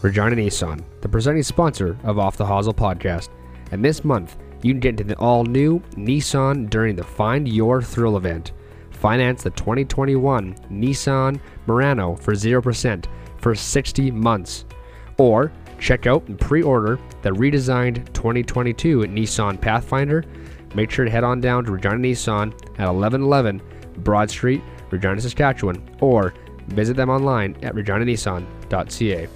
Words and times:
Regina 0.00 0.36
Nissan, 0.36 0.84
the 1.00 1.08
presenting 1.08 1.42
sponsor 1.42 1.98
of 2.04 2.20
Off 2.20 2.36
the 2.36 2.44
Hosel 2.44 2.72
podcast. 2.72 3.30
And 3.72 3.84
this 3.84 4.04
month, 4.04 4.36
you 4.62 4.72
can 4.72 4.80
get 4.80 4.90
into 4.90 5.04
the 5.04 5.16
all 5.18 5.44
new 5.44 5.80
Nissan 5.96 6.70
during 6.70 6.94
the 6.94 7.02
Find 7.02 7.48
Your 7.48 7.82
Thrill 7.82 8.16
event. 8.16 8.52
Finance 8.90 9.42
the 9.42 9.50
2021 9.50 10.54
Nissan 10.70 11.40
Murano 11.66 12.14
for 12.14 12.34
0% 12.34 13.06
for 13.38 13.54
60 13.54 14.10
months. 14.12 14.64
Or 15.18 15.52
check 15.80 16.06
out 16.06 16.26
and 16.28 16.38
pre 16.38 16.62
order 16.62 16.98
the 17.22 17.30
redesigned 17.30 18.12
2022 18.12 19.00
Nissan 19.00 19.60
Pathfinder. 19.60 20.24
Make 20.76 20.92
sure 20.92 21.04
to 21.04 21.10
head 21.10 21.24
on 21.24 21.40
down 21.40 21.64
to 21.64 21.72
Regina 21.72 21.96
Nissan 21.96 22.52
at 22.78 22.86
1111 22.86 23.60
Broad 23.98 24.30
Street, 24.30 24.62
Regina, 24.90 25.20
Saskatchewan, 25.20 25.82
or 26.00 26.34
visit 26.68 26.96
them 26.96 27.10
online 27.10 27.56
at 27.62 27.74
reginanissan.ca. 27.74 29.28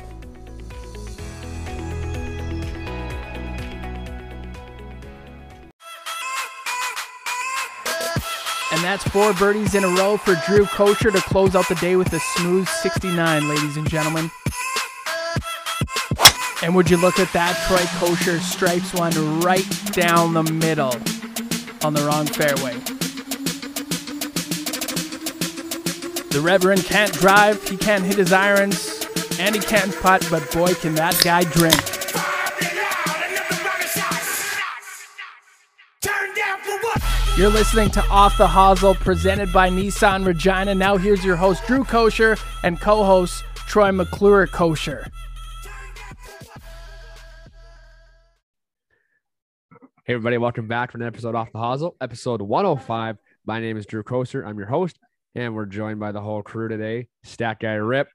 that's 9.03 9.15
four 9.15 9.33
birdies 9.35 9.75
in 9.75 9.85
a 9.85 9.89
row 9.89 10.17
for 10.17 10.35
Drew 10.47 10.67
Kosher 10.67 11.11
to 11.11 11.21
close 11.21 11.55
out 11.55 11.69
the 11.69 11.75
day 11.77 11.97
with 11.97 12.13
a 12.13 12.21
smooth 12.37 12.69
69, 12.69 13.49
ladies 13.49 13.77
and 13.77 13.89
gentlemen. 13.89 14.31
And 16.63 16.75
would 16.75 16.91
you 16.91 16.97
look 16.97 17.19
at 17.19 17.33
that? 17.33 17.57
Troy 17.67 17.85
Kosher 17.99 18.39
stripes 18.41 18.93
one 18.95 19.41
right 19.41 19.67
down 19.93 20.35
the 20.35 20.43
middle 20.43 20.95
on 21.85 21.95
the 21.95 22.03
wrong 22.03 22.27
fairway. 22.27 22.75
The 26.31 26.41
Reverend 26.41 26.85
can't 26.85 27.13
drive, 27.13 27.67
he 27.69 27.77
can't 27.77 28.05
hit 28.05 28.17
his 28.17 28.33
irons, 28.33 29.07
and 29.39 29.55
he 29.55 29.61
can't 29.61 29.95
putt, 30.00 30.27
but 30.31 30.50
boy, 30.53 30.75
can 30.75 30.95
that 30.95 31.21
guy 31.23 31.45
drink. 31.45 31.92
You're 37.34 37.48
listening 37.48 37.91
to 37.92 38.05
Off 38.08 38.36
the 38.36 38.47
Hosel, 38.47 38.94
presented 38.94 39.50
by 39.55 39.70
Nissan 39.70 40.27
Regina. 40.27 40.75
Now 40.75 40.98
here's 40.98 41.25
your 41.25 41.36
host, 41.36 41.66
Drew 41.66 41.83
Kosher, 41.83 42.36
and 42.62 42.78
co-host, 42.78 43.42
Troy 43.55 43.91
McClure 43.91 44.47
Kosher. 44.47 45.06
Hey, 50.05 50.12
everybody, 50.12 50.36
welcome 50.36 50.69
back 50.69 50.91
to 50.91 50.98
an 50.98 51.03
episode 51.03 51.34
off 51.34 51.50
the 51.53 51.58
Hosel, 51.58 51.94
episode 52.03 52.42
105. 52.42 53.16
My 53.47 53.60
name 53.60 53.78
is 53.78 53.86
Drew 53.86 54.03
Kosher. 54.03 54.44
I'm 54.44 54.58
your 54.58 54.66
host, 54.66 54.98
and 55.34 55.55
we're 55.55 55.64
joined 55.64 56.00
by 56.00 56.12
the 56.12 56.20
whole 56.20 56.42
crew 56.42 56.69
today. 56.69 57.08
Stat 57.22 57.60
Guy 57.60 57.75
Rip, 57.75 58.08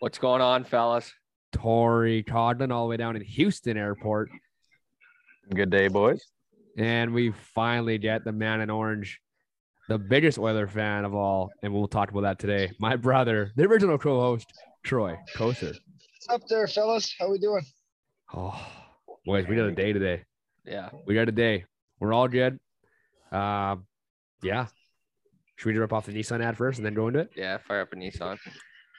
What's 0.00 0.16
going 0.16 0.40
on, 0.40 0.64
fellas? 0.64 1.12
Tori 1.52 2.22
Codlin, 2.22 2.72
all 2.72 2.84
the 2.84 2.90
way 2.90 2.96
down 2.96 3.14
in 3.14 3.22
Houston 3.22 3.76
Airport. 3.76 4.30
Good 5.54 5.70
day, 5.70 5.88
boys. 5.88 6.24
And 6.78 7.12
we 7.12 7.32
finally 7.54 7.98
get 7.98 8.24
the 8.24 8.30
man 8.30 8.60
in 8.60 8.70
orange, 8.70 9.20
the 9.88 9.98
biggest 9.98 10.38
Oiler 10.38 10.68
fan 10.68 11.04
of 11.04 11.12
all. 11.12 11.50
And 11.64 11.74
we'll 11.74 11.88
talk 11.88 12.12
about 12.12 12.20
that 12.20 12.38
today. 12.38 12.70
My 12.78 12.94
brother, 12.94 13.50
the 13.56 13.64
original 13.64 13.98
co 13.98 14.20
host, 14.20 14.46
Troy 14.84 15.18
Koser. 15.34 15.74
What's 15.74 16.28
up 16.30 16.48
there, 16.48 16.68
fellas? 16.68 17.12
How 17.18 17.30
we 17.30 17.38
doing? 17.38 17.64
Oh, 18.32 18.64
boys, 19.26 19.48
we 19.48 19.56
got 19.56 19.66
a 19.66 19.74
day 19.74 19.92
today. 19.92 20.22
Yeah. 20.64 20.90
We 21.04 21.16
got 21.16 21.28
a 21.28 21.32
day. 21.32 21.64
We're 21.98 22.12
all 22.12 22.28
good. 22.28 22.60
Um, 23.32 23.86
yeah. 24.40 24.66
Should 25.56 25.72
we 25.72 25.78
rip 25.78 25.92
off 25.92 26.06
the 26.06 26.12
Nissan 26.12 26.44
ad 26.44 26.56
first 26.56 26.78
and 26.78 26.86
then 26.86 26.94
go 26.94 27.08
into 27.08 27.20
it? 27.20 27.30
Yeah. 27.34 27.58
Fire 27.66 27.80
up 27.80 27.92
a 27.92 27.96
Nissan. 27.96 28.38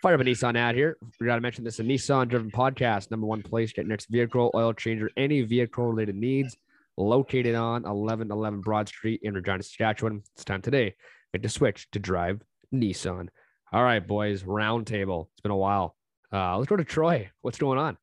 Fire 0.01 0.15
up 0.15 0.19
a 0.19 0.23
Nissan 0.25 0.57
ad 0.57 0.75
here. 0.75 0.97
We 1.21 1.27
got 1.27 1.35
to 1.35 1.41
mention 1.41 1.63
this 1.63 1.79
a 1.79 1.83
Nissan 1.83 2.27
driven 2.27 2.51
podcast, 2.51 3.09
number 3.09 3.25
one 3.25 3.41
place, 3.41 3.71
get 3.71 3.87
next 3.87 4.07
vehicle, 4.09 4.51
oil 4.53 4.73
change, 4.73 5.01
or 5.01 5.11
any 5.15 5.43
vehicle 5.43 5.85
related 5.85 6.15
needs. 6.15 6.57
Located 6.99 7.55
on 7.55 7.83
1111 7.83 8.59
Broad 8.59 8.89
Street 8.89 9.21
in 9.23 9.33
Regina, 9.33 9.63
Saskatchewan. 9.63 10.21
It's 10.35 10.43
time 10.43 10.61
today. 10.61 10.95
Get 11.31 11.41
to 11.43 11.49
switch 11.49 11.87
to 11.91 11.99
drive 11.99 12.41
Nissan. 12.75 13.29
All 13.71 13.83
right, 13.83 14.05
boys, 14.05 14.43
round 14.43 14.85
table. 14.85 15.29
It's 15.31 15.39
been 15.39 15.53
a 15.53 15.55
while. 15.55 15.95
Uh, 16.33 16.57
let's 16.57 16.67
go 16.67 16.75
to 16.75 16.83
Troy. 16.83 17.31
What's 17.39 17.57
going 17.57 17.79
on? 17.79 17.97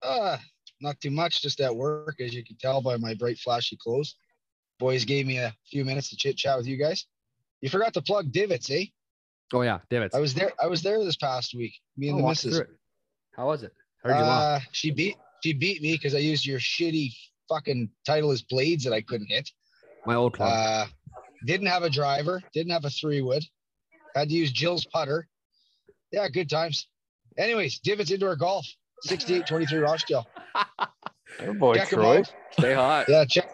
Uh, 0.00 0.36
not 0.80 1.00
too 1.00 1.10
much, 1.10 1.42
just 1.42 1.60
at 1.60 1.74
work, 1.74 2.14
as 2.20 2.32
you 2.32 2.44
can 2.44 2.56
tell 2.56 2.80
by 2.80 2.98
my 2.98 3.14
bright, 3.14 3.36
flashy 3.36 3.76
clothes. 3.76 4.14
Boys 4.78 5.04
gave 5.04 5.26
me 5.26 5.38
a 5.38 5.52
few 5.68 5.84
minutes 5.84 6.10
to 6.10 6.16
chit 6.16 6.36
chat 6.36 6.56
with 6.56 6.68
you 6.68 6.76
guys. 6.76 7.06
You 7.62 7.68
forgot 7.68 7.94
to 7.94 8.02
plug 8.02 8.30
divots, 8.30 8.70
eh? 8.70 8.84
Oh 9.52 9.62
yeah, 9.62 9.78
Divots. 9.90 10.14
I 10.14 10.20
was 10.20 10.34
there. 10.34 10.52
I 10.62 10.68
was 10.68 10.82
there 10.82 11.02
this 11.02 11.16
past 11.16 11.52
week. 11.52 11.74
Me 11.96 12.10
and 12.10 12.18
Oh, 12.18 12.22
the 12.22 12.28
missus. 12.28 12.60
How 13.34 13.46
was 13.46 13.64
it? 13.64 13.72
Heard 14.04 14.18
you 14.18 14.22
lost. 14.22 14.62
Uh, 14.62 14.68
she 14.70 14.92
beat 14.92 15.16
she 15.42 15.52
beat 15.52 15.82
me 15.82 15.92
because 15.94 16.14
I 16.14 16.18
used 16.18 16.46
your 16.46 16.60
shitty 16.60 17.12
fucking 17.48 17.90
Titleist 18.08 18.48
blades 18.48 18.84
that 18.84 18.92
I 18.92 19.00
couldn't 19.00 19.28
hit. 19.28 19.50
My 20.06 20.14
old 20.14 20.34
club. 20.34 20.52
Uh, 20.52 20.86
didn't 21.44 21.66
have 21.66 21.82
a 21.82 21.90
driver. 21.90 22.42
Didn't 22.52 22.72
have 22.72 22.84
a 22.84 22.90
three 22.90 23.22
wood. 23.22 23.44
Had 24.14 24.28
to 24.28 24.34
use 24.34 24.50
Jill's 24.52 24.86
putter. 24.86 25.28
Yeah, 26.12 26.28
good 26.28 26.48
times. 26.48 26.88
Anyways, 27.36 27.80
divots 27.80 28.10
indoor 28.10 28.36
golf. 28.36 28.66
68-23 29.06 29.82
Rochdale. 29.82 30.26
Oh 31.40 31.52
boy, 31.54 31.74
Check 31.74 31.92
'em 31.92 31.98
Troy. 31.98 32.22
Stay 32.52 32.72
hot. 32.72 33.06
Yeah, 33.08 33.24
check. 33.26 33.50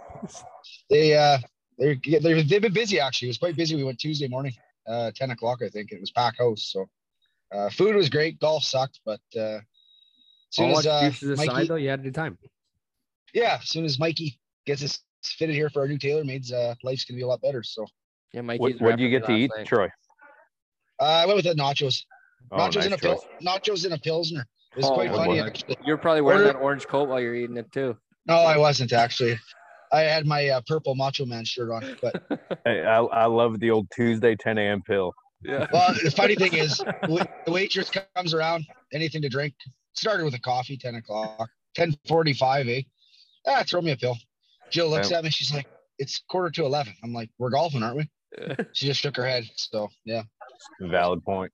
They 0.88 1.16
uh, 1.16 1.38
they're, 1.78 1.96
they're 2.20 2.42
they've 2.42 2.62
been 2.62 2.72
busy 2.72 3.00
actually. 3.00 3.28
It 3.28 3.30
was 3.30 3.38
quite 3.38 3.56
busy. 3.56 3.74
We 3.74 3.82
went 3.82 3.98
Tuesday 3.98 4.28
morning, 4.28 4.52
uh, 4.86 5.10
ten 5.14 5.30
o'clock 5.30 5.60
I 5.64 5.68
think. 5.68 5.90
It 5.90 6.00
was 6.00 6.10
pack 6.10 6.38
house. 6.38 6.70
So, 6.70 6.88
uh, 7.52 7.70
food 7.70 7.96
was 7.96 8.08
great. 8.08 8.38
Golf 8.38 8.62
sucked, 8.62 9.00
but 9.04 9.20
uh, 9.36 9.40
as 9.40 9.62
soon 10.50 10.70
All 10.70 10.78
as 10.78 10.86
uh, 10.86 11.00
excuses 11.02 11.40
aside, 11.40 11.52
Mikey, 11.52 11.68
though, 11.68 11.76
you 11.76 11.88
had 11.88 12.00
a 12.00 12.02
good 12.04 12.14
time. 12.14 12.38
Yeah, 13.32 13.58
as 13.60 13.68
soon 13.68 13.84
as 13.84 13.98
Mikey 13.98 14.38
gets 14.66 14.82
us 14.82 15.00
fitted 15.24 15.54
here 15.54 15.70
for 15.70 15.80
our 15.80 15.88
new 15.88 15.98
tailor 15.98 16.22
TaylorMades, 16.24 16.52
uh, 16.52 16.74
life's 16.82 17.04
gonna 17.04 17.16
be 17.16 17.22
a 17.22 17.26
lot 17.26 17.40
better. 17.40 17.62
So, 17.62 17.86
Yeah, 18.32 18.40
Mikey. 18.42 18.60
What 18.60 18.80
what 18.80 18.96
do 18.96 19.02
you 19.02 19.10
get 19.10 19.24
to 19.26 19.32
eat, 19.32 19.50
night. 19.56 19.66
Troy? 19.66 19.88
uh, 21.00 21.04
I 21.04 21.26
went 21.26 21.36
with 21.36 21.44
the 21.44 21.54
nachos. 21.54 22.02
Oh, 22.50 22.56
nachos 22.58 22.76
nice 22.76 22.86
in 22.86 22.92
a 22.92 22.96
choice. 22.96 23.20
pil- 23.40 23.48
nachos 23.48 23.86
in 23.86 23.92
a 23.92 23.98
pilsner. 23.98 24.46
It 24.72 24.76
was 24.78 24.86
Oh, 24.86 24.94
quite 24.94 25.10
boy. 25.10 25.16
funny 25.16 25.40
actually. 25.40 25.76
You're 25.84 25.98
probably 25.98 26.22
wearing 26.22 26.42
Order- 26.42 26.52
that 26.54 26.58
orange 26.62 26.86
coat 26.86 27.08
while 27.08 27.20
you're 27.20 27.34
eating 27.34 27.56
it 27.56 27.70
too. 27.72 27.96
No, 28.26 28.34
I 28.36 28.56
wasn't 28.56 28.92
actually. 28.92 29.38
I 29.92 30.00
had 30.00 30.26
my 30.26 30.48
uh, 30.48 30.60
purple 30.66 30.94
Macho 30.94 31.26
Man 31.26 31.44
shirt 31.44 31.70
on, 31.70 31.96
but 32.00 32.14
Hey, 32.64 32.82
I, 32.82 32.98
I 33.00 33.26
love 33.26 33.60
the 33.60 33.70
old 33.70 33.88
Tuesday 33.90 34.34
10 34.34 34.56
a.m. 34.58 34.82
pill. 34.82 35.12
Yeah. 35.42 35.66
Well, 35.72 35.92
the 36.02 36.10
funny 36.10 36.34
thing 36.36 36.54
is, 36.54 36.78
the 36.78 37.26
waitress 37.48 37.90
comes 38.14 38.32
around, 38.32 38.64
anything 38.92 39.20
to 39.22 39.28
drink. 39.28 39.54
Started 39.94 40.24
with 40.24 40.34
a 40.34 40.38
coffee, 40.40 40.76
10 40.78 40.94
o'clock, 40.94 41.50
10:45, 41.76 42.68
eh? 42.78 42.82
Ah, 43.46 43.62
throw 43.66 43.80
me 43.80 43.92
a 43.92 43.96
pill. 43.96 44.16
Jill 44.70 44.88
looks 44.88 45.10
Yeah. 45.10 45.18
at 45.18 45.24
me. 45.24 45.30
She's 45.30 45.52
like, 45.52 45.66
"It's 45.98 46.20
quarter 46.28 46.50
to 46.50 46.64
11." 46.64 46.94
I'm 47.02 47.12
like, 47.12 47.30
"We're 47.38 47.50
golfing, 47.50 47.82
aren't 47.82 47.96
we?" 47.96 48.10
She 48.72 48.86
just 48.86 49.00
shook 49.00 49.16
her 49.16 49.26
head. 49.26 49.44
So 49.56 49.88
yeah, 50.04 50.22
Valid 50.80 51.24
point. 51.24 51.52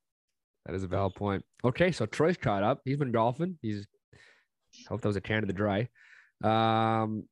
That 0.66 0.74
is 0.74 0.84
a 0.84 0.86
valid 0.86 1.14
point. 1.14 1.44
Okay, 1.64 1.90
so 1.92 2.04
Troy's 2.06 2.36
caught 2.36 2.62
up. 2.62 2.80
He's 2.84 2.98
been 2.98 3.10
golfing. 3.12 3.58
He's 3.62 3.86
I 4.14 4.88
hope 4.90 5.00
that 5.00 5.08
was 5.08 5.16
a 5.16 5.20
can 5.20 5.42
of 5.42 5.46
the 5.48 5.52
dry. 5.54 5.88
Um 6.44 7.24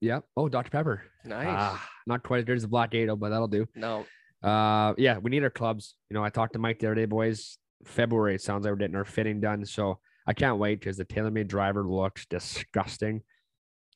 yeah. 0.00 0.20
Oh, 0.36 0.48
Dr. 0.50 0.70
Pepper. 0.70 1.02
Nice. 1.24 1.46
Ah, 1.48 1.88
not 2.06 2.22
quite 2.22 2.38
as 2.40 2.44
good 2.44 2.56
as 2.56 2.62
the 2.62 2.68
Black 2.68 2.90
Gato, 2.90 3.16
but 3.16 3.30
that'll 3.30 3.48
do. 3.48 3.66
no. 3.74 4.04
Uh 4.42 4.92
yeah, 4.98 5.16
we 5.18 5.30
need 5.30 5.42
our 5.42 5.48
clubs. 5.50 5.94
You 6.10 6.14
know, 6.14 6.22
I 6.24 6.28
talked 6.28 6.52
to 6.52 6.58
Mike 6.58 6.78
the 6.80 6.88
other 6.88 6.94
day, 6.96 7.06
boys. 7.06 7.56
February, 7.86 8.34
it 8.34 8.42
sounds 8.42 8.64
like 8.64 8.72
we're 8.72 8.76
getting 8.78 8.96
our 8.96 9.04
fitting 9.06 9.40
done. 9.40 9.64
So 9.64 10.00
I 10.26 10.34
can't 10.34 10.58
wait 10.58 10.80
because 10.80 10.96
the 10.98 11.04
TaylorMade 11.06 11.48
driver 11.48 11.82
looks 11.88 12.26
disgusting. 12.26 13.22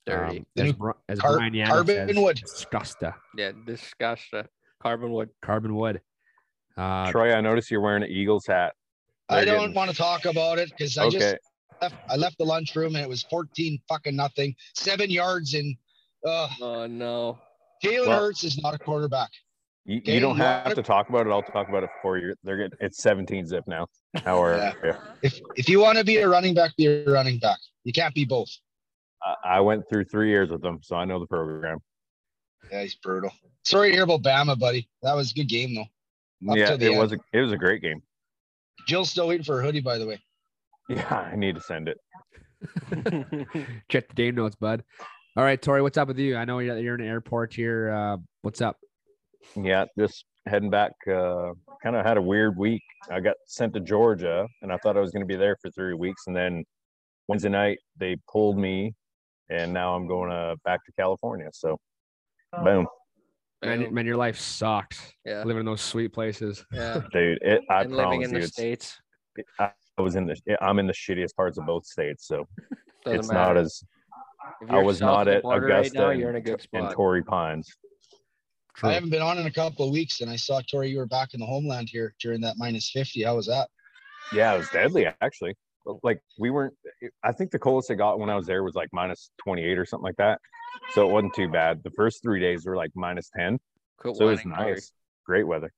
Dirty. 0.09 0.39
Um, 0.39 0.47
The 0.55 0.63
as, 0.65 0.73
Bri- 0.73 0.93
as 1.09 1.19
car- 1.21 1.37
Brian 1.37 1.53
Yano 1.53 1.67
carbon 1.69 2.09
says, 2.09 2.17
wood. 2.17 2.37
disgusting. 2.37 3.13
yeah. 3.37 3.53
Disgusting. 3.67 4.45
Carbon 4.83 5.11
wood. 5.13 5.31
Carbon 5.43 5.75
wood. 5.75 6.01
Uh, 6.77 7.11
Troy, 7.11 7.33
I 7.35 7.41
noticed 7.41 7.71
you're 7.71 7.81
wearing 7.81 8.03
an 8.05 8.11
Eagles 8.11 8.47
hat. 8.47 8.75
I 9.29 9.37
They're 9.37 9.47
don't 9.47 9.59
getting- 9.61 9.75
want 9.75 9.91
to 9.91 9.97
talk 9.97 10.25
about 10.25 10.59
it 10.59 10.71
because 10.71 10.97
I 10.97 11.09
just 11.11 11.37
left, 11.83 11.95
I 12.09 12.17
left 12.17 12.39
the 12.39 12.45
lunchroom 12.45 12.95
and 12.97 13.05
it 13.05 13.09
was 13.09 13.23
14 13.25 13.79
fucking 13.89 14.17
nothing, 14.17 14.55
seven 14.75 15.11
yards 15.11 15.55
in. 15.55 15.77
Uh, 16.25 16.49
Oh 16.61 16.87
no. 16.87 17.39
Jalen 17.85 18.07
Well- 18.09 18.21
Hurts 18.21 18.45
is 18.45 18.61
not 18.63 18.75
a 18.75 18.79
quarterback. 18.79 19.31
You, 19.85 20.03
you 20.05 20.21
don't 20.21 20.37
have 20.37 20.65
wanna- 20.67 20.75
to 20.75 20.83
talk 20.83 21.09
about 21.09 21.27
it. 21.27 21.31
I'll 21.31 21.43
talk 21.43 21.69
about 21.69 21.83
it 21.83 21.91
for 22.03 22.19
you. 22.19 22.35
They're 22.45 22.57
getting 22.59 22.77
it's 22.81 22.99
17 23.03 23.47
zip 23.47 23.65
now. 23.67 23.87
How 24.25 24.43
are 24.43 24.57
Yeah. 24.57 24.73
you? 24.85 24.95
If 25.23 25.41
if 25.57 25.69
you 25.69 25.81
want 25.81 25.97
to 25.99 26.05
be 26.05 26.19
a 26.19 26.29
running 26.29 26.53
back, 26.55 26.77
be 26.77 26.87
a 26.87 27.05
running 27.05 27.39
back. 27.39 27.59
You 27.85 27.93
can't 27.93 28.15
be 28.15 28.25
both. 28.27 28.51
I, 29.23 29.57
I 29.57 29.61
went 29.61 29.89
through 29.89 30.05
three 30.05 30.29
years 30.29 30.51
with 30.51 30.63
them, 30.63 30.81
so 30.83 30.97
I 30.97 31.05
know 31.05 31.19
the 31.19 31.27
program. 31.27 31.79
Yeah, 32.71 32.83
he's 32.83 32.97
brutal. 32.97 33.33
Sorry 33.65 33.91
to 33.91 33.95
hear 33.95 34.05
about 34.05 34.23
Bama, 34.23 34.59
buddy. 34.59 34.89
That 35.03 35.15
was 35.15 35.31
a 35.33 35.35
good 35.35 35.49
game 35.49 35.75
though. 35.75 36.53
Up 36.53 36.57
yeah, 36.57 36.73
it 36.75 36.81
the 36.81 36.91
was 36.91 37.13
a, 37.13 37.19
it 37.33 37.41
was 37.41 37.53
a 37.53 37.57
great 37.57 37.83
game. 37.83 38.01
Jill's 38.87 39.11
still 39.11 39.29
waiting 39.29 39.45
for 39.45 39.61
a 39.61 39.65
hoodie, 39.65 39.81
by 39.81 39.99
the 39.99 40.07
way. 40.07 40.21
Yeah, 40.89 41.15
I 41.33 41.37
need 41.37 41.57
to 41.57 41.61
send 41.61 41.89
it. 41.89 41.99
Check 43.89 44.09
the 44.09 44.15
game 44.15 44.37
notes, 44.37 44.57
bud. 44.57 44.83
All 45.37 45.45
right, 45.45 45.61
Tori, 45.61 45.83
what's 45.83 45.99
up 45.99 46.09
with 46.09 46.19
you? 46.19 46.37
I 46.37 46.45
know 46.45 46.59
you're, 46.61 46.79
you're 46.79 46.95
in 46.95 47.03
the 47.03 47.07
airport 47.07 47.53
here. 47.53 47.91
Uh, 47.93 48.17
what's 48.43 48.61
up? 48.61 48.77
Yeah, 49.55 49.85
just 49.99 50.25
heading 50.47 50.71
back 50.71 50.93
uh, 51.07 51.53
kind 51.83 51.95
of 51.95 52.05
had 52.05 52.17
a 52.17 52.23
weird 52.23 52.57
week. 52.57 52.83
I 53.11 53.21
got 53.21 53.37
sent 53.47 53.75
to 53.75 53.81
Georgia, 53.81 54.47
and 54.63 54.73
I 54.73 54.79
thought 54.79 54.97
I 54.97 55.01
was 55.01 55.11
going 55.11 55.23
to 55.23 55.27
be 55.27 55.37
there 55.37 55.57
for 55.61 55.71
three 55.71 55.95
weeks, 55.95 56.23
and 56.27 56.35
then 56.35 56.65
Wednesday 57.29 57.51
night 57.51 57.79
they 57.97 58.17
pulled 58.31 58.59
me, 58.59 58.95
and 59.51 59.73
now 59.73 59.95
I'm 59.95 60.07
going 60.07 60.31
uh, 60.31 60.57
back 60.65 60.85
to 60.87 60.93
California. 60.93 61.49
So, 61.53 61.79
boom, 62.65 62.87
Man, 63.63 63.93
man, 63.93 64.07
your 64.07 64.17
life 64.17 64.39
sucks. 64.39 65.13
Yeah. 65.25 65.43
Living 65.43 65.61
in 65.61 65.67
those 65.67 65.81
sweet 65.81 66.13
places. 66.13 66.65
Yeah. 66.73 67.01
dude. 67.13 67.39
It, 67.43 67.63
I 67.69 67.83
and 67.83 67.91
living 67.91 68.21
promise 68.21 68.29
in 68.29 68.35
you, 68.35 68.41
the 68.41 68.45
it's, 68.45 68.53
states 68.53 69.01
I 69.59 69.71
was 69.99 70.17
in 70.17 70.27
the 70.27 70.37
I'm 70.61 70.79
in 70.79 70.87
the 70.87 70.93
shittiest 70.93 71.35
parts 71.35 71.59
of 71.59 71.67
both 71.67 71.85
states, 71.85 72.27
so 72.27 72.47
doesn't 73.05 73.21
it's 73.21 73.29
matter. 73.29 73.55
not 73.55 73.57
as 73.57 73.83
I 74.69 74.83
was 74.83 75.01
not 75.01 75.29
at 75.29 75.43
border 75.43 75.67
right 75.67 75.81
Augusta 75.81 75.99
now, 75.99 76.09
and, 76.11 76.21
you're 76.21 76.31
in 76.31 76.37
a 76.37 76.41
good 76.41 76.65
and 76.73 76.85
spot. 76.85 76.93
Torrey 76.95 77.23
Pines. 77.23 77.69
True. 78.75 78.91
I 78.91 78.93
haven't 78.93 79.11
been 79.11 79.23
on 79.23 79.39
in 79.39 79.47
a 79.47 79.53
couple 79.53 79.85
of 79.87 79.93
weeks, 79.93 80.21
and 80.21 80.31
I 80.31 80.37
saw 80.37 80.61
Tori. 80.71 80.91
You 80.91 80.99
were 80.99 81.07
back 81.07 81.35
in 81.35 81.41
the 81.41 81.47
homeland 81.47 81.89
here 81.91 82.15
during 82.21 82.41
that 82.43 82.57
minus 82.59 82.91
fifty. 82.91 83.25
How 83.25 83.37
was 83.37 83.47
that? 83.47 83.69
Yeah, 84.33 84.55
it 84.55 84.59
was 84.59 84.69
deadly 84.71 85.07
actually. 85.21 85.57
But, 85.89 85.97
Like 86.05 86.21
we 86.39 86.51
weren't. 86.51 86.75
I 87.25 87.33
think 87.33 87.51
the 87.51 87.59
coldest 87.59 87.91
it 87.91 87.97
got 87.97 88.19
when 88.21 88.29
I 88.31 88.37
was 88.37 88.47
there 88.47 88.63
was 88.63 88.75
like 88.75 88.91
minus 88.93 89.31
28 89.39 89.79
or 89.79 89.87
something 89.87 90.05
like 90.05 90.17
that. 90.17 90.39
So 90.93 91.09
it 91.09 91.13
wasn't 91.13 91.35
too 91.35 91.49
bad. 91.49 91.83
The 91.83 91.91
first 91.91 92.23
three 92.23 92.41
days 92.41 92.67
were 92.67 92.77
like 92.77 92.91
minus 92.95 93.31
10. 93.37 93.59
Quit 93.97 94.17
So 94.17 94.29
it 94.29 94.31
was 94.31 94.41
whining, 94.45 94.57
Tori. 94.59 94.75
nice. 94.75 94.93
Great 95.25 95.45
weather. 95.47 95.73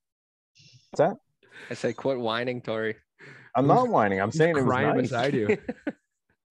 What's 0.91 0.99
that? 0.99 1.17
I 1.71 1.75
say 1.75 1.93
quit 1.93 2.19
whining, 2.19 2.61
Tori. 2.61 2.97
I'm 3.55 3.67
not 3.69 3.89
whining. 3.89 4.21
I'm 4.21 4.29
Who's 4.29 4.39
saying 4.39 4.57
it 4.57 4.63
was 4.63 4.65
crying 4.65 4.89
nice. 4.97 5.03
beside 5.03 5.35
you. 5.35 5.57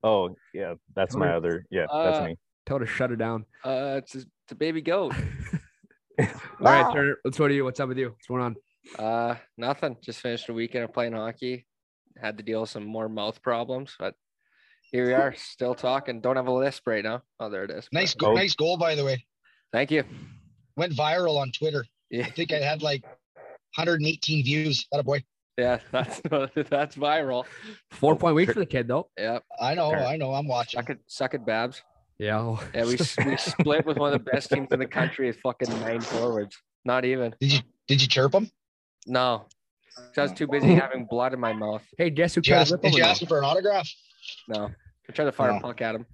Oh 0.02 0.34
yeah, 0.54 0.76
that's 0.96 1.14
my 1.14 1.26
Totally. 1.26 1.38
other. 1.38 1.66
Yeah, 1.70 1.86
that's 1.92 2.20
Uh, 2.20 2.24
me. 2.28 2.38
Tell 2.66 2.80
her 2.80 2.86
to 2.86 2.90
shut 2.90 3.12
it 3.12 3.18
down. 3.18 3.46
Uh, 3.66 3.96
it's 4.02 4.16
a, 4.16 4.20
it's 4.20 4.52
a 4.52 4.56
baby 4.56 4.82
goat. 4.82 5.14
All 6.22 6.26
right, 6.62 6.94
Turner. 6.94 7.18
Let's 7.26 7.38
go 7.38 7.50
to 7.50 7.54
you. 7.54 7.66
What's 7.66 7.82
up 7.82 7.90
with 7.90 7.98
you? 7.98 8.10
What's 8.12 8.28
going 8.28 8.42
on? 8.42 8.56
Uh, 8.98 9.36
nothing. 9.58 9.98
Just 10.02 10.22
finished 10.22 10.48
a 10.48 10.54
weekend 10.54 10.86
of 10.86 10.94
playing 10.94 11.12
hockey. 11.12 11.66
Had 12.22 12.38
to 12.38 12.44
deal 12.44 12.62
with 12.62 12.70
some 12.70 12.86
more 12.86 13.08
mouth 13.10 13.42
problems, 13.42 13.96
but 14.00 14.14
here 14.92 15.06
we 15.06 15.14
are, 15.14 15.34
still 15.38 15.76
talking. 15.76 16.20
Don't 16.22 16.36
have 16.36 16.48
a 16.48 16.52
lisp 16.52 16.86
right 16.88 17.04
now. 17.04 17.22
Oh, 17.40 17.50
there 17.50 17.64
it 17.64 17.72
is. 17.72 17.88
Nice, 17.92 18.14
But- 18.14 18.26
go- 18.26 18.32
Oh. 18.32 18.36
nice 18.36 18.56
goal 18.56 18.78
by 18.78 18.96
the 18.96 19.06
way. 19.06 19.26
Thank 19.72 19.92
you. 19.92 20.04
Went 20.76 20.94
viral 20.94 21.38
on 21.40 21.52
Twitter. 21.52 21.86
Yeah, 22.10 22.26
I 22.26 22.32
think 22.32 22.52
I 22.52 22.58
had 22.58 22.82
like 22.82 23.04
118 23.76 24.44
views. 24.44 24.88
That 24.92 25.00
a 25.00 25.04
boy. 25.04 25.24
yeah, 25.58 25.80
that's 25.92 26.22
that's 26.70 26.96
viral. 26.96 27.46
Four 27.92 28.16
point 28.16 28.36
week 28.36 28.52
for 28.52 28.60
the 28.60 28.66
kid 28.66 28.88
though. 28.88 29.10
Yep. 29.18 29.44
I 29.62 29.76
know, 29.76 29.92
I 29.92 30.18
know. 30.18 30.34
I'm 30.34 30.48
watching. 30.48 30.80
Suck 30.80 30.90
it, 30.90 31.00
suck 31.08 31.34
it, 31.36 31.46
Babs. 31.46 31.82
Yeah. 32.18 32.58
Yeah, 32.74 32.86
we 32.86 32.98
we 33.26 33.38
split 33.38 33.86
with 33.86 33.98
one 33.98 34.12
of 34.14 34.24
the 34.26 34.32
best 34.32 34.50
teams 34.50 34.68
in 34.72 34.80
the 34.80 34.88
country 34.88 35.28
with 35.28 35.40
fucking 35.42 35.70
nine 35.82 36.02
forwards. 36.02 36.58
Not 36.84 37.06
even. 37.06 37.36
Did 37.40 37.54
you 37.54 37.60
did 37.88 38.02
you 38.02 38.08
chirp 38.08 38.34
him? 38.34 38.50
No. 39.06 39.46
'Cause 40.00 40.18
I 40.18 40.22
was 40.24 40.32
too 40.34 40.48
busy 40.48 40.68
having 40.76 41.06
blood 41.06 41.34
in 41.34 41.40
my 41.40 41.54
mouth. 41.54 41.84
Hey, 41.98 42.10
guess 42.10 42.36
who 42.36 42.42
Did 42.42 42.48
you 42.50 42.54
cut 42.56 42.60
ask, 42.62 42.68
his 42.68 42.72
lip 42.72 42.82
did 42.82 42.94
you 42.94 43.00
open? 43.04 43.10
ask 43.12 43.22
him 43.22 43.28
for 43.28 43.38
an 43.40 43.44
autograph? 43.46 43.90
No. 44.48 44.72
I 45.08 45.12
tried 45.12 45.26
to 45.26 45.32
fire 45.32 45.52
a 45.52 45.54
No. 45.56 45.60
puck 45.60 45.82
at 45.82 45.96
him. 45.96 46.06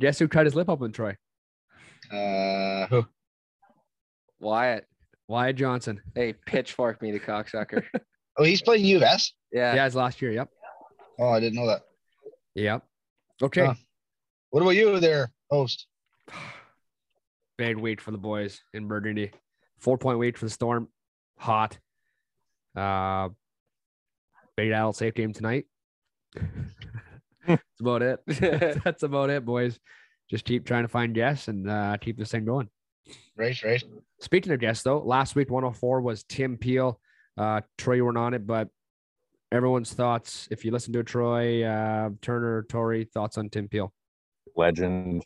Guess 0.00 0.18
who 0.18 0.28
cut 0.28 0.46
his 0.46 0.54
lip 0.54 0.68
open, 0.68 0.92
Troy? 0.92 1.16
Uh, 2.12 2.86
who? 2.86 3.06
Wyatt. 4.40 4.86
Wyatt 5.28 5.56
Johnson. 5.56 6.00
Hey, 6.14 6.34
pitchfork 6.46 7.02
me, 7.02 7.12
the 7.12 7.20
cocksucker. 7.20 7.82
Oh, 8.38 8.44
he's 8.44 8.60
playing 8.60 8.84
U 8.84 8.96
of 8.98 9.02
S. 9.02 9.32
Yeah. 9.50 9.74
Yeah, 9.74 9.86
it's 9.86 9.94
last 9.94 10.20
year. 10.20 10.30
Yep. 10.30 10.50
Oh, 11.18 11.30
I 11.30 11.40
didn't 11.40 11.54
know 11.58 11.68
that. 11.68 11.84
Yep. 12.54 12.82
Okay. 13.44 13.64
Huh. 13.64 13.74
What 14.50 14.60
about 14.60 14.72
you 14.76 15.00
there, 15.00 15.30
host? 15.50 15.86
Big 17.56 17.78
week 17.78 17.98
for 18.02 18.10
the 18.10 18.18
boys 18.18 18.60
in 18.74 18.88
Burgundy. 18.88 19.30
Four 19.78 19.96
point 19.96 20.18
week 20.18 20.36
for 20.36 20.44
the 20.44 20.50
Storm. 20.50 20.88
Hot. 21.38 21.78
Uh, 22.76 23.30
bait 24.56 24.72
out 24.72 24.96
safe 24.96 25.14
game 25.14 25.32
tonight. 25.32 25.66
That's 27.46 27.62
about 27.80 28.02
it. 28.02 28.20
That's 28.84 29.02
about 29.02 29.30
it, 29.30 29.44
boys. 29.44 29.78
Just 30.28 30.44
keep 30.44 30.66
trying 30.66 30.82
to 30.84 30.88
find 30.88 31.14
guests 31.14 31.48
and 31.48 31.70
uh, 31.70 31.96
keep 31.98 32.18
this 32.18 32.30
thing 32.30 32.44
going. 32.44 32.68
Right, 33.36 33.62
right. 33.62 33.82
Speaking 34.20 34.52
of 34.52 34.60
guests, 34.60 34.82
though, 34.82 34.98
last 34.98 35.36
week 35.36 35.50
104 35.50 36.00
was 36.00 36.24
Tim 36.24 36.56
Peel. 36.56 37.00
Uh, 37.38 37.60
Troy, 37.78 37.94
you 37.94 38.04
weren't 38.04 38.18
on 38.18 38.34
it, 38.34 38.46
but 38.46 38.68
everyone's 39.52 39.92
thoughts. 39.92 40.48
If 40.50 40.64
you 40.64 40.72
listen 40.72 40.92
to 40.94 41.04
Troy, 41.04 41.64
uh, 41.64 42.10
Turner, 42.22 42.64
Tory, 42.68 43.04
thoughts 43.04 43.38
on 43.38 43.48
Tim 43.50 43.68
Peel. 43.68 43.92
Legend. 44.56 45.22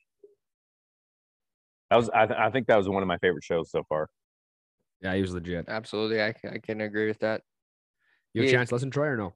That 1.88 1.96
was. 1.96 2.10
I, 2.10 2.26
th- 2.26 2.38
I 2.38 2.50
think 2.50 2.66
that 2.66 2.76
was 2.76 2.88
one 2.88 3.02
of 3.02 3.06
my 3.06 3.18
favorite 3.18 3.44
shows 3.44 3.70
so 3.70 3.84
far. 3.88 4.08
Yeah, 5.00 5.14
he 5.14 5.22
was 5.22 5.32
legit. 5.32 5.66
Absolutely. 5.68 6.20
I, 6.20 6.34
I 6.44 6.58
can 6.58 6.80
agree 6.80 7.06
with 7.06 7.20
that. 7.20 7.42
You 8.34 8.42
have 8.42 8.48
a 8.48 8.52
chance 8.52 8.68
to 8.68 8.74
listen, 8.74 8.90
Troy, 8.90 9.06
or 9.08 9.16
no? 9.16 9.34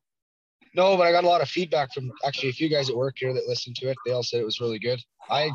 No, 0.75 0.97
but 0.97 1.07
I 1.07 1.13
got 1.13 1.25
a 1.25 1.29
lot 1.29 1.41
of 1.41 1.49
feedback 1.49 1.93
from 1.93 2.11
actually 2.25 2.49
a 2.51 2.53
few 2.53 2.69
guys 2.69 2.91
at 2.91 2.97
work 2.97 3.15
here 3.19 3.33
that 3.33 3.47
listened 3.47 3.77
to 3.77 3.89
it. 3.89 3.97
They 4.05 4.13
all 4.13 4.23
said 4.23 4.41
it 4.41 4.45
was 4.45 4.61
really 4.61 4.79
good. 4.79 5.01
I 5.31 5.51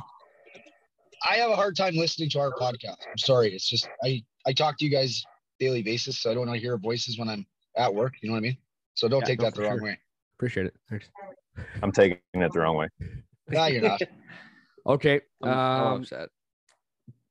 I 1.27 1.35
have 1.35 1.51
a 1.51 1.56
hard 1.56 1.75
time 1.75 1.95
listening 1.95 2.29
to 2.31 2.39
our 2.39 2.51
podcast. 2.53 3.06
I'm 3.11 3.17
sorry. 3.17 3.53
It's 3.53 3.67
just 3.69 3.89
I 4.03 4.23
I 4.45 4.53
talk 4.53 4.77
to 4.79 4.85
you 4.85 4.91
guys 4.91 5.23
daily 5.59 5.83
basis, 5.83 6.17
so 6.19 6.31
I 6.31 6.33
don't 6.33 6.47
want 6.47 6.56
to 6.57 6.61
hear 6.61 6.77
voices 6.77 7.19
when 7.19 7.27
I'm 7.29 7.45
at 7.75 7.94
work. 7.94 8.13
You 8.21 8.29
know 8.29 8.33
what 8.33 8.39
I 8.39 8.41
mean? 8.41 8.57
So 8.94 9.07
don't 9.07 9.21
Yeah, 9.21 9.27
take 9.27 9.39
no, 9.39 9.45
that 9.45 9.56
the 9.56 9.63
wrong 9.63 9.77
sure. 9.77 9.83
way. 9.83 10.00
Appreciate 10.38 10.67
it. 10.67 10.75
Thanks. 10.89 11.09
I'm 11.83 11.91
taking 11.91 12.19
it 12.33 12.51
the 12.53 12.59
wrong 12.59 12.77
way. 12.77 12.88
No, 13.51 13.65
you're 13.65 13.81
not. 13.81 14.01
Okay. 14.85 15.21
I'm, 15.44 15.50
I'm 15.50 15.81
Um, 15.81 16.01
upset. 16.01 16.29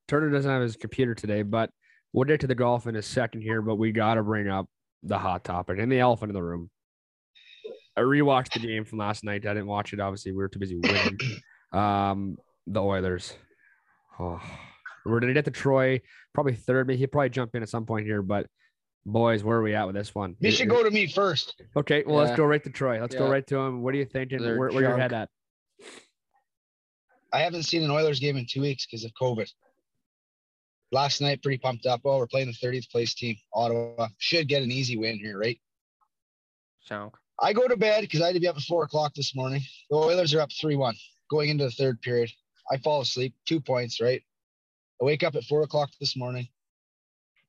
Turner 0.07 0.31
doesn't 0.31 0.51
have 0.51 0.63
his 0.63 0.77
computer 0.77 1.15
today, 1.15 1.43
but 1.43 1.71
we'll 2.13 2.25
get 2.25 2.41
to 2.41 2.47
the 2.47 2.55
golf 2.55 2.87
in 2.87 2.97
a 2.97 3.03
second 3.03 3.43
here. 3.43 3.63
But 3.63 3.77
we 3.77 3.93
got 3.93 4.15
to 4.15 4.23
bring 4.23 4.49
up 4.49 4.67
the 5.03 5.19
hot 5.19 5.45
topic 5.45 5.79
and 5.79 5.91
the 5.91 6.01
elephant 6.01 6.31
in 6.31 6.35
the 6.35 6.43
room. 6.43 6.71
I 7.97 8.03
rewatched 8.03 8.53
the 8.53 8.61
game 8.61 8.85
from 8.85 8.99
last 8.99 9.25
night. 9.25 9.45
I 9.47 9.55
didn't 9.55 9.67
watch 9.67 9.93
it. 9.93 10.01
Obviously, 10.01 10.33
we 10.33 10.39
were 10.39 10.49
too 10.49 10.61
busy 10.61 10.77
winning. 10.77 11.19
um, 11.73 12.37
the 12.67 12.83
Oilers. 12.83 13.35
Oh, 14.21 14.41
we're 15.05 15.21
gonna 15.21 15.35
get 15.35 15.45
to 15.47 15.51
Troy 15.51 16.01
probably 16.35 16.55
third. 16.55 16.87
Maybe 16.87 16.99
he'll 16.99 17.09
probably 17.09 17.31
jump 17.31 17.55
in 17.55 17.63
at 17.63 17.69
some 17.69 17.87
point 17.87 18.07
here. 18.07 18.23
But 18.23 18.47
boys, 19.05 19.43
where 19.43 19.59
are 19.59 19.63
we 19.63 19.75
at 19.75 19.87
with 19.87 19.97
this 19.97 20.15
one? 20.15 20.37
You 20.41 20.51
should 20.51 20.69
go 20.69 20.83
to 20.83 20.91
me 20.91 21.07
first. 21.07 21.61
Okay, 21.77 22.05
well, 22.07 22.17
let's 22.17 22.37
go 22.37 22.45
right 22.45 22.63
to 22.63 22.71
Troy. 22.71 23.01
Let's 23.01 23.15
go 23.15 23.29
right 23.29 23.47
to 23.49 23.57
him. 23.57 23.83
What 23.83 23.95
are 23.95 23.99
you 23.99 24.05
thinking? 24.05 24.43
They're 24.43 24.59
Where, 24.59 24.71
where 24.71 24.83
your 24.83 24.91
junk. 24.93 25.03
head 25.03 25.13
at? 25.13 25.29
I 27.33 27.41
haven't 27.41 27.65
seen 27.65 27.83
an 27.83 27.91
Oilers 27.91 28.21
game 28.21 28.37
in 28.37 28.47
two 28.49 28.61
weeks 28.63 28.87
because 28.87 29.05
of 29.05 29.11
COVID. 29.21 29.49
Last 30.91 31.21
night, 31.21 31.43
pretty 31.43 31.59
pumped 31.59 31.87
up. 31.87 32.01
Oh, 32.05 32.19
we're 32.19 32.27
playing 32.27 32.47
the 32.47 32.67
30th 32.67 32.91
place 32.91 33.15
team, 33.15 33.37
Ottawa. 33.53 34.09
Should 34.19 34.49
get 34.49 34.63
an 34.63 34.73
easy 34.73 34.97
win 34.97 35.19
here, 35.19 35.39
right? 35.39 35.61
So 36.81 37.13
I 37.41 37.53
go 37.53 37.69
to 37.69 37.77
bed 37.77 38.03
because 38.03 38.23
I 38.23 38.27
had 38.27 38.35
to 38.35 38.41
be 38.41 38.49
up 38.49 38.57
at 38.57 38.63
four 38.63 38.85
o'clock 38.85 39.15
this 39.15 39.35
morning. 39.35 39.61
The 39.91 39.97
Oilers 39.97 40.35
are 40.35 40.41
up 40.41 40.51
3 40.53 40.77
1 40.77 40.97
going 41.31 41.51
into 41.51 41.65
the 41.65 41.71
third 41.71 42.01
period. 42.01 42.31
I 42.71 42.79
fall 42.79 43.01
asleep, 43.01 43.35
two 43.47 43.61
points, 43.61 44.01
right? 44.01 44.23
I 45.01 45.05
wake 45.05 45.23
up 45.23 45.35
at 45.37 45.45
four 45.45 45.63
o'clock 45.63 45.91
this 46.01 46.17
morning. 46.17 46.49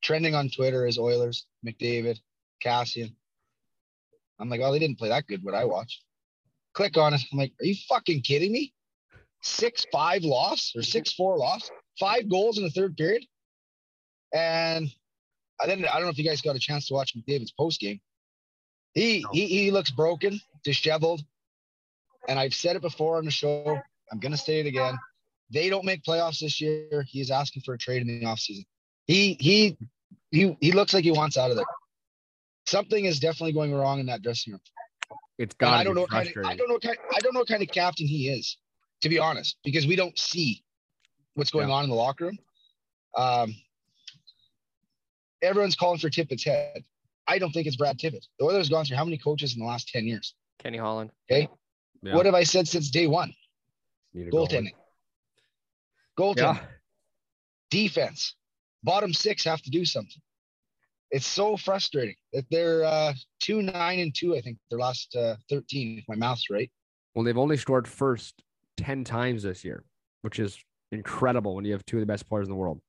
Trending 0.02 0.36
on 0.36 0.50
Twitter 0.50 0.86
is 0.86 0.98
Oilers, 0.98 1.46
McDavid, 1.66 2.20
Kassian. 2.64 3.14
I'm 4.40 4.50
like, 4.50 4.62
oh, 4.64 4.72
they 4.72 4.80
didn't 4.80 4.98
play 4.98 5.10
that 5.10 5.28
good, 5.28 5.44
what 5.44 5.56
I 5.56 5.66
watched. 5.66 6.04
Click 6.74 6.98
on 6.98 7.14
it. 7.14 7.22
I'm 7.32 7.40
like, 7.40 7.54
are 7.60 7.66
you 7.66 7.76
fucking 7.88 8.22
kidding 8.22 8.52
me? 8.52 8.74
Six 9.42 9.86
five 9.92 10.24
loss 10.24 10.74
or 10.76 10.84
six 10.84 11.14
four 11.14 11.38
loss, 11.38 11.70
five 12.00 12.30
goals 12.30 12.58
in 12.58 12.64
the 12.64 12.70
third 12.70 12.96
period. 12.98 13.26
And 14.34 14.90
I 15.62 15.68
then 15.68 15.86
I 15.86 15.96
don't 15.96 16.04
know 16.04 16.10
if 16.10 16.18
you 16.18 16.24
guys 16.24 16.42
got 16.42 16.56
a 16.56 16.60
chance 16.60 16.88
to 16.88 16.94
watch 16.94 17.16
McDavid's 17.16 17.52
post 17.52 17.80
game. 17.80 18.00
He 18.94 19.26
he 19.32 19.48
he 19.48 19.72
looks 19.72 19.92
broken, 19.92 20.40
disheveled. 20.64 21.22
And 22.28 22.40
I've 22.40 22.54
said 22.54 22.76
it 22.76 22.82
before 22.82 23.18
on 23.18 23.26
the 23.26 23.32
show. 23.32 23.80
I'm 24.12 24.20
gonna 24.20 24.38
say 24.38 24.60
it 24.60 24.66
again. 24.66 24.98
They 25.52 25.70
don't 25.70 25.86
make 25.86 26.04
playoffs 26.04 26.40
this 26.40 26.62
year. 26.62 27.04
He's 27.08 27.32
asking 27.32 27.64
for 27.64 27.74
a 27.74 27.78
trade 27.78 28.02
in 28.02 28.08
the 28.08 28.26
offseason. 28.26 28.66
He 29.06 29.36
he 29.40 29.78
he 30.32 30.58
he 30.62 30.72
looks 30.72 30.94
like 30.94 31.04
he 31.04 31.12
wants 31.12 31.38
out 31.38 31.50
of 31.50 31.58
there. 31.58 31.66
Something 32.68 33.06
is 33.06 33.20
definitely 33.20 33.54
going 33.54 33.74
wrong 33.74 34.00
in 34.00 34.06
that 34.08 34.22
dressing 34.22 34.54
room. 34.54 34.62
It's 35.40 35.56
got 35.56 35.74
I 35.74 35.84
don't 35.84 35.96
be 35.96 36.02
know 36.02 36.08
kind 36.08 36.28
of. 36.28 36.46
I 36.46 36.56
don't 36.56 36.70
know 36.70 36.78
kind, 36.78 36.98
I 37.16 37.20
don't 37.20 37.34
know 37.34 37.40
what 37.40 37.48
kind 37.48 37.64
of 37.64 37.70
captain 37.70 38.06
he 38.06 38.30
is, 38.30 38.58
to 39.02 39.10
be 39.10 39.18
honest, 39.18 39.58
because 39.64 39.88
we 39.88 39.96
don't 39.96 40.18
see 40.20 40.64
what's 41.40 41.52
going 41.52 41.70
Yeah. 41.70 41.76
on 41.76 41.84
in 41.86 41.90
the 41.90 41.96
locker 41.96 42.26
room. 42.26 42.38
Um, 43.16 43.56
everyone's 45.42 45.76
calling 45.76 46.00
for 46.00 46.10
Tippett's 46.10 46.44
head. 46.44 46.84
I 47.28 47.40
don't 47.40 47.52
think 47.52 47.68
it's 47.68 47.76
Brad 47.76 47.98
Tippett. 47.98 48.26
The 48.40 48.46
Oilers 48.46 48.68
have 48.68 48.72
gone 48.72 48.86
through 48.86 48.98
how 48.98 49.06
many 49.06 49.18
coaches 49.18 49.54
in 49.54 49.60
the 49.60 49.66
last 49.66 49.88
10 49.90 50.06
years? 50.06 50.36
Kenny 50.60 50.78
Holland. 50.78 51.12
Okay. 51.32 51.48
Yeah. 52.02 52.16
What 52.16 52.26
have 52.26 52.36
I 52.36 52.44
said 52.44 52.68
since 52.68 52.90
day 52.90 53.08
one? 53.08 53.34
Need 54.14 54.26
to 54.26 54.32
Goaltending. 54.32 54.74
Goaltending. 56.18 56.38
Yeah. 56.58 56.66
Defense. 57.70 58.36
Bottom 58.84 59.14
six 59.14 59.44
have 59.44 59.62
to 59.62 59.70
do 59.70 59.86
something. 59.86 60.22
It's 61.12 61.28
so 61.28 61.58
frustrating 61.58 62.16
that 62.34 62.46
they're 62.50 62.84
uh, 62.84 63.14
two 63.40 63.62
nine 63.62 64.00
and 64.00 64.14
two. 64.16 64.36
I 64.36 64.42
think 64.42 64.58
their 64.70 64.80
last 64.80 65.16
uh, 65.16 65.36
thirteen, 65.50 65.98
if 66.00 66.06
my 66.08 66.16
math's 66.16 66.50
right. 66.50 66.72
Well, 67.14 67.26
they've 67.26 67.38
only 67.38 67.58
scored 67.58 67.88
first 67.88 68.36
10 68.78 69.04
times 69.04 69.44
this 69.44 69.66
year, 69.66 69.84
which 70.22 70.40
is 70.40 70.58
incredible 70.92 71.56
when 71.56 71.66
you 71.66 71.74
have 71.74 71.86
two 71.86 71.98
of 71.98 72.02
the 72.02 72.06
best 72.06 72.28
players 72.28 72.48
in 72.48 72.52
the 72.52 72.58
world. 72.58 72.80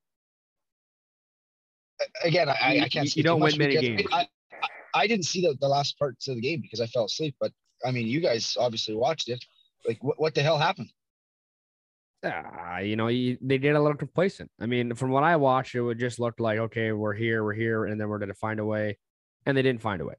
again, 2.25 2.49
I, 2.49 2.81
I- 2.83 2.89
can't. 2.89 3.05
you 3.05 3.11
say 3.11 3.23
don't 3.23 3.41
win 3.41 3.57
many 3.59 3.77
games. 3.79 4.03
I, 4.13 4.27
I 4.95 5.07
didn't 5.07 5.27
see 5.27 5.43
the, 5.43 5.57
the 5.61 5.69
last 5.69 5.99
parts 5.99 6.29
of 6.29 6.35
the 6.37 6.41
game 6.41 6.61
because 6.61 6.81
I 6.81 6.87
fell 6.87 7.05
asleep. 7.05 7.37
But 7.41 7.53
I 7.85 7.91
mean, 7.91 8.07
you 8.07 8.21
guys 8.21 8.57
obviously 8.59 8.95
watched 8.95 9.29
it. 9.29 9.45
Like, 9.87 10.03
what, 10.03 10.21
what 10.21 10.35
the 10.35 10.43
hell 10.43 10.59
happened? 10.59 10.91
Ah, 12.23 12.79
you 12.81 12.97
know, 12.97 13.07
you, 13.09 13.39
they 13.41 13.57
did 13.57 13.75
a 13.77 13.81
little 13.81 13.97
complacent. 13.97 14.51
I 14.61 14.67
mean, 14.67 14.95
from 14.95 15.11
what 15.11 15.25
I 15.25 15.37
watched, 15.37 15.75
it 15.75 15.81
would 15.81 15.99
just 15.99 16.21
look 16.21 16.39
like, 16.39 16.59
okay, 16.59 16.93
we're 16.93 17.15
here, 17.15 17.43
we're 17.43 17.55
here, 17.55 17.87
and 17.87 17.99
then 17.99 18.09
we're 18.11 18.19
going 18.19 18.29
to 18.29 18.35
find 18.35 18.61
a 18.61 18.65
way, 18.65 18.99
and 19.47 19.57
they 19.57 19.63
didn't 19.63 19.81
find 19.81 20.03
a 20.03 20.05
way. 20.05 20.17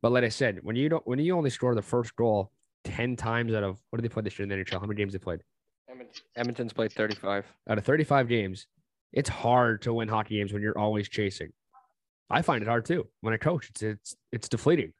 But 0.00 0.12
like 0.12 0.24
I 0.24 0.30
said, 0.30 0.60
when 0.62 0.76
you 0.76 0.88
don't, 0.88 1.06
when 1.06 1.18
you 1.18 1.36
only 1.36 1.50
score 1.50 1.74
the 1.74 1.82
first 1.82 2.16
goal 2.16 2.50
ten 2.84 3.16
times 3.16 3.52
out 3.52 3.62
of 3.62 3.78
what 3.90 4.00
did 4.00 4.08
they 4.10 4.12
play 4.12 4.22
this 4.22 4.38
year 4.38 4.44
in 4.44 4.48
the 4.48 4.56
NHL? 4.56 4.80
How 4.80 4.86
many 4.86 4.94
games 4.96 5.12
they 5.12 5.18
played? 5.18 5.40
Edmonton's 6.36 6.72
played 6.72 6.92
35. 6.92 7.44
Out 7.68 7.78
of 7.78 7.84
thirty-five 7.84 8.28
games, 8.28 8.66
it's 9.12 9.28
hard 9.28 9.82
to 9.82 9.92
win 9.92 10.08
hockey 10.08 10.36
games 10.36 10.52
when 10.52 10.62
you're 10.62 10.78
always 10.78 11.08
chasing. 11.08 11.52
I 12.30 12.42
find 12.42 12.62
it 12.62 12.68
hard 12.68 12.84
too. 12.84 13.06
When 13.20 13.34
I 13.34 13.36
coach, 13.36 13.68
it's 13.70 13.82
it's 13.82 14.16
it's 14.32 14.48
deflating. 14.48 14.92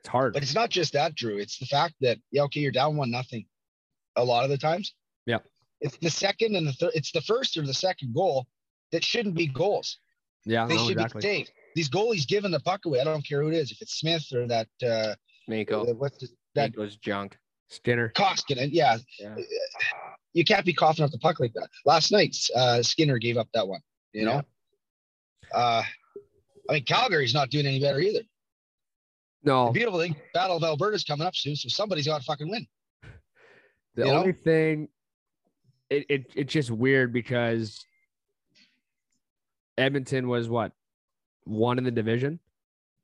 It's 0.00 0.08
hard. 0.08 0.34
But 0.34 0.42
it's 0.42 0.54
not 0.54 0.70
just 0.70 0.92
that, 0.92 1.14
Drew. 1.14 1.38
It's 1.38 1.58
the 1.58 1.66
fact 1.66 1.94
that 2.00 2.18
yeah, 2.30 2.42
okay, 2.42 2.60
you're 2.60 2.72
down 2.72 2.96
one 2.96 3.10
nothing. 3.10 3.46
A 4.16 4.24
lot 4.24 4.44
of 4.44 4.50
the 4.50 4.58
times. 4.58 4.94
Yeah. 5.26 5.38
It's 5.80 5.96
the 5.98 6.10
second 6.10 6.54
and 6.54 6.66
the 6.66 6.72
third. 6.72 6.92
It's 6.94 7.10
the 7.12 7.20
first 7.20 7.56
or 7.56 7.62
the 7.62 7.74
second 7.74 8.14
goal 8.14 8.46
that 8.92 9.04
shouldn't 9.04 9.34
be 9.34 9.46
goals. 9.48 9.98
Yeah, 10.46 10.66
They 10.66 10.76
no, 10.76 10.84
should 10.86 10.92
exactly. 10.98 11.20
be 11.20 11.22
saved. 11.26 11.52
These 11.74 11.90
goalies 11.90 12.28
giving 12.28 12.50
the 12.52 12.60
puck 12.60 12.84
away. 12.86 13.00
I 13.00 13.04
don't 13.04 13.26
care 13.26 13.42
who 13.42 13.48
it 13.48 13.54
is. 13.54 13.72
If 13.72 13.82
it's 13.82 13.94
Smith 13.98 14.24
or 14.32 14.46
that 14.46 14.68
uh 14.86 15.14
Mako. 15.48 15.92
what's 15.94 16.18
the, 16.18 16.28
that 16.54 16.76
Mako's 16.76 16.96
junk. 16.96 17.36
Skinner. 17.70 18.12
Koskinen. 18.14 18.68
Yeah. 18.72 18.98
Yeah. 19.18 19.34
You 20.34 20.44
can't 20.44 20.66
be 20.66 20.74
coughing 20.74 21.04
up 21.04 21.10
the 21.10 21.18
puck 21.18 21.40
like 21.40 21.52
that. 21.54 21.68
Last 21.86 22.10
night, 22.12 22.36
uh 22.54 22.82
Skinner 22.82 23.18
gave 23.18 23.36
up 23.38 23.48
that 23.54 23.66
one, 23.66 23.80
you 24.12 24.24
know. 24.26 24.42
Uh 25.54 25.82
I 26.68 26.72
mean 26.74 26.84
Calgary's 26.84 27.32
not 27.34 27.50
doing 27.50 27.66
any 27.66 27.80
better 27.80 28.00
either. 28.00 28.20
No, 29.44 29.64
The 29.64 29.66
No, 29.66 29.72
beautiful 29.72 30.00
thing, 30.00 30.16
Battle 30.32 30.56
of 30.56 30.64
Alberta's 30.64 31.04
coming 31.04 31.26
up 31.26 31.34
soon, 31.36 31.54
so 31.56 31.68
somebody's 31.68 32.06
got 32.06 32.18
to 32.18 32.24
fucking 32.24 32.50
win. 32.50 32.66
the 33.94 34.06
you 34.06 34.12
know? 34.12 34.18
only 34.18 34.32
thing, 34.32 34.88
it, 35.90 36.06
it 36.08 36.32
it's 36.34 36.52
just 36.52 36.70
weird 36.70 37.12
because 37.12 37.84
Edmonton 39.76 40.28
was 40.28 40.48
what 40.48 40.72
one 41.44 41.78
in 41.78 41.84
the 41.84 41.90
division, 41.90 42.40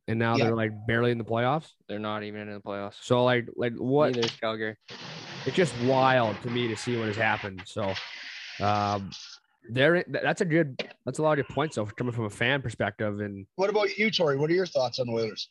and 0.09 0.19
now 0.19 0.37
Yeah. 0.37 0.47
they're 0.47 0.57
like 0.57 0.73
barely 0.87 1.11
in 1.11 1.19
the 1.19 1.25
playoffs. 1.25 1.71
They're 1.89 1.99
not 1.99 2.23
even 2.23 2.49
in 2.49 2.55
the 2.55 2.61
playoffs. 2.61 2.97
So 3.03 3.23
like 3.25 3.47
like 3.57 3.75
what? 3.75 4.15
Neither 4.15 4.27
is 4.27 4.37
Calgary. 4.37 4.77
It's 5.47 5.57
just 5.57 5.75
wild 5.83 6.41
to 6.43 6.51
me 6.51 6.69
to 6.69 6.77
see 6.77 6.97
what 6.99 7.07
has 7.07 7.17
happened. 7.17 7.63
So, 7.65 7.93
um, 8.61 9.11
there 9.69 10.05
that's 10.09 10.41
a 10.41 10.45
good 10.45 10.83
that's 11.05 11.19
a 11.19 11.23
lot 11.23 11.39
of 11.39 11.47
good 11.47 11.55
points 11.55 11.77
though 11.77 11.87
coming 11.87 12.13
from 12.13 12.25
a 12.25 12.31
fan 12.31 12.61
perspective 12.61 13.21
and 13.21 13.47
What 13.57 13.71
about 13.71 13.97
you, 13.97 14.11
Tori? 14.11 14.37
What 14.37 14.51
are 14.51 14.55
your 14.55 14.67
thoughts 14.67 14.99
on 14.99 15.07
the 15.07 15.13
Oilers? 15.13 15.49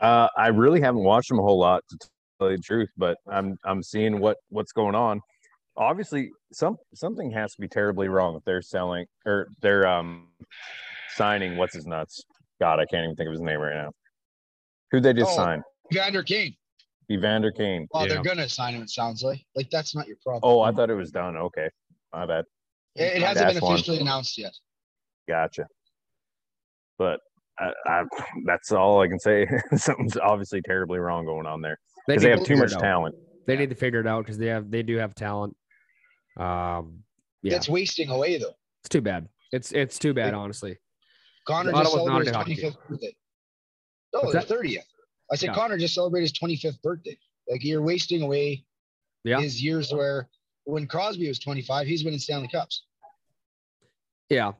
Uh, 0.00 0.28
I 0.36 0.48
really 0.48 0.80
haven't 0.80 1.04
watched 1.04 1.28
them 1.28 1.38
a 1.38 1.42
whole 1.42 1.58
lot 1.58 1.82
to 1.90 1.98
tell 2.40 2.50
you 2.50 2.56
the 2.56 2.62
truth, 2.62 2.90
but 2.96 3.18
I'm 3.30 3.56
I'm 3.64 3.82
seeing 3.82 4.18
what 4.20 4.38
what's 4.48 4.72
going 4.72 4.94
on. 4.94 5.20
Obviously, 5.76 6.30
some 6.52 6.76
something 6.94 7.30
has 7.30 7.54
to 7.54 7.60
be 7.60 7.68
terribly 7.68 8.08
wrong 8.08 8.36
if 8.36 8.44
they're 8.44 8.62
selling 8.62 9.06
or 9.24 9.48
they're 9.62 9.86
um 9.86 10.28
signing 11.14 11.56
what's 11.56 11.74
his 11.74 11.86
nuts. 11.86 12.24
God, 12.60 12.80
I 12.80 12.86
can't 12.86 13.04
even 13.04 13.16
think 13.16 13.28
of 13.28 13.32
his 13.32 13.42
name 13.42 13.60
right 13.60 13.74
now. 13.74 13.92
Who 14.90 15.00
they 15.00 15.12
just 15.12 15.32
Oh. 15.32 15.36
signed? 15.36 15.62
Vander 15.92 16.22
Kane. 16.22 16.56
Evander 17.10 17.52
Kane. 17.52 17.86
Well, 17.92 18.06
yeah. 18.06 18.14
they're 18.14 18.22
gonna 18.22 18.48
sign 18.48 18.74
him. 18.74 18.82
It 18.82 18.90
sounds 18.90 19.22
like 19.22 19.44
like 19.54 19.70
that's 19.70 19.94
not 19.94 20.06
your 20.06 20.16
problem. 20.22 20.40
Oh, 20.42 20.60
I 20.60 20.72
thought 20.72 20.90
it 20.90 20.94
was 20.94 21.10
done. 21.10 21.36
Okay, 21.36 21.68
my 22.12 22.26
bad. 22.26 22.44
It, 22.94 23.16
it 23.16 23.22
hasn't 23.22 23.54
been 23.54 23.62
officially 23.62 23.98
one. 23.98 24.08
announced 24.08 24.38
yet. 24.38 24.52
Gotcha. 25.28 25.66
But 26.98 27.20
I, 27.58 27.72
I, 27.86 28.02
that's 28.46 28.72
all 28.72 29.00
I 29.00 29.08
can 29.08 29.18
say. 29.18 29.46
Something's 29.76 30.16
obviously 30.16 30.62
terribly 30.62 30.98
wrong 30.98 31.26
going 31.26 31.46
on 31.46 31.60
there 31.60 31.78
because 32.06 32.22
they, 32.22 32.30
have 32.30 32.44
too 32.44 32.56
much 32.56 32.72
talent. 32.72 33.14
They 33.46 33.54
yeah. 33.54 33.60
need 33.60 33.70
to 33.70 33.76
figure 33.76 34.00
it 34.00 34.06
out 34.06 34.24
because 34.24 34.38
they 34.38 34.46
have 34.46 34.70
they 34.70 34.82
do 34.82 34.96
have 34.96 35.14
talent. 35.14 35.56
Um, 36.38 37.02
yeah, 37.42 37.52
that's 37.52 37.68
wasting 37.68 38.10
away 38.10 38.38
though. 38.38 38.54
It's 38.82 38.88
too 38.88 39.00
bad. 39.00 39.28
It's 39.52 39.72
it's 39.72 39.98
too 39.98 40.14
bad, 40.14 40.34
honestly. 40.34 40.76
Connor 41.46 41.72
just 41.72 41.92
celebrated 41.92 42.34
his 42.34 42.58
25th 42.58 42.76
birthday. 42.88 43.14
No, 44.12 44.32
the 44.32 44.38
30th. 44.38 44.78
I 45.30 45.36
said 45.36 45.48
Yeah. 45.48 45.54
Connor 45.54 45.78
just 45.78 45.94
celebrated 45.94 46.24
his 46.24 46.32
twenty 46.32 46.56
fifth 46.56 46.80
birthday. 46.82 47.16
Like 47.48 47.64
you're 47.64 47.82
wasting 47.82 48.22
away 48.22 48.64
Yeah. 49.24 49.40
his 49.40 49.62
years 49.62 49.92
where 49.92 50.28
when 50.64 50.86
Crosby 50.86 51.28
was 51.28 51.38
twenty 51.38 51.62
five, 51.62 51.86
he's 51.86 52.04
winning 52.04 52.18
Stanley 52.20 52.48
Cups, 52.48 52.84
Yeah, 54.30 54.52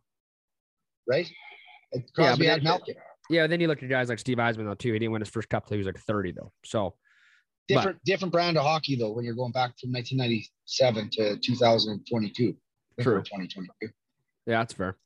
right? 1.08 1.28
Yeah, 1.92 2.00
Crosby 2.14 2.46
but 2.46 2.50
had 2.52 2.62
Malkin. 2.64 2.94
yeah. 3.30 3.46
Then 3.46 3.60
you 3.60 3.68
look 3.68 3.82
at 3.82 3.88
guys 3.88 4.08
like 4.08 4.18
Steve 4.18 4.38
Yzerman 4.38 4.64
though 4.66 4.74
too. 4.74 4.92
He 4.92 4.98
didn't 4.98 5.12
win 5.12 5.22
his 5.22 5.28
first 5.30 5.48
cup 5.48 5.66
till 5.66 5.74
he 5.76 5.78
was 5.78 5.86
like 5.86 5.98
thirty 6.00 6.32
though. 6.32 6.52
So 6.64 6.94
but- 7.68 7.74
Different 7.74 8.04
different 8.04 8.32
brand 8.32 8.56
of 8.56 8.62
hockey 8.64 8.94
though 8.96 9.10
when 9.12 9.24
you're 9.24 9.34
going 9.34 9.50
back 9.52 9.72
from 9.80 9.90
1997 9.92 11.10
to 11.14 11.36
2022. 11.38 12.56
True. 13.00 13.18
2022. 13.22 13.92
yeah, 14.46 14.58
that's 14.58 14.72
fair. 14.72 14.96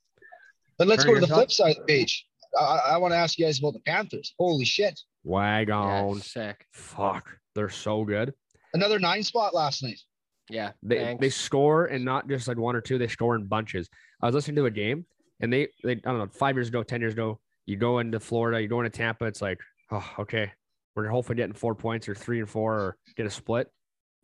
But 0.78 0.86
let's 0.88 1.02
Turner, 1.04 1.14
go 1.16 1.20
to 1.20 1.26
the 1.26 1.26
your 1.28 1.36
flip 1.36 1.50
side 1.52 1.70
of 1.76 1.76
the 1.78 1.82
page. 1.84 2.26
I, 2.58 2.80
I 2.92 2.96
want 2.98 3.12
to 3.12 3.16
ask 3.16 3.38
you 3.38 3.44
guys 3.46 3.58
about 3.58 3.72
the 3.74 3.80
Panthers. 3.80 4.34
Holy 4.38 4.64
shit. 4.64 4.98
Yeah, 5.24 5.30
Wagon, 5.30 6.20
sick. 6.20 6.66
fuck, 6.72 7.36
they're 7.54 7.68
so 7.68 8.04
good. 8.04 8.32
Another 8.74 8.98
nine 8.98 9.22
spot 9.22 9.54
last 9.54 9.82
night. 9.82 10.00
Yeah. 10.48 10.72
They 10.82 10.96
thanks. 10.98 11.20
they 11.20 11.30
score 11.30 11.86
and 11.86 12.04
not 12.04 12.28
just 12.28 12.48
like 12.48 12.56
one 12.56 12.74
or 12.74 12.80
two. 12.80 12.98
They 12.98 13.06
score 13.08 13.34
in 13.36 13.46
bunches. 13.46 13.88
I 14.22 14.26
was 14.26 14.34
listening 14.34 14.56
to 14.56 14.64
a 14.66 14.70
game 14.70 15.06
and 15.40 15.52
they 15.52 15.68
they 15.84 15.92
I 15.92 15.94
don't 15.96 16.18
know 16.18 16.28
five 16.32 16.56
years 16.56 16.68
ago, 16.68 16.82
ten 16.82 17.00
years 17.00 17.12
ago. 17.12 17.38
You 17.66 17.76
go 17.76 17.98
into 18.00 18.18
Florida, 18.18 18.60
you 18.60 18.66
go 18.68 18.80
into 18.80 18.90
Tampa. 18.90 19.26
It's 19.26 19.40
like 19.42 19.58
oh 19.92 20.08
okay, 20.20 20.50
we're 20.96 21.08
hopefully 21.08 21.36
getting 21.36 21.54
four 21.54 21.74
points 21.74 22.08
or 22.08 22.14
three 22.14 22.40
and 22.40 22.48
four 22.48 22.74
or 22.74 22.96
get 23.16 23.26
a 23.26 23.30
split. 23.30 23.68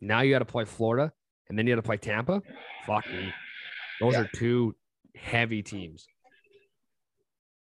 Now 0.01 0.21
you 0.21 0.33
got 0.33 0.39
to 0.39 0.45
play 0.45 0.65
Florida 0.65 1.11
and 1.49 1.57
then 1.57 1.65
you 1.67 1.73
got 1.75 1.81
to 1.81 1.87
play 1.87 1.97
Tampa. 1.97 2.41
Fuck 2.85 3.07
me, 3.09 3.33
those 4.01 4.13
Yeah. 4.13 4.21
are 4.21 4.29
two 4.35 4.75
heavy 5.15 5.61
teams. 5.63 6.07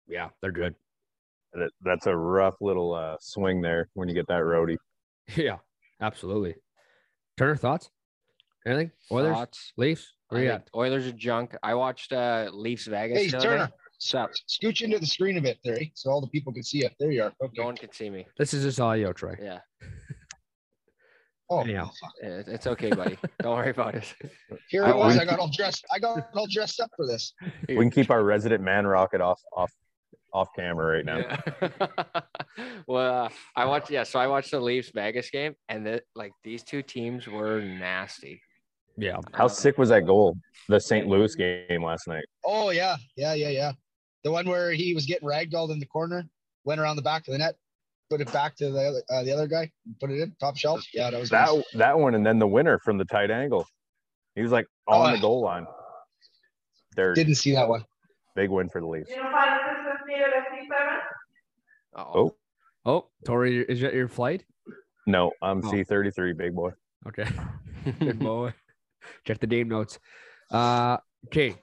Yeah, 0.07 0.29
they're 0.41 0.51
good. 0.51 0.75
That, 1.53 1.69
that's 1.83 2.07
a 2.07 2.15
rough 2.15 2.55
little 2.61 2.93
uh, 2.93 3.15
swing 3.19 3.61
there 3.61 3.89
when 3.93 4.07
you 4.09 4.15
get 4.15 4.27
that 4.27 4.41
roadie. 4.41 4.77
Yeah, 5.37 5.57
absolutely. 6.01 6.55
Turner 7.37 7.55
thoughts? 7.55 7.89
Anything? 8.65 8.91
Oilers, 9.11 9.33
Thoughts? 9.35 9.73
Leafs? 9.77 10.13
I 10.31 10.35
Where 10.35 10.43
you 10.43 10.51
at? 10.51 10.69
Oilers 10.75 11.07
are 11.07 11.11
junk. 11.13 11.55
I 11.63 11.73
watched 11.75 12.11
uh 12.11 12.49
Leafs 12.51 12.87
Vegas. 12.87 13.17
Hey, 13.17 13.29
the. 13.29 13.39
Turner, 13.39 13.69
Sup? 13.99 14.31
scooch 14.49 14.81
into 14.81 14.99
the 14.99 15.05
screen 15.05 15.37
a 15.37 15.41
bit 15.41 15.59
there, 15.63 15.75
eh? 15.81 15.85
so 15.93 16.11
all 16.11 16.19
the 16.19 16.27
people 16.27 16.51
can 16.51 16.63
see 16.63 16.79
you. 16.79 16.89
There 16.99 17.11
you 17.11 17.23
are. 17.23 17.33
Okay. 17.41 17.53
No 17.57 17.65
one 17.65 17.77
can 17.77 17.91
see 17.93 18.09
me. 18.09 18.25
This 18.37 18.53
is 18.53 18.63
just 18.63 18.81
audio, 18.81 19.13
Troy. 19.13 19.35
Yeah. 19.41 19.59
Oh, 21.49 21.59
Anyhow. 21.61 21.89
fuck. 22.01 22.11
It's 22.21 22.67
okay, 22.67 22.89
buddy. 22.89 23.17
Don't 23.41 23.55
worry 23.55 23.69
about 23.69 23.95
it. 23.95 24.13
here 24.69 24.85
I 24.85 24.91
I 24.91 24.95
was. 24.95 25.17
I 25.17 25.25
got 25.25 25.39
all 25.39 25.49
dressed. 25.49 25.85
I 25.93 25.99
got 25.99 26.29
all 26.33 26.47
dressed 26.47 26.79
up 26.79 26.89
for 26.95 27.05
this. 27.05 27.33
We 27.69 27.75
can 27.75 27.91
keep 27.91 28.09
our 28.09 28.23
resident 28.23 28.63
man 28.63 28.87
rocket 28.87 29.21
off 29.21 29.39
off 29.55 29.71
off 30.33 30.49
camera 30.55 30.95
right 30.97 31.05
now. 31.05 31.17
Yeah. 31.19 32.21
well, 32.87 33.25
uh, 33.25 33.29
I 33.55 33.65
watched. 33.65 33.89
Yeah, 33.91 34.03
so 34.03 34.19
I 34.19 34.27
watched 34.27 34.51
the 34.51 34.59
Leafs 34.59 34.91
Vegas 34.93 35.29
game, 35.29 35.55
and 35.69 35.85
the, 35.85 36.01
like 36.15 36.31
these 36.43 36.63
two 36.63 36.81
teams 36.81 37.27
were 37.27 37.61
nasty. 37.61 38.41
Yeah. 38.97 39.17
How 39.33 39.43
Um, 39.45 39.49
sick 39.49 39.77
was 39.77 39.89
that 39.89 40.05
goal? 40.05 40.37
The 40.69 40.79
St. 40.79 41.07
Louis 41.07 41.33
game 41.35 41.83
last 41.83 42.07
night. 42.07 42.25
Oh 42.45 42.69
yeah, 42.71 42.95
yeah, 43.15 43.33
yeah, 43.33 43.49
yeah. 43.49 43.71
The 44.23 44.31
one 44.31 44.47
where 44.47 44.71
he 44.71 44.93
was 44.93 45.05
getting 45.05 45.27
ragdolled 45.27 45.71
in 45.71 45.79
the 45.79 45.85
corner, 45.85 46.23
went 46.63 46.79
around 46.79 46.95
the 46.95 47.01
back 47.01 47.27
of 47.27 47.33
the 47.33 47.37
net, 47.39 47.55
put 48.09 48.21
it 48.21 48.31
back 48.31 48.55
to 48.57 48.69
the 48.71 48.79
other 48.79 49.01
uh, 49.11 49.23
the 49.23 49.31
other 49.31 49.47
guy, 49.47 49.69
put 49.99 50.09
it 50.11 50.19
in 50.21 50.35
top 50.39 50.57
shelf. 50.57 50.83
Yeah, 50.93 51.09
that 51.11 51.19
was 51.19 51.29
That 51.29 51.53
nice. 51.53 51.63
that 51.75 51.97
one, 51.99 52.15
and 52.15 52.25
then 52.25 52.39
the 52.39 52.47
winner 52.47 52.79
from 52.79 52.97
the 52.97 53.05
tight 53.05 53.31
angle. 53.31 53.65
He 54.35 54.41
was 54.41 54.51
like 54.51 54.65
on 54.87 55.09
Oh, 55.11 55.15
the 55.15 55.21
goal 55.21 55.41
line. 55.41 55.65
They're 56.95 57.13
Didn't 57.13 57.35
see 57.35 57.53
that 57.53 57.67
one. 57.67 57.83
big 58.35 58.49
win 58.51 58.69
for 58.69 58.79
the 58.81 58.87
Leafs. 58.87 59.09
Uh-oh. 61.95 62.13
Oh 62.15 62.35
Oh, 62.85 63.07
Tori, 63.25 63.59
is 63.61 63.79
that 63.81 63.93
your 63.93 64.07
flight? 64.09 64.43
no, 65.07 65.31
I'm 65.41 65.61
Oh. 65.65 65.71
C 65.71 65.83
thirty 65.83 66.11
three, 66.11 66.33
big 66.33 66.53
boy. 66.53 66.71
Okay. 67.07 67.25
Good 67.99 68.19
boy. 68.19 68.53
Check 69.25 69.39
the 69.39 69.47
game 69.47 69.69
notes. 69.69 69.99
Uh, 70.51 70.97
okay. 71.27 71.55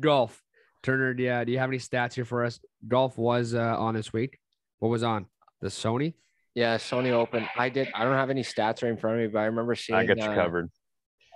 Golf. 0.00 0.42
Turner, 0.82 1.14
do 1.14 1.22
you, 1.22 1.44
do 1.44 1.52
you 1.52 1.58
have 1.58 1.70
any 1.70 1.78
stats 1.78 2.14
here 2.14 2.24
for 2.24 2.44
us? 2.44 2.58
Golf 2.88 3.16
was 3.16 3.54
uh, 3.54 3.76
on 3.78 3.94
this 3.94 4.12
week. 4.12 4.38
What 4.80 4.88
was 4.88 5.04
on? 5.04 5.26
The 5.60 5.68
Sony? 5.68 6.14
Yeah, 6.54 6.76
Sony 6.76 7.12
Open. 7.12 7.46
I 7.56 7.68
did. 7.68 7.88
I 7.94 8.04
don't 8.04 8.14
have 8.14 8.30
any 8.30 8.42
stats 8.42 8.82
right 8.82 8.90
in 8.90 8.96
front 8.96 9.16
of 9.16 9.22
me, 9.22 9.28
but 9.28 9.38
I 9.38 9.44
remember 9.44 9.74
seeing. 9.76 9.98
I 9.98 10.04
got 10.04 10.18
you 10.18 10.24
uh, 10.24 10.34
covered. 10.34 10.70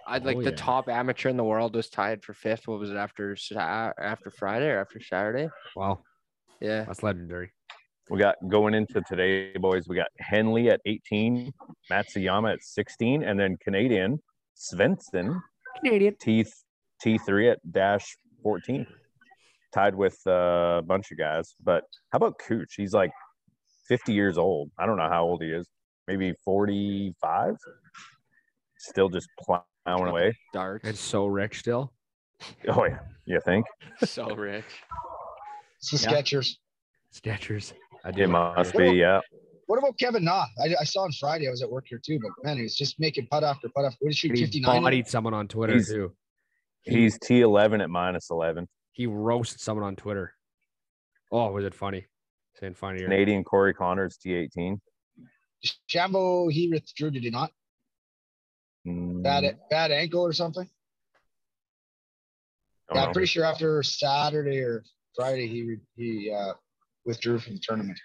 I'd 0.06 0.24
like 0.24 0.36
Oh, 0.36 0.42
the 0.42 0.50
yeah. 0.50 0.56
top 0.56 0.88
amateur 0.88 1.28
in 1.28 1.36
the 1.36 1.44
world 1.44 1.74
was 1.74 1.88
tied 1.88 2.22
for 2.22 2.32
fifth. 2.32 2.68
What 2.68 2.78
was 2.78 2.90
it 2.90 2.96
after 2.96 3.36
after 3.98 4.30
Friday 4.30 4.68
or 4.68 4.80
after 4.80 5.00
Saturday? 5.00 5.48
Wow. 5.74 6.02
Yeah. 6.60 6.84
That's 6.84 7.02
legendary. 7.02 7.50
We 8.08 8.18
got 8.20 8.36
going 8.48 8.74
into 8.74 9.02
today, 9.02 9.52
boys. 9.56 9.88
We 9.88 9.96
got 9.96 10.06
Henley 10.20 10.70
at 10.70 10.80
18, 10.86 11.52
Matsuyama 11.90 12.52
at 12.52 12.62
16, 12.62 13.24
and 13.24 13.38
then 13.38 13.56
Canadian 13.60 14.22
Svensson 14.56 15.40
Canadian. 15.82 16.14
T 16.20 16.46
T3 17.04 17.52
at 17.52 17.72
dash 17.72 18.16
14. 18.44 18.86
tied 19.74 19.94
with 19.96 20.18
uh, 20.26 20.78
a 20.78 20.82
bunch 20.82 21.10
of 21.10 21.18
guys. 21.18 21.56
But 21.62 21.82
how 22.12 22.18
about 22.18 22.38
Cooch? 22.38 22.74
He's 22.76 22.94
like 22.94 23.10
50 23.88 24.12
years 24.12 24.38
old. 24.38 24.70
I 24.78 24.86
don't 24.86 24.96
know 24.96 25.08
how 25.08 25.24
old 25.24 25.42
he 25.42 25.48
is. 25.50 25.68
Maybe 26.06 26.32
45. 26.44 27.56
Still 28.78 29.08
just 29.08 29.28
plowing 29.86 30.10
away. 30.10 30.36
Dark. 30.52 30.82
It's 30.84 31.00
so 31.00 31.26
rich 31.26 31.60
still. 31.60 31.92
Oh 32.68 32.84
yeah, 32.84 32.98
you 33.24 33.40
think? 33.40 33.64
so 34.04 34.26
rich. 34.34 34.64
It's 35.78 35.90
the 35.90 36.10
Yeah. 36.10 36.20
Skechers. 36.20 36.50
Skechers. 37.14 37.72
I 38.04 38.10
It 38.10 38.18
like 38.18 38.28
must 38.28 38.72
that. 38.72 38.78
be. 38.78 38.90
Yeah. 38.98 39.20
What 39.66 39.78
about 39.78 39.98
Kevin 39.98 40.24
Na? 40.24 40.44
I, 40.62 40.74
I 40.80 40.84
saw 40.84 41.00
on 41.02 41.12
Friday. 41.12 41.48
I 41.48 41.50
was 41.50 41.62
at 41.62 41.70
work 41.70 41.86
here 41.88 42.00
too, 42.04 42.18
but 42.20 42.30
man, 42.44 42.56
he 42.56 42.62
was 42.62 42.76
just 42.76 43.00
making 43.00 43.26
putt 43.28 43.42
after 43.42 43.68
putt 43.74 43.84
after. 43.84 43.96
What 44.00 44.10
did 44.10 44.14
he 44.14 44.14
shoot? 44.14 44.28
And 44.30 44.38
he 44.38 44.44
59? 44.44 44.82
bodied 44.82 45.06
someone 45.08 45.34
on 45.34 45.48
Twitter 45.48 45.74
He's- 45.74 45.88
too. 45.88 46.12
He's 46.82 47.18
T11 47.18 47.82
at 47.82 47.90
minus 47.90 48.30
11. 48.30 48.68
He 48.92 49.06
roasted 49.08 49.60
someone 49.60 49.84
on 49.84 49.96
Twitter. 49.96 50.32
Oh, 51.32 51.50
was 51.50 51.64
it 51.64 51.74
funny? 51.74 52.06
Saying 52.60 52.74
funny. 52.74 53.00
or- 53.02 53.08
Canadian 53.08 53.42
Corey 53.42 53.74
Conners 53.74 54.16
T18. 54.24 54.78
Shambo, 55.90 56.50
he 56.52 56.68
withdrew, 56.68 57.10
did 57.10 57.24
he 57.24 57.30
not? 57.30 57.50
Mm, 58.86 59.22
Bad, 59.22 59.58
bad 59.70 59.90
ankle 59.90 60.22
or 60.22 60.32
something? 60.32 60.68
Yeah. 62.94 63.04
I'm 63.04 63.12
pretty 63.12 63.26
sure 63.26 63.44
after 63.44 63.82
Saturday 63.82 64.60
or 64.60 64.84
Friday, 65.16 65.48
he 65.48 65.76
he 65.96 66.30
uh, 66.32 66.52
withdrew 67.04 67.38
from 67.38 67.54
the 67.54 67.60
tournament. 67.60 67.98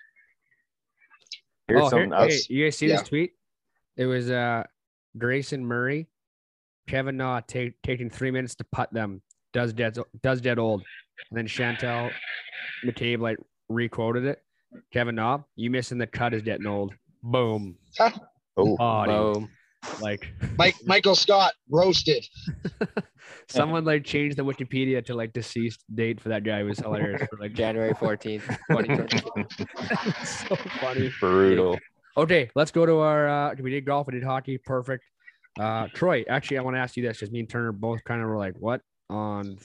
Here's 1.67 1.83
oh, 1.83 1.89
something 1.89 2.13
okay, 2.13 2.33
else. 2.33 2.50
you 2.50 2.65
guys 2.65 2.77
see 2.77 2.88
Yeah. 2.88 2.97
this 2.97 3.07
tweet? 3.07 3.33
It 3.95 4.05
was 4.05 4.31
uh 4.31 4.63
Grayson 5.17 5.63
Murray, 5.63 6.07
Kevin 6.88 7.17
Na 7.17 7.41
ta- 7.41 7.75
taking 7.83 8.09
three 8.09 8.31
minutes 8.31 8.55
to 8.55 8.63
putt 8.71 8.91
them. 8.91 9.21
Does 9.53 9.73
dead 9.73 9.97
does 10.23 10.41
dead 10.41 10.57
old, 10.57 10.81
and 11.29 11.38
then 11.38 11.45
Chantel 11.45 12.11
McCabe 12.83 13.19
like 13.19 13.38
requoted 13.69 14.25
it. 14.25 14.41
Kevin 14.91 15.15
Na, 15.15 15.39
you 15.55 15.69
missing 15.69 16.00
the 16.00 16.07
cut 16.07 16.33
is 16.33 16.41
getting 16.41 16.65
old. 16.65 16.93
Boom. 17.21 17.77
Oh, 18.57 18.75
Body. 18.75 19.13
Boom. 19.13 19.50
Like 20.01 20.33
Mike 20.57 20.75
Michael 20.85 21.15
Scott 21.15 21.53
roasted. 21.69 22.25
someone 23.50 23.85
like 23.85 24.03
changed 24.03 24.38
the 24.38 24.43
Wikipedia 24.43 25.03
to 25.05 25.13
like 25.15 25.33
deceased 25.33 25.83
date 25.93 26.19
for 26.19 26.29
that 26.29 26.43
guy. 26.43 26.59
It 26.61 26.63
was 26.63 26.79
hilarious. 26.79 27.21
For, 27.29 27.38
like 27.38 27.53
January 27.55 27.93
14th, 27.93 28.41
2020. 28.69 30.25
so 30.25 30.55
funny. 30.79 31.11
brutal. 31.19 31.79
Okay, 32.17 32.50
let's 32.55 32.71
go 32.71 32.85
to 32.85 32.97
our. 33.00 33.27
Uh, 33.27 33.55
we 33.59 33.71
did 33.71 33.85
golf, 33.85 34.07
we 34.07 34.13
did 34.13 34.23
hockey, 34.23 34.57
perfect. 34.57 35.03
Uh, 35.59 35.88
Troy, 35.93 36.23
actually, 36.29 36.57
I 36.57 36.61
want 36.61 36.75
to 36.75 36.79
ask 36.79 36.95
you 36.97 37.03
this 37.03 37.17
because 37.19 37.31
me 37.31 37.39
and 37.39 37.50
Turner 37.50 37.71
both 37.71 38.03
kind 38.03 38.21
of 38.21 38.27
were 38.27 38.38
like, 38.38 38.55
"What 38.57 38.81
on 39.09 39.57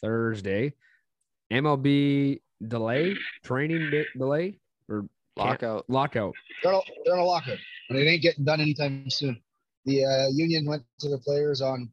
Thursday? 0.00 0.74
MLB 1.52 2.40
delay, 2.66 3.16
training 3.44 3.90
day, 3.90 4.06
delay, 4.16 4.58
or 4.88 5.06
Lockout. 5.36 5.84
lockout?" 5.88 6.34
They're 6.62 6.74
on, 6.74 6.82
they're 7.04 7.14
on 7.14 7.20
a 7.20 7.24
lockout, 7.24 7.58
and 7.88 7.98
it 7.98 8.06
ain't 8.08 8.22
getting 8.22 8.44
done 8.44 8.60
anytime 8.60 9.08
soon. 9.10 9.40
The 9.84 10.04
uh, 10.04 10.28
union 10.28 10.66
went 10.66 10.84
to 11.00 11.08
the 11.08 11.18
players 11.18 11.60
on 11.60 11.90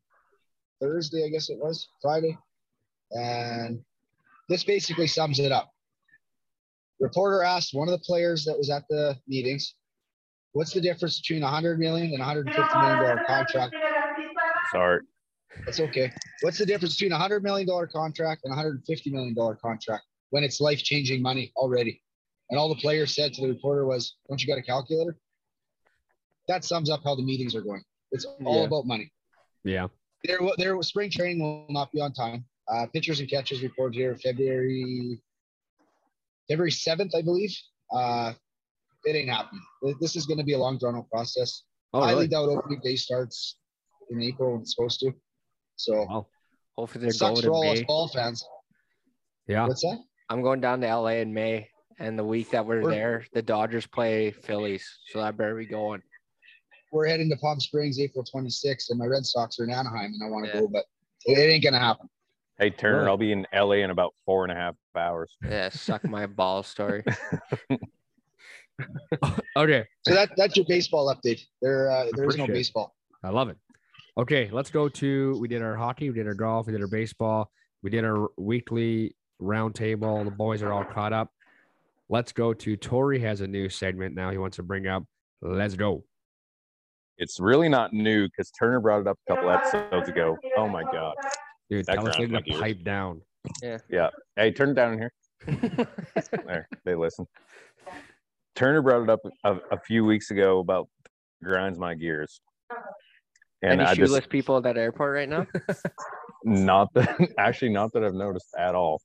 Thursday, 0.82 1.25
I 1.25 1.29
guess 1.29 1.50
it 1.50 1.58
was 1.58 1.88
Friday, 2.01 2.38
and 3.12 3.84
this 4.50 4.63
basically 4.63 5.08
sums 5.08 5.39
it 5.39 5.51
up. 5.51 5.72
Reporter 7.00 7.44
asked 7.44 7.74
one 7.74 7.88
of 7.88 7.91
the 7.91 8.03
players 8.06 8.44
that 8.46 8.58
was 8.58 8.70
at 8.70 8.84
the 8.89 9.17
meetings, 9.27 9.75
"What's 10.53 10.74
the 10.74 10.82
difference 10.82 11.20
between 11.20 11.44
a 11.44 11.48
hundred 11.48 11.79
million 11.79 12.13
and 12.13 12.22
a 12.22 12.25
hundred 12.25 12.48
and 12.48 12.56
fifty 12.56 12.77
million 12.79 13.00
dollar 13.00 13.24
contract?" 13.25 13.75
Sorry. 14.72 15.01
That's 15.65 15.79
okay. 15.79 16.12
What's 16.41 16.58
the 16.58 16.65
difference 16.65 16.96
between 16.96 17.13
a 17.13 17.17
hundred 17.17 17.44
million 17.44 17.67
dollar 17.67 17.88
contract 17.88 18.41
and 18.44 18.53
a 18.53 18.56
hundred 18.56 18.75
and 18.75 18.86
fifty 18.86 19.12
million 19.12 19.34
dollar 19.34 19.56
contract 19.56 20.03
when 20.29 20.44
it's 20.44 20.60
life 20.60 20.84
changing 20.84 21.22
money 21.22 21.51
already? 21.56 22.01
And 22.50 22.60
all 22.60 22.70
the 22.70 22.75
players 22.75 23.15
said 23.15 23.34
to 23.34 23.41
the 23.41 23.48
reporter 23.48 23.86
was, 23.86 24.15
"Don't 24.27 24.41
you 24.41 24.48
got 24.48 24.60
a 24.60 24.63
calculator?" 24.63 25.17
That 26.47 26.63
sums 26.63 26.89
up 26.89 27.01
how 27.03 27.15
the 27.15 27.21
meetings 27.23 27.55
are 27.55 27.61
going. 27.61 27.83
It's 28.11 28.25
all 28.25 28.59
Yeah. 28.61 28.63
about 28.67 28.85
money. 28.85 29.11
Yeah, 29.63 29.88
Their 30.23 30.39
their 30.57 30.81
spring 30.81 31.10
training 31.12 31.39
will 31.41 31.65
not 31.69 31.91
be 31.91 31.99
on 31.99 32.13
time. 32.13 32.45
Uh, 32.69 32.86
pitchers 32.88 33.19
and 33.19 33.29
catchers 33.29 33.62
report 33.62 33.93
here 33.93 34.15
February 34.15 35.21
February 36.49 36.71
seventh, 36.71 37.13
I 37.15 37.21
believe. 37.21 37.55
Uh, 37.91 38.33
it 39.05 39.15
ain't 39.15 39.29
happening. 39.29 39.62
This 39.99 40.15
is 40.15 40.25
going 40.25 40.38
to 40.38 40.43
be 40.43 40.53
a 40.53 40.57
long 40.57 40.77
drawn 40.77 40.95
out 40.95 41.10
process. 41.10 41.63
oh 41.93 41.99
Highly 42.01 42.13
really? 42.15 42.27
doubt 42.29 42.49
opening 42.49 42.79
day 42.81 42.95
starts 42.95 43.57
in 44.10 44.21
April 44.21 44.53
when 44.53 44.62
it's 44.62 44.73
supposed 44.75 44.99
to. 45.01 45.12
So 45.75 46.05
Wow. 46.05 46.27
Hopefully 46.77 47.03
they're 47.03 47.12
sucks 47.12 47.41
going 47.41 47.43
for 47.43 47.51
all 47.51 47.63
to 47.63 47.71
us 47.71 47.81
ball 47.88 48.07
fans. 48.07 48.45
Yeah, 49.47 49.67
What's 49.67 49.81
that? 49.81 49.99
I'm 50.29 50.41
going 50.41 50.62
down 50.62 50.81
to 50.81 50.88
LA 50.88 51.21
in 51.21 51.33
May, 51.33 51.69
and 51.99 52.17
the 52.19 52.23
week 52.23 52.51
that 52.51 52.65
we're 52.65 52.81
We're- 52.83 52.95
there, 52.95 53.25
the 53.33 53.41
Dodgers 53.41 53.88
play 53.88 54.31
Phillies, 54.31 54.86
so 55.07 55.19
that 55.21 55.38
better 55.38 55.55
be 55.55 55.65
going. 55.65 56.03
We're 56.91 57.08
heading 57.08 57.30
to 57.30 57.36
Palm 57.38 57.60
Springs 57.60 58.00
April 58.00 58.23
26th, 58.23 58.89
and 58.89 59.00
my 59.00 59.06
Red 59.06 59.26
Sox 59.26 59.60
are 59.60 59.63
in 59.65 59.69
Anaheim, 59.69 60.13
and 60.13 60.23
I 60.23 60.28
want 60.30 60.45
to 60.45 60.52
Yeah. 60.52 60.62
go, 60.62 60.67
but 60.67 60.86
it, 61.26 61.38
it 61.38 61.41
ain't 61.52 61.63
gonna 61.63 61.80
happen. 61.80 62.10
Hey 62.58 62.69
Turner, 62.71 62.97
Really? 63.00 63.10
I'll 63.10 63.17
be 63.17 63.32
in 63.32 63.45
LA 63.54 63.84
in 63.84 63.91
about 63.91 64.15
four 64.26 64.43
and 64.43 64.52
a 64.52 64.56
half 64.56 64.76
hours. 64.95 65.36
Yeah, 65.43 65.69
suck 65.69 66.08
my 66.08 66.26
ball 66.26 66.63
story. 66.63 67.04
okay, 69.56 69.86
So 70.08 70.13
that 70.13 70.30
that's 70.38 70.56
your 70.56 70.65
baseball 70.67 71.13
update. 71.13 71.41
There 71.62 71.89
uh, 71.91 72.06
there 72.13 72.26
is 72.26 72.38
no 72.38 72.43
Appreciate 72.43 72.50
it. 72.50 72.54
baseball. 72.54 72.95
I 73.23 73.30
love 73.30 73.50
it. 73.50 73.58
Okay, 74.17 74.50
let's 74.52 74.71
go 74.71 74.88
to. 74.89 75.38
We 75.38 75.47
did 75.47 75.62
our 75.62 75.76
hockey, 75.76 76.10
we 76.10 76.15
did 76.15 76.28
our 76.28 76.34
golf, 76.34 76.65
we 76.67 76.71
did 76.73 76.82
our 76.82 76.88
baseball, 76.88 77.52
we 77.84 77.89
did 77.89 78.04
our 78.06 78.30
weekly 78.38 79.15
roundtable. 79.41 80.23
The 80.23 80.32
boys 80.32 80.62
are 80.63 80.71
all 80.71 80.84
caught 80.84 81.13
up. 81.13 81.32
Let's 82.10 82.32
go 82.32 82.54
to 82.54 82.78
Tori 82.78 83.19
has 83.19 83.41
a 83.41 83.47
new 83.47 83.69
segment 83.69 84.15
now 84.15 84.32
he 84.32 84.38
wants 84.38 84.56
to 84.58 84.63
bring 84.63 84.88
up. 84.88 85.04
Let's 85.41 85.76
go. 85.76 86.04
It's 87.17 87.39
really 87.39 87.69
not 87.69 87.93
new 87.93 88.27
because 88.27 88.51
Turner 88.51 88.80
brought 88.80 89.01
it 89.01 89.08
up 89.08 89.17
a 89.27 89.34
couple 89.34 89.49
episodes 89.49 90.08
ago. 90.10 90.38
Oh 90.56 90.67
my 90.67 90.84
god. 90.84 91.15
Dude, 91.69 91.86
That 91.88 91.95
tell 91.95 92.08
us 92.08 92.15
grinds 92.15 92.32
to 92.32 92.34
my 92.36 92.41
gears. 92.41 92.60
pipe 92.60 92.84
down. 92.84 93.21
Yeah. 93.89 94.10
Hey, 94.36 94.51
turn 94.51 94.69
it 94.69 94.73
down 94.75 94.93
in 94.93 94.99
here. 94.99 95.13
There, 96.45 96.67
they 96.86 96.95
listen. 96.95 97.25
Turner 98.56 98.82
brought 98.82 99.03
it 99.03 99.10
up 99.10 99.19
a, 99.43 99.53
a 99.71 99.80
few 99.80 100.03
weeks 100.06 100.32
ago 100.32 100.60
about 100.60 100.88
grinds 101.43 101.77
my 101.80 101.93
gears. 101.95 102.41
And 103.62 103.82
Any 103.82 103.84
I 103.84 103.93
shoeless 103.95 104.12
just 104.12 104.30
people 104.30 104.58
at 104.58 104.63
that 104.63 104.77
airport 104.77 105.13
right 105.15 105.30
now? 105.30 105.47
not 106.43 106.93
that 106.93 107.34
actually 107.38 107.69
not 107.69 107.91
that 107.93 108.03
I've 108.03 108.13
noticed 108.13 108.53
at 108.58 108.75
all. 108.75 109.01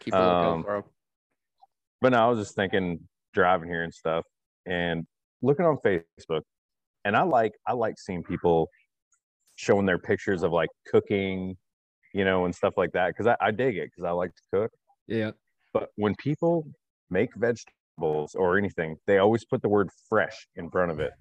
Keep 0.00 0.14
a 0.14 0.16
lookout 0.16 0.44
Um, 0.54 0.62
for 0.62 0.76
'em. 0.76 0.82
But 2.00 2.12
no, 2.12 2.18
I 2.24 2.28
was 2.30 2.38
just 2.38 2.54
thinking 2.54 3.00
driving 3.34 3.68
here 3.68 3.82
and 3.82 3.92
stuff 3.92 4.24
and 4.66 5.04
looking 5.42 5.66
on 5.66 5.78
Facebook. 5.78 6.42
And 7.08 7.16
I 7.16 7.22
like 7.22 7.54
I 7.66 7.72
like 7.72 7.98
seeing 7.98 8.22
people 8.22 8.68
showing 9.54 9.86
their 9.86 9.98
pictures 9.98 10.42
of 10.42 10.52
like 10.52 10.68
cooking, 10.86 11.56
you 12.12 12.22
know, 12.22 12.44
and 12.44 12.54
stuff 12.54 12.74
like 12.76 12.92
that. 12.92 13.16
Cause 13.16 13.26
I, 13.26 13.34
I 13.40 13.50
dig 13.50 13.78
it 13.78 13.88
because 13.90 14.04
I 14.06 14.10
like 14.10 14.30
to 14.34 14.42
cook. 14.52 14.70
Yeah. 15.06 15.30
But 15.72 15.88
when 15.96 16.14
people 16.16 16.66
make 17.08 17.30
vegetables 17.34 18.34
or 18.34 18.58
anything, 18.58 18.98
they 19.06 19.16
always 19.16 19.46
put 19.46 19.62
the 19.62 19.70
word 19.70 19.88
fresh 20.06 20.48
in 20.56 20.68
front 20.68 20.90
of 20.90 21.00
it. 21.00 21.12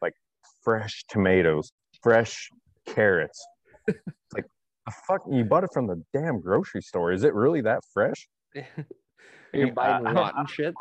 Like 0.00 0.14
fresh 0.62 1.04
tomatoes, 1.10 1.70
fresh 2.02 2.48
carrots. 2.86 3.46
It's 3.86 3.98
like 4.34 4.46
the 4.86 4.92
fuck 5.06 5.24
you 5.30 5.44
bought 5.44 5.64
it 5.64 5.70
from 5.74 5.86
the 5.86 6.02
damn 6.14 6.40
grocery 6.40 6.80
store. 6.80 7.12
Is 7.12 7.22
it 7.22 7.34
really 7.34 7.60
that 7.60 7.80
fresh? 7.92 8.28
You're 9.52 9.74
buying 9.74 10.04
rotten 10.04 10.46
shit. 10.46 10.72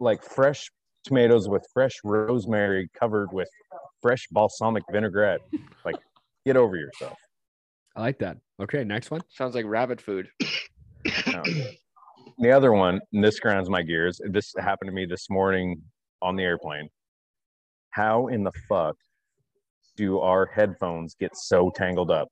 like 0.00 0.24
fresh 0.24 0.70
tomatoes 1.04 1.48
with 1.48 1.66
fresh 1.72 1.96
rosemary 2.04 2.88
covered 2.98 3.32
with 3.32 3.48
fresh 4.02 4.26
balsamic 4.30 4.82
vinaigrette. 4.90 5.40
Like, 5.84 5.96
get 6.44 6.56
over 6.56 6.76
yourself. 6.76 7.18
I 7.96 8.00
like 8.00 8.18
that. 8.20 8.38
Okay, 8.60 8.84
next 8.84 9.10
one. 9.10 9.20
Sounds 9.28 9.54
like 9.54 9.64
rabbit 9.66 10.00
food. 10.00 10.28
No. 11.26 11.42
Um, 11.42 11.44
the 12.38 12.50
other 12.50 12.72
one, 12.72 13.00
and 13.12 13.22
this 13.22 13.38
grounds 13.38 13.68
my 13.68 13.82
gears. 13.82 14.20
This 14.30 14.54
happened 14.58 14.88
to 14.88 14.94
me 14.94 15.06
this 15.06 15.28
morning 15.28 15.80
on 16.22 16.36
the 16.36 16.42
airplane. 16.42 16.88
How 17.90 18.28
in 18.28 18.44
the 18.44 18.52
fuck 18.68 18.96
do 19.96 20.20
our 20.20 20.46
headphones 20.46 21.14
get 21.18 21.36
so 21.36 21.70
tangled 21.74 22.10
up? 22.10 22.28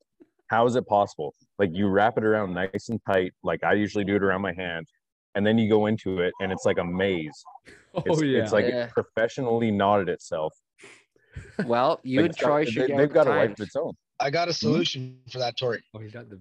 How 0.49 0.67
is 0.67 0.77
it 0.77 0.87
possible? 0.87 1.35
Like 1.59 1.71
you 1.73 1.89
wrap 1.89 2.17
it 2.17 2.25
around 2.25 2.55
nice 2.55 2.89
and 2.89 3.01
tight, 3.07 3.33
like 3.43 3.63
I 3.65 3.75
usually 3.75 4.05
do 4.05 4.17
it 4.17 4.23
around 4.23 4.41
my 4.41 4.55
hand, 4.55 4.87
and 5.39 5.47
then 5.47 5.57
you 5.57 5.69
go 5.69 5.87
into 5.87 6.19
it, 6.21 6.35
and 6.41 6.51
it's 6.53 6.65
like 6.67 6.79
a 6.79 6.85
maze. 6.85 7.31
Oh 7.95 8.03
It's, 8.05 8.23
yeah. 8.23 8.43
it's 8.43 8.53
like 8.53 8.67
Yeah. 8.67 8.85
it 8.85 8.91
professionally 8.91 9.71
knotted 9.71 10.09
itself. 10.11 10.53
Well, 11.65 12.01
you 12.05 12.21
Like, 12.21 12.31
and 12.31 12.37
Troy 12.39 12.65
they- 12.65 12.71
should 12.71 12.87
get 12.89 12.97
they've 12.99 13.09
with 13.09 13.15
got 13.15 13.25
the 13.25 13.33
a 13.33 13.35
life 13.35 13.49
times. 13.49 13.61
of 13.61 13.67
its 13.67 13.77
own. 13.77 13.93
I 14.21 14.29
got 14.31 14.49
a 14.49 14.51
mm-hmm. 14.51 14.67
solution 14.67 15.19
for 15.33 15.39
that, 15.39 15.57
Tori. 15.57 15.81
oh, 15.95 15.99
he's 16.01 16.13
got 16.13 16.29
the 16.29 16.39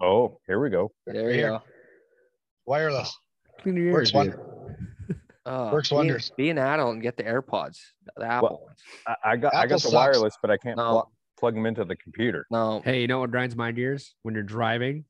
Oh, 0.00 0.38
here 0.46 0.60
we 0.60 0.70
go. 0.70 0.92
There 1.06 1.32
you 1.32 1.40
go. 1.42 1.62
Wireless 2.66 3.12
clean 3.60 3.76
your 3.76 3.92
works 3.92 4.12
ears, 4.12 4.12
dude. 4.12 4.14
wonder. 4.38 4.76
Oh, 5.46 5.72
Works 5.72 5.88
be- 5.90 5.94
wonders. 5.96 6.30
Be 6.36 6.50
an 6.50 6.58
adult 6.58 6.92
and 6.94 7.02
get 7.02 7.16
the 7.16 7.24
AirPods, 7.24 7.78
the 8.16 8.24
Apple 8.24 8.62
ones. 8.64 8.78
I, 9.06 9.32
I 9.32 9.36
got 9.36 9.54
I 9.54 9.66
got 9.66 9.76
the 9.76 9.80
sucks. 9.80 9.94
wireless, 9.94 10.36
but 10.40 10.50
I 10.52 10.56
can't 10.58 10.76
No. 10.76 10.90
pl- 10.90 11.12
plug 11.40 11.54
them 11.54 11.66
into 11.66 11.84
the 11.84 11.96
computer. 11.96 12.46
No, 12.52 12.80
Hey, 12.84 13.00
you 13.00 13.08
know 13.08 13.18
what 13.20 13.30
grinds 13.32 13.56
my 13.56 13.72
gears? 13.72 14.14
When 14.22 14.34
you're 14.34 14.44
driving 14.44 15.04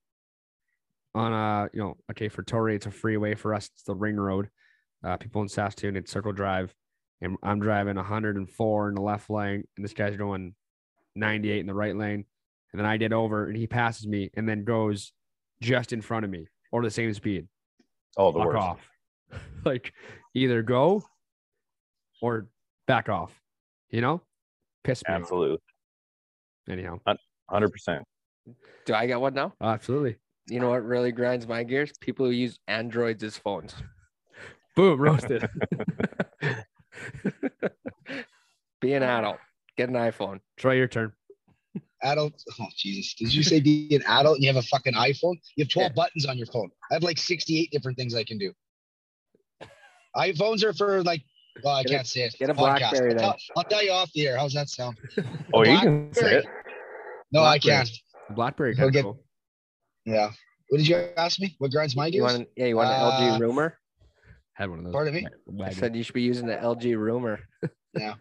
on 1.18 1.32
a 1.32 1.68
you 1.72 1.80
know 1.80 1.96
okay 2.10 2.28
for 2.28 2.42
Tori 2.42 2.76
it's 2.76 2.86
a 2.86 2.90
freeway 2.90 3.34
for 3.34 3.54
us 3.54 3.70
it's 3.74 3.82
the 3.82 3.94
ring 3.94 4.16
road. 4.16 4.48
Uh, 5.04 5.16
people 5.16 5.42
in 5.42 5.48
Saskatoon 5.48 5.96
it's 5.96 6.10
Circle 6.10 6.32
Drive, 6.32 6.74
and 7.20 7.36
I'm 7.42 7.60
driving 7.60 7.96
104 7.96 8.88
in 8.88 8.94
the 8.94 9.00
left 9.00 9.28
lane, 9.30 9.64
and 9.76 9.84
this 9.84 9.92
guy's 9.92 10.16
going 10.16 10.54
98 11.14 11.60
in 11.60 11.66
the 11.66 11.74
right 11.74 11.96
lane, 11.96 12.24
and 12.72 12.78
then 12.80 12.86
I 12.86 12.96
get 12.96 13.12
over 13.12 13.46
and 13.46 13.56
he 13.56 13.66
passes 13.66 14.06
me 14.06 14.30
and 14.34 14.48
then 14.48 14.64
goes 14.64 15.12
just 15.60 15.92
in 15.92 16.00
front 16.00 16.24
of 16.24 16.30
me 16.30 16.46
or 16.72 16.82
the 16.82 16.90
same 16.90 17.12
speed. 17.14 17.46
Oh, 18.16 18.32
the 18.32 18.38
Fuck 18.38 18.46
worst. 18.48 18.58
off. 18.58 18.88
like 19.64 19.92
either 20.34 20.62
go 20.62 21.04
or 22.22 22.48
back 22.86 23.08
off. 23.08 23.32
You 23.90 24.00
know, 24.00 24.22
piss 24.84 25.02
me. 25.08 25.14
off. 25.14 25.20
Absolutely. 25.22 25.58
Anyhow, 26.68 26.98
Hundred 27.48 27.70
percent. 27.72 28.04
Do 28.84 28.94
I 28.94 29.06
get 29.06 29.20
one 29.20 29.34
now? 29.34 29.54
absolutely. 29.60 30.16
You 30.48 30.60
know 30.60 30.70
what 30.70 30.84
really 30.84 31.12
grinds 31.12 31.46
my 31.46 31.62
gears? 31.62 31.92
People 32.00 32.26
who 32.26 32.32
use 32.32 32.58
Androids 32.68 33.22
as 33.22 33.36
phones. 33.36 33.74
Boom, 34.76 35.00
roasted. 35.00 35.48
Be 38.80 38.92
an 38.92 39.02
adult. 39.02 39.38
Get 39.76 39.88
an 39.88 39.94
iPhone. 39.96 40.40
Try 40.56 40.74
your 40.74 40.86
turn. 40.88 41.12
Adult. 42.02 42.34
Oh 42.60 42.66
Jesus! 42.76 43.14
Did 43.14 43.34
you 43.34 43.42
say 43.42 43.58
be 43.60 43.88
an 43.94 44.02
adult 44.06 44.36
and 44.36 44.44
you 44.44 44.48
have 44.52 44.62
a 44.62 44.66
fucking 44.66 44.94
iPhone? 44.94 45.34
You 45.56 45.64
have 45.64 45.68
12 45.68 45.90
Yeah. 45.90 45.94
buttons 45.94 46.26
on 46.26 46.38
your 46.38 46.46
phone. 46.46 46.70
I 46.90 46.94
have 46.94 47.02
like 47.02 47.18
68 47.18 47.70
different 47.72 47.98
things 47.98 48.14
I 48.14 48.22
can 48.22 48.38
do. 48.38 48.52
iPhones 50.16 50.62
are 50.62 50.72
for 50.72 51.02
like. 51.02 51.22
Well, 51.64 51.74
I 51.74 51.82
Get 51.82 51.90
can't 51.90 52.06
say 52.06 52.20
it. 52.22 52.36
get 52.38 52.50
a 52.50 52.52
It's 52.52 52.60
podcast. 52.60 52.78
BlackBerry 52.78 53.12
I'll, 53.14 53.18
tell, 53.18 53.36
I'll 53.56 53.64
tell 53.64 53.82
you 53.84 53.90
off 53.90 54.12
the 54.12 54.28
air. 54.28 54.38
How's 54.38 54.52
that 54.54 54.68
sound? 54.68 54.96
Oh, 55.52 55.64
you 55.64 55.76
can 55.80 56.14
say 56.14 56.36
it. 56.36 56.46
No, 57.32 57.40
I 57.40 57.58
Blackberry. 57.58 57.76
can't. 57.76 57.90
Blackberry 58.36 58.74
He'll 58.76 58.84
kind 58.84 58.92
get- 58.92 59.02
cool. 59.02 59.24
Yeah. 60.08 60.30
What 60.70 60.78
did 60.78 60.88
you 60.88 60.96
ask 61.16 61.40
me? 61.40 61.54
What 61.58 61.70
grinds 61.70 61.94
my 61.96 62.06
You 62.06 62.12
gears? 62.12 62.22
want? 62.24 62.36
An, 62.36 62.46
yeah, 62.56 62.66
you 62.66 62.76
want 62.76 62.88
an 62.90 63.00
Uh, 63.00 63.10
LG 63.36 63.40
Rumor? 63.40 63.78
Had 64.54 64.70
one 64.70 64.80
of 64.80 64.84
those. 64.86 64.92
Pardon 64.92 65.14
me? 65.14 65.26
I 65.64 65.70
said 65.70 65.94
you 65.94 66.02
should 66.02 66.14
be 66.14 66.22
using 66.22 66.46
the 66.46 66.56
LG 66.56 66.96
Rumor. 66.96 67.40
Yeah. 67.98 68.14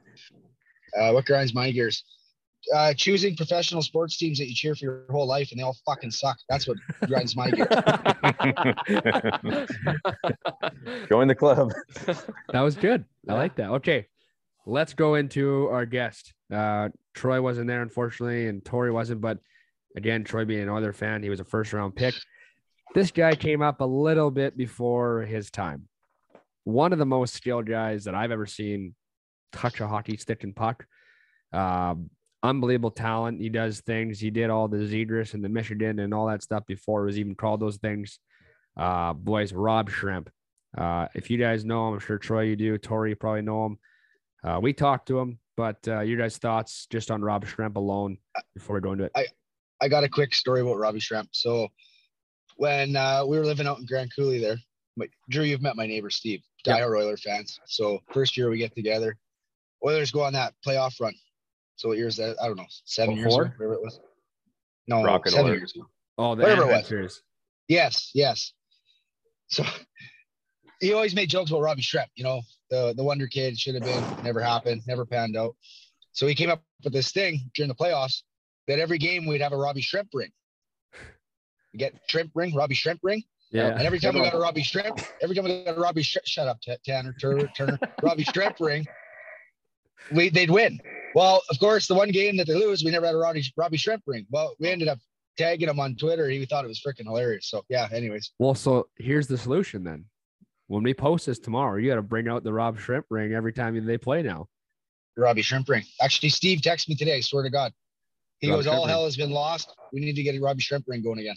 Uh, 0.97 1.11
what 1.11 1.25
grinds 1.25 1.53
my 1.53 1.69
gears? 1.71 2.03
Uh, 2.73 2.93
choosing 2.93 3.35
professional 3.35 3.81
sports 3.81 4.17
teams 4.17 4.39
that 4.39 4.47
you 4.47 4.55
cheer 4.55 4.73
for 4.75 4.85
your 4.85 5.03
whole 5.11 5.27
life 5.27 5.51
and 5.51 5.59
they 5.59 5.63
all 5.63 5.75
fucking 5.85 6.09
suck. 6.09 6.37
That's 6.49 6.65
what 6.67 6.77
grinds 7.05 7.35
my 7.35 7.51
gears. 7.51 7.67
Join 11.09 11.27
the 11.27 11.35
club. 11.35 11.73
that 12.53 12.61
was 12.61 12.75
good. 12.75 13.03
I 13.29 13.33
like 13.33 13.55
that. 13.57 13.69
Okay, 13.71 14.07
let's 14.65 14.93
go 14.93 15.15
into 15.15 15.67
our 15.69 15.85
guest. 15.85 16.33
Uh, 16.51 16.89
Troy 17.13 17.41
wasn't 17.41 17.67
there, 17.67 17.81
unfortunately, 17.81 18.47
and 18.47 18.63
Tori 18.63 18.91
wasn't. 18.91 19.21
But 19.21 19.39
again, 19.97 20.23
Troy 20.23 20.45
being 20.45 20.61
an 20.61 20.69
other 20.69 20.93
fan, 20.93 21.23
he 21.23 21.29
was 21.29 21.39
a 21.39 21.43
first 21.43 21.73
round 21.73 21.95
pick. 21.95 22.13
This 22.93 23.11
guy 23.11 23.35
came 23.35 23.61
up 23.61 23.81
a 23.81 23.85
little 23.85 24.31
bit 24.31 24.55
before 24.55 25.23
his 25.23 25.49
time. 25.51 25.87
One 26.63 26.93
of 26.93 26.99
the 26.99 27.05
most 27.05 27.33
skilled 27.33 27.67
guys 27.67 28.05
that 28.05 28.15
I've 28.15 28.31
ever 28.31 28.45
seen 28.45 28.95
touch 29.51 29.81
a 29.81 29.87
hockey 29.87 30.15
stick 30.17 30.43
and 30.43 30.55
puck. 30.55 30.85
Um, 31.51 32.09
unbelievable 32.43 32.91
talent. 32.91 33.41
He 33.41 33.49
does 33.49 33.81
things. 33.81 34.19
He 34.19 34.29
did 34.29 34.49
all 34.49 34.67
the 34.67 34.77
Zedris 34.77 35.33
and 35.33 35.43
the 35.43 35.49
Michigan 35.49 35.99
and 35.99 36.13
all 36.13 36.27
that 36.27 36.43
stuff 36.43 36.65
before 36.67 37.01
it 37.03 37.05
was 37.05 37.19
even 37.19 37.35
called 37.35 37.59
those 37.59 37.77
things. 37.77 38.19
Uh, 38.77 39.13
boys, 39.13 39.51
Rob 39.51 39.89
Schremp. 39.89 40.27
Uh, 40.77 41.07
if 41.15 41.31
you 41.31 41.37
guys 41.37 41.65
know 41.65 41.87
him, 41.87 41.95
I'm 41.95 41.99
sure 41.99 42.19
Troy, 42.19 42.41
you 42.41 42.55
do. 42.55 42.77
Tori, 42.77 43.11
you 43.11 43.15
probably 43.15 43.41
know 43.41 43.65
him. 43.65 43.79
Uh, 44.43 44.59
we 44.61 44.73
talked 44.73 45.07
to 45.07 45.19
him, 45.19 45.39
but 45.55 45.77
uh, 45.87 46.01
your 46.01 46.19
guys' 46.19 46.37
thoughts 46.37 46.85
just 46.91 47.09
on 47.09 47.21
Rob 47.21 47.45
Schremp 47.45 47.75
alone 47.75 48.17
before 48.53 48.75
we 48.75 48.81
go 48.81 48.91
into 48.91 49.05
it. 49.05 49.11
I 49.15 49.25
got 49.87 50.03
a 50.03 50.09
quick 50.09 50.33
story 50.33 50.61
about 50.61 50.77
Robbie 50.77 50.99
Schremp. 50.99 51.27
So 51.31 51.67
when 52.57 52.95
uh, 52.95 53.23
we 53.25 53.37
were 53.37 53.45
living 53.45 53.67
out 53.67 53.77
in 53.79 53.85
Grand 53.85 54.11
Coulee 54.15 54.39
there, 54.39 54.57
my, 54.95 55.07
Drew, 55.29 55.43
you've 55.43 55.61
met 55.61 55.75
my 55.75 55.85
neighbor 55.85 56.09
Steve, 56.09 56.41
Yep. 56.65 56.77
diehard 56.79 56.97
Oiler 56.99 57.17
fans. 57.17 57.59
So 57.67 57.99
first 58.11 58.35
year 58.35 58.49
we 58.49 58.57
get 58.57 58.73
together, 58.75 59.15
Oilers 59.85 60.11
go 60.11 60.21
on 60.23 60.33
that 60.33 60.53
playoff 60.65 60.99
run. 60.99 61.13
So 61.75 61.89
what 61.89 61.97
year 61.97 62.07
is 62.07 62.17
that? 62.17 62.35
I 62.41 62.47
don't 62.47 62.57
know, 62.57 62.65
seven 62.85 63.15
years 63.15 63.35
ago, 63.35 63.43
whatever 63.43 63.73
it 63.75 63.81
was. 63.83 63.99
No, 64.87 65.03
Rocket 65.03 65.29
seven 65.31 65.45
Alert. 65.51 65.57
years 65.59 65.73
ago. 65.75 65.85
Oh, 66.17 66.33
the 66.35 66.41
Whatever 66.41 66.63
it 66.63 66.89
was. 66.89 67.21
Yes, 67.67 68.09
yes. 68.15 68.53
So 69.49 69.63
he 70.81 70.93
always 70.93 71.13
made 71.13 71.29
jokes 71.29 71.51
about 71.51 71.61
Robbie 71.61 71.83
Schremp, 71.83 72.07
you 72.15 72.23
know, 72.23 72.41
the 72.71 72.93
the 72.97 73.03
wonder 73.03 73.27
kid 73.27 73.57
should 73.59 73.75
have 73.75 73.83
been, 73.83 74.23
never 74.23 74.41
happened, 74.41 74.81
never 74.87 75.05
panned 75.05 75.37
out. 75.37 75.55
So 76.13 76.25
he 76.25 76.33
came 76.33 76.49
up 76.49 76.63
with 76.83 76.93
this 76.93 77.11
thing 77.11 77.51
during 77.53 77.69
the 77.69 77.75
playoffs 77.75 78.23
that 78.67 78.79
every 78.79 78.97
game 78.97 79.25
we'd 79.25 79.41
have 79.41 79.53
a 79.53 79.57
Robbie 79.57 79.81
Shrimp 79.81 80.09
ring. 80.13 80.31
You 81.73 81.79
get 81.79 81.93
shrimp 82.07 82.31
ring, 82.33 82.55
Robbie 82.55 82.75
Shrimp 82.75 83.01
ring. 83.03 83.23
Yeah. 83.51 83.67
And 83.67 83.81
every 83.81 83.99
time 83.99 84.15
we 84.15 84.21
got 84.21 84.33
a 84.33 84.39
Robbie 84.39 84.63
Shrimp, 84.63 84.99
every 85.21 85.35
time 85.35 85.45
we 85.45 85.63
got 85.63 85.77
a 85.77 85.79
Robbie 85.79 86.01
Shrimp, 86.03 86.25
shut 86.25 86.47
up, 86.47 86.59
Tanner, 86.83 87.13
Turner, 87.13 87.49
Turner, 87.55 87.79
Robbie 88.01 88.23
Shrimp 88.23 88.59
ring, 88.59 88.85
we 90.11 90.29
they'd 90.29 90.49
win. 90.49 90.79
Well, 91.15 91.41
of 91.49 91.59
course, 91.59 91.87
the 91.87 91.95
one 91.95 92.09
game 92.09 92.37
that 92.37 92.47
they 92.47 92.55
lose, 92.55 92.83
we 92.83 92.91
never 92.91 93.05
had 93.05 93.15
a 93.15 93.17
Robbie, 93.17 93.43
Robbie 93.55 93.77
Shrimp 93.77 94.03
ring. 94.05 94.25
Well, 94.29 94.55
we 94.59 94.69
ended 94.69 94.87
up 94.87 94.99
tagging 95.37 95.69
him 95.69 95.79
on 95.79 95.95
Twitter. 95.95 96.27
He 96.29 96.43
thought 96.45 96.65
it 96.65 96.67
was 96.67 96.81
freaking 96.81 97.05
hilarious. 97.05 97.47
So 97.47 97.63
yeah, 97.69 97.87
anyways. 97.91 98.31
Well, 98.39 98.55
so 98.55 98.87
here's 98.97 99.27
the 99.27 99.37
solution 99.37 99.83
then. 99.83 100.05
When 100.67 100.83
we 100.83 100.93
post 100.93 101.27
this 101.27 101.39
tomorrow, 101.39 101.77
you 101.77 101.89
got 101.89 101.95
to 101.95 102.01
bring 102.01 102.27
out 102.27 102.43
the 102.43 102.51
Rob 102.51 102.77
Shrimp 102.77 103.05
ring 103.09 103.33
every 103.33 103.53
time 103.53 103.85
they 103.85 103.97
play 103.97 104.21
now. 104.21 104.47
Robbie 105.15 105.41
Shrimp 105.41 105.69
ring. 105.69 105.83
Actually, 106.01 106.29
Steve 106.29 106.59
texted 106.59 106.89
me 106.89 106.95
today. 106.95 107.15
I 107.15 107.21
swear 107.21 107.43
to 107.43 107.49
God. 107.49 107.71
He 108.39 108.47
Robbie 108.49 108.57
goes, 108.57 108.65
Shrimp 108.65 108.77
All 108.79 108.85
ring. 108.85 108.89
hell 108.89 109.05
has 109.05 109.17
been 109.17 109.31
lost. 109.31 109.75
We 109.93 109.99
need 109.99 110.13
to 110.15 110.23
get 110.23 110.35
a 110.35 110.39
Robbie 110.39 110.61
Shrimp 110.61 110.85
ring 110.87 111.01
going 111.03 111.19
again. 111.19 111.35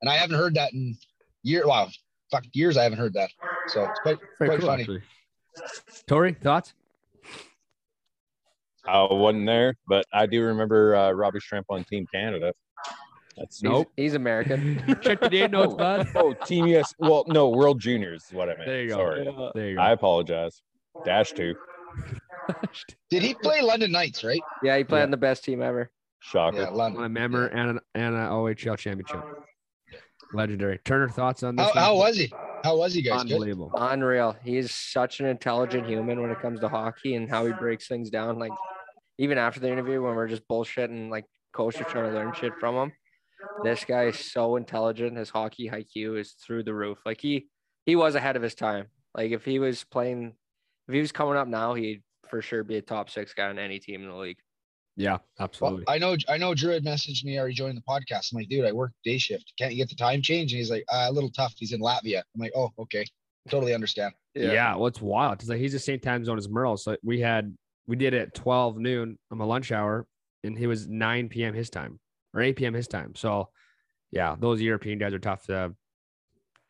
And 0.00 0.10
I 0.10 0.14
haven't 0.16 0.36
heard 0.36 0.54
that 0.54 0.72
in 0.72 0.96
year 1.42 1.66
wow, 1.66 1.88
fuck 2.30 2.44
years 2.52 2.76
I 2.76 2.82
haven't 2.82 2.98
heard 2.98 3.14
that. 3.14 3.30
So 3.68 3.84
it's 3.84 4.00
quite 4.00 4.18
Very 4.38 4.48
quite 4.50 4.60
cool, 4.60 4.68
funny. 4.68 4.82
actually. 4.82 5.02
Tori, 6.06 6.32
thoughts? 6.34 6.74
I 8.86 9.06
wasn't 9.10 9.46
there, 9.46 9.76
but 9.86 10.04
I 10.12 10.26
do 10.26 10.42
remember 10.42 10.96
uh, 10.96 11.12
Robbie 11.12 11.38
Schremp 11.38 11.64
on 11.70 11.84
Team 11.84 12.04
Canada. 12.12 12.52
That's 13.36 13.60
He's, 13.60 13.62
Nope. 13.70 13.88
he's 13.96 14.14
American. 14.14 14.82
Check 15.02 15.20
the 15.20 15.30
day 15.30 15.46
notes, 15.46 15.74
bud. 15.74 16.08
Oh, 16.16 16.34
Team 16.44 16.66
US. 16.66 16.92
Well, 16.98 17.24
no, 17.28 17.48
World 17.48 17.80
Juniors 17.80 18.24
is 18.24 18.32
what 18.32 18.48
I 18.50 18.54
meant. 18.54 18.66
There 18.66 18.82
you 18.82 18.88
go. 18.90 18.96
Sorry. 18.96 19.24
There 19.54 19.68
you 19.70 19.76
go. 19.76 19.82
I 19.82 19.92
apologize. 19.92 20.60
Dash 21.04 21.32
two. 21.32 21.54
Did 23.08 23.22
he 23.22 23.34
play 23.34 23.62
London 23.62 23.92
Knights, 23.92 24.24
right? 24.24 24.40
Yeah, 24.62 24.76
he 24.76 24.84
played 24.84 24.98
Yeah. 25.00 25.04
on 25.04 25.10
the 25.12 25.16
best 25.16 25.44
team 25.44 25.62
ever. 25.62 25.90
Shocker. 26.22 26.58
Yeah, 26.58 26.68
on 26.68 26.74
London. 26.74 27.04
a 27.04 27.08
member 27.08 27.46
and 27.48 27.70
an, 27.70 27.80
and 27.94 28.14
an 28.14 28.28
OHL 28.28 28.78
championship. 28.78 29.22
Legendary. 30.32 30.78
Turner, 30.84 31.08
thoughts 31.08 31.42
on 31.42 31.56
this? 31.56 31.68
How, 31.74 31.80
how 31.80 31.96
was 31.96 32.16
he? 32.16 32.32
How 32.64 32.76
was 32.76 32.94
he, 32.94 33.02
guys? 33.02 33.24
Good? 33.24 33.32
Unbelievable. 33.32 33.72
Unreal. 33.74 34.36
He's 34.42 34.72
such 34.72 35.20
an 35.20 35.26
intelligent 35.26 35.86
human 35.86 36.22
when 36.22 36.30
it 36.30 36.40
comes 36.40 36.60
to 36.60 36.68
hockey 36.68 37.16
and 37.16 37.28
how 37.28 37.44
he 37.44 37.52
breaks 37.52 37.88
things 37.88 38.08
down. 38.08 38.38
Like 38.38 38.52
even 39.18 39.36
after 39.36 39.60
the 39.60 39.70
interview, 39.70 40.00
when 40.00 40.14
we're 40.14 40.28
just 40.28 40.46
bullshitting, 40.48 41.10
like 41.10 41.24
coach 41.52 41.80
are 41.80 41.84
trying 41.84 42.10
to 42.10 42.16
learn 42.16 42.32
shit 42.34 42.52
from 42.60 42.76
him. 42.76 42.92
This 43.64 43.84
guy 43.84 44.04
is 44.04 44.18
so 44.18 44.56
intelligent. 44.56 45.16
His 45.18 45.28
hockey 45.28 45.68
IQ 45.68 46.20
is 46.20 46.32
through 46.32 46.62
the 46.62 46.74
roof. 46.74 46.98
Like 47.04 47.20
he 47.20 47.48
he 47.84 47.96
was 47.96 48.14
ahead 48.14 48.36
of 48.36 48.42
his 48.42 48.54
time. 48.54 48.86
Like 49.14 49.32
if 49.32 49.44
he 49.44 49.58
was 49.58 49.84
playing, 49.84 50.34
if 50.88 50.94
he 50.94 51.00
was 51.00 51.12
coming 51.12 51.36
up 51.36 51.48
now, 51.48 51.74
he'd 51.74 52.02
for 52.30 52.40
sure 52.40 52.62
be 52.62 52.76
a 52.78 52.82
top 52.82 53.10
six 53.10 53.34
guy 53.34 53.48
on 53.48 53.58
any 53.58 53.80
team 53.80 54.02
in 54.02 54.08
the 54.08 54.16
league. 54.16 54.38
Yeah, 54.96 55.12
Well, 55.12 55.20
absolutely. 55.40 55.84
I 55.88 55.98
know 55.98 56.16
I 56.28 56.36
know 56.36 56.54
Drew 56.54 56.72
had 56.72 56.84
messaged 56.84 57.24
me 57.24 57.38
already 57.38 57.54
joined 57.54 57.78
the 57.78 57.82
podcast. 57.82 58.32
I'm 58.32 58.36
like, 58.36 58.48
dude, 58.48 58.66
I 58.66 58.72
work 58.72 58.92
day 59.04 59.18
shift. 59.18 59.52
Can't 59.58 59.72
you 59.72 59.78
get 59.78 59.88
the 59.88 59.96
time 59.96 60.20
change? 60.20 60.52
And 60.52 60.58
he's 60.58 60.70
like, 60.70 60.84
uh, 60.92 61.06
a 61.08 61.12
little 61.12 61.30
tough. 61.30 61.54
He's 61.56 61.72
in 61.72 61.80
Latvia. 61.80 62.18
I'm 62.34 62.40
like, 62.40 62.52
oh, 62.54 62.70
okay. 62.78 63.04
Totally 63.48 63.74
understand. 63.74 64.12
Yeah. 64.34 64.76
well, 64.76 64.86
it's 64.86 65.00
wild 65.00 65.38
because 65.38 65.48
like, 65.48 65.58
he's 65.58 65.72
the 65.72 65.78
same 65.78 65.98
time 65.98 66.24
zone 66.24 66.38
as 66.38 66.48
Merle. 66.48 66.76
So 66.76 66.96
we 67.02 67.20
had 67.20 67.56
we 67.86 67.96
did 67.96 68.14
it 68.14 68.22
at 68.22 68.34
12 68.34 68.78
noon 68.78 69.18
on 69.30 69.38
my 69.38 69.44
lunch 69.44 69.72
hour, 69.72 70.06
and 70.44 70.56
he 70.56 70.66
was 70.66 70.86
9 70.86 71.28
p.m. 71.28 71.54
his 71.54 71.70
time 71.70 71.98
or 72.34 72.40
8 72.40 72.56
p.m. 72.56 72.74
his 72.74 72.86
time. 72.86 73.14
So 73.14 73.48
yeah, 74.10 74.36
those 74.38 74.60
European 74.60 74.98
guys 74.98 75.14
are 75.14 75.18
tough 75.18 75.44
to 75.46 75.74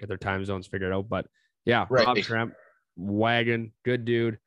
get 0.01 0.09
their 0.09 0.17
time 0.17 0.45
zones 0.45 0.67
figured 0.67 0.93
out. 0.93 1.09
But 1.09 1.27
yeah, 1.65 1.87
Right. 1.91 2.07
Rob 2.07 2.17
Schremp, 2.19 2.53
wagon, 2.97 3.73
good 3.85 4.05
dude. 4.05 4.39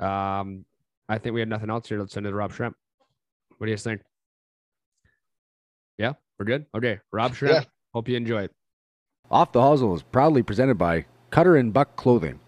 Um, 0.00 0.64
I 1.08 1.18
think 1.18 1.34
we 1.34 1.40
had 1.40 1.48
nothing 1.48 1.70
else 1.70 1.88
here. 1.88 1.98
Let's 1.98 2.12
send 2.12 2.26
it 2.26 2.30
to 2.30 2.36
Rob 2.36 2.52
Schremp. 2.52 2.72
What 3.58 3.66
do 3.66 3.70
you 3.70 3.76
guys 3.76 3.82
think? 3.84 4.02
Yeah, 5.98 6.12
we're 6.38 6.46
good. 6.46 6.66
Okay, 6.74 7.00
Rob 7.12 7.34
Schremp. 7.34 7.52
Yeah. 7.52 7.64
Hope 7.94 8.08
you 8.08 8.16
enjoy 8.16 8.42
it. 8.42 8.52
Off 9.30 9.52
the 9.52 9.60
Hosel 9.60 9.96
is 9.96 10.02
proudly 10.02 10.42
presented 10.42 10.76
by 10.76 11.06
Cutter 11.30 11.56
and 11.56 11.72
Buck 11.72 11.96
Clothing. 11.96 12.38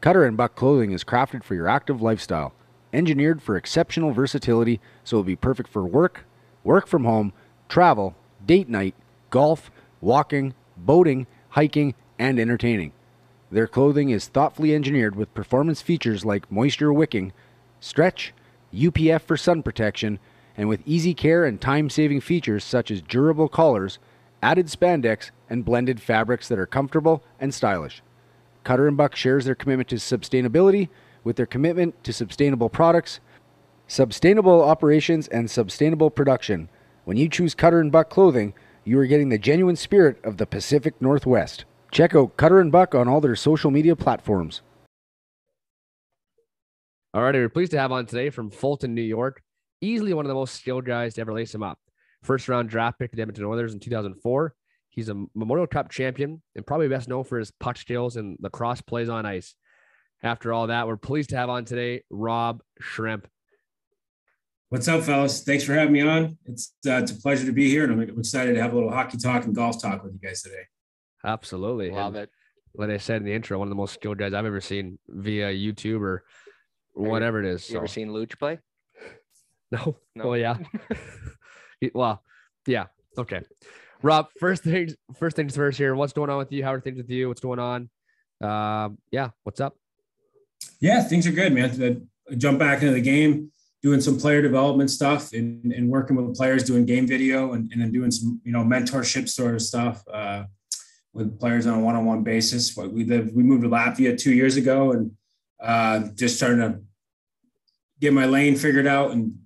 Cutter 0.00 0.24
and 0.24 0.36
Buck 0.36 0.54
Clothing 0.54 0.92
is 0.92 1.02
crafted 1.02 1.42
for 1.42 1.54
your 1.54 1.66
active 1.66 2.02
lifestyle, 2.02 2.52
engineered 2.92 3.42
for 3.42 3.56
exceptional 3.56 4.12
versatility, 4.12 4.80
so 5.02 5.16
it'll 5.16 5.24
be 5.24 5.34
perfect 5.34 5.68
for 5.70 5.84
work, 5.84 6.26
work 6.62 6.86
from 6.86 7.04
home, 7.04 7.32
travel, 7.68 8.14
date 8.44 8.68
night, 8.68 8.94
golf, 9.30 9.70
walking, 10.00 10.54
boating, 10.76 11.26
hiking, 11.48 11.94
and 12.18 12.38
entertaining. 12.38 12.92
Their 13.50 13.66
clothing 13.66 14.10
is 14.10 14.26
thoughtfully 14.28 14.74
engineered 14.74 15.16
with 15.16 15.32
performance 15.34 15.80
features 15.80 16.24
like 16.24 16.52
moisture 16.52 16.92
wicking, 16.92 17.32
stretch, 17.80 18.34
UPF 18.74 19.22
for 19.22 19.36
sun 19.36 19.62
protection, 19.62 20.18
and 20.56 20.68
with 20.68 20.82
easy 20.86 21.14
care 21.14 21.44
and 21.44 21.60
time 21.60 21.90
saving 21.90 22.20
features 22.20 22.64
such 22.64 22.90
as 22.90 23.02
durable 23.02 23.48
collars, 23.48 23.98
added 24.42 24.66
spandex, 24.66 25.30
and 25.50 25.64
blended 25.64 26.00
fabrics 26.00 26.48
that 26.48 26.58
are 26.58 26.66
comfortable 26.66 27.22
and 27.40 27.52
stylish. 27.52 28.02
Cutter 28.62 28.88
and 28.88 28.96
Buck 28.96 29.14
shares 29.14 29.44
their 29.44 29.54
commitment 29.54 29.88
to 29.90 29.96
sustainability 29.96 30.88
with 31.22 31.36
their 31.36 31.46
commitment 31.46 32.02
to 32.04 32.12
sustainable 32.12 32.68
products, 32.68 33.20
sustainable 33.86 34.62
operations, 34.62 35.28
and 35.28 35.50
sustainable 35.50 36.10
production. 36.10 36.68
When 37.04 37.16
you 37.16 37.28
choose 37.28 37.54
Cutter 37.54 37.80
and 37.80 37.92
Buck 37.92 38.08
clothing, 38.08 38.54
you 38.84 38.98
are 38.98 39.06
getting 39.06 39.28
the 39.28 39.38
genuine 39.38 39.76
spirit 39.76 40.22
of 40.24 40.36
the 40.36 40.46
Pacific 40.46 40.94
Northwest. 41.00 41.64
Check 41.90 42.14
out 42.14 42.36
Cutter 42.36 42.60
and 42.60 42.72
Buck 42.72 42.94
on 42.94 43.08
all 43.08 43.20
their 43.20 43.36
social 43.36 43.70
media 43.70 43.96
platforms. 43.96 44.62
All 47.12 47.22
right, 47.22 47.34
we're 47.34 47.48
pleased 47.48 47.70
to 47.72 47.78
have 47.78 47.92
on 47.92 48.06
today 48.06 48.30
from 48.30 48.50
Fulton, 48.50 48.94
New 48.94 49.02
York, 49.02 49.40
easily 49.80 50.14
one 50.14 50.24
of 50.24 50.28
the 50.28 50.34
most 50.34 50.54
skilled 50.54 50.84
guys 50.84 51.14
to 51.14 51.20
ever 51.20 51.32
lace 51.32 51.54
him 51.54 51.62
up. 51.62 51.78
First 52.22 52.48
round 52.48 52.70
draft 52.70 52.98
pick 52.98 53.10
to 53.10 53.16
the 53.16 53.22
Edmonton 53.22 53.44
Oilers 53.44 53.74
in 53.74 53.80
2004. 53.80 54.54
He's 54.88 55.08
a 55.08 55.24
Memorial 55.34 55.66
Cup 55.66 55.90
champion 55.90 56.40
and 56.54 56.66
probably 56.66 56.88
best 56.88 57.08
known 57.08 57.24
for 57.24 57.38
his 57.38 57.50
puck 57.50 57.76
skills 57.76 58.16
and 58.16 58.36
lacrosse 58.40 58.80
plays 58.80 59.08
on 59.08 59.26
ice. 59.26 59.54
After 60.22 60.52
all 60.52 60.68
that, 60.68 60.86
we're 60.86 60.96
pleased 60.96 61.30
to 61.30 61.36
have 61.36 61.50
on 61.50 61.64
today 61.64 62.02
Rob 62.10 62.62
Schremp. 62.80 63.24
What's 64.70 64.88
up, 64.88 65.02
fellas? 65.02 65.42
Thanks 65.44 65.64
for 65.64 65.74
having 65.74 65.92
me 65.92 66.00
on. 66.00 66.38
It's 66.46 66.72
uh, 66.86 66.94
it's 66.94 67.12
a 67.12 67.16
pleasure 67.16 67.44
to 67.44 67.52
be 67.52 67.68
here, 67.68 67.84
and 67.84 67.92
I'm 67.92 68.18
excited 68.18 68.54
to 68.54 68.62
have 68.62 68.72
a 68.72 68.74
little 68.74 68.90
hockey 68.90 69.18
talk 69.18 69.44
and 69.44 69.54
golf 69.54 69.80
talk 69.82 70.02
with 70.02 70.14
you 70.14 70.18
guys 70.18 70.42
today. 70.42 70.62
Absolutely, 71.24 71.90
love 71.90 72.14
and 72.14 72.24
it. 72.24 72.30
Like 72.74 72.90
I 72.90 72.96
said 72.96 73.18
in 73.18 73.24
the 73.24 73.34
intro, 73.34 73.58
one 73.58 73.68
of 73.68 73.70
the 73.70 73.76
most 73.76 73.94
skilled 73.94 74.18
guys 74.18 74.32
I've 74.32 74.46
ever 74.46 74.60
seen 74.60 74.98
via 75.08 75.52
YouTube 75.52 76.00
or 76.00 76.24
whatever 76.94 77.38
it 77.38 77.46
is. 77.46 77.68
You 77.68 77.74
so. 77.74 77.78
ever 77.78 77.86
seen 77.86 78.08
Luch 78.08 78.38
play? 78.38 78.58
No. 79.74 79.96
No. 80.14 80.24
Well, 80.28 80.38
yeah. 80.38 80.56
well, 81.94 82.22
yeah. 82.66 82.86
Okay. 83.18 83.42
Rob, 84.02 84.26
first 84.38 84.62
things 84.62 84.94
first 85.18 85.36
things 85.36 85.56
first 85.56 85.78
here. 85.78 85.94
What's 85.94 86.12
going 86.12 86.30
on 86.30 86.38
with 86.38 86.52
you? 86.52 86.62
How 86.62 86.74
are 86.74 86.80
things 86.80 86.98
with 86.98 87.10
you? 87.10 87.28
What's 87.28 87.40
going 87.40 87.58
on? 87.58 87.88
Um, 88.42 88.98
yeah, 89.10 89.30
what's 89.44 89.60
up? 89.60 89.76
Yeah, 90.80 91.02
things 91.02 91.26
are 91.26 91.32
good, 91.32 91.52
man. 91.52 92.02
I 92.30 92.34
jump 92.34 92.58
back 92.58 92.82
into 92.82 92.94
the 92.94 93.00
game, 93.00 93.50
doing 93.82 94.00
some 94.00 94.18
player 94.18 94.42
development 94.42 94.90
stuff 94.90 95.32
and, 95.32 95.72
and 95.72 95.88
working 95.88 96.16
with 96.16 96.36
players, 96.36 96.64
doing 96.64 96.84
game 96.84 97.06
video 97.06 97.52
and, 97.52 97.70
and 97.72 97.80
then 97.80 97.92
doing 97.92 98.10
some, 98.10 98.40
you 98.44 98.52
know, 98.52 98.62
mentorship 98.62 99.28
sort 99.28 99.54
of 99.54 99.62
stuff 99.62 100.02
uh, 100.12 100.44
with 101.12 101.38
players 101.38 101.66
on 101.66 101.78
a 101.78 101.80
one-on-one 101.80 102.22
basis. 102.22 102.76
What 102.76 102.92
we 102.92 103.04
live, 103.04 103.32
we 103.32 103.42
moved 103.42 103.62
to 103.62 103.68
Latvia 103.68 104.18
two 104.18 104.34
years 104.34 104.56
ago 104.56 104.92
and 104.92 105.12
uh, 105.62 106.08
just 106.14 106.36
starting 106.36 106.60
to 106.60 106.80
get 108.00 108.12
my 108.12 108.26
lane 108.26 108.56
figured 108.56 108.86
out 108.86 109.12
and 109.12 109.38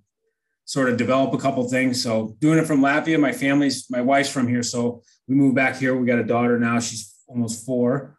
sort 0.69 0.87
of 0.87 0.97
develop 0.97 1.33
a 1.33 1.37
couple 1.39 1.67
things. 1.67 1.99
So 2.03 2.35
doing 2.37 2.59
it 2.59 2.67
from 2.67 2.81
Latvia, 2.81 3.19
my 3.19 3.31
family's, 3.31 3.89
my 3.89 4.01
wife's 4.01 4.29
from 4.29 4.47
here. 4.47 4.61
So 4.61 5.01
we 5.27 5.33
moved 5.33 5.55
back 5.55 5.77
here. 5.77 5.97
We 5.97 6.05
got 6.05 6.19
a 6.19 6.23
daughter 6.23 6.59
now. 6.59 6.79
She's 6.79 7.11
almost 7.27 7.65
four. 7.65 8.15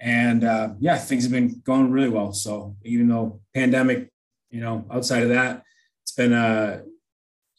And 0.00 0.42
uh, 0.42 0.70
yeah, 0.80 0.96
things 0.98 1.22
have 1.22 1.30
been 1.30 1.62
going 1.64 1.92
really 1.92 2.08
well. 2.08 2.32
So 2.32 2.74
even 2.82 3.06
though 3.06 3.40
pandemic, 3.54 4.10
you 4.50 4.60
know, 4.60 4.84
outside 4.90 5.22
of 5.22 5.28
that, 5.28 5.62
it's 6.02 6.10
been 6.10 6.32
a, 6.32 6.82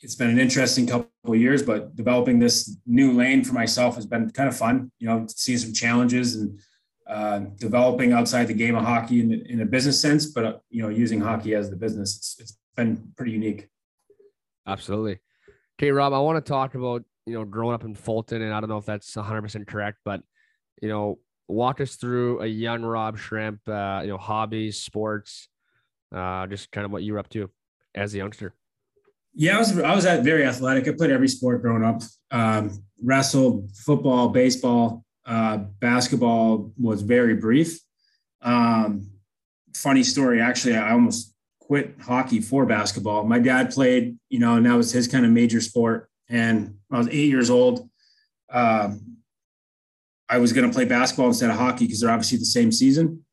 it's 0.01 0.15
been 0.15 0.31
an 0.31 0.37
interesting 0.37 0.85
couple 0.85 1.09
of 1.23 1.37
years, 1.37 1.63
but 1.63 1.95
developing 1.95 2.37
this 2.37 2.75
new 2.85 3.13
lane 3.13 3.41
for 3.41 3.53
myself 3.53 3.95
has 3.95 4.05
been 4.05 4.29
kind 4.31 4.49
of 4.49 4.57
fun, 4.57 4.91
you 4.99 5.07
know, 5.07 5.25
seeing 5.29 5.59
some 5.59 5.71
challenges 5.71 6.35
and 6.35 6.59
uh, 7.07 7.39
developing 7.55 8.11
outside 8.11 8.49
the 8.49 8.53
game 8.53 8.75
of 8.75 8.83
hockey 8.83 9.21
in, 9.21 9.31
in 9.31 9.61
a 9.61 9.65
business 9.65 9.97
sense, 10.01 10.25
but, 10.25 10.43
uh, 10.43 10.57
you 10.69 10.83
know, 10.83 10.89
using 10.89 11.21
hockey 11.21 11.55
as 11.55 11.69
the 11.69 11.77
business, 11.77 12.17
it's, 12.17 12.35
it's 12.41 12.57
been 12.75 13.13
pretty 13.15 13.31
unique. 13.31 13.69
Absolutely. 14.67 15.19
Okay, 15.79 15.91
Rob, 15.91 16.13
I 16.13 16.19
want 16.19 16.43
to 16.43 16.49
talk 16.49 16.75
about, 16.75 17.03
you 17.25 17.33
know, 17.33 17.45
growing 17.45 17.75
up 17.75 17.83
in 17.83 17.95
Fulton, 17.95 18.41
and 18.41 18.53
I 18.53 18.59
don't 18.59 18.69
know 18.69 18.77
if 18.77 18.85
that's 18.85 19.13
100% 19.15 19.67
correct, 19.67 19.99
but, 20.05 20.21
you 20.81 20.89
know, 20.89 21.19
walk 21.47 21.81
us 21.81 21.95
through 21.95 22.41
a 22.41 22.47
young 22.47 22.83
Rob 22.83 23.17
Schremp, 23.17 23.59
uh, 23.67 24.01
you 24.01 24.09
know, 24.09 24.17
hobbies, 24.17 24.79
sports, 24.79 25.47
uh, 26.13 26.47
just 26.47 26.71
kind 26.71 26.85
of 26.85 26.91
what 26.91 27.03
you 27.03 27.13
were 27.13 27.19
up 27.19 27.29
to 27.29 27.49
as 27.93 28.13
a 28.13 28.17
youngster. 28.17 28.53
Yeah, 29.33 29.57
I 29.57 29.59
was 29.59 29.77
I 29.77 29.93
was 29.93 30.05
very 30.05 30.45
athletic. 30.45 30.87
I 30.87 30.93
played 30.93 31.11
every 31.11 31.27
sport 31.27 31.61
growing 31.61 31.83
up. 31.83 32.01
Um, 32.31 32.81
wrestled, 33.03 33.69
football, 33.75 34.29
baseball, 34.29 35.03
uh, 35.25 35.57
basketball 35.57 36.71
was 36.77 37.01
very 37.01 37.35
brief. 37.35 37.79
Um, 38.41 39.09
funny 39.75 40.03
story, 40.03 40.39
actually, 40.39 40.77
I 40.77 40.91
almost 40.91 41.34
quit 41.67 41.95
hockey 41.99 42.39
for 42.39 42.65
basketball. 42.65 43.23
My 43.23 43.39
dad 43.39 43.71
played, 43.71 44.17
you 44.29 44.39
know, 44.39 44.55
and 44.55 44.65
that 44.65 44.75
was 44.75 44.91
his 44.91 45.07
kind 45.07 45.25
of 45.25 45.31
major 45.31 45.61
sport. 45.61 46.09
And 46.29 46.75
I 46.91 46.97
was 46.97 47.07
eight 47.09 47.29
years 47.29 47.49
old. 47.49 47.89
Um, 48.51 49.17
I 50.29 50.37
was 50.37 50.53
going 50.53 50.67
to 50.67 50.73
play 50.73 50.85
basketball 50.85 51.27
instead 51.27 51.49
of 51.49 51.57
hockey 51.57 51.85
because 51.85 52.01
they're 52.01 52.11
obviously 52.11 52.37
the 52.37 52.45
same 52.45 52.71
season. 52.71 53.25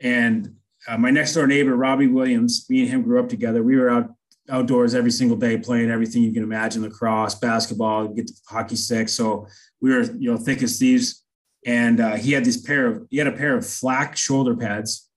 And 0.00 0.54
uh, 0.86 0.98
my 0.98 1.10
next 1.10 1.34
door 1.34 1.46
neighbor, 1.46 1.76
Robbie 1.76 2.06
Williams, 2.06 2.66
me 2.68 2.82
and 2.82 2.90
him 2.90 3.02
grew 3.02 3.20
up 3.20 3.28
together. 3.28 3.62
We 3.62 3.76
were 3.76 3.90
out 3.90 4.10
outdoors 4.50 4.94
every 4.94 5.10
single 5.10 5.38
day 5.38 5.56
playing 5.56 5.90
everything 5.90 6.22
you 6.22 6.30
can 6.30 6.42
imagine 6.42 6.82
lacrosse, 6.82 7.34
basketball, 7.36 8.08
get 8.08 8.26
the 8.26 8.34
hockey 8.46 8.76
stick. 8.76 9.08
So 9.08 9.46
we 9.80 9.90
were, 9.90 10.02
you 10.02 10.30
know, 10.30 10.36
thick 10.36 10.62
as 10.62 10.78
thieves. 10.78 11.24
And 11.64 11.98
uh, 11.98 12.16
he 12.16 12.32
had 12.32 12.44
this 12.44 12.60
pair 12.60 12.86
of, 12.86 13.06
he 13.08 13.16
had 13.16 13.26
a 13.26 13.32
pair 13.32 13.56
of 13.56 13.66
flak 13.66 14.18
shoulder 14.18 14.54
pads 14.54 15.08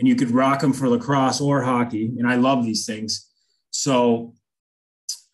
and 0.00 0.08
you 0.08 0.16
could 0.16 0.30
rock 0.30 0.60
them 0.60 0.72
for 0.72 0.88
lacrosse 0.88 1.40
or 1.40 1.62
hockey. 1.62 2.06
And 2.18 2.26
I 2.26 2.34
love 2.36 2.64
these 2.64 2.86
things. 2.86 3.28
So 3.70 4.34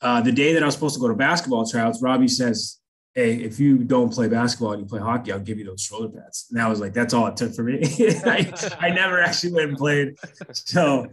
uh, 0.02 0.20
the 0.20 0.32
day 0.32 0.52
that 0.52 0.62
I 0.62 0.66
was 0.66 0.74
supposed 0.74 0.96
to 0.96 1.00
go 1.00 1.08
to 1.08 1.14
basketball 1.14 1.64
tryouts, 1.64 2.02
Robbie 2.02 2.28
says, 2.28 2.80
Hey, 3.14 3.36
if 3.36 3.58
you 3.58 3.78
don't 3.78 4.12
play 4.12 4.28
basketball 4.28 4.72
and 4.72 4.82
you 4.82 4.86
play 4.86 5.00
hockey, 5.00 5.32
I'll 5.32 5.38
give 5.38 5.58
you 5.58 5.64
those 5.64 5.80
shoulder 5.80 6.08
pads. 6.08 6.48
And 6.50 6.60
I 6.60 6.68
was 6.68 6.80
like, 6.80 6.92
that's 6.92 7.14
all 7.14 7.26
it 7.28 7.36
took 7.36 7.54
for 7.54 7.62
me. 7.62 7.80
I, 8.26 8.52
I 8.78 8.90
never 8.90 9.22
actually 9.22 9.52
went 9.52 9.70
and 9.70 9.78
played. 9.78 10.16
So 10.52 11.06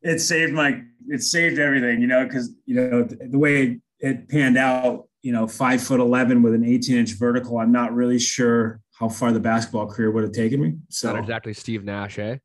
it 0.00 0.20
saved 0.20 0.54
my, 0.54 0.80
it 1.08 1.22
saved 1.22 1.58
everything, 1.58 2.00
you 2.00 2.06
know, 2.06 2.24
because, 2.24 2.50
you 2.64 2.76
know, 2.76 3.02
the 3.02 3.38
way 3.38 3.80
it 3.98 4.30
panned 4.30 4.56
out, 4.56 5.08
you 5.20 5.32
know, 5.32 5.46
five 5.46 5.82
foot 5.82 6.00
11 6.00 6.40
with 6.40 6.54
an 6.54 6.64
18 6.64 6.96
inch 6.96 7.10
vertical, 7.18 7.58
I'm 7.58 7.72
not 7.72 7.92
really 7.92 8.18
sure 8.18 8.80
how 8.98 9.10
far 9.10 9.32
the 9.32 9.40
basketball 9.40 9.88
career 9.88 10.10
would 10.10 10.22
have 10.22 10.32
taken 10.32 10.58
me. 10.58 10.74
So 10.88 11.12
Not 11.12 11.20
exactly 11.20 11.52
Steve 11.52 11.84
Nash, 11.84 12.18
eh? 12.18 12.38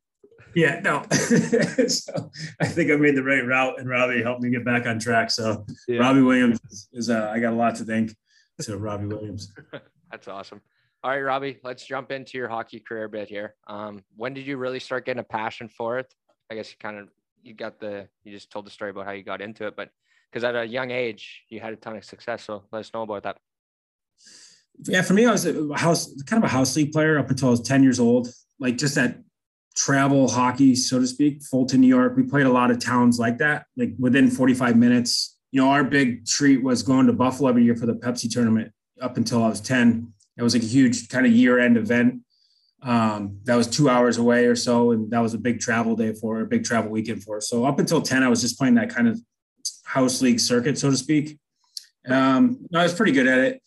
Yeah, 0.57 0.79
no. 0.79 1.03
so 1.11 2.31
I 2.59 2.65
think 2.65 2.89
I 2.89 2.95
made 2.95 3.15
the 3.15 3.23
right 3.23 3.45
route, 3.45 3.79
and 3.79 3.87
Robbie 3.87 4.23
helped 4.23 4.41
me 4.41 4.49
get 4.49 4.65
back 4.65 4.87
on 4.87 4.97
track. 4.97 5.29
So 5.29 5.63
Yeah. 5.87 5.99
Robbie 5.99 6.23
Williams 6.23 6.59
is, 6.71 6.89
is 6.93 7.09
uh, 7.11 7.29
I 7.31 7.39
got 7.39 7.53
a 7.53 7.55
lot 7.55 7.75
to 7.75 7.85
thank 7.85 8.15
to 8.61 8.75
Robbie 8.75 9.05
Williams. 9.05 9.53
That's 10.11 10.27
awesome. 10.27 10.61
All 11.03 11.11
right, 11.11 11.21
Robbie, 11.21 11.59
let's 11.63 11.85
jump 11.85 12.11
into 12.11 12.39
your 12.39 12.49
hockey 12.49 12.79
career 12.79 13.03
a 13.03 13.09
bit 13.09 13.29
here. 13.29 13.53
Um, 13.67 14.03
when 14.15 14.33
did 14.33 14.47
you 14.47 14.57
really 14.57 14.79
start 14.79 15.05
getting 15.05 15.19
a 15.19 15.23
passion 15.23 15.69
for 15.69 15.99
it? 15.99 16.11
I 16.49 16.55
guess 16.55 16.71
you 16.71 16.77
kind 16.79 16.97
of 16.97 17.09
you 17.43 17.53
got 17.53 17.79
the 17.79 18.07
you 18.23 18.31
just 18.31 18.49
told 18.49 18.65
the 18.65 18.71
story 18.71 18.89
about 18.89 19.05
how 19.05 19.11
you 19.11 19.21
got 19.21 19.41
into 19.41 19.67
it, 19.67 19.75
but 19.75 19.91
because 20.31 20.43
at 20.43 20.55
a 20.55 20.65
young 20.65 20.89
age 20.89 21.43
you 21.49 21.59
had 21.59 21.73
a 21.73 21.75
ton 21.75 21.95
of 21.95 22.03
success. 22.03 22.43
So 22.43 22.63
let 22.71 22.79
us 22.79 22.91
know 22.95 23.03
about 23.03 23.21
that. 23.23 23.37
Yeah, 24.85 25.03
for 25.03 25.13
me, 25.13 25.27
I 25.27 25.31
was 25.31 25.45
a 25.45 25.77
house 25.77 26.11
kind 26.23 26.43
of 26.43 26.49
a 26.49 26.51
house 26.51 26.75
league 26.75 26.91
player 26.91 27.19
up 27.19 27.29
until 27.29 27.49
I 27.49 27.51
was 27.51 27.61
10 27.61 27.83
years 27.83 27.99
old. 27.99 28.29
Like 28.59 28.77
just 28.77 28.95
that 28.95 29.19
travel 29.77 30.27
hockey, 30.27 30.75
so 30.75 30.99
to 30.99 31.07
speak. 31.07 31.43
Fulton, 31.43 31.81
New 31.81 31.87
York. 31.87 32.17
We 32.17 32.23
played 32.23 32.47
a 32.47 32.51
lot 32.51 32.71
of 32.71 32.79
towns 32.79 33.19
like 33.19 33.37
that, 33.37 33.67
like 33.77 33.93
within 33.99 34.29
45 34.29 34.75
minutes. 34.75 35.37
You 35.51 35.61
know, 35.61 35.69
our 35.69 35.83
big 35.83 36.25
treat 36.25 36.63
was 36.63 36.83
going 36.83 37.07
to 37.07 37.13
Buffalo 37.13 37.49
every 37.49 37.63
year 37.63 37.75
for 37.75 37.85
the 37.85 37.93
Pepsi 37.93 38.29
tournament 38.29 38.71
up 39.01 39.17
until 39.17 39.43
I 39.43 39.47
was 39.47 39.61
10. 39.61 40.11
It 40.35 40.43
was 40.43 40.53
like 40.53 40.63
a 40.63 40.67
huge 40.67 41.07
kind 41.09 41.25
of 41.25 41.31
year 41.31 41.59
end 41.59 41.77
event. 41.77 42.21
Um, 42.81 43.39
that 43.43 43.55
was 43.55 43.67
two 43.67 43.89
hours 43.89 44.17
away 44.17 44.45
or 44.45 44.55
so. 44.55 44.91
And 44.91 45.09
that 45.11 45.19
was 45.19 45.33
a 45.33 45.37
big 45.37 45.59
travel 45.59 45.95
day 45.95 46.13
for 46.13 46.41
a 46.41 46.45
big 46.45 46.63
travel 46.63 46.91
weekend 46.91 47.23
for 47.23 47.37
us. 47.37 47.49
So 47.49 47.65
up 47.65 47.79
until 47.79 48.01
10, 48.01 48.23
I 48.23 48.27
was 48.27 48.41
just 48.41 48.57
playing 48.57 48.75
that 48.75 48.89
kind 48.89 49.07
of 49.07 49.19
house 49.83 50.21
league 50.21 50.39
circuit, 50.39 50.77
so 50.77 50.89
to 50.89 50.97
speak. 50.97 51.39
Um, 52.07 52.65
I 52.73 52.83
was 52.83 52.93
pretty 52.93 53.11
good 53.11 53.27
at 53.27 53.39
it. 53.39 53.61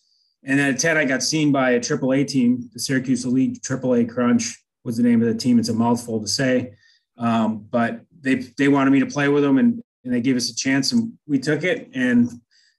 And 0.44 0.58
then 0.58 0.74
at 0.74 0.80
10, 0.80 0.96
I 0.96 1.04
got 1.04 1.22
seen 1.22 1.52
by 1.52 1.72
a 1.72 1.80
AAA 1.80 2.26
team, 2.26 2.70
the 2.72 2.80
Syracuse 2.80 3.24
Elite 3.24 3.60
AAA 3.62 4.08
Crunch 4.08 4.56
was 4.84 4.96
the 4.96 5.02
name 5.02 5.20
of 5.20 5.28
the 5.28 5.34
team. 5.34 5.58
It's 5.58 5.68
a 5.68 5.74
mouthful 5.74 6.20
to 6.20 6.28
say. 6.28 6.74
Um, 7.18 7.66
but 7.70 8.00
they, 8.20 8.36
they 8.56 8.68
wanted 8.68 8.90
me 8.90 9.00
to 9.00 9.06
play 9.06 9.28
with 9.28 9.42
them 9.42 9.58
and, 9.58 9.82
and 10.04 10.14
they 10.14 10.20
gave 10.20 10.36
us 10.36 10.50
a 10.50 10.54
chance 10.54 10.92
and 10.92 11.12
we 11.26 11.38
took 11.38 11.62
it. 11.64 11.90
And 11.94 12.30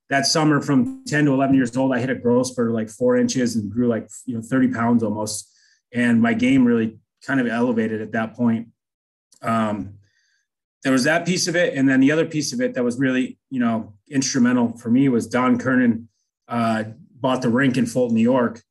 that 0.10 0.26
summer 0.26 0.62
from 0.62 1.04
10 1.06 1.26
to 1.26 1.34
11 1.34 1.56
years 1.56 1.76
old, 1.78 1.94
I 1.94 2.00
hit 2.00 2.10
a 2.10 2.16
growth 2.16 2.48
spurt 2.48 2.72
like 2.72 2.90
four 2.90 3.18
inches 3.18 3.56
and 3.56 3.72
grew 3.72 3.88
like, 3.88 4.10
you 4.26 4.36
know, 4.36 4.42
30 4.42 4.70
pounds 4.70 5.04
almost. 5.04 5.50
And 5.94 6.22
my 6.22 6.34
game 6.34 6.66
really 6.66 6.98
kind 7.26 7.40
of 7.40 7.48
elevated 7.48 8.02
at 8.02 8.12
that 8.14 8.36
point. 8.36 8.70
Um, 9.42 9.96
there 10.84 10.92
was 10.92 11.04
that 11.04 11.26
piece 11.26 11.48
of 11.48 11.56
it. 11.56 11.76
And 11.76 11.88
then 11.88 12.00
the 12.00 12.12
other 12.12 12.26
piece 12.26 12.54
of 12.54 12.62
it 12.62 12.74
that 12.74 12.84
was 12.84 13.00
really, 13.00 13.38
you 13.50 13.60
know, 13.60 13.94
instrumental 14.10 14.78
for 14.78 14.90
me 14.90 15.10
was 15.10 15.28
Don 15.28 15.58
Kernan, 15.58 16.10
uh, 16.48 16.84
bought 17.20 17.42
the 17.42 17.50
rink 17.50 17.78
in 17.78 17.86
Fulton, 17.86 18.16
New 18.16 18.22
York, 18.22 18.62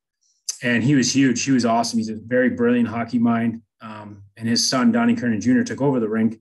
and 0.62 0.82
he 0.82 0.94
was 0.94 1.14
huge. 1.14 1.42
He 1.42 1.52
was 1.52 1.64
awesome. 1.64 1.98
He's 1.98 2.08
a 2.08 2.16
very 2.16 2.50
brilliant 2.50 2.88
hockey 2.88 3.18
mind. 3.18 3.62
Um, 3.80 4.22
and 4.36 4.48
his 4.48 4.66
son, 4.66 4.92
Donnie 4.92 5.14
Kernan 5.14 5.40
Jr., 5.40 5.62
took 5.62 5.80
over 5.80 6.00
the 6.00 6.08
rink. 6.08 6.40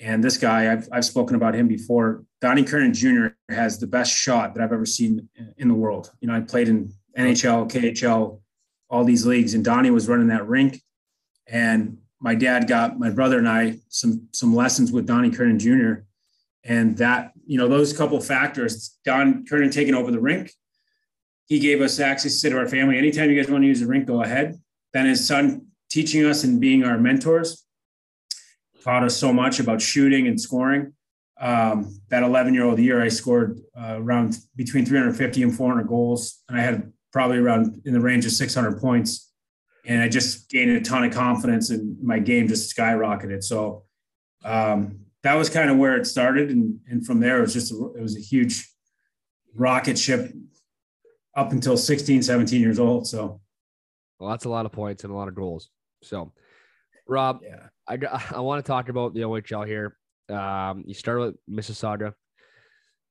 And 0.00 0.22
this 0.22 0.36
guy, 0.36 0.70
I've, 0.70 0.88
I've 0.92 1.04
spoken 1.04 1.36
about 1.36 1.54
him 1.54 1.68
before. 1.68 2.24
Donnie 2.40 2.64
Kernan 2.64 2.92
Jr. 2.92 3.28
has 3.50 3.78
the 3.78 3.86
best 3.86 4.14
shot 4.14 4.54
that 4.54 4.62
I've 4.62 4.72
ever 4.72 4.84
seen 4.84 5.28
in 5.56 5.68
the 5.68 5.74
world. 5.74 6.12
You 6.20 6.28
know, 6.28 6.34
I 6.34 6.40
played 6.40 6.68
in 6.68 6.92
NHL, 7.16 7.70
KHL, 7.70 8.40
all 8.90 9.04
these 9.04 9.24
leagues. 9.24 9.54
And 9.54 9.64
Donnie 9.64 9.90
was 9.90 10.06
running 10.06 10.28
that 10.28 10.46
rink. 10.46 10.82
And 11.46 11.98
my 12.20 12.34
dad 12.34 12.68
got 12.68 12.98
my 12.98 13.10
brother 13.10 13.38
and 13.38 13.48
I 13.48 13.78
some 13.88 14.28
some 14.32 14.54
lessons 14.54 14.90
with 14.92 15.06
Donnie 15.06 15.30
Kernan 15.30 15.58
Jr. 15.58 16.02
And 16.64 16.98
that, 16.98 17.32
you 17.46 17.56
know, 17.56 17.68
those 17.68 17.92
couple 17.92 18.20
factors, 18.20 18.98
Don 19.04 19.46
Kernan 19.46 19.70
taking 19.70 19.94
over 19.94 20.10
the 20.10 20.20
rink, 20.20 20.52
he 21.46 21.60
gave 21.60 21.80
us 21.80 21.98
access 22.00 22.40
to 22.40 22.58
our 22.58 22.68
family. 22.68 22.98
Anytime 22.98 23.30
you 23.30 23.40
guys 23.40 23.50
want 23.50 23.62
to 23.62 23.68
use 23.68 23.80
the 23.80 23.86
rink, 23.86 24.06
go 24.06 24.22
ahead. 24.22 24.60
Then 24.92 25.06
his 25.06 25.26
son 25.26 25.66
teaching 25.88 26.24
us 26.24 26.44
and 26.44 26.60
being 26.60 26.84
our 26.84 26.98
mentors 26.98 27.64
taught 28.82 29.04
us 29.04 29.16
so 29.16 29.32
much 29.32 29.60
about 29.60 29.80
shooting 29.80 30.26
and 30.26 30.40
scoring. 30.40 30.92
Um, 31.40 32.00
that 32.08 32.22
11 32.22 32.54
year 32.54 32.64
old 32.64 32.78
year, 32.78 33.02
I 33.02 33.08
scored 33.08 33.60
uh, 33.78 33.96
around 33.98 34.38
between 34.56 34.84
350 34.84 35.42
and 35.42 35.54
400 35.54 35.86
goals. 35.86 36.42
And 36.48 36.58
I 36.58 36.62
had 36.62 36.92
probably 37.12 37.38
around 37.38 37.82
in 37.84 37.92
the 37.92 38.00
range 38.00 38.26
of 38.26 38.32
600 38.32 38.80
points. 38.80 39.32
And 39.86 40.02
I 40.02 40.08
just 40.08 40.50
gained 40.50 40.70
a 40.72 40.80
ton 40.80 41.04
of 41.04 41.12
confidence 41.12 41.70
and 41.70 42.02
my 42.02 42.18
game 42.18 42.48
just 42.48 42.74
skyrocketed. 42.76 43.44
So 43.44 43.84
um, 44.44 45.00
that 45.22 45.34
was 45.34 45.48
kind 45.48 45.70
of 45.70 45.76
where 45.76 45.96
it 45.96 46.06
started. 46.06 46.50
And, 46.50 46.80
and 46.88 47.06
from 47.06 47.20
there, 47.20 47.38
it 47.38 47.42
was 47.42 47.52
just, 47.52 47.72
a, 47.72 47.92
it 47.96 48.02
was 48.02 48.16
a 48.16 48.20
huge 48.20 48.68
rocket 49.54 49.98
ship 49.98 50.32
up 51.36 51.52
until 51.52 51.76
16, 51.76 52.22
17 52.22 52.60
years 52.60 52.78
old. 52.78 53.06
So, 53.06 53.40
well, 54.18 54.30
that's 54.30 54.46
a 54.46 54.48
lot 54.48 54.66
of 54.66 54.72
points 54.72 55.04
and 55.04 55.12
a 55.12 55.16
lot 55.16 55.28
of 55.28 55.34
goals. 55.34 55.68
So, 56.02 56.32
Rob, 57.06 57.40
yeah. 57.42 57.68
I, 57.86 57.98
I 58.36 58.40
want 58.40 58.64
to 58.64 58.68
talk 58.68 58.88
about 58.88 59.14
the 59.14 59.20
OHL 59.20 59.66
here. 59.66 59.96
Um, 60.28 60.82
you 60.86 60.94
started 60.94 61.20
with 61.20 61.36
Mississauga, 61.48 62.14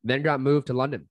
then 0.04 0.22
got 0.22 0.42
moved 0.42 0.68
to 0.68 0.74
London. 0.74 1.08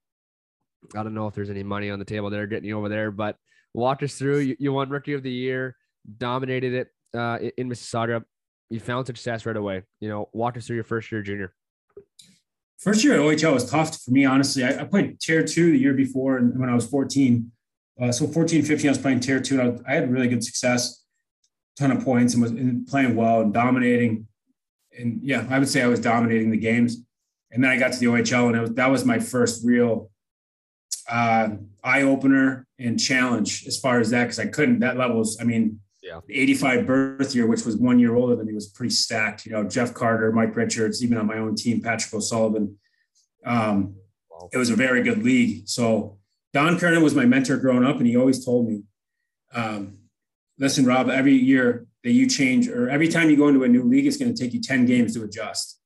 I 0.95 1.03
don't 1.03 1.15
know 1.15 1.27
if 1.29 1.35
there's 1.35 1.49
any 1.49 1.63
money 1.63 1.89
on 1.89 1.99
the 1.99 2.05
table 2.05 2.29
there 2.29 2.47
getting 2.47 2.69
you 2.69 2.77
over 2.77 2.91
there, 2.91 3.11
but 3.11 3.37
walk 3.73 4.03
us 4.03 4.17
through. 4.17 4.39
You, 4.41 4.57
you 4.59 4.73
won 4.73 4.91
Rookie 4.91 5.15
of 5.15 5.23
the 5.23 5.31
Year, 5.31 5.77
dominated 6.19 6.75
it 6.75 6.89
uh, 7.19 7.39
in 7.57 7.71
Mississauga. 7.71 8.23
You 8.69 8.81
found 8.81 9.07
success 9.07 9.47
right 9.47 9.57
away. 9.57 9.83
You 10.01 10.11
know, 10.11 10.29
walk 10.35 10.59
us 10.59 10.67
through 10.67 10.77
your 10.77 10.85
first 10.85 11.11
year 11.11 11.23
junior. 11.23 11.55
First 12.79 13.03
year 13.03 13.15
at 13.15 13.21
OHL 13.21 13.55
was 13.55 13.71
tough 13.71 13.99
for 14.03 14.11
me, 14.11 14.25
honestly. 14.25 14.65
I, 14.65 14.81
I 14.81 14.85
played 14.85 15.21
tier 15.21 15.45
two 15.45 15.73
the 15.73 15.79
year 15.79 15.95
before 15.95 16.37
and 16.37 16.59
when 16.59 16.69
I 16.69 16.75
was 16.75 16.87
14. 16.87 17.51
Uh, 18.01 18.13
so 18.13 18.27
14, 18.27 18.65
15, 18.65 18.89
I 18.89 18.91
was 18.91 18.99
playing 18.99 19.21
tier 19.21 19.41
two. 19.41 19.61
I, 19.61 19.91
I 19.91 19.95
had 19.95 20.11
really 20.11 20.29
good 20.29 20.45
success 20.45 21.05
ton 21.77 21.91
of 21.91 22.05
points 22.05 22.35
and 22.35 22.43
was 22.43 22.53
playing 22.89 23.17
well 23.17 23.41
and 23.41 23.53
dominating. 23.53 24.27
And 24.99 25.21
yeah, 25.23 25.47
I 25.51 25.59
would 25.59 25.69
say 25.69 25.83
I 25.83 25.87
was 25.87 26.01
dominating 26.01 26.51
the 26.51 26.57
games. 26.57 26.99
And 27.51 27.63
then 27.63 27.71
I 27.71 27.79
got 27.79 27.93
to 27.93 27.99
the 27.99 28.07
OHL, 28.07 28.53
and 28.53 28.61
was, 28.61 28.71
that 28.73 28.91
was 28.91 29.05
my 29.05 29.19
first 29.19 29.65
real 29.65 30.11
uh, 31.09 31.51
eye 31.85 32.03
opener 32.03 32.67
and 32.79 32.99
challenge 32.99 33.65
as 33.67 33.79
far 33.79 34.01
as 34.01 34.11
that 34.11 34.25
because 34.25 34.41
I 34.41 34.47
couldn't. 34.47 34.81
That 34.81 34.97
level 34.97 35.19
was, 35.19 35.39
I 35.41 35.45
mean, 35.45 35.81
yeah, 36.05 36.21
85 36.29 36.87
birth 36.87 37.35
year, 37.35 37.47
which 37.47 37.65
was 37.65 37.77
one 37.79 37.99
year 37.99 38.15
older 38.15 38.37
than 38.37 38.47
me, 38.47 38.53
was 38.53 38.69
pretty 38.69 38.93
stacked. 38.93 39.47
You 39.47 39.53
know, 39.53 39.65
Jeff 39.65 39.95
Carter, 39.95 40.31
Mike 40.33 40.55
Richards, 40.55 41.03
even 41.03 41.17
on 41.17 41.27
my 41.27 41.39
own 41.39 41.55
team, 41.55 41.81
Patrick 41.81 42.13
O'Sullivan. 42.13 42.79
Um, 43.47 43.97
wow. 44.31 44.51
It 44.53 44.59
was 44.59 44.69
a 44.69 44.77
very 44.77 45.03
good 45.03 45.23
league. 45.23 45.67
So 45.67 46.19
Don 46.53 46.79
Kernan 46.79 47.03
was 47.03 47.15
my 47.15 47.25
mentor 47.25 47.57
growing 47.57 47.85
up, 47.85 47.97
and 47.97 48.07
he 48.07 48.19
always 48.19 48.45
told 48.45 48.69
me, 48.69 48.83
um, 49.55 49.97
listen, 50.59 50.85
Rob, 50.85 51.09
every 51.09 51.35
year 51.35 51.87
that 52.03 52.13
you 52.13 52.29
change 52.29 52.69
or 52.69 52.91
every 52.91 53.09
time 53.09 53.31
you 53.31 53.37
go 53.37 53.49
into 53.49 53.65
a 53.65 53.69
new 53.69 53.85
league, 53.85 54.07
it's 54.07 54.19
going 54.19 54.33
to 54.33 54.41
take 54.41 54.53
you 54.53 54.61
10 54.61 54.85
games 54.85 55.15
to 55.15 55.25
adjust. 55.25 55.81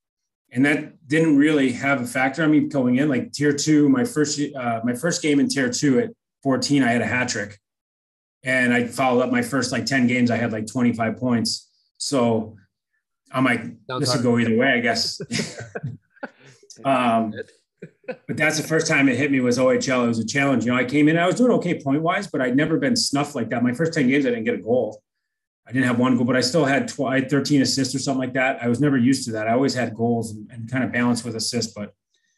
And 0.51 0.67
that 0.67 1.07
didn't 1.07 1.37
really 1.37 1.71
have 1.73 2.01
a 2.01 2.07
factor 2.07 2.43
on 2.43 2.51
me 2.51 2.61
going 2.61 2.97
in. 2.97 3.09
Like 3.09 3.33
tier 3.33 3.53
two, 3.53 3.89
my 3.89 4.05
first 4.05 4.41
uh, 4.57 4.81
my 4.83 4.95
first 4.95 5.23
game 5.23 5.39
in 5.39 5.49
tier 5.49 5.71
two 5.71 6.01
at 6.01 6.11
14, 6.43 6.83
I 6.83 6.91
had 6.91 7.03
a 7.03 7.07
hat 7.07 7.29
trick. 7.29 7.59
And 8.49 8.73
I 8.73 8.87
followed 8.87 9.21
up 9.21 9.31
my 9.31 9.43
first 9.43 9.73
like 9.73 9.85
10 9.85 10.07
games, 10.07 10.31
I 10.31 10.39
had 10.39 10.53
like 10.53 10.67
25 10.67 11.19
points. 11.19 11.69
So 11.99 12.57
I'm 13.31 13.45
like, 13.45 13.61
Sounds 13.61 14.01
this 14.01 14.09
hard. 14.09 14.25
would 14.25 14.31
go 14.31 14.39
either 14.39 14.57
way, 14.57 14.69
I 14.69 14.81
guess. 14.81 15.21
um, 16.85 17.35
but 18.07 18.39
that's 18.39 18.59
the 18.59 18.67
first 18.67 18.87
time 18.87 19.07
it 19.11 19.19
hit 19.19 19.31
me 19.31 19.41
was 19.41 19.59
OHL. 19.59 20.05
It 20.05 20.09
was 20.09 20.19
a 20.19 20.27
challenge. 20.27 20.65
You 20.65 20.73
know, 20.73 20.79
I 20.79 20.87
came 20.87 21.11
in, 21.11 21.19
I 21.19 21.27
was 21.27 21.35
doing 21.35 21.53
okay 21.53 21.79
point 21.79 22.01
wise, 22.01 22.27
but 22.27 22.41
I'd 22.41 22.57
never 22.57 22.79
been 22.79 22.97
snuffed 22.97 23.35
like 23.35 23.51
that. 23.51 23.63
My 23.63 23.75
first 23.75 23.93
10 23.93 24.09
games, 24.09 24.25
I 24.25 24.31
didn't 24.31 24.45
get 24.45 24.55
a 24.55 24.63
goal. 24.63 25.03
I 25.67 25.73
didn't 25.73 25.85
have 25.85 25.99
one 25.99 26.17
goal, 26.17 26.25
but 26.25 26.35
I 26.35 26.41
still 26.41 26.65
had, 26.65 26.89
tw- 26.89 27.01
I 27.01 27.17
had 27.17 27.29
13 27.29 27.61
assists 27.61 27.95
or 27.95 27.99
something 27.99 28.21
like 28.21 28.33
that. 28.33 28.63
I 28.63 28.69
was 28.69 28.81
never 28.81 28.97
used 28.97 29.27
to 29.27 29.33
that. 29.33 29.47
I 29.47 29.53
always 29.53 29.75
had 29.75 29.95
goals 29.95 30.33
and, 30.33 30.51
and 30.51 30.71
kind 30.71 30.85
of 30.85 30.91
balanced 30.91 31.23
with 31.23 31.37
assists. 31.37 31.75
But 31.75 31.93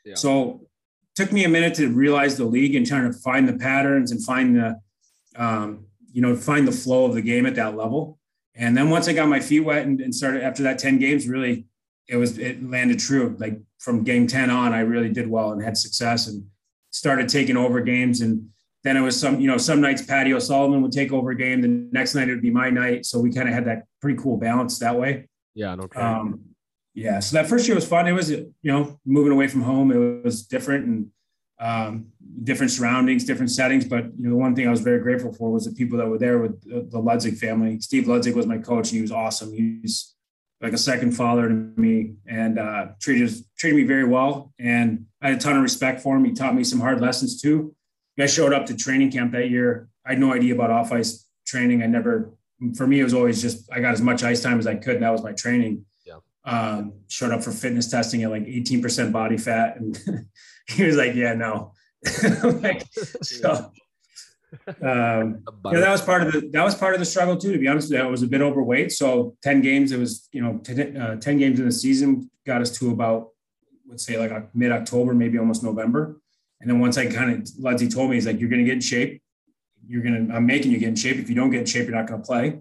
yeah. 0.04 0.16
so 0.16 0.66
took 1.14 1.30
me 1.30 1.44
a 1.44 1.48
minute 1.48 1.74
to 1.74 1.86
realize 1.86 2.36
the 2.36 2.46
league 2.46 2.74
and 2.74 2.84
trying 2.84 3.12
to 3.12 3.16
find 3.16 3.48
the 3.48 3.56
patterns 3.56 4.10
and 4.10 4.24
find 4.24 4.56
the, 4.56 4.80
um, 5.36 5.86
you 6.12 6.22
know, 6.22 6.36
find 6.36 6.66
the 6.66 6.72
flow 6.72 7.04
of 7.04 7.14
the 7.14 7.22
game 7.22 7.46
at 7.46 7.54
that 7.56 7.76
level. 7.76 8.18
And 8.54 8.76
then 8.76 8.90
once 8.90 9.08
I 9.08 9.12
got 9.12 9.28
my 9.28 9.40
feet 9.40 9.60
wet 9.60 9.86
and, 9.86 10.00
and 10.00 10.14
started 10.14 10.42
after 10.42 10.62
that 10.64 10.78
10 10.78 10.98
games, 10.98 11.28
really 11.28 11.66
it 12.08 12.16
was 12.16 12.38
it 12.38 12.62
landed 12.68 12.98
true. 12.98 13.36
Like 13.38 13.58
from 13.78 14.02
game 14.02 14.26
10 14.26 14.50
on, 14.50 14.72
I 14.72 14.80
really 14.80 15.08
did 15.08 15.28
well 15.28 15.52
and 15.52 15.62
had 15.62 15.76
success 15.76 16.26
and 16.26 16.44
started 16.90 17.28
taking 17.28 17.56
over 17.56 17.80
games. 17.80 18.20
And 18.20 18.48
then 18.82 18.96
it 18.96 19.00
was 19.00 19.18
some, 19.18 19.40
you 19.40 19.46
know, 19.46 19.56
some 19.56 19.80
nights 19.80 20.02
Patty 20.02 20.34
O'Sullivan 20.34 20.82
would 20.82 20.92
take 20.92 21.12
over 21.12 21.30
a 21.30 21.36
game. 21.36 21.62
The 21.62 21.68
next 21.68 22.14
night 22.14 22.28
it 22.28 22.32
would 22.32 22.42
be 22.42 22.50
my 22.50 22.68
night. 22.68 23.06
So 23.06 23.20
we 23.20 23.32
kind 23.32 23.48
of 23.48 23.54
had 23.54 23.66
that 23.66 23.84
pretty 24.00 24.20
cool 24.20 24.36
balance 24.36 24.78
that 24.80 24.98
way. 24.98 25.28
Yeah, 25.54 25.76
no 25.76 25.88
um, 25.96 26.40
yeah. 26.94 27.20
So 27.20 27.36
that 27.36 27.48
first 27.48 27.68
year 27.68 27.74
was 27.74 27.86
fun. 27.86 28.08
It 28.08 28.12
was, 28.12 28.30
you 28.30 28.52
know, 28.64 28.98
moving 29.06 29.32
away 29.32 29.46
from 29.46 29.62
home. 29.62 29.92
It 29.92 30.24
was 30.24 30.42
different 30.42 30.86
and 30.86 31.06
um, 31.60 32.06
different 32.42 32.72
surroundings, 32.72 33.24
different 33.24 33.50
settings. 33.50 33.84
But 33.84 34.04
you 34.18 34.24
know, 34.24 34.30
the 34.30 34.36
one 34.36 34.54
thing 34.54 34.66
I 34.66 34.70
was 34.70 34.80
very 34.80 35.00
grateful 35.00 35.32
for 35.32 35.50
was 35.50 35.64
the 35.64 35.72
people 35.72 35.98
that 35.98 36.08
were 36.08 36.18
there 36.18 36.38
with 36.38 36.62
the, 36.62 36.82
the 36.90 36.98
Ludzik 36.98 37.38
family. 37.38 37.80
Steve 37.80 38.04
Ludzik 38.04 38.34
was 38.34 38.46
my 38.46 38.58
coach. 38.58 38.88
And 38.88 38.96
he 38.96 39.02
was 39.02 39.12
awesome. 39.12 39.52
He's 39.52 40.14
like 40.60 40.72
a 40.72 40.78
second 40.78 41.12
father 41.12 41.48
to 41.48 41.54
me 41.54 42.14
and 42.26 42.58
uh, 42.58 42.88
treated 43.00 43.32
treated 43.58 43.76
me 43.76 43.84
very 43.84 44.04
well. 44.04 44.52
And 44.58 45.06
I 45.22 45.28
had 45.28 45.38
a 45.38 45.40
ton 45.40 45.56
of 45.56 45.62
respect 45.62 46.00
for 46.00 46.16
him. 46.16 46.24
He 46.24 46.32
taught 46.32 46.54
me 46.54 46.64
some 46.64 46.80
hard 46.80 47.00
lessons 47.00 47.40
too. 47.40 47.74
I 48.18 48.26
showed 48.26 48.52
up 48.52 48.66
to 48.66 48.76
training 48.76 49.10
camp 49.10 49.32
that 49.32 49.50
year. 49.50 49.88
I 50.06 50.10
had 50.10 50.20
no 50.20 50.32
idea 50.32 50.54
about 50.54 50.70
off 50.70 50.92
ice 50.92 51.26
training. 51.46 51.82
I 51.82 51.86
never, 51.86 52.34
for 52.76 52.86
me, 52.86 53.00
it 53.00 53.04
was 53.04 53.14
always 53.14 53.40
just 53.40 53.70
I 53.72 53.80
got 53.80 53.92
as 53.92 54.02
much 54.02 54.22
ice 54.22 54.42
time 54.42 54.58
as 54.58 54.66
I 54.66 54.74
could, 54.74 54.96
and 54.96 55.02
that 55.02 55.10
was 55.10 55.22
my 55.22 55.32
training. 55.32 55.84
Yeah. 56.04 56.18
Um, 56.44 56.94
showed 57.08 57.30
up 57.30 57.42
for 57.42 57.50
fitness 57.52 57.90
testing 57.90 58.22
at 58.22 58.30
like 58.30 58.44
18% 58.44 59.12
body 59.12 59.38
fat, 59.38 59.76
and 59.78 59.98
he 60.68 60.84
was 60.84 60.96
like, 60.96 61.14
"Yeah, 61.14 61.34
no." 61.34 61.72
like, 62.62 62.86
so 63.22 63.72
um, 64.82 65.42
yeah, 65.66 65.80
that 65.80 65.90
was 65.90 66.02
part 66.02 66.22
of 66.22 66.32
the 66.32 66.48
that 66.52 66.64
was 66.64 66.74
part 66.74 66.94
of 66.94 67.00
the 67.00 67.06
struggle 67.06 67.36
too. 67.36 67.52
To 67.52 67.58
be 67.58 67.68
honest, 67.68 67.92
I 67.94 68.04
was 68.06 68.22
a 68.22 68.26
bit 68.26 68.40
overweight. 68.40 68.92
So 68.92 69.36
ten 69.42 69.60
games, 69.60 69.92
it 69.92 69.98
was 69.98 70.28
you 70.32 70.42
know 70.42 70.58
ten, 70.58 70.96
uh, 70.96 71.16
10 71.16 71.38
games 71.38 71.60
in 71.60 71.66
the 71.66 71.72
season 71.72 72.30
got 72.46 72.60
us 72.60 72.76
to 72.78 72.90
about 72.90 73.28
let's 73.88 74.04
say 74.04 74.18
like 74.18 74.54
mid 74.54 74.72
October, 74.72 75.14
maybe 75.14 75.38
almost 75.38 75.62
November. 75.62 76.20
And 76.60 76.68
then 76.68 76.78
once 76.78 76.98
I 76.98 77.06
kind 77.06 77.32
of 77.32 77.48
Ludsy 77.54 77.92
told 77.92 78.10
me 78.10 78.16
he's 78.16 78.26
like, 78.26 78.38
you're 78.38 78.50
going 78.50 78.60
to 78.60 78.66
get 78.66 78.74
in 78.74 78.80
shape. 78.80 79.22
You're 79.86 80.02
going 80.02 80.28
to 80.28 80.34
I'm 80.34 80.46
making 80.46 80.72
you 80.72 80.78
get 80.78 80.90
in 80.90 80.96
shape. 80.96 81.16
If 81.16 81.28
you 81.28 81.34
don't 81.34 81.50
get 81.50 81.60
in 81.60 81.66
shape, 81.66 81.86
you're 81.88 81.96
not 81.96 82.06
going 82.06 82.20
to 82.20 82.26
play. 82.26 82.60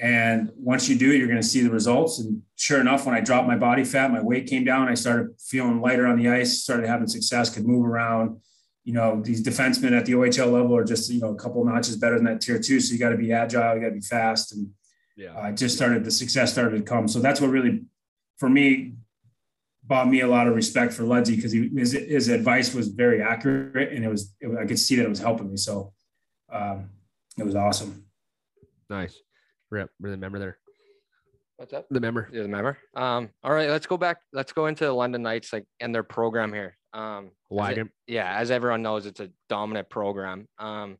And 0.00 0.52
once 0.56 0.88
you 0.88 0.96
do, 0.96 1.12
you're 1.12 1.26
going 1.26 1.40
to 1.40 1.46
see 1.46 1.60
the 1.60 1.70
results. 1.70 2.20
And 2.20 2.42
sure 2.54 2.80
enough, 2.80 3.04
when 3.04 3.16
I 3.16 3.20
dropped 3.20 3.48
my 3.48 3.56
body 3.56 3.82
fat, 3.82 4.12
my 4.12 4.22
weight 4.22 4.46
came 4.46 4.64
down. 4.64 4.88
I 4.88 4.94
started 4.94 5.30
feeling 5.40 5.80
lighter 5.80 6.06
on 6.06 6.16
the 6.16 6.28
ice, 6.28 6.62
started 6.62 6.86
having 6.86 7.08
success, 7.08 7.50
could 7.50 7.66
move 7.66 7.84
around 7.84 8.40
you 8.84 8.92
know, 8.92 9.20
these 9.20 9.42
defensemen 9.42 9.96
at 9.96 10.06
the 10.06 10.12
OHL 10.12 10.52
level 10.52 10.76
are 10.76 10.84
just, 10.84 11.10
you 11.10 11.20
know, 11.20 11.32
a 11.32 11.34
couple 11.34 11.64
notches 11.64 11.96
better 11.96 12.16
than 12.16 12.24
that 12.24 12.40
tier 12.40 12.58
two. 12.58 12.80
So 12.80 12.92
you 12.92 12.98
got 12.98 13.10
to 13.10 13.16
be 13.16 13.32
agile, 13.32 13.74
you 13.74 13.80
got 13.80 13.88
to 13.88 13.94
be 13.94 14.00
fast. 14.00 14.52
And 14.52 14.70
yeah, 15.16 15.36
uh, 15.36 15.52
just 15.52 15.76
started, 15.76 16.04
the 16.04 16.10
success 16.10 16.52
started 16.52 16.78
to 16.78 16.82
come. 16.82 17.08
So 17.08 17.20
that's 17.20 17.40
what 17.40 17.50
really, 17.50 17.84
for 18.38 18.48
me, 18.48 18.94
bought 19.84 20.08
me 20.08 20.20
a 20.20 20.28
lot 20.28 20.46
of 20.46 20.54
respect 20.54 20.92
for 20.92 21.02
Ludsy 21.02 21.36
because 21.36 21.52
his, 21.52 21.92
his 21.92 22.28
advice 22.28 22.74
was 22.74 22.88
very 22.88 23.22
accurate 23.22 23.92
and 23.92 24.04
it 24.04 24.08
was, 24.08 24.34
it, 24.40 24.56
I 24.56 24.66
could 24.66 24.78
see 24.78 24.96
that 24.96 25.04
it 25.04 25.08
was 25.08 25.18
helping 25.18 25.50
me. 25.50 25.56
So 25.56 25.92
um, 26.52 26.90
it 27.38 27.44
was 27.44 27.54
awesome. 27.54 28.04
Nice. 28.88 29.20
Rip, 29.70 29.90
really 30.00 30.14
remember 30.14 30.38
there. 30.38 30.58
What's 31.58 31.72
up? 31.72 31.86
The 31.90 32.00
member. 32.00 32.28
Yeah, 32.32 32.42
the 32.42 32.48
member. 32.48 32.78
Um, 32.94 33.30
all 33.42 33.52
right, 33.52 33.68
let's 33.68 33.86
go 33.86 33.96
back. 33.96 34.18
Let's 34.32 34.52
go 34.52 34.66
into 34.66 34.84
the 34.84 34.92
London 34.92 35.22
Knights 35.22 35.52
like 35.52 35.64
and 35.80 35.92
their 35.92 36.04
program 36.04 36.52
here. 36.52 36.77
Um, 36.92 37.30
Wagon. 37.50 37.90
It, 38.06 38.14
yeah, 38.14 38.36
as 38.38 38.50
everyone 38.50 38.82
knows, 38.82 39.06
it's 39.06 39.20
a 39.20 39.30
dominant 39.48 39.88
program. 39.90 40.48
Um, 40.58 40.98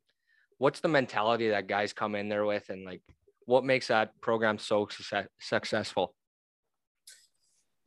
what's 0.57 0.79
the 0.79 0.87
mentality 0.87 1.49
that 1.49 1.67
guys 1.67 1.93
come 1.93 2.15
in 2.15 2.29
there 2.29 2.45
with, 2.45 2.69
and 2.69 2.85
like, 2.85 3.01
what 3.45 3.63
makes 3.63 3.87
that 3.87 4.19
program 4.21 4.57
so 4.57 4.87
success- 4.87 5.27
successful? 5.39 6.13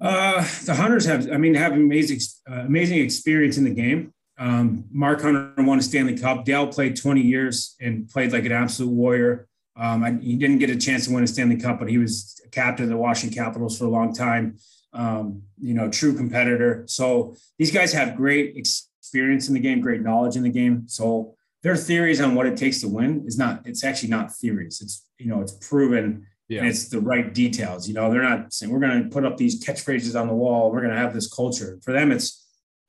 Uh, 0.01 0.45
the 0.65 0.75
Hunters 0.75 1.05
have, 1.05 1.31
I 1.31 1.37
mean, 1.37 1.55
have 1.55 1.73
amazing, 1.73 2.19
uh, 2.51 2.63
amazing 2.63 2.99
experience 2.99 3.57
in 3.57 3.65
the 3.65 3.71
game. 3.71 4.13
Um, 4.37 4.85
Mark 4.91 5.23
Hunter 5.23 5.53
won 5.59 5.79
a 5.79 5.83
Stanley 5.83 6.19
Cup. 6.19 6.45
Dale 6.45 6.67
played 6.67 6.97
20 6.97 7.21
years 7.21 7.77
and 7.81 8.09
played 8.09 8.33
like 8.33 8.45
an 8.45 8.51
absolute 8.51 8.91
warrior. 8.91 9.47
Um, 9.77 10.03
I, 10.03 10.13
he 10.21 10.35
didn't 10.35 10.59
get 10.59 10.71
a 10.71 10.77
chance 10.77 11.07
to 11.07 11.15
win 11.15 11.23
a 11.23 11.29
Stanley 11.29 11.57
Cup, 11.57 11.79
but 11.79 11.89
he 11.89 11.99
was 11.99 12.41
captain 12.51 12.85
of 12.85 12.91
the 12.91 12.97
Washington 12.97 13.37
Capitals 13.43 13.79
for 13.79 13.85
a 13.85 13.89
long 13.89 14.13
time 14.13 14.57
um, 14.93 15.43
you 15.61 15.74
know, 15.74 15.88
true 15.90 16.14
competitor. 16.14 16.84
So 16.86 17.34
these 17.59 17.70
guys 17.70 17.93
have 17.93 18.16
great 18.16 18.57
experience 18.57 19.49
in 19.49 19.55
the 19.55 19.61
game, 19.61 19.80
great 19.80 20.03
knowledge 20.03 20.36
in 20.36 20.43
the 20.43 20.51
game. 20.51 20.84
So 20.86 21.34
their 21.62 21.76
theories 21.76 22.20
on 22.20 22.34
what 22.34 22.47
it 22.47 22.57
takes 22.57 22.80
to 22.80 22.88
win 22.88 23.24
is 23.26 23.38
not. 23.38 23.62
It's 23.66 23.84
actually 23.84 24.11
not 24.11 24.34
theories. 24.34 24.80
It's 24.82 25.07
you 25.18 25.26
know 25.26 25.40
it's 25.40 25.53
proven 25.68 26.26
Yeah. 26.49 26.61
and 26.61 26.68
it's 26.68 26.88
the 26.88 27.01
right 27.01 27.32
details. 27.32 27.86
You 27.88 27.95
know, 27.95 28.11
they're 28.11 28.22
not 28.22 28.53
saying 28.53 28.72
we're 28.72 28.80
going 28.80 29.05
to 29.05 29.09
put 29.09 29.24
up 29.24 29.36
these 29.36 29.64
catchphrases 29.64 30.20
on 30.20 30.26
the 30.28 30.34
wall. 30.34 30.70
We're 30.72 30.80
going 30.80 30.93
to 30.95 30.99
have 30.99 31.14
this 31.14 31.32
culture. 31.32 31.78
For 31.82 31.93
them, 31.93 32.11
it's 32.12 32.40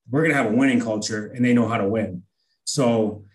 we're 0.09 0.21
going 0.21 0.31
to 0.31 0.37
have 0.41 0.51
a 0.51 0.55
winning 0.55 0.81
culture, 0.81 1.27
and 1.27 1.45
they 1.45 1.53
know 1.53 1.67
how 1.67 1.77
to 1.77 1.87
win. 1.87 2.23
So, 2.65 3.25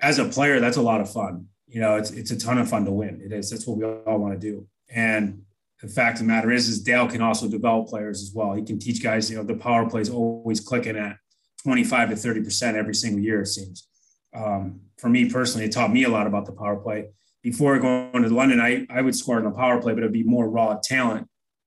as 0.00 0.18
a 0.18 0.24
player, 0.26 0.60
that's 0.60 0.76
a 0.76 0.82
lot 0.82 1.00
of 1.00 1.10
fun. 1.10 1.46
You 1.68 1.80
know, 1.80 1.96
it's 1.96 2.10
it's 2.10 2.30
a 2.32 2.38
ton 2.38 2.58
of 2.58 2.68
fun 2.68 2.84
to 2.84 2.90
win. 2.92 3.20
It 3.24 3.32
is. 3.32 3.48
That's 3.50 3.66
what 3.66 3.78
we 3.78 3.84
all 3.84 4.18
want 4.18 4.34
to 4.34 4.40
do. 4.40 4.66
And 4.90 5.42
the 5.82 5.88
fact 5.88 6.20
of 6.20 6.26
the 6.26 6.32
matter 6.32 6.50
is, 6.50 6.68
is 6.68 6.82
Dale 6.82 7.08
can 7.08 7.22
also 7.22 7.48
develop 7.48 7.88
players 7.88 8.22
as 8.22 8.32
well. 8.34 8.52
He 8.52 8.62
can 8.62 8.78
teach 8.78 9.02
guys. 9.02 9.30
You 9.30 9.38
know, 9.38 9.44
the 9.44 9.54
power 9.54 9.88
play 9.88 10.02
is 10.02 10.10
always 10.10 10.60
clicking 10.60 10.96
at 10.96 11.16
25 11.62 12.10
to 12.10 12.16
30 12.16 12.42
percent 12.42 12.76
every 12.76 12.94
single 12.94 13.20
year. 13.20 13.42
It 13.42 13.46
seems. 13.46 13.88
Um, 14.34 14.80
for 14.98 15.08
me 15.08 15.30
personally, 15.30 15.66
it 15.66 15.72
taught 15.72 15.92
me 15.92 16.04
a 16.04 16.08
lot 16.08 16.26
about 16.26 16.46
the 16.46 16.52
power 16.52 16.76
play. 16.76 17.08
Before 17.42 17.78
going 17.78 18.22
to 18.22 18.28
London, 18.28 18.60
I 18.60 18.86
I 18.90 19.00
would 19.00 19.16
score 19.16 19.38
on 19.38 19.44
the 19.44 19.50
power 19.50 19.80
play, 19.80 19.94
but 19.94 20.00
it'd 20.00 20.12
be 20.12 20.22
more 20.22 20.48
raw 20.48 20.78
talent 20.82 21.26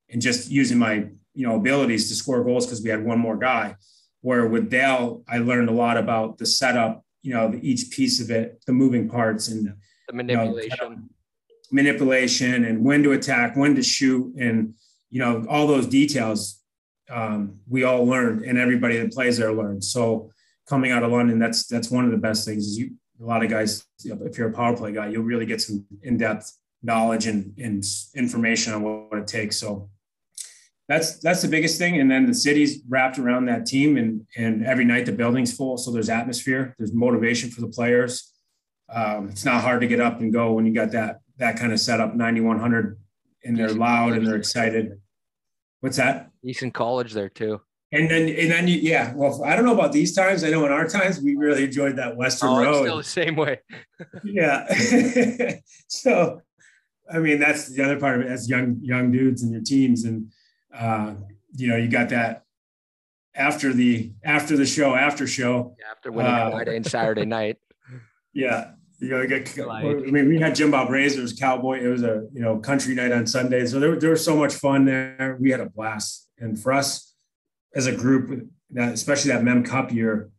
and 0.09 0.22
just 0.22 0.49
using 0.49 0.78
my 0.78 1.07
you 1.34 1.47
know 1.47 1.55
abilities 1.55 2.09
to 2.09 2.16
score 2.16 2.43
goals 2.43 2.66
because 2.66 2.82
we 2.82 2.89
had 2.89 3.03
one 3.03 3.20
more 3.20 3.38
guy. 3.38 3.76
Where 4.22 4.47
with 4.47 4.70
Dale, 4.70 5.24
I 5.28 5.39
learned 5.39 5.70
a 5.70 5.74
lot 5.74 5.97
about 5.97 6.38
the 6.38 6.45
setup, 6.45 7.03
you 7.24 7.34
know, 7.34 7.51
the, 7.51 7.68
each 7.68 7.91
piece 7.91 8.22
of 8.22 8.32
it, 8.32 8.64
the 8.66 8.72
moving 8.72 9.09
parts, 9.09 9.49
and 9.49 9.74
The 10.07 10.14
you 10.64 10.70
know, 10.80 10.97
manipulation. 11.74 12.65
and 12.65 12.86
when 12.86 13.03
to 13.03 13.11
attack, 13.11 13.57
when 13.57 13.76
to 13.76 13.84
shoot, 13.84 14.34
and 14.36 14.76
you 15.09 15.19
know 15.19 15.45
all 15.49 15.67
those 15.67 15.88
details. 15.88 16.59
Um, 17.09 17.59
we 17.67 17.84
all 17.84 18.05
learned, 18.05 18.45
and 18.45 18.57
everybody 18.57 18.97
that 18.97 19.11
plays 19.11 19.38
there 19.38 19.53
learned. 19.53 19.84
So 19.84 20.32
coming 20.69 20.91
out 20.91 21.03
of 21.03 21.11
London, 21.11 21.39
that's 21.39 21.67
that's 21.67 21.91
one 21.91 22.05
of 22.05 22.11
the 22.11 22.17
best 22.17 22.45
things. 22.45 22.65
Is 22.65 22.78
you 22.78 22.91
a 23.21 23.26
lot 23.26 23.43
of 23.43 23.49
guys, 23.49 23.86
if 24.03 24.38
you're 24.38 24.49
a 24.49 24.53
power 24.53 24.76
play 24.76 24.91
guy, 24.91 25.07
you'll 25.07 25.24
really 25.24 25.45
get 25.45 25.61
some 25.61 25.86
in 26.01 26.17
depth 26.17 26.51
knowledge 26.82 27.28
and, 27.28 27.53
and 27.57 27.84
information 28.15 28.74
on 28.74 28.84
what, 28.84 29.11
what 29.11 29.19
it 29.19 29.28
takes. 29.28 29.57
So 29.57 29.89
that's 30.88 31.19
that's 31.19 31.41
the 31.41 31.47
biggest 31.47 31.78
thing. 31.78 31.99
And 31.99 32.11
then 32.11 32.26
the 32.26 32.34
city's 32.34 32.82
wrapped 32.88 33.17
around 33.17 33.45
that 33.45 33.65
team, 33.65 33.97
and 33.97 34.26
and 34.36 34.65
every 34.65 34.86
night 34.86 35.05
the 35.05 35.11
building's 35.11 35.55
full, 35.55 35.78
so 35.78 35.91
there's 35.91 36.09
atmosphere, 36.09 36.76
there's 36.78 36.93
motivation 36.93 37.49
for 37.49 37.61
the 37.61 37.67
players. 37.67 38.32
Um, 38.89 39.30
it's 39.30 39.45
not 39.45 39.61
hard 39.61 39.82
to 39.82 39.88
get 39.88 40.01
up 40.01 40.19
and 40.19 40.32
go 40.32 40.53
when 40.53 40.65
you 40.65 40.74
got 40.74 40.91
that 40.91 41.21
that 41.38 41.57
kind 41.57 41.73
of 41.73 41.79
setup, 41.79 42.15
9100, 42.15 42.99
and 43.43 43.57
they're 43.57 43.69
loud 43.73 44.13
and 44.13 44.25
they're 44.25 44.36
excited. 44.36 44.99
What's 45.81 45.97
that? 45.97 46.31
Easton 46.43 46.71
College 46.71 47.13
there 47.13 47.29
too. 47.29 47.61
And 47.91 48.09
then 48.09 48.27
and 48.27 48.49
then 48.49 48.67
you, 48.67 48.77
yeah. 48.77 49.13
Well, 49.13 49.43
I 49.43 49.55
don't 49.55 49.65
know 49.65 49.73
about 49.75 49.91
these 49.91 50.15
times. 50.15 50.43
I 50.43 50.49
know 50.49 50.65
in 50.65 50.71
our 50.71 50.88
times 50.88 51.21
we 51.21 51.36
really 51.36 51.65
enjoyed 51.65 51.95
that 51.97 52.15
Western 52.17 52.49
Oh, 52.49 52.59
Road. 52.63 52.84
still 52.86 52.97
the 52.97 53.03
same 53.03 53.36
way. 53.36 53.59
yeah. 54.23 54.65
so, 55.88 56.41
I 57.13 57.19
mean, 57.19 57.39
that's 57.39 57.67
the 57.67 57.84
other 57.84 57.99
part 57.99 58.19
of 58.19 58.25
it. 58.25 58.31
As 58.31 58.49
young 58.49 58.79
young 58.81 59.11
dudes 59.11 59.43
and 59.43 59.51
your 59.51 59.61
teams, 59.61 60.05
and 60.05 60.31
uh, 60.73 61.13
you 61.55 61.67
know, 61.67 61.75
you 61.75 61.88
got 61.88 62.09
that 62.09 62.45
after 63.36 63.73
the 63.73 64.11
after 64.23 64.57
the 64.57 64.65
show, 64.65 64.95
after 64.95 65.27
show. 65.27 65.75
After 65.91 66.11
winning 66.11 66.31
Uh, 66.34 66.49
Friday 66.49 66.77
and 66.77 66.86
Saturday 66.88 67.25
night. 67.39 67.57
Yeah. 68.34 68.71
You 69.03 69.09
know, 69.09 69.21
you 69.21 69.65
Like- 69.65 70.07
I 70.07 70.11
mean, 70.11 70.29
we 70.29 70.39
had 70.39 70.55
Jim 70.55 70.71
Bob 70.71 70.89
Rays. 70.89 71.17
It 71.17 71.21
was 71.21 71.33
cowboy. 71.33 71.79
It 71.83 71.87
was 71.87 72.03
a 72.03 72.27
you 72.33 72.41
know 72.41 72.59
country 72.59 72.95
night 72.95 73.11
on 73.11 73.27
Sunday. 73.27 73.65
So 73.65 73.79
there, 73.79 73.99
there 73.99 74.11
was 74.11 74.23
so 74.23 74.35
much 74.35 74.53
fun 74.53 74.85
there. 74.85 75.37
We 75.39 75.51
had 75.51 75.59
a 75.59 75.69
blast. 75.69 76.29
And 76.37 76.57
for 76.59 76.71
us 76.71 77.13
as 77.75 77.85
a 77.85 77.95
group, 77.95 78.47
that 78.71 78.93
especially 78.93 79.31
that 79.31 79.43
Mem 79.43 79.63
Cup 79.63 79.91
year, 79.91 80.29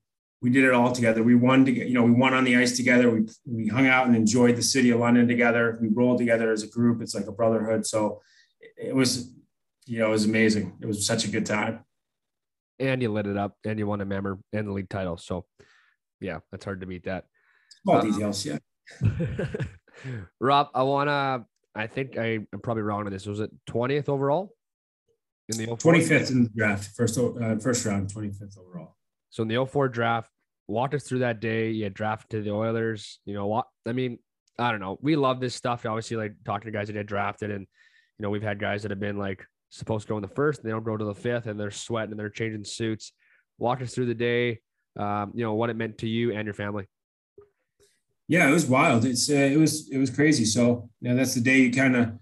we 0.41 0.51
did 0.51 0.65
it 0.65 0.73
all 0.73 0.93
together. 0.93 1.23
We 1.23 1.35
won 1.35 1.65
to 1.67 1.73
get, 1.73 1.89
you 1.89 1.95
know, 1.95 2.03
we 2.05 2.13
won 2.13 2.33
on 2.33 2.45
the 2.45 2.57
ice 2.57 2.77
together. 2.77 3.11
We 3.11 3.27
we 3.47 3.69
hung 3.69 3.87
out 3.87 4.07
and 4.07 4.17
enjoyed 4.17 4.57
the 4.57 4.63
city 4.63 4.91
of 4.91 5.01
London 5.01 5.29
together. 5.29 5.79
We 5.81 5.89
rolled 5.89 6.19
together 6.19 6.51
as 6.51 6.63
a 6.63 6.69
group. 6.69 7.03
It's 7.03 7.15
like 7.15 7.27
a 7.27 7.33
brotherhood. 7.33 7.87
So 7.87 8.23
it, 8.61 8.89
it 8.89 8.95
was, 8.95 9.31
you 9.87 9.99
know, 9.99 10.09
it 10.09 10.11
was 10.11 10.25
amazing. 10.25 10.79
It 10.81 10.87
was 10.87 11.07
such 11.07 11.25
a 11.27 11.29
good 11.31 11.47
time. 11.47 11.85
and 12.81 13.01
you 13.03 13.13
lit 13.13 13.27
it 13.27 13.37
up 13.37 13.57
and 13.65 13.79
you 13.79 13.87
won 13.87 14.01
a 14.01 14.05
member 14.05 14.39
and 14.53 14.67
the 14.67 14.73
league 14.73 14.89
title. 14.89 15.17
So 15.17 15.45
yeah, 16.21 16.39
that's 16.51 16.65
hard 16.65 16.81
to 16.81 16.87
beat 16.87 17.05
that. 17.05 17.27
Small 17.85 18.03
details, 18.03 18.47
yeah. 18.47 18.59
Rob, 20.41 20.69
I 20.75 20.83
wanna 20.83 21.47
I 21.75 21.87
think 21.87 22.17
I, 22.17 22.39
am 22.53 22.61
probably 22.63 22.83
wrong 22.83 23.05
on 23.07 23.13
this. 23.13 23.27
Was 23.27 23.41
it 23.41 23.51
20th 23.69 24.09
overall? 24.09 24.55
In 25.49 25.59
the 25.59 25.67
04? 25.67 25.77
Twenty 25.79 26.01
fifth 26.01 26.31
in 26.31 26.45
the 26.45 26.51
draft, 26.51 26.91
first 26.97 27.19
uh, 27.19 27.57
first 27.57 27.85
round, 27.85 28.11
twenty 28.11 28.31
fifth 28.31 28.57
overall. 28.59 28.97
So 29.31 29.43
in 29.43 29.49
the 29.49 29.67
04 29.67 29.89
draft, 29.89 30.31
walk 30.69 30.95
us 30.95 31.03
through 31.03 31.19
that 31.21 31.41
day. 31.41 31.71
You 31.71 31.85
had 31.85 31.95
drafted 31.95 32.31
to 32.31 32.43
the 32.43 32.53
Oilers. 32.55 33.19
You 33.27 33.35
know 33.35 33.47
what? 33.47 33.67
I 33.87 33.93
mean, 33.93 34.19
I 34.59 34.71
don't 34.71 34.81
know. 34.81 34.99
We 35.03 35.17
love 35.17 35.41
this 35.41 35.55
stuff. 35.55 35.85
Obviously, 35.85 36.17
like 36.17 36.35
talking 36.45 36.73
to 36.73 36.79
guys 36.79 36.87
that 36.87 36.95
get 36.95 37.07
drafted, 37.07 37.51
and 37.51 37.67
you 38.19 38.23
know, 38.23 38.31
we've 38.31 38.43
had 38.43 38.59
guys 38.59 38.83
that 38.83 38.91
have 38.91 39.01
been 39.01 39.19
like 39.19 39.45
supposed 39.71 40.07
to 40.07 40.13
go 40.13 40.17
in 40.17 40.23
the 40.23 40.29
first, 40.29 40.61
and 40.61 40.69
they 40.69 40.73
don't 40.73 40.85
go 40.85 40.97
to 40.97 41.05
the 41.05 41.15
fifth, 41.15 41.47
and 41.47 41.59
they're 41.59 41.71
sweating 41.71 42.13
and 42.13 42.21
they're 42.21 42.31
changing 42.31 42.65
suits. 42.65 43.13
Walk 43.59 43.83
us 43.83 43.93
through 43.95 44.07
the 44.07 44.15
day. 44.15 44.61
Um, 44.97 45.33
you 45.35 45.45
know 45.45 45.55
what 45.55 45.71
it 45.71 45.77
meant 45.77 45.99
to 45.99 46.09
you 46.09 46.33
and 46.33 46.47
your 46.47 46.55
family. 46.55 46.87
Yeah, 48.29 48.49
it 48.49 48.53
was 48.53 48.67
wild. 48.67 49.05
It's 49.05 49.31
uh, 49.31 49.35
it 49.35 49.59
was 49.59 49.89
it 49.91 49.99
was 49.99 50.11
crazy. 50.11 50.45
So 50.45 50.89
yeah, 51.01 51.15
that's 51.15 51.35
the 51.35 51.41
day 51.41 51.59
you 51.59 51.73
kind 51.73 51.97
of 51.97 52.13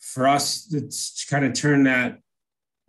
for 0.00 0.26
us 0.26 0.72
it's 0.72 1.24
kind 1.28 1.44
of 1.44 1.52
turn 1.52 1.84
that 1.84 2.18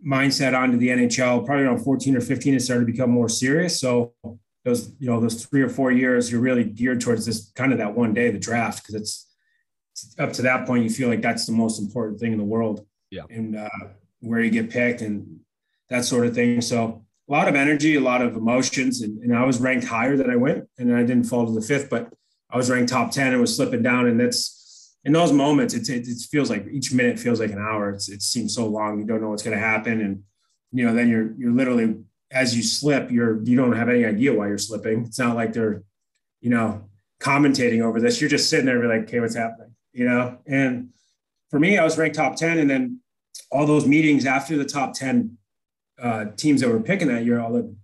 mindset 0.06 0.58
onto 0.58 0.78
the 0.78 0.88
NHL. 0.88 1.44
Probably 1.44 1.64
around 1.64 1.84
14 1.84 2.16
or 2.16 2.20
15, 2.20 2.54
it 2.54 2.60
started 2.60 2.86
to 2.86 2.92
become 2.92 3.10
more 3.10 3.28
serious. 3.28 3.78
So 3.78 4.14
those 4.64 4.92
you 4.98 5.06
know 5.06 5.20
those 5.20 5.44
three 5.44 5.62
or 5.62 5.68
four 5.68 5.92
years, 5.92 6.30
you're 6.30 6.40
really 6.40 6.64
geared 6.64 7.00
towards 7.00 7.26
this 7.26 7.50
kind 7.54 7.72
of 7.72 7.78
that 7.78 7.94
one 7.94 8.14
day, 8.14 8.30
the 8.30 8.38
draft, 8.38 8.82
because 8.82 8.94
it's, 8.94 9.26
it's 9.92 10.18
up 10.18 10.32
to 10.34 10.42
that 10.42 10.66
point 10.66 10.84
you 10.84 10.90
feel 10.90 11.08
like 11.08 11.22
that's 11.22 11.46
the 11.46 11.52
most 11.52 11.78
important 11.78 12.20
thing 12.20 12.32
in 12.32 12.38
the 12.38 12.44
world. 12.44 12.86
Yeah. 13.10 13.24
and 13.28 13.56
uh, 13.56 13.68
where 14.20 14.40
you 14.40 14.50
get 14.50 14.70
picked 14.70 15.00
and 15.00 15.40
that 15.88 16.04
sort 16.04 16.26
of 16.26 16.34
thing. 16.34 16.60
So 16.60 17.04
a 17.28 17.32
lot 17.32 17.48
of 17.48 17.54
energy, 17.54 17.96
a 17.96 18.00
lot 18.00 18.22
of 18.22 18.36
emotions, 18.36 19.02
and, 19.02 19.22
and 19.22 19.36
I 19.36 19.44
was 19.44 19.60
ranked 19.60 19.86
higher 19.86 20.16
than 20.16 20.30
I 20.30 20.36
went, 20.36 20.64
and 20.78 20.94
I 20.94 21.02
didn't 21.02 21.24
fall 21.24 21.46
to 21.46 21.52
the 21.52 21.60
fifth, 21.60 21.90
but 21.90 22.12
I 22.52 22.56
was 22.56 22.70
ranked 22.70 22.90
top 22.90 23.10
10 23.10 23.32
and 23.32 23.40
was 23.40 23.54
slipping 23.54 23.82
down. 23.82 24.06
And 24.06 24.18
that's 24.18 24.96
in 25.04 25.12
those 25.12 25.32
moments, 25.32 25.74
it, 25.74 25.88
it, 25.88 26.06
feels 26.30 26.50
like 26.50 26.66
each 26.70 26.92
minute 26.92 27.18
feels 27.18 27.40
like 27.40 27.50
an 27.50 27.58
hour. 27.58 27.90
It's, 27.90 28.08
it 28.08 28.22
seems 28.22 28.54
so 28.54 28.66
long. 28.66 28.98
You 28.98 29.06
don't 29.06 29.20
know 29.20 29.30
what's 29.30 29.42
going 29.42 29.56
to 29.56 29.64
happen. 29.64 30.00
And, 30.00 30.22
you 30.72 30.84
know, 30.86 30.94
then 30.94 31.08
you're, 31.08 31.32
you're 31.38 31.52
literally, 31.52 31.96
as 32.30 32.56
you 32.56 32.62
slip, 32.62 33.10
you're, 33.10 33.42
you 33.42 33.56
don't 33.56 33.72
have 33.72 33.88
any 33.88 34.04
idea 34.04 34.34
why 34.34 34.48
you're 34.48 34.58
slipping. 34.58 35.06
It's 35.06 35.18
not 35.18 35.36
like 35.36 35.52
they're, 35.52 35.82
you 36.40 36.50
know, 36.50 36.84
commentating 37.20 37.82
over 37.82 38.00
this. 38.00 38.20
You're 38.20 38.30
just 38.30 38.50
sitting 38.50 38.66
there, 38.66 38.86
like, 38.86 39.08
okay, 39.08 39.20
what's 39.20 39.34
happening? 39.34 39.74
You 39.92 40.06
know? 40.06 40.38
And 40.46 40.90
for 41.50 41.58
me, 41.58 41.78
I 41.78 41.84
was 41.84 41.96
ranked 41.96 42.16
top 42.16 42.36
10. 42.36 42.58
And 42.58 42.68
then 42.68 43.00
all 43.50 43.66
those 43.66 43.86
meetings 43.86 44.26
after 44.26 44.56
the 44.56 44.64
top 44.64 44.94
10 44.94 45.36
uh, 46.00 46.26
teams 46.36 46.60
that 46.60 46.70
were 46.70 46.80
picking 46.80 47.08
that 47.08 47.24
year, 47.24 47.40
all 47.40 47.52
the 47.52 47.74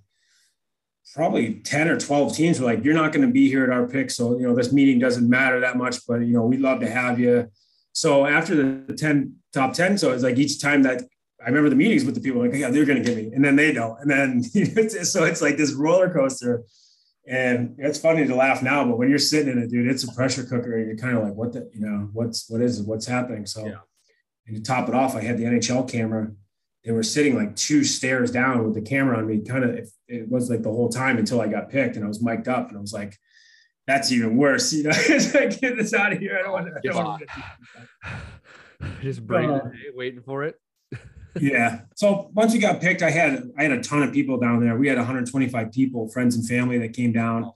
probably 1.15 1.55
10 1.55 1.89
or 1.89 1.99
12 1.99 2.35
teams 2.37 2.61
were 2.61 2.67
like, 2.67 2.85
you're 2.85 2.95
not 2.95 3.13
going 3.13 3.27
to 3.27 3.33
be 3.33 3.49
here 3.49 3.65
at 3.65 3.71
our 3.71 3.87
pick. 3.87 4.11
So, 4.11 4.39
you 4.39 4.47
know, 4.47 4.55
this 4.55 4.73
meeting 4.73 4.99
doesn't 4.99 5.29
matter 5.29 5.61
that 5.61 5.77
much, 5.77 6.07
but, 6.07 6.21
you 6.21 6.35
know, 6.35 6.45
we'd 6.45 6.61
love 6.61 6.81
to 6.81 6.91
have 6.91 7.19
you. 7.19 7.51
So 7.93 8.27
after 8.27 8.55
the 8.55 8.95
10 8.95 9.35
top 9.53 9.73
10, 9.73 9.99
so 9.99 10.13
it's 10.13 10.23
like 10.23 10.37
each 10.37 10.61
time 10.61 10.83
that 10.83 11.03
I 11.41 11.47
remember 11.49 11.71
the 11.71 11.77
meetings 11.77 12.05
with 12.05 12.15
the 12.15 12.21
people 12.21 12.43
like, 12.43 12.55
yeah, 12.55 12.71
they're 12.71 12.85
going 12.85 13.03
to 13.03 13.05
give 13.05 13.17
me, 13.17 13.33
and 13.35 13.45
then 13.45 13.57
they 13.57 13.73
don't. 13.73 13.99
And 14.01 14.11
then, 14.11 14.43
so 15.05 15.25
it's 15.25 15.41
like 15.43 15.57
this 15.57 15.73
roller 15.73 16.13
coaster 16.13 16.65
and 17.27 17.75
it's 17.79 17.99
funny 17.99 18.27
to 18.27 18.35
laugh 18.35 18.63
now, 18.63 18.85
but 18.85 18.99
when 18.99 19.09
you're 19.09 19.19
sitting 19.19 19.53
in 19.53 19.59
it, 19.59 19.69
dude, 19.71 19.89
it's 19.89 20.05
a 20.05 20.13
pressure 20.13 20.45
cooker. 20.45 20.77
And 20.77 20.87
you're 20.87 20.97
kind 20.97 21.17
of 21.17 21.25
like, 21.25 21.35
what 21.35 21.53
the, 21.53 21.69
you 21.75 21.81
know, 21.81 22.09
what's, 22.13 22.49
what 22.49 22.61
is 22.61 22.79
it? 22.79 22.87
What's 22.87 23.07
happening? 23.07 23.47
So, 23.47 23.67
Yeah. 23.67 23.79
and 24.47 24.57
to 24.57 24.63
top 24.63 24.89
it 24.89 24.95
off, 24.95 25.17
I 25.17 25.23
had 25.23 25.37
the 25.37 25.45
NHL 25.45 25.91
camera 25.91 26.31
they 26.87 26.93
were 26.93 27.03
sitting 27.03 27.35
like 27.35 27.57
two 27.57 27.83
stairs 27.83 28.31
down 28.31 28.65
with 28.65 28.75
the 28.75 28.81
camera 28.81 29.19
on 29.19 29.27
me. 29.27 29.41
Kind 29.41 29.65
of, 29.65 29.71
it, 29.71 29.89
it 30.07 30.31
was 30.31 30.49
like 30.49 30.63
the 30.63 30.71
whole 30.71 30.89
time 30.89 31.19
until 31.19 31.41
I 31.41 31.49
got 31.49 31.69
picked, 31.69 31.97
and 31.97 32.05
I 32.05 32.09
was 32.09 32.23
mic'd 32.23 32.47
up, 32.47 32.69
and 32.69 32.79
I 32.79 32.81
was 32.81 32.93
like, 32.93 33.19
"That's 33.89 34.13
even 34.13 34.37
worse." 34.37 34.73
You 34.77 34.85
know, 34.85 34.93
it's 34.95 35.35
like, 35.35 35.61
get 35.61 35.77
this 35.77 35.93
out 35.93 36.13
of 36.13 36.21
here. 36.21 36.39
I 36.39 36.43
don't 36.43 36.53
want 36.53 36.67
to. 36.69 36.75
I 36.75 36.81
Give 36.81 36.93
don't 36.93 37.05
want 37.05 37.23
Just 39.03 39.27
breathing, 39.27 39.51
Uh, 39.51 39.71
waiting 39.97 40.23
for 40.23 40.45
it. 40.45 40.55
yeah. 41.41 41.81
So 41.97 42.31
once 42.35 42.53
we 42.53 42.61
got 42.61 42.81
picked, 42.81 43.03
I 43.03 43.11
had 43.11 43.43
I 43.59 43.65
had 43.65 43.73
a 43.73 43.83
ton 43.83 44.05
of 44.05 44.13
people 44.13 44.39
down 44.39 44.65
there. 44.65 44.79
We 44.79 44.87
had 44.87 44.97
125 44.97 45.73
people, 45.73 46.09
friends 46.09 46.37
and 46.37 46.47
family 46.47 46.79
that 46.79 46.93
came 46.93 47.11
down. 47.13 47.51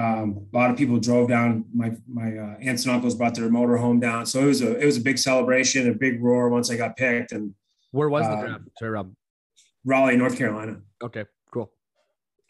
Um, 0.00 0.46
a 0.54 0.56
lot 0.56 0.70
of 0.70 0.78
people 0.78 0.98
drove 0.98 1.28
down. 1.28 1.66
My 1.74 1.92
my 2.10 2.34
uh, 2.34 2.56
aunts 2.62 2.86
and 2.86 2.94
uncles 2.94 3.14
brought 3.14 3.34
their 3.34 3.50
motorhome 3.50 4.00
down. 4.00 4.24
So 4.24 4.40
it 4.40 4.46
was 4.46 4.62
a 4.62 4.78
it 4.78 4.86
was 4.86 4.96
a 4.96 5.02
big 5.02 5.18
celebration, 5.18 5.86
a 5.86 5.92
big 5.94 6.22
roar 6.22 6.48
once 6.48 6.70
I 6.70 6.76
got 6.76 6.96
picked. 6.96 7.32
And 7.32 7.54
Where 7.92 8.08
was 8.08 8.26
the 8.26 8.32
uh, 8.32 8.40
draft? 8.46 8.64
Sorry, 8.78 8.90
Rob. 8.90 9.12
Raleigh, 9.84 10.16
North 10.16 10.36
Carolina. 10.36 10.80
Okay, 11.02 11.24
cool, 11.52 11.72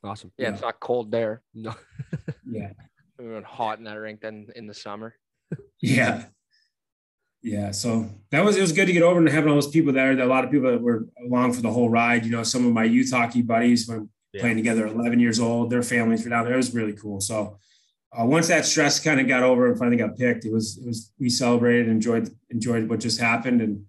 awesome. 0.04 0.32
Yeah, 0.36 0.50
it's 0.50 0.62
not 0.62 0.80
cold 0.80 1.10
there. 1.10 1.42
No, 1.54 1.74
Yeah. 2.50 2.72
We 3.18 3.30
went 3.32 3.44
hot 3.44 3.78
in 3.78 3.84
that 3.84 3.94
rink 3.98 4.20
then 4.22 4.46
in 4.56 4.66
the 4.66 4.74
summer. 4.74 5.14
Yeah. 5.80 6.24
Yeah. 7.42 7.70
So 7.70 8.08
that 8.30 8.44
was 8.44 8.56
it 8.56 8.62
was 8.62 8.72
good 8.72 8.86
to 8.86 8.92
get 8.92 9.02
over 9.02 9.18
and 9.18 9.28
having 9.28 9.48
all 9.50 9.56
those 9.56 9.68
people 9.68 9.92
there. 9.92 10.16
There 10.16 10.24
a 10.24 10.28
lot 10.28 10.44
of 10.44 10.50
people 10.50 10.70
that 10.70 10.80
were 10.80 11.06
along 11.26 11.52
for 11.52 11.60
the 11.60 11.70
whole 11.70 11.90
ride. 11.90 12.24
You 12.24 12.30
know, 12.32 12.42
some 12.42 12.66
of 12.66 12.72
my 12.72 12.84
youth 12.84 13.10
hockey 13.12 13.42
buddies 13.42 13.86
when 13.88 14.08
Yeah. 14.32 14.40
playing 14.42 14.56
together, 14.56 14.86
11 14.86 15.20
years 15.20 15.38
old, 15.40 15.70
their 15.70 15.82
families 15.82 16.24
were 16.24 16.30
down 16.30 16.44
there. 16.44 16.54
It 16.54 16.58
was 16.58 16.74
really 16.74 16.94
cool. 16.94 17.20
So 17.20 17.58
uh, 18.18 18.24
once 18.24 18.48
that 18.48 18.64
stress 18.64 18.98
kind 19.00 19.20
of 19.20 19.28
got 19.28 19.42
over 19.42 19.68
and 19.68 19.78
finally 19.78 19.96
got 19.98 20.16
picked, 20.16 20.44
it 20.46 20.52
was 20.52 20.78
it 20.78 20.86
was 20.86 21.12
we 21.18 21.28
celebrated, 21.28 21.86
and 21.86 21.96
enjoyed 21.96 22.30
enjoyed 22.50 22.88
what 22.88 23.00
just 23.00 23.20
happened, 23.20 23.60
and 23.60 23.84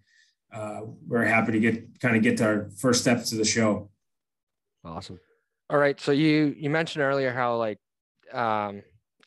uh, 0.53 0.81
we're 1.07 1.23
happy 1.23 1.51
to 1.53 1.59
get 1.59 1.99
kind 1.99 2.15
of 2.15 2.23
get 2.23 2.37
to 2.37 2.45
our 2.45 2.69
first 2.77 3.01
steps 3.01 3.29
to 3.29 3.35
the 3.35 3.45
show. 3.45 3.89
Awesome. 4.83 5.19
All 5.69 5.77
right. 5.77 5.99
So 5.99 6.11
you 6.11 6.55
you 6.57 6.69
mentioned 6.69 7.03
earlier 7.03 7.31
how 7.33 7.55
like 7.57 7.79
um, 8.33 8.81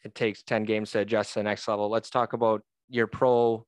it 0.04 0.14
takes 0.14 0.42
ten 0.42 0.64
games 0.64 0.90
to 0.92 1.00
adjust 1.00 1.32
to 1.32 1.40
the 1.40 1.44
next 1.44 1.66
level. 1.68 1.88
Let's 1.88 2.10
talk 2.10 2.32
about 2.32 2.62
your 2.88 3.06
pro 3.06 3.66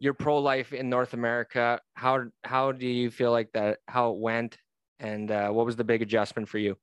your 0.00 0.14
pro 0.14 0.38
life 0.38 0.72
in 0.72 0.88
North 0.88 1.14
America. 1.14 1.80
How 1.94 2.24
how 2.42 2.72
do 2.72 2.86
you 2.86 3.10
feel 3.10 3.30
like 3.30 3.50
that? 3.52 3.78
How 3.86 4.10
it 4.12 4.18
went, 4.18 4.56
and 4.98 5.30
uh, 5.30 5.50
what 5.50 5.66
was 5.66 5.76
the 5.76 5.84
big 5.84 6.02
adjustment 6.02 6.48
for 6.48 6.58
you? 6.58 6.76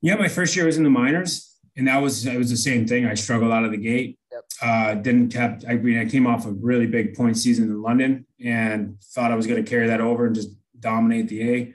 Yeah, 0.00 0.16
my 0.16 0.28
first 0.28 0.54
year 0.54 0.66
was 0.66 0.76
in 0.76 0.84
the 0.84 0.90
minors, 0.90 1.58
and 1.76 1.88
that 1.88 2.00
was 2.00 2.26
it 2.26 2.38
was 2.38 2.50
the 2.50 2.56
same 2.56 2.86
thing. 2.86 3.06
I 3.06 3.14
struggled 3.14 3.52
out 3.52 3.64
of 3.64 3.72
the 3.72 3.78
gate. 3.78 4.18
Yep. 4.34 4.44
Uh, 4.60 4.94
didn't 4.94 5.28
kept. 5.30 5.64
I 5.68 5.74
mean, 5.74 5.98
I 5.98 6.06
came 6.06 6.26
off 6.26 6.44
a 6.44 6.50
really 6.50 6.86
big 6.86 7.14
point 7.14 7.38
season 7.38 7.66
in 7.66 7.80
London, 7.80 8.26
and 8.44 9.00
thought 9.14 9.30
I 9.30 9.36
was 9.36 9.46
going 9.46 9.64
to 9.64 9.68
carry 9.68 9.86
that 9.86 10.00
over 10.00 10.26
and 10.26 10.34
just 10.34 10.50
dominate 10.80 11.28
the 11.28 11.50
A, 11.50 11.74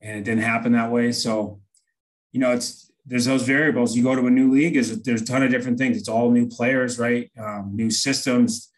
and 0.00 0.18
it 0.18 0.24
didn't 0.24 0.42
happen 0.42 0.72
that 0.72 0.90
way. 0.90 1.12
So, 1.12 1.60
you 2.32 2.40
know, 2.40 2.50
it's 2.52 2.90
there's 3.06 3.26
those 3.26 3.44
variables. 3.44 3.96
You 3.96 4.02
go 4.02 4.14
to 4.14 4.26
a 4.26 4.30
new 4.30 4.52
league, 4.52 4.76
is 4.76 5.02
there's 5.02 5.22
a 5.22 5.24
ton 5.24 5.42
of 5.42 5.50
different 5.50 5.78
things. 5.78 5.96
It's 5.96 6.08
all 6.08 6.30
new 6.30 6.48
players, 6.48 6.98
right? 6.98 7.30
Um, 7.38 7.72
new 7.74 7.90
systems, 7.90 8.70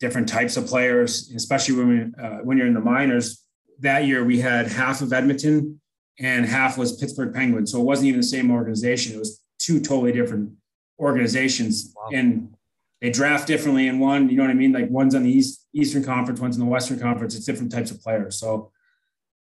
different 0.00 0.28
types 0.28 0.56
of 0.56 0.66
players, 0.66 1.32
especially 1.34 1.76
when 1.76 1.88
we, 1.88 2.22
uh, 2.22 2.38
when 2.38 2.58
you're 2.58 2.66
in 2.66 2.74
the 2.74 2.80
minors. 2.80 3.44
That 3.80 4.06
year, 4.06 4.24
we 4.24 4.40
had 4.40 4.68
half 4.68 5.00
of 5.02 5.12
Edmonton 5.12 5.80
and 6.18 6.46
half 6.46 6.78
was 6.78 6.96
Pittsburgh 6.96 7.32
Penguins. 7.34 7.72
So 7.72 7.80
it 7.80 7.84
wasn't 7.84 8.08
even 8.08 8.20
the 8.20 8.26
same 8.26 8.50
organization. 8.50 9.14
It 9.14 9.18
was 9.18 9.40
two 9.58 9.80
totally 9.80 10.12
different 10.12 10.52
organizations. 10.98 11.94
Wow. 11.96 12.08
And 12.12 12.54
they 13.00 13.10
draft 13.10 13.46
differently 13.46 13.86
in 13.86 13.98
one, 13.98 14.28
you 14.28 14.36
know 14.36 14.42
what 14.42 14.50
I 14.50 14.54
mean? 14.54 14.72
Like 14.72 14.90
one's 14.90 15.14
on 15.14 15.22
the 15.22 15.30
East 15.30 15.66
Eastern 15.72 16.02
Conference, 16.02 16.40
one's 16.40 16.56
in 16.56 16.60
the 16.60 16.70
Western 16.70 16.98
Conference. 16.98 17.34
It's 17.34 17.46
different 17.46 17.72
types 17.72 17.90
of 17.90 18.00
players. 18.00 18.38
So 18.38 18.72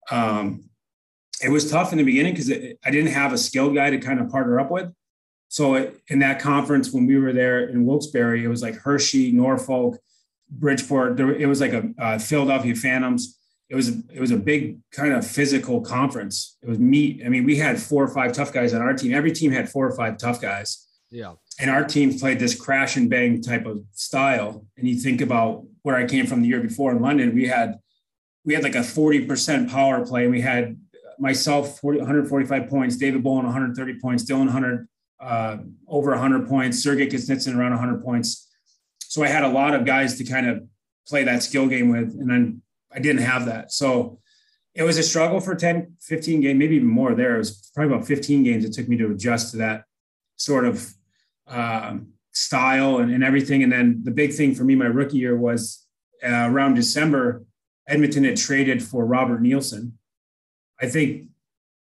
um, 0.09 0.69
it 1.43 1.49
was 1.49 1.69
tough 1.69 1.91
in 1.91 1.97
the 1.97 2.03
beginning 2.03 2.33
because 2.33 2.51
I 2.51 2.91
didn't 2.91 3.11
have 3.11 3.33
a 3.33 3.37
skilled 3.37 3.75
guy 3.75 3.89
to 3.89 3.97
kind 3.97 4.19
of 4.19 4.29
partner 4.29 4.59
up 4.59 4.69
with. 4.69 4.91
So 5.47 5.75
it, 5.75 6.01
in 6.07 6.19
that 6.19 6.39
conference, 6.39 6.91
when 6.91 7.05
we 7.07 7.17
were 7.17 7.33
there 7.33 7.67
in 7.67 7.85
Wilkes-Barre, 7.85 8.43
it 8.43 8.47
was 8.47 8.61
like 8.61 8.75
Hershey, 8.75 9.31
Norfolk, 9.31 9.97
Bridgeport. 10.49 11.17
There, 11.17 11.33
it 11.33 11.47
was 11.47 11.59
like 11.59 11.73
a 11.73 11.89
uh, 11.99 12.19
Philadelphia 12.19 12.75
Phantoms 12.75 13.37
it 13.71 13.75
was 13.75 13.87
it 13.87 14.19
was 14.19 14.31
a 14.31 14.37
big 14.37 14.79
kind 14.91 15.13
of 15.13 15.25
physical 15.25 15.79
conference. 15.79 16.57
It 16.61 16.67
was 16.67 16.77
meat. 16.77 17.21
I 17.25 17.29
mean, 17.29 17.45
we 17.45 17.55
had 17.55 17.81
four 17.81 18.03
or 18.03 18.09
five 18.09 18.33
tough 18.33 18.51
guys 18.51 18.73
on 18.73 18.81
our 18.81 18.93
team. 18.93 19.13
Every 19.13 19.31
team 19.31 19.49
had 19.49 19.69
four 19.69 19.87
or 19.87 19.95
five 19.95 20.17
tough 20.17 20.41
guys. 20.41 20.85
Yeah. 21.11 21.33
And 21.59 21.69
our 21.69 21.83
team 21.83 22.17
played 22.17 22.39
this 22.39 22.55
crash 22.55 22.95
and 22.95 23.09
bang 23.09 23.41
type 23.41 23.65
of 23.65 23.83
style. 23.91 24.65
And 24.77 24.87
you 24.87 24.95
think 24.95 25.21
about 25.21 25.65
where 25.83 25.95
I 25.95 26.05
came 26.05 26.25
from 26.25 26.41
the 26.41 26.47
year 26.47 26.61
before 26.61 26.91
in 26.91 27.01
London, 27.01 27.35
we 27.35 27.47
had 27.47 27.79
we 28.43 28.55
had 28.55 28.63
like 28.63 28.75
a 28.75 28.79
40% 28.79 29.69
power 29.69 30.03
play. 30.03 30.23
And 30.23 30.31
we 30.31 30.41
had 30.41 30.79
myself 31.19 31.79
40, 31.79 31.99
145 31.99 32.69
points, 32.69 32.97
David 32.97 33.21
Bolland 33.21 33.45
130 33.45 33.99
points, 33.99 34.23
Dylan 34.23 34.45
100 34.45 34.87
uh, 35.19 35.57
over 35.87 36.11
100 36.11 36.47
points, 36.47 36.81
Sergei 36.81 37.05
Kostitsyn 37.05 37.55
around 37.55 37.71
100 37.71 38.03
points. 38.03 38.49
So 38.99 39.23
I 39.23 39.27
had 39.27 39.43
a 39.43 39.49
lot 39.49 39.75
of 39.75 39.85
guys 39.85 40.17
to 40.17 40.23
kind 40.23 40.49
of 40.49 40.63
play 41.07 41.23
that 41.25 41.43
skill 41.43 41.67
game 41.67 41.89
with. 41.89 42.15
And 42.19 42.29
then 42.29 42.61
I 42.91 42.99
didn't 42.99 43.21
have 43.21 43.45
that. 43.45 43.71
So 43.71 44.19
it 44.73 44.83
was 44.83 44.97
a 44.97 45.03
struggle 45.03 45.39
for 45.39 45.53
10, 45.53 45.97
15 46.01 46.41
games, 46.41 46.57
maybe 46.57 46.77
even 46.77 46.87
more 46.87 47.13
there. 47.13 47.35
It 47.35 47.39
was 47.39 47.71
probably 47.75 47.93
about 47.93 48.07
15 48.07 48.43
games 48.43 48.65
it 48.65 48.73
took 48.73 48.87
me 48.87 48.97
to 48.97 49.11
adjust 49.11 49.51
to 49.51 49.57
that 49.57 49.83
sort 50.37 50.65
of 50.65 50.91
um, 51.51 52.07
style 52.31 52.97
and, 52.97 53.11
and, 53.11 53.23
everything. 53.23 53.63
And 53.63 53.71
then 53.71 54.01
the 54.03 54.11
big 54.11 54.33
thing 54.33 54.55
for 54.55 54.63
me, 54.63 54.75
my 54.75 54.85
rookie 54.85 55.17
year 55.17 55.37
was 55.37 55.85
uh, 56.23 56.47
around 56.49 56.75
December, 56.75 57.43
Edmonton 57.87 58.23
had 58.23 58.37
traded 58.37 58.81
for 58.81 59.05
Robert 59.05 59.41
Nilsson. 59.41 59.97
I 60.81 60.87
think 60.87 61.27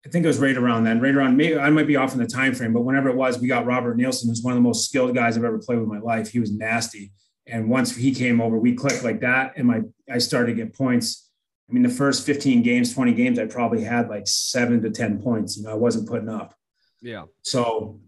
I 0.05 0.09
think 0.09 0.26
it 0.26 0.28
was 0.28 0.39
right 0.39 0.57
around 0.57 0.84
then, 0.84 0.99
right 0.99 1.16
around 1.16 1.38
maybe 1.38 1.57
I 1.57 1.70
might 1.70 1.88
be 1.88 1.95
off 1.95 2.14
in 2.14 2.20
the 2.20 2.28
time 2.28 2.53
frame, 2.53 2.74
but 2.74 2.82
whenever 2.82 3.09
it 3.09 3.16
was, 3.16 3.39
we 3.39 3.47
got 3.47 3.66
Robert 3.66 3.95
Nilsson, 3.95 4.28
who's 4.28 4.43
one 4.43 4.51
of 4.51 4.57
the 4.57 4.61
most 4.61 4.89
skilled 4.89 5.16
guys 5.16 5.38
I've 5.38 5.45
ever 5.45 5.59
played 5.59 5.80
with 5.80 5.88
in 5.88 5.93
my 5.93 5.99
life. 5.99 6.30
He 6.30 6.39
was 6.39 6.51
nasty. 6.51 7.14
And 7.47 7.70
once 7.70 7.95
he 7.95 8.14
came 8.14 8.41
over, 8.41 8.57
we 8.57 8.74
clicked 8.74 9.03
like 9.03 9.22
that, 9.22 9.53
and 9.55 9.68
my 9.68 9.82
I 10.11 10.18
started 10.18 10.55
to 10.55 10.64
get 10.64 10.76
points. 10.76 11.30
I 11.70 11.74
mean, 11.74 11.84
the 11.84 11.89
first 11.89 12.26
15 12.26 12.61
games, 12.61 12.93
20 12.93 13.14
games, 13.14 13.39
I 13.39 13.45
probably 13.45 13.84
had 13.84 14.09
like 14.09 14.28
seven 14.28 14.82
to 14.82 14.89
10 14.89 15.22
points. 15.22 15.57
You 15.57 15.64
know, 15.64 15.72
I 15.72 15.76
wasn't 15.76 16.07
putting 16.07 16.30
up. 16.30 16.53
Yeah. 17.01 17.24
So 17.41 17.99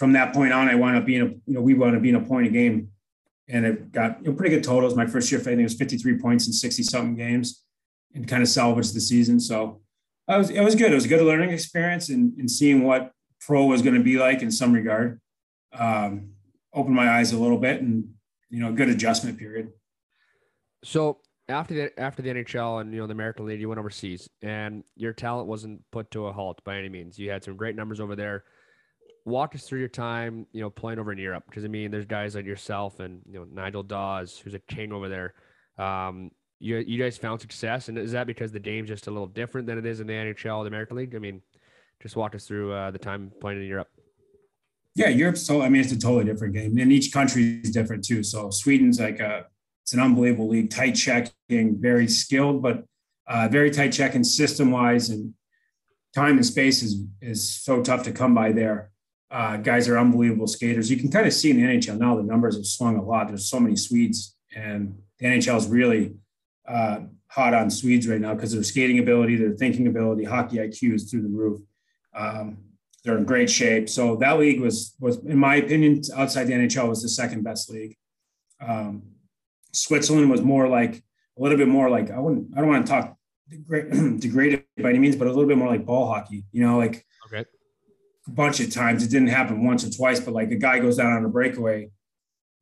from 0.00 0.12
that 0.14 0.32
point 0.32 0.50
on, 0.50 0.66
I 0.66 0.76
wound 0.76 0.96
up 0.96 1.04
being 1.04 1.20
a, 1.20 1.26
you 1.26 1.42
know, 1.48 1.60
we 1.60 1.74
wound 1.74 1.94
up 1.94 2.00
being 2.00 2.14
a 2.14 2.20
point 2.20 2.46
a 2.46 2.50
game. 2.50 2.88
And 3.50 3.66
it 3.66 3.92
got 3.92 4.18
you 4.22 4.30
know, 4.30 4.34
pretty 4.34 4.54
good 4.54 4.64
totals. 4.64 4.96
My 4.96 5.04
first 5.04 5.30
year, 5.30 5.38
I 5.42 5.44
think 5.44 5.60
it 5.60 5.62
was 5.62 5.74
53 5.74 6.16
points 6.16 6.46
in 6.46 6.54
60 6.54 6.84
something 6.84 7.16
games 7.16 7.66
and 8.14 8.26
kind 8.26 8.42
of 8.42 8.48
salvaged 8.48 8.94
the 8.94 9.00
season. 9.02 9.38
So 9.38 9.82
I 10.26 10.38
was, 10.38 10.48
it 10.48 10.62
was 10.62 10.74
good. 10.74 10.90
It 10.90 10.94
was 10.94 11.04
a 11.04 11.08
good 11.08 11.20
learning 11.20 11.50
experience 11.50 12.08
and, 12.08 12.32
and 12.38 12.50
seeing 12.50 12.82
what 12.82 13.12
pro 13.40 13.66
was 13.66 13.82
going 13.82 13.94
to 13.94 14.02
be 14.02 14.16
like 14.16 14.40
in 14.40 14.50
some 14.50 14.72
regard. 14.72 15.20
Um, 15.78 16.30
opened 16.72 16.96
my 16.96 17.10
eyes 17.10 17.32
a 17.32 17.38
little 17.38 17.58
bit 17.58 17.82
and 17.82 18.08
you 18.48 18.60
know, 18.60 18.72
good 18.72 18.88
adjustment 18.88 19.38
period. 19.38 19.70
So 20.82 21.18
after 21.50 21.74
the 21.74 22.00
after 22.00 22.22
the 22.22 22.30
NHL 22.30 22.80
and 22.80 22.94
you 22.94 23.00
know 23.00 23.06
the 23.06 23.12
American 23.12 23.44
League, 23.44 23.60
you 23.60 23.68
went 23.68 23.78
overseas, 23.78 24.30
and 24.40 24.82
your 24.96 25.12
talent 25.12 25.46
wasn't 25.46 25.82
put 25.92 26.10
to 26.12 26.26
a 26.26 26.32
halt 26.32 26.64
by 26.64 26.78
any 26.78 26.88
means. 26.88 27.18
You 27.18 27.30
had 27.30 27.44
some 27.44 27.56
great 27.56 27.76
numbers 27.76 28.00
over 28.00 28.16
there. 28.16 28.44
Walk 29.24 29.54
us 29.54 29.64
through 29.64 29.80
your 29.80 29.88
time, 29.88 30.46
you 30.52 30.60
know, 30.60 30.70
playing 30.70 30.98
over 30.98 31.12
in 31.12 31.18
Europe, 31.18 31.44
because 31.46 31.64
I 31.64 31.68
mean, 31.68 31.90
there's 31.90 32.06
guys 32.06 32.34
like 32.34 32.46
yourself 32.46 33.00
and 33.00 33.20
you 33.26 33.38
know 33.38 33.46
Nigel 33.52 33.82
Dawes, 33.82 34.38
who's 34.38 34.54
a 34.54 34.60
king 34.60 34.92
over 34.92 35.08
there. 35.08 35.34
Um, 35.78 36.30
you 36.58 36.76
you 36.78 37.02
guys 37.02 37.16
found 37.16 37.40
success, 37.40 37.88
and 37.88 37.98
is 37.98 38.12
that 38.12 38.26
because 38.26 38.52
the 38.52 38.60
game's 38.60 38.88
just 38.88 39.06
a 39.06 39.10
little 39.10 39.26
different 39.26 39.66
than 39.66 39.78
it 39.78 39.86
is 39.86 40.00
in 40.00 40.06
the 40.06 40.12
NHL, 40.12 40.62
the 40.62 40.68
American 40.68 40.96
League? 40.96 41.14
I 41.14 41.18
mean, 41.18 41.42
just 42.02 42.16
walk 42.16 42.34
us 42.34 42.46
through 42.46 42.72
uh, 42.72 42.90
the 42.90 42.98
time 42.98 43.32
playing 43.40 43.60
in 43.60 43.66
Europe. 43.66 43.88
Yeah, 44.94 45.08
Europe's 45.08 45.42
so 45.42 45.62
I 45.62 45.68
mean 45.68 45.80
it's 45.82 45.92
a 45.92 45.98
totally 45.98 46.24
different 46.24 46.54
game, 46.54 46.76
and 46.78 46.92
each 46.92 47.12
country 47.12 47.60
is 47.62 47.70
different 47.70 48.04
too. 48.04 48.22
So 48.22 48.50
Sweden's 48.50 49.00
like 49.00 49.20
a 49.20 49.46
it's 49.82 49.92
an 49.92 50.00
unbelievable 50.00 50.48
league, 50.48 50.70
tight 50.70 50.92
checking, 50.92 51.80
very 51.80 52.08
skilled, 52.08 52.62
but 52.62 52.84
uh, 53.26 53.48
very 53.50 53.70
tight 53.70 53.92
checking 53.92 54.24
system 54.24 54.70
wise, 54.70 55.08
and 55.08 55.34
time 56.14 56.36
and 56.36 56.46
space 56.46 56.82
is 56.82 57.04
is 57.20 57.48
so 57.48 57.82
tough 57.82 58.02
to 58.04 58.12
come 58.12 58.34
by 58.34 58.52
there. 58.52 58.90
Uh, 59.30 59.56
guys 59.56 59.88
are 59.88 59.98
unbelievable 59.98 60.48
skaters. 60.48 60.90
You 60.90 60.96
can 60.96 61.10
kind 61.10 61.26
of 61.26 61.32
see 61.32 61.50
in 61.50 61.56
the 61.56 61.62
NHL 61.62 61.98
now 61.98 62.16
the 62.16 62.22
numbers 62.22 62.56
have 62.56 62.66
swung 62.66 62.96
a 62.96 63.02
lot. 63.02 63.28
There's 63.28 63.48
so 63.48 63.60
many 63.60 63.76
Swedes, 63.76 64.34
and 64.54 64.98
the 65.18 65.26
NHL 65.26 65.56
is 65.56 65.68
really 65.68 66.16
uh, 66.66 67.00
hot 67.28 67.54
on 67.54 67.70
Swedes 67.70 68.08
right 68.08 68.20
now 68.20 68.34
because 68.34 68.52
their 68.52 68.64
skating 68.64 68.98
ability, 68.98 69.36
their 69.36 69.52
thinking 69.52 69.86
ability, 69.86 70.24
hockey 70.24 70.56
IQ 70.56 70.94
is 70.94 71.10
through 71.10 71.22
the 71.22 71.28
roof. 71.28 71.60
Um, 72.14 72.58
they're 73.04 73.16
in 73.16 73.24
great 73.24 73.48
shape. 73.48 73.88
So 73.88 74.16
that 74.16 74.38
league 74.38 74.60
was 74.60 74.94
was, 75.00 75.18
in 75.24 75.38
my 75.38 75.56
opinion, 75.56 76.02
outside 76.16 76.44
the 76.44 76.52
NHL, 76.52 76.88
was 76.88 77.02
the 77.02 77.08
second 77.08 77.44
best 77.44 77.70
league. 77.70 77.96
Um, 78.60 79.02
Switzerland 79.72 80.30
was 80.30 80.42
more 80.42 80.68
like 80.68 80.96
a 81.38 81.42
little 81.42 81.56
bit 81.56 81.68
more 81.68 81.88
like 81.88 82.10
I 82.10 82.18
wouldn't 82.18 82.48
I 82.56 82.60
don't 82.60 82.68
want 82.68 82.86
to 82.86 82.92
talk 82.92 83.16
degraded 84.20 84.64
by 84.82 84.90
any 84.90 84.98
means, 84.98 85.16
but 85.16 85.28
a 85.28 85.30
little 85.30 85.46
bit 85.46 85.56
more 85.56 85.68
like 85.68 85.86
ball 85.86 86.06
hockey. 86.12 86.44
You 86.52 86.66
know, 86.66 86.78
like 86.78 87.06
okay. 87.26 87.44
A 88.26 88.30
bunch 88.30 88.60
of 88.60 88.72
times 88.72 89.02
it 89.02 89.10
didn't 89.10 89.28
happen 89.28 89.64
once 89.64 89.84
or 89.84 89.90
twice, 89.90 90.20
but 90.20 90.34
like 90.34 90.50
a 90.50 90.56
guy 90.56 90.78
goes 90.78 90.96
down 90.96 91.12
on 91.12 91.24
a 91.24 91.28
breakaway, 91.28 91.90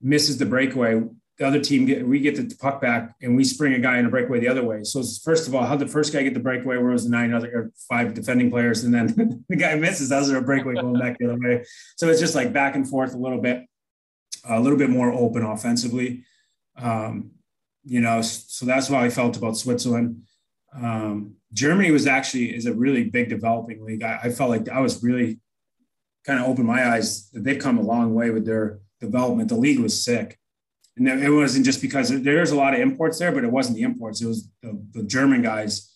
misses 0.01 0.39
the 0.39 0.47
breakaway, 0.47 1.03
the 1.39 1.47
other 1.47 1.61
team 1.61 1.87
get 1.87 2.07
we 2.07 2.19
get 2.19 2.37
the 2.37 2.55
puck 2.57 2.81
back 2.81 3.15
and 3.23 3.37
we 3.37 3.45
spring 3.45 3.73
a 3.75 3.79
guy 3.79 3.99
in 3.99 4.07
a 4.07 4.11
breakaway 4.11 4.41
the 4.41 4.49
other 4.49 4.65
way. 4.65 4.83
So 4.83 5.03
first 5.25 5.47
of 5.47 5.55
all, 5.55 5.65
how 5.65 5.77
the 5.77 5.87
first 5.87 6.13
guy 6.13 6.23
get 6.23 6.35
the 6.35 6.41
breakaway 6.41 6.77
where 6.77 6.91
was 6.91 7.05
the 7.05 7.11
nine 7.11 7.33
other 7.33 7.51
or 7.55 7.73
five 7.89 8.13
defending 8.15 8.51
players, 8.51 8.85
and 8.85 8.93
then 8.93 9.45
the 9.49 9.57
guy 9.57 9.75
misses, 9.77 10.09
that's 10.09 10.29
a 10.29 10.41
breakaway 10.41 10.75
going 10.75 10.99
back 10.99 11.17
the 11.19 11.27
other 11.27 11.39
way. 11.39 11.65
So 11.97 12.09
it's 12.09 12.21
just 12.21 12.35
like 12.35 12.53
back 12.53 12.75
and 12.75 12.89
forth 12.89 13.15
a 13.15 13.19
little 13.19 13.41
bit, 13.41 13.65
a 14.49 14.61
little 14.61 14.79
bit 14.79 14.91
more 14.91 15.13
open 15.13 15.45
offensively. 15.45 16.25
Um, 16.77 17.31
you 17.85 18.01
know, 18.01 18.21
so 18.21 18.67
that's 18.67 18.89
how 18.89 18.99
I 18.99 19.09
felt 19.09 19.37
about 19.37 19.57
Switzerland. 19.57 20.23
Um, 20.75 21.37
Germany 21.53 21.91
was 21.93 22.07
actually 22.07 22.55
is 22.55 22.67
a 22.67 22.75
really 22.75 23.05
big 23.05 23.29
developing 23.29 23.85
league. 23.85 24.03
I, 24.03 24.19
I 24.25 24.31
felt 24.31 24.51
like 24.51 24.69
I 24.69 24.81
was 24.81 25.03
really 25.03 25.39
kind 26.29 26.41
of 26.41 26.47
opened 26.47 26.69
my 26.69 26.91
eyes 26.93 27.31
that 27.31 27.43
they've 27.43 27.59
come 27.59 27.79
a 27.79 27.83
long 27.83 28.15
way 28.15 28.31
with 28.31 28.45
their 28.47 28.81
development. 29.01 29.49
The 29.49 29.57
league 29.57 29.81
was 29.81 30.05
sick 30.05 30.39
and 30.99 31.23
it 31.23 31.31
wasn't 31.31 31.65
just 31.65 31.81
because 31.81 32.09
there's 32.23 32.51
a 32.51 32.57
lot 32.57 32.75
of 32.75 32.81
imports 32.81 33.19
there, 33.19 33.33
but 33.33 33.45
it 33.45 33.53
wasn't 33.53 33.77
the 33.77 33.83
imports; 33.83 34.21
it 34.21 34.27
was 34.27 34.49
the, 34.63 34.81
the, 34.93 35.03
German 35.05 35.43
guys. 35.43 35.95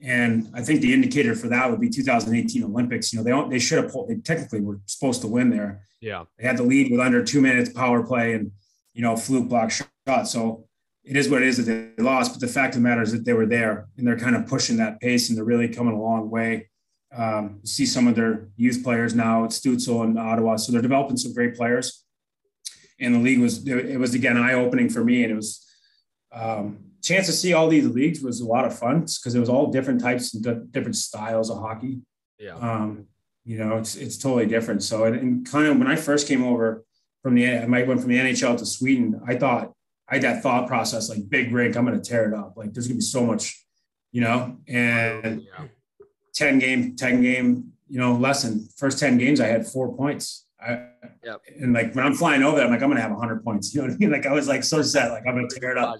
And 0.00 0.48
I 0.54 0.62
think 0.62 0.80
the 0.80 0.94
indicator 0.94 1.34
for 1.34 1.48
that 1.48 1.70
would 1.70 1.80
be 1.80 1.90
2018 1.90 2.64
Olympics. 2.64 3.12
You 3.12 3.18
know, 3.18 3.24
they 3.24 3.30
don't, 3.30 3.50
they 3.50 3.58
should 3.58 3.82
have 3.82 3.92
pulled. 3.92 4.08
They 4.08 4.16
technically 4.16 4.60
were 4.60 4.80
supposed 4.86 5.20
to 5.22 5.26
win 5.26 5.50
there. 5.50 5.82
Yeah, 6.00 6.24
they 6.38 6.46
had 6.46 6.56
the 6.56 6.62
lead 6.62 6.90
with 6.90 7.00
under 7.00 7.22
two 7.22 7.40
minutes 7.40 7.70
power 7.70 8.02
play 8.02 8.34
and 8.34 8.52
you 8.94 9.02
know 9.02 9.16
fluke 9.16 9.48
block 9.48 9.70
shot. 9.70 10.28
So 10.28 10.66
it 11.04 11.16
is 11.16 11.28
what 11.28 11.42
it 11.42 11.48
is 11.48 11.64
that 11.64 11.94
they 11.96 12.02
lost. 12.02 12.32
But 12.32 12.40
the 12.40 12.52
fact 12.52 12.74
of 12.74 12.82
the 12.82 12.88
matter 12.88 13.02
is 13.02 13.12
that 13.12 13.24
they 13.24 13.32
were 13.32 13.46
there 13.46 13.88
and 13.96 14.06
they're 14.06 14.18
kind 14.18 14.36
of 14.36 14.46
pushing 14.46 14.76
that 14.78 15.00
pace 15.00 15.28
and 15.28 15.36
they're 15.36 15.44
really 15.44 15.68
coming 15.68 15.94
a 15.94 16.00
long 16.00 16.30
way. 16.30 16.68
Um, 17.16 17.60
see 17.64 17.86
some 17.86 18.06
of 18.06 18.14
their 18.14 18.48
youth 18.56 18.84
players 18.84 19.14
now 19.14 19.44
at 19.44 19.50
Stützle 19.50 20.04
and 20.04 20.18
Ottawa. 20.18 20.56
So 20.56 20.72
they're 20.72 20.82
developing 20.82 21.16
some 21.16 21.32
great 21.32 21.54
players. 21.56 22.04
And 23.00 23.14
the 23.14 23.18
league 23.18 23.40
was, 23.40 23.66
it 23.66 23.98
was 23.98 24.14
again 24.14 24.36
eye 24.36 24.54
opening 24.54 24.90
for 24.90 25.04
me. 25.04 25.22
And 25.22 25.32
it 25.32 25.36
was, 25.36 25.64
um, 26.32 26.88
chance 27.02 27.26
to 27.26 27.32
see 27.32 27.52
all 27.52 27.68
these 27.68 27.86
leagues 27.86 28.20
was 28.20 28.40
a 28.40 28.46
lot 28.46 28.64
of 28.64 28.78
fun 28.78 29.00
because 29.00 29.34
it 29.34 29.40
was 29.40 29.48
all 29.48 29.70
different 29.70 30.00
types 30.00 30.34
and 30.34 30.72
different 30.72 30.96
styles 30.96 31.50
of 31.50 31.58
hockey. 31.58 32.00
Yeah. 32.38 32.54
Um, 32.54 33.06
you 33.44 33.58
know, 33.58 33.78
it's 33.78 33.96
it's 33.96 34.18
totally 34.18 34.46
different. 34.46 34.82
So, 34.82 35.04
and, 35.04 35.16
and, 35.16 35.50
kind 35.50 35.66
of 35.66 35.78
when 35.78 35.86
I 35.86 35.96
first 35.96 36.28
came 36.28 36.44
over 36.44 36.84
from 37.22 37.34
the, 37.34 37.48
I 37.58 37.66
might 37.66 37.86
went 37.86 38.00
from 38.00 38.10
the 38.10 38.18
NHL 38.18 38.58
to 38.58 38.66
Sweden. 38.66 39.20
I 39.26 39.36
thought 39.36 39.72
I 40.08 40.14
had 40.14 40.22
that 40.22 40.42
thought 40.42 40.66
process 40.66 41.08
like 41.08 41.28
big 41.28 41.52
rink, 41.52 41.76
I'm 41.76 41.86
going 41.86 42.00
to 42.00 42.08
tear 42.08 42.30
it 42.30 42.34
up. 42.34 42.54
Like 42.56 42.74
there's 42.74 42.86
going 42.86 42.96
to 42.96 43.04
be 43.04 43.06
so 43.06 43.24
much, 43.24 43.64
you 44.12 44.20
know, 44.20 44.58
and 44.66 45.42
yeah. 45.42 45.66
Ten 46.38 46.58
game, 46.58 46.94
ten 46.96 47.20
game, 47.20 47.72
you 47.88 47.98
know, 47.98 48.14
lesson. 48.14 48.68
First 48.76 48.98
ten 48.98 49.18
games, 49.18 49.40
I 49.40 49.46
had 49.46 49.66
four 49.66 49.94
points. 49.94 50.46
I, 50.60 50.86
yep. 51.22 51.40
And 51.60 51.72
like 51.72 51.94
when 51.94 52.04
I'm 52.04 52.14
flying 52.14 52.42
over 52.42 52.60
I'm 52.60 52.70
like, 52.70 52.82
I'm 52.82 52.88
gonna 52.88 53.00
have 53.00 53.12
100 53.12 53.44
points. 53.44 53.74
You 53.74 53.82
know 53.82 53.88
what 53.88 53.94
I 53.94 53.98
mean? 53.98 54.10
Like 54.10 54.26
I 54.26 54.32
was 54.32 54.48
like 54.48 54.64
so 54.64 54.82
set, 54.82 55.10
like 55.10 55.24
I'm 55.26 55.34
gonna 55.34 55.48
tear 55.48 55.72
it 55.72 55.78
up 55.78 55.96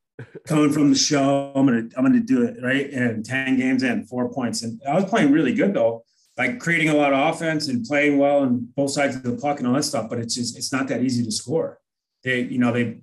coming 0.46 0.72
from 0.72 0.90
the 0.90 0.98
show. 0.98 1.52
I'm 1.54 1.66
gonna 1.66 1.88
I'm 1.96 2.04
gonna 2.04 2.20
do 2.20 2.44
it 2.44 2.56
right. 2.62 2.90
And 2.90 3.24
ten 3.24 3.56
games 3.56 3.82
in, 3.82 4.04
four 4.04 4.30
points, 4.32 4.62
and 4.62 4.80
I 4.88 4.94
was 4.94 5.06
playing 5.06 5.32
really 5.32 5.54
good 5.54 5.74
though, 5.74 6.04
like 6.36 6.58
creating 6.58 6.90
a 6.90 6.94
lot 6.94 7.12
of 7.12 7.34
offense 7.34 7.68
and 7.68 7.84
playing 7.84 8.18
well 8.18 8.40
on 8.40 8.68
both 8.76 8.90
sides 8.90 9.16
of 9.16 9.22
the 9.22 9.36
puck 9.36 9.58
and 9.58 9.68
all 9.68 9.74
that 9.74 9.84
stuff. 9.84 10.08
But 10.08 10.18
it's 10.18 10.34
just 10.34 10.56
it's 10.56 10.72
not 10.72 10.88
that 10.88 11.02
easy 11.02 11.24
to 11.24 11.32
score. 11.32 11.80
They 12.24 12.40
you 12.42 12.58
know 12.58 12.72
they 12.72 13.00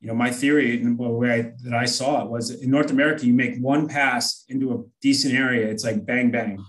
you 0.00 0.08
know 0.08 0.14
my 0.14 0.30
theory 0.30 0.80
and 0.80 0.98
the 0.98 1.02
way 1.02 1.32
I, 1.32 1.52
that 1.64 1.74
I 1.74 1.84
saw 1.84 2.24
it 2.24 2.30
was 2.30 2.50
in 2.50 2.70
North 2.70 2.90
America 2.90 3.26
you 3.26 3.34
make 3.34 3.58
one 3.58 3.86
pass 3.86 4.44
into 4.48 4.72
a 4.72 4.82
decent 5.02 5.34
area, 5.34 5.68
it's 5.68 5.84
like 5.84 6.04
bang 6.04 6.30
bang. 6.30 6.64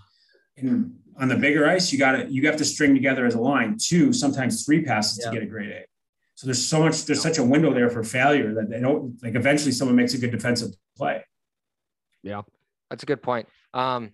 And 0.58 0.96
on 1.18 1.28
the 1.28 1.36
bigger 1.36 1.68
ice, 1.68 1.92
you 1.92 2.00
got 2.00 2.14
to 2.14 2.32
you 2.32 2.46
have 2.48 2.58
to 2.58 2.66
string 2.66 2.94
together 2.94 3.26
as 3.26 3.36
a 3.36 3.40
line 3.40 3.78
two, 3.80 4.12
sometimes 4.12 4.66
three 4.66 4.84
passes 4.84 5.20
yeah. 5.20 5.30
to 5.30 5.36
get 5.36 5.44
a 5.44 5.50
great 5.50 5.70
A. 5.70 5.86
So 6.36 6.48
there's 6.48 6.66
so 6.66 6.80
much, 6.80 7.06
there's 7.06 7.22
such 7.22 7.38
a 7.38 7.44
window 7.44 7.72
there 7.72 7.90
for 7.90 8.04
failure 8.04 8.56
that 8.56 8.70
they 8.70 8.80
don't 8.80 9.22
like 9.22 9.36
eventually 9.36 9.72
someone 9.72 9.96
makes 9.96 10.16
a 10.16 10.18
good 10.18 10.32
defensive 10.32 10.72
play. 10.98 11.24
Yeah. 12.24 12.42
That's 12.90 13.04
a 13.04 13.06
good 13.06 13.22
point. 13.22 13.48
Um, 13.74 14.12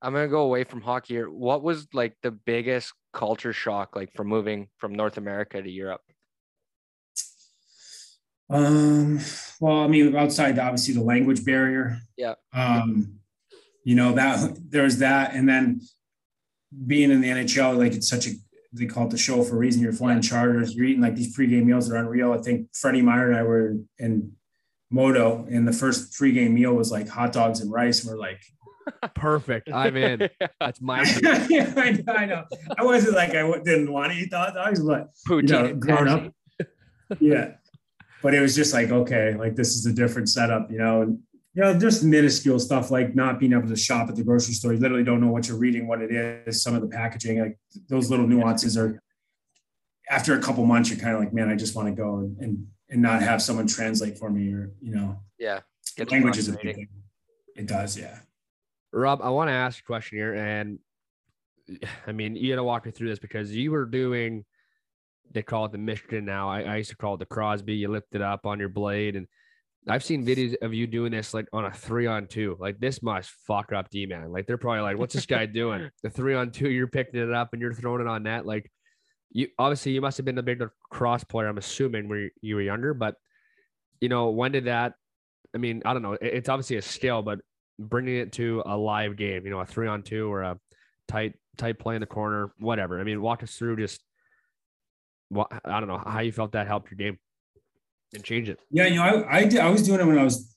I'm 0.00 0.14
gonna 0.14 0.28
go 0.28 0.42
away 0.42 0.64
from 0.64 0.80
hockey 0.80 1.14
here. 1.14 1.30
What 1.30 1.62
was 1.62 1.88
like 1.92 2.16
the 2.22 2.30
biggest 2.30 2.92
culture 3.12 3.52
shock 3.52 3.94
like 3.94 4.14
from 4.14 4.28
moving 4.28 4.68
from 4.78 4.94
North 4.94 5.18
America 5.18 5.60
to 5.60 5.70
Europe? 5.70 6.00
Um, 8.48 9.20
well, 9.60 9.80
I 9.80 9.88
mean, 9.88 10.14
outside 10.16 10.58
obviously 10.58 10.94
the 10.94 11.02
language 11.02 11.44
barrier. 11.44 11.98
Yeah. 12.16 12.34
Um, 12.52 13.18
you 13.84 13.94
know, 13.94 14.12
that 14.12 14.58
there's 14.68 14.98
that, 14.98 15.34
and 15.34 15.48
then 15.48 15.80
being 16.86 17.10
in 17.10 17.20
the 17.20 17.28
NHL, 17.28 17.78
like 17.78 17.94
it's 17.94 18.08
such 18.08 18.26
a 18.26 18.30
they 18.72 18.86
call 18.86 19.06
it 19.06 19.10
the 19.10 19.18
show 19.18 19.42
for 19.42 19.54
a 19.54 19.58
reason. 19.58 19.82
You're 19.82 19.92
flying 19.92 20.20
charters, 20.20 20.74
you're 20.74 20.86
eating 20.86 21.02
like 21.02 21.14
these 21.14 21.36
pregame 21.36 21.64
meals 21.64 21.88
that 21.88 21.94
are 21.94 21.98
unreal. 21.98 22.32
I 22.32 22.38
think 22.38 22.68
Freddie 22.74 23.02
Meyer 23.02 23.28
and 23.28 23.36
I 23.36 23.42
were 23.42 23.76
in 23.98 24.32
MoDo, 24.92 25.46
and 25.50 25.66
the 25.66 25.72
first 25.72 26.12
pregame 26.12 26.52
meal 26.52 26.74
was 26.74 26.90
like 26.90 27.08
hot 27.08 27.32
dogs 27.32 27.60
and 27.60 27.70
rice. 27.72 28.04
And 28.04 28.10
we're 28.10 28.20
like, 28.20 28.42
perfect. 29.14 29.70
I'm 29.72 29.96
in. 29.96 30.28
That's 30.60 30.80
my. 30.80 31.02
yeah, 31.48 31.72
I 31.76 31.90
know, 31.92 32.12
I 32.12 32.26
know. 32.26 32.44
I 32.78 32.84
wasn't 32.84 33.14
like 33.14 33.30
I 33.30 33.50
didn't 33.64 33.92
want 33.92 34.12
to 34.12 34.18
eat 34.18 34.32
hot 34.32 34.54
dogs, 34.54 34.82
but 34.82 35.10
you 35.28 35.42
know, 35.42 35.74
growing 35.74 36.08
up, 36.08 36.32
yeah. 37.20 37.52
But 38.22 38.34
it 38.34 38.40
was 38.40 38.56
just 38.56 38.72
like 38.72 38.90
okay, 38.90 39.34
like 39.34 39.56
this 39.56 39.74
is 39.74 39.86
a 39.86 39.92
different 39.92 40.28
setup, 40.28 40.70
you 40.70 40.78
know. 40.78 41.02
And 41.02 41.18
you 41.54 41.62
know, 41.62 41.78
just 41.78 42.04
minuscule 42.04 42.58
stuff 42.58 42.90
like 42.90 43.14
not 43.14 43.40
being 43.40 43.54
able 43.54 43.68
to 43.68 43.76
shop 43.76 44.10
at 44.10 44.16
the 44.16 44.22
grocery 44.22 44.52
store. 44.52 44.74
You 44.74 44.78
literally 44.78 45.04
don't 45.04 45.22
know 45.22 45.30
what 45.30 45.48
you're 45.48 45.56
reading, 45.56 45.86
what 45.86 46.02
it 46.02 46.12
is, 46.12 46.62
some 46.62 46.74
of 46.74 46.82
the 46.82 46.88
packaging, 46.88 47.40
like 47.40 47.58
those 47.88 48.10
little 48.10 48.26
nuances 48.26 48.76
are 48.76 49.00
after 50.08 50.34
a 50.38 50.40
couple 50.40 50.64
months, 50.64 50.90
you're 50.90 50.98
kind 50.98 51.14
of 51.14 51.20
like, 51.20 51.32
man, 51.32 51.48
I 51.48 51.56
just 51.56 51.74
want 51.74 51.88
to 51.88 51.94
go 51.94 52.18
and, 52.18 52.38
and, 52.38 52.66
and 52.90 53.02
not 53.02 53.22
have 53.22 53.42
someone 53.42 53.66
translate 53.66 54.18
for 54.18 54.30
me 54.30 54.52
or, 54.52 54.72
you 54.80 54.94
know, 54.94 55.18
yeah. 55.38 55.60
Language 56.10 56.38
is 56.38 56.48
a 56.48 56.52
big 56.52 56.74
thing. 56.74 56.88
It 57.54 57.66
does. 57.66 57.98
Yeah. 57.98 58.18
Rob, 58.92 59.20
I 59.22 59.30
want 59.30 59.48
to 59.48 59.52
ask 59.52 59.80
a 59.80 59.82
question 59.82 60.18
here. 60.18 60.34
And 60.34 60.78
I 62.06 62.12
mean, 62.12 62.36
you 62.36 62.52
got 62.52 62.56
to 62.56 62.64
walk 62.64 62.84
me 62.84 62.92
through 62.92 63.08
this 63.08 63.18
because 63.18 63.54
you 63.54 63.70
were 63.70 63.86
doing, 63.86 64.44
they 65.32 65.42
call 65.42 65.64
it 65.66 65.72
the 65.72 65.78
Michigan 65.78 66.24
now. 66.24 66.48
I, 66.48 66.62
I 66.62 66.76
used 66.76 66.90
to 66.90 66.96
call 66.96 67.14
it 67.14 67.18
the 67.18 67.26
Crosby. 67.26 67.74
You 67.74 67.88
lift 67.88 68.14
it 68.14 68.22
up 68.22 68.46
on 68.46 68.58
your 68.58 68.68
blade 68.68 69.16
and 69.16 69.26
I've 69.88 70.02
seen 70.02 70.26
videos 70.26 70.56
of 70.62 70.74
you 70.74 70.86
doing 70.86 71.12
this 71.12 71.32
like 71.32 71.46
on 71.52 71.64
a 71.64 71.70
three 71.70 72.06
on 72.06 72.26
two. 72.26 72.56
Like 72.58 72.80
this 72.80 73.02
must 73.02 73.30
fuck 73.46 73.72
up 73.72 73.88
D 73.90 74.06
man. 74.06 74.32
Like 74.32 74.46
they're 74.46 74.58
probably 74.58 74.80
like, 74.80 74.98
what's 74.98 75.14
this 75.14 75.26
guy 75.26 75.46
doing? 75.46 75.90
The 76.02 76.10
three 76.10 76.34
on 76.34 76.50
two, 76.50 76.70
you're 76.70 76.88
picking 76.88 77.20
it 77.20 77.32
up 77.32 77.50
and 77.52 77.62
you're 77.62 77.72
throwing 77.72 78.00
it 78.00 78.08
on 78.08 78.24
net. 78.24 78.46
Like 78.46 78.70
you 79.30 79.48
obviously 79.58 79.92
you 79.92 80.00
must 80.00 80.16
have 80.16 80.26
been 80.26 80.38
a 80.38 80.42
big 80.42 80.62
cross 80.90 81.22
player. 81.22 81.46
I'm 81.46 81.58
assuming 81.58 82.08
where 82.08 82.30
you 82.40 82.56
were 82.56 82.62
younger, 82.62 82.94
but 82.94 83.14
you 84.00 84.08
know 84.08 84.30
when 84.30 84.52
did 84.52 84.64
that? 84.64 84.94
I 85.54 85.58
mean, 85.58 85.82
I 85.84 85.92
don't 85.92 86.02
know. 86.02 86.18
It's 86.20 86.48
obviously 86.48 86.76
a 86.76 86.82
skill, 86.82 87.22
but 87.22 87.40
bringing 87.78 88.16
it 88.16 88.32
to 88.32 88.62
a 88.66 88.76
live 88.76 89.16
game, 89.16 89.44
you 89.44 89.50
know, 89.50 89.60
a 89.60 89.66
three 89.66 89.86
on 89.86 90.02
two 90.02 90.32
or 90.32 90.42
a 90.42 90.58
tight 91.06 91.34
tight 91.56 91.78
play 91.78 91.94
in 91.94 92.00
the 92.00 92.06
corner, 92.06 92.52
whatever. 92.58 93.00
I 93.00 93.04
mean, 93.04 93.22
walk 93.22 93.42
us 93.42 93.54
through 93.54 93.76
just 93.76 94.00
what 95.28 95.50
I 95.64 95.80
don't 95.80 95.88
know 95.88 95.98
how 95.98 96.20
you 96.20 96.32
felt 96.32 96.52
that 96.52 96.66
helped 96.66 96.90
your 96.90 96.96
game 96.96 97.18
and 98.14 98.22
change 98.22 98.48
it. 98.48 98.58
Yeah, 98.70 98.86
you 98.86 98.96
know, 98.96 99.02
I 99.02 99.38
I, 99.38 99.44
did, 99.44 99.60
I 99.60 99.70
was 99.70 99.82
doing 99.82 100.00
it 100.00 100.06
when 100.06 100.18
I 100.18 100.24
was 100.24 100.54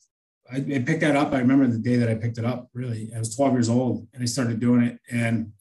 I, 0.52 0.58
I, 0.58 0.80
picked 0.80 1.02
that 1.02 1.16
up. 1.16 1.34
I 1.34 1.40
remember 1.40 1.68
the 1.68 1.78
day 1.78 1.98
that 1.98 2.10
I 2.10 2.16
picked 2.16 2.38
it 2.38 2.46
up. 2.46 2.70
Really, 2.74 3.12
I 3.16 3.20
was 3.20 3.36
12 3.36 3.54
years 3.54 3.70
old 3.70 4.08
and 4.14 4.24
I 4.24 4.26
started 4.26 4.60
doing 4.60 4.84
it. 4.84 5.00
And 5.12 5.52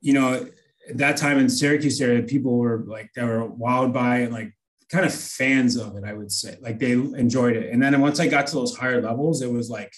you 0.00 0.12
know, 0.12 0.46
at 0.88 0.98
that 0.98 1.16
time 1.16 1.38
in 1.38 1.48
Syracuse 1.48 2.00
area, 2.00 2.22
people 2.22 2.58
were 2.58 2.84
like 2.86 3.10
they 3.14 3.24
were 3.24 3.48
wowed 3.48 3.92
by 3.92 4.18
it, 4.22 4.32
like 4.32 4.52
kind 4.90 5.06
of 5.06 5.14
fans 5.14 5.76
of 5.76 5.96
it. 5.96 6.04
I 6.04 6.12
would 6.12 6.30
say, 6.30 6.56
like 6.60 6.78
they 6.78 6.92
enjoyed 6.92 7.56
it. 7.56 7.72
And 7.72 7.82
then 7.82 8.00
once 8.00 8.20
I 8.20 8.28
got 8.28 8.46
to 8.48 8.54
those 8.54 8.76
higher 8.76 9.00
levels, 9.00 9.42
it 9.42 9.50
was 9.50 9.70
like, 9.70 9.92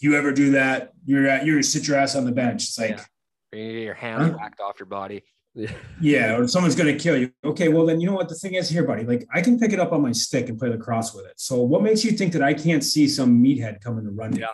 you 0.00 0.16
ever 0.16 0.32
do 0.32 0.52
that? 0.52 0.92
You're 1.04 1.26
at 1.26 1.44
you're 1.44 1.62
sit 1.62 1.86
your 1.86 1.98
ass 1.98 2.16
on 2.16 2.24
the 2.24 2.32
bench. 2.32 2.64
It's 2.64 2.78
like. 2.78 2.90
Yeah. 2.90 3.04
You 3.52 3.72
get 3.72 3.82
your 3.82 3.94
hands 3.94 4.30
huh? 4.30 4.38
whacked 4.38 4.60
off 4.60 4.78
your 4.78 4.86
body. 4.86 5.24
Yeah, 6.00 6.36
or 6.36 6.46
someone's 6.46 6.76
going 6.76 6.96
to 6.96 7.02
kill 7.02 7.16
you. 7.16 7.32
Okay, 7.44 7.68
well 7.68 7.86
then 7.86 8.00
you 8.00 8.06
know 8.06 8.14
what 8.14 8.28
the 8.28 8.34
thing 8.34 8.54
is 8.54 8.68
here, 8.68 8.84
buddy. 8.84 9.04
Like 9.04 9.26
I 9.32 9.40
can 9.40 9.58
pick 9.58 9.72
it 9.72 9.80
up 9.80 9.92
on 9.92 10.02
my 10.02 10.12
stick 10.12 10.48
and 10.48 10.58
play 10.58 10.68
lacrosse 10.68 11.14
with 11.14 11.26
it. 11.26 11.34
So 11.36 11.60
what 11.62 11.82
makes 11.82 12.04
you 12.04 12.12
think 12.12 12.32
that 12.34 12.42
I 12.42 12.54
can't 12.54 12.84
see 12.84 13.08
some 13.08 13.42
meathead 13.42 13.80
coming 13.80 14.04
to 14.04 14.10
run? 14.10 14.36
Yeah. 14.36 14.48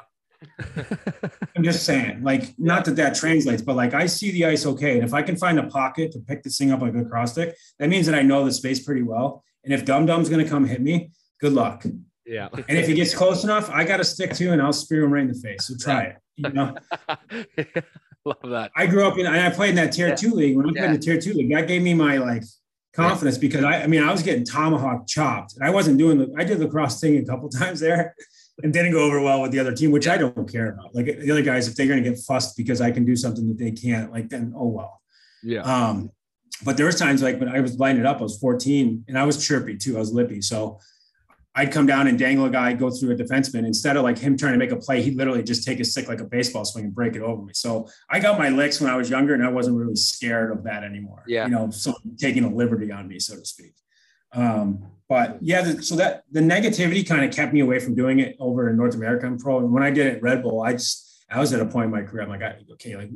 I'm 1.57 1.65
just 1.65 1.85
saying, 1.85 2.23
like, 2.23 2.55
not 2.59 2.85
that 2.85 2.97
that 2.97 3.15
translates, 3.15 3.63
but 3.63 3.77
like 3.77 3.95
I 3.95 4.07
see 4.07 4.31
the 4.31 4.47
ice 4.47 4.67
okay, 4.67 4.95
and 4.97 5.05
if 5.05 5.15
I 5.15 5.23
can 5.23 5.37
find 5.37 5.59
a 5.59 5.65
pocket 5.65 6.13
to 6.13 6.21
pick 6.21 6.43
this 6.43 6.59
thing 6.59 6.71
up 6.71 6.81
like 6.81 6.95
a 6.95 7.05
cross 7.05 7.33
stick, 7.33 7.57
that 7.79 7.89
means 7.89 8.07
that 8.07 8.15
I 8.15 8.23
know 8.23 8.45
the 8.45 8.53
space 8.53 8.81
pretty 8.85 9.03
well. 9.03 9.45
And 9.65 9.73
if 9.73 9.85
Dum 9.85 10.07
Dum's 10.07 10.29
going 10.29 10.45
to 10.45 10.49
come 10.49 10.65
hit 10.65 10.81
me, 10.81 11.11
good 11.41 11.53
luck. 11.53 11.85
Yeah. 12.25 12.49
And 12.53 12.79
if 12.79 12.87
he 12.87 12.95
gets 12.95 13.15
close 13.15 13.45
enough, 13.45 13.71
I 13.71 13.85
got 13.85 14.01
a 14.01 14.05
stick 14.05 14.35
too, 14.35 14.53
and 14.53 14.61
I'll 14.61 14.73
spear 14.73 15.05
him 15.05 15.13
right 15.13 15.23
in 15.23 15.29
the 15.29 15.35
face. 15.35 15.67
So 15.67 15.75
try 15.79 16.03
it. 16.03 16.17
You 16.37 16.51
know. 16.51 16.77
Love 18.43 18.51
that. 18.51 18.73
I 18.75 18.87
grew 18.87 19.07
up 19.07 19.19
in, 19.19 19.27
and 19.27 19.37
I 19.37 19.51
played 19.51 19.71
in 19.71 19.77
that 19.77 19.93
tier 19.93 20.09
yeah. 20.09 20.17
two 20.17 20.33
league. 20.33 20.57
When 20.57 20.67
I 20.67 20.73
played 20.73 20.83
yeah. 20.83 20.87
in 20.87 20.93
the 20.95 20.99
tier 20.99 21.21
two 21.21 21.33
league, 21.33 21.53
that 21.53 21.69
gave 21.69 21.81
me 21.81 21.95
my 21.95 22.19
like 22.19 22.43
confidence 22.93 23.37
yeah. 23.37 23.41
because 23.41 23.63
I, 23.63 23.83
I 23.83 23.87
mean, 23.87 24.03
I 24.03 24.11
was 24.11 24.23
getting 24.23 24.45
tomahawk 24.45 25.07
chopped, 25.07 25.55
and 25.55 25.65
I 25.65 25.71
wasn't 25.71 25.99
doing 25.99 26.19
the. 26.19 26.35
I 26.37 26.43
did 26.43 26.59
the 26.59 26.67
cross 26.67 27.01
thing 27.01 27.19
a 27.19 27.25
couple 27.25 27.49
times 27.63 27.79
there, 27.79 28.17
and 28.65 28.73
didn't 28.73 28.91
go 28.91 29.05
over 29.05 29.21
well 29.21 29.43
with 29.43 29.53
the 29.53 29.61
other 29.61 29.73
team, 29.73 29.93
which 29.93 30.09
I 30.09 30.19
don't 30.19 30.51
care 30.51 30.73
about. 30.73 30.93
Like 30.93 31.07
the 31.07 31.31
other 31.31 31.43
guys, 31.43 31.69
if 31.69 31.77
they're 31.77 31.87
going 31.87 32.03
to 32.03 32.11
get 32.11 32.19
fussed 32.19 32.57
because 32.57 32.81
I 32.81 32.91
can 32.91 33.05
do 33.05 33.15
something 33.15 33.47
that 33.47 33.59
they 33.59 33.71
can't, 33.71 34.11
like 34.11 34.29
then 34.29 34.53
oh 34.57 34.69
well. 34.69 35.01
Yeah. 35.45 35.61
Um, 35.61 36.11
but 36.65 36.77
there 36.77 36.87
was 36.87 36.99
times 36.99 37.23
like 37.23 37.39
when 37.39 37.49
I 37.49 37.61
was 37.61 37.79
lining 37.79 38.01
it 38.01 38.07
up, 38.07 38.19
I 38.19 38.23
was 38.23 38.39
14, 38.39 39.05
and 39.07 39.17
I 39.17 39.25
was 39.25 39.47
chirpy 39.47 39.77
too. 39.77 39.97
I 39.97 40.01
was 40.01 40.13
lippy, 40.13 40.41
so 40.41 40.81
I'd 41.59 41.73
come 41.73 41.87
down 41.87 42.07
and 42.07 42.19
dangle 42.19 42.45
a 42.45 42.51
guy, 42.51 42.75
go 42.75 42.91
through 42.91 43.13
a 43.13 43.17
defenseman. 43.17 43.67
Instead 43.67 43.97
of 43.97 44.03
like 44.03 44.19
him 44.19 44.37
trying 44.37 44.53
to 44.53 44.59
make 44.59 44.73
a 44.73 44.77
play, 44.77 45.01
he'd 45.01 45.17
literally 45.17 45.43
just 45.43 45.65
take 45.65 45.81
a 45.81 45.85
stick 45.85 46.07
like 46.07 46.21
a 46.21 46.25
baseball 46.25 46.67
swing 46.67 46.85
and 46.85 46.95
break 46.95 47.17
it 47.17 47.23
over 47.23 47.43
me. 47.43 47.53
So 47.55 47.89
I 48.11 48.21
got 48.21 48.39
my 48.39 48.51
licks 48.51 48.79
when 48.79 48.91
I 48.91 48.97
was 48.97 49.09
younger 49.09 49.33
and 49.33 49.43
I 49.43 49.49
wasn't 49.49 49.79
really 49.79 49.97
scared 49.97 50.53
of 50.53 50.65
that 50.65 50.85
anymore. 50.85 51.25
Yeah. 51.27 51.47
You 51.47 51.53
know, 51.53 51.71
so 51.71 51.95
taking 52.19 52.45
a 52.45 52.55
liberty 52.55 52.93
on 52.93 53.09
me, 53.09 53.19
so 53.19 53.37
to 53.37 53.45
speak. 53.47 53.73
Um, 54.33 54.85
but 55.09 55.39
yeah, 55.41 55.63
the, 55.63 55.83
so 55.83 55.97
that 55.97 56.25
the 56.31 56.41
negativity 56.41 57.09
kind 57.09 57.25
of 57.25 57.35
kept 57.35 57.55
me 57.55 57.61
away 57.61 57.79
from 57.79 57.95
doing 57.95 58.19
it 58.19 58.37
over 58.39 58.69
in 58.69 58.77
North 58.77 58.95
American 58.95 59.39
Pro. 59.39 59.61
And 59.61 59.73
when 59.73 59.83
I 59.83 59.91
did 59.91 60.09
it 60.09 60.23
Red 60.23 60.43
Bull, 60.43 60.63
I 60.63 60.73
just, 60.73 61.25
I 61.31 61.41
was 61.41 61.55
at 61.55 61.61
a 61.61 61.67
point 61.67 61.87
in 61.87 61.91
my 61.91 62.03
career, 62.03 62.23
I'm 62.23 62.29
like, 62.29 62.43
okay, 62.73 62.97
like, 62.97 63.11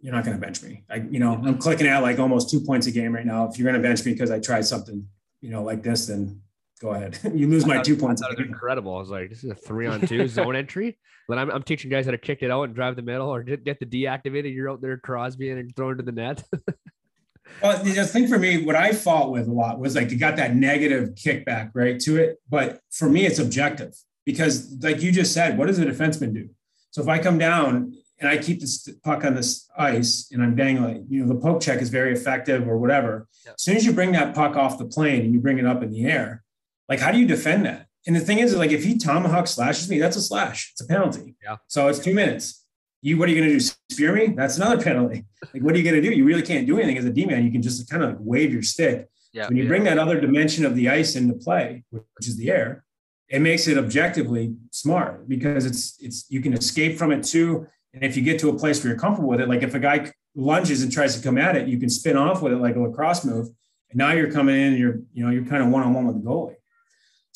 you're 0.00 0.14
not 0.14 0.24
going 0.24 0.36
to 0.36 0.40
bench 0.40 0.62
me. 0.62 0.84
I, 0.88 0.96
you 0.96 1.18
know, 1.18 1.34
I'm 1.34 1.58
clicking 1.58 1.86
at 1.86 1.98
like 2.02 2.18
almost 2.18 2.48
two 2.48 2.60
points 2.60 2.86
a 2.86 2.92
game 2.92 3.14
right 3.14 3.26
now. 3.26 3.48
If 3.48 3.58
you're 3.58 3.70
going 3.70 3.82
to 3.82 3.86
bench 3.86 4.04
me 4.04 4.12
because 4.12 4.30
I 4.30 4.38
tried 4.38 4.64
something, 4.64 5.06
you 5.40 5.50
know, 5.50 5.62
like 5.62 5.82
this, 5.82 6.06
then 6.06 6.40
go 6.80 6.90
ahead. 6.90 7.18
you 7.34 7.48
lose 7.48 7.66
my 7.66 7.82
two 7.82 7.96
points. 7.96 8.22
That 8.22 8.30
was 8.30 8.46
incredible. 8.46 8.94
I 8.94 8.98
was 8.98 9.10
like, 9.10 9.30
this 9.30 9.44
is 9.44 9.50
a 9.50 9.54
three 9.54 9.86
on 9.86 10.00
two 10.06 10.28
zone 10.28 10.56
entry. 10.56 10.98
But 11.28 11.38
I'm, 11.38 11.50
I'm 11.50 11.62
teaching 11.62 11.90
guys 11.90 12.04
how 12.04 12.12
to 12.12 12.18
kick 12.18 12.42
it 12.42 12.50
out 12.50 12.64
and 12.64 12.74
drive 12.74 12.94
the 12.96 13.02
middle 13.02 13.28
or 13.28 13.42
get, 13.42 13.64
get 13.64 13.80
the 13.80 13.86
deactivated. 13.86 14.54
You're 14.54 14.70
out 14.70 14.80
there 14.80 14.96
Crosby 14.96 15.50
and 15.50 15.74
throwing 15.74 15.96
to 15.96 16.04
the 16.04 16.12
net. 16.12 16.44
well, 17.62 17.82
the 17.82 18.04
thing 18.04 18.28
for 18.28 18.38
me, 18.38 18.64
what 18.64 18.76
I 18.76 18.92
fought 18.92 19.32
with 19.32 19.48
a 19.48 19.52
lot 19.52 19.80
was 19.80 19.96
like 19.96 20.10
you 20.10 20.18
got 20.18 20.36
that 20.36 20.54
negative 20.54 21.10
kickback 21.10 21.70
right 21.74 21.98
to 22.00 22.16
it. 22.16 22.38
But 22.48 22.80
for 22.92 23.08
me, 23.08 23.26
it's 23.26 23.40
objective 23.40 23.94
because, 24.24 24.76
like 24.80 25.02
you 25.02 25.10
just 25.10 25.34
said, 25.34 25.58
what 25.58 25.66
does 25.66 25.78
a 25.80 25.84
defenseman 25.84 26.32
do? 26.32 26.48
So 26.90 27.02
if 27.02 27.08
I 27.08 27.18
come 27.18 27.38
down 27.38 27.94
and 28.20 28.28
I 28.28 28.38
keep 28.38 28.60
this 28.60 28.88
puck 29.04 29.24
on 29.24 29.34
this 29.34 29.68
ice 29.76 30.30
and 30.32 30.42
I'm 30.42 30.54
dangling, 30.54 31.06
you 31.10 31.24
know, 31.24 31.34
the 31.34 31.40
poke 31.40 31.60
check 31.60 31.82
is 31.82 31.90
very 31.90 32.12
effective 32.12 32.68
or 32.68 32.78
whatever. 32.78 33.26
Yeah. 33.44 33.52
As 33.52 33.62
soon 33.62 33.76
as 33.76 33.84
you 33.84 33.92
bring 33.92 34.12
that 34.12 34.34
puck 34.34 34.56
off 34.56 34.78
the 34.78 34.86
plane 34.86 35.22
and 35.22 35.34
you 35.34 35.40
bring 35.40 35.58
it 35.58 35.66
up 35.66 35.82
in 35.82 35.90
the 35.90 36.06
air, 36.06 36.44
like 36.88 37.00
how 37.00 37.12
do 37.12 37.18
you 37.18 37.26
defend 37.26 37.66
that? 37.66 37.86
And 38.06 38.14
the 38.14 38.20
thing 38.20 38.38
is, 38.38 38.54
like 38.54 38.70
if 38.70 38.84
he 38.84 38.98
tomahawk 38.98 39.46
slashes 39.46 39.90
me, 39.90 39.98
that's 39.98 40.16
a 40.16 40.22
slash. 40.22 40.70
It's 40.72 40.80
a 40.80 40.86
penalty. 40.86 41.34
Yeah. 41.42 41.56
So 41.66 41.88
it's 41.88 41.98
two 41.98 42.14
minutes. 42.14 42.64
You 43.02 43.18
what 43.18 43.28
are 43.28 43.32
you 43.32 43.40
gonna 43.40 43.52
do? 43.52 43.60
Spear 43.60 44.14
me? 44.14 44.28
That's 44.28 44.56
another 44.56 44.82
penalty. 44.82 45.24
Like 45.52 45.62
what 45.62 45.74
are 45.74 45.78
you 45.78 45.84
gonna 45.84 46.02
do? 46.02 46.12
You 46.12 46.24
really 46.24 46.42
can't 46.42 46.66
do 46.66 46.78
anything 46.78 46.98
as 46.98 47.04
a 47.04 47.10
D 47.10 47.26
man. 47.26 47.44
You 47.44 47.50
can 47.50 47.62
just 47.62 47.88
kind 47.90 48.02
of 48.02 48.10
like 48.10 48.18
wave 48.20 48.52
your 48.52 48.62
stick. 48.62 49.08
Yeah. 49.32 49.48
When 49.48 49.56
you 49.56 49.66
bring 49.66 49.84
that 49.84 49.98
other 49.98 50.20
dimension 50.20 50.64
of 50.64 50.74
the 50.74 50.88
ice 50.88 51.14
into 51.16 51.34
play, 51.34 51.84
which 51.90 52.26
is 52.26 52.36
the 52.36 52.50
air, 52.50 52.84
it 53.28 53.40
makes 53.40 53.66
it 53.66 53.76
objectively 53.76 54.54
smart 54.70 55.28
because 55.28 55.66
it's 55.66 55.96
it's 56.00 56.26
you 56.28 56.40
can 56.40 56.52
escape 56.52 56.96
from 56.96 57.12
it 57.12 57.22
too. 57.24 57.66
And 57.92 58.04
if 58.04 58.16
you 58.16 58.22
get 58.22 58.38
to 58.40 58.50
a 58.50 58.58
place 58.58 58.82
where 58.82 58.92
you're 58.92 59.00
comfortable 59.00 59.30
with 59.30 59.40
it, 59.40 59.48
like 59.48 59.62
if 59.62 59.74
a 59.74 59.78
guy 59.78 60.12
lunges 60.34 60.82
and 60.82 60.92
tries 60.92 61.16
to 61.16 61.22
come 61.22 61.38
at 61.38 61.56
it, 61.56 61.66
you 61.66 61.78
can 61.78 61.88
spin 61.88 62.16
off 62.16 62.42
with 62.42 62.52
it 62.52 62.58
like 62.58 62.76
a 62.76 62.80
lacrosse 62.80 63.24
move. 63.24 63.48
And 63.90 63.98
now 63.98 64.12
you're 64.12 64.30
coming 64.30 64.54
in 64.54 64.72
and 64.72 64.78
you're, 64.78 65.00
you 65.12 65.24
know, 65.24 65.30
you're 65.30 65.44
kind 65.44 65.62
of 65.62 65.70
one-on-one 65.70 66.06
with 66.06 66.22
the 66.22 66.28
goalie. 66.28 66.56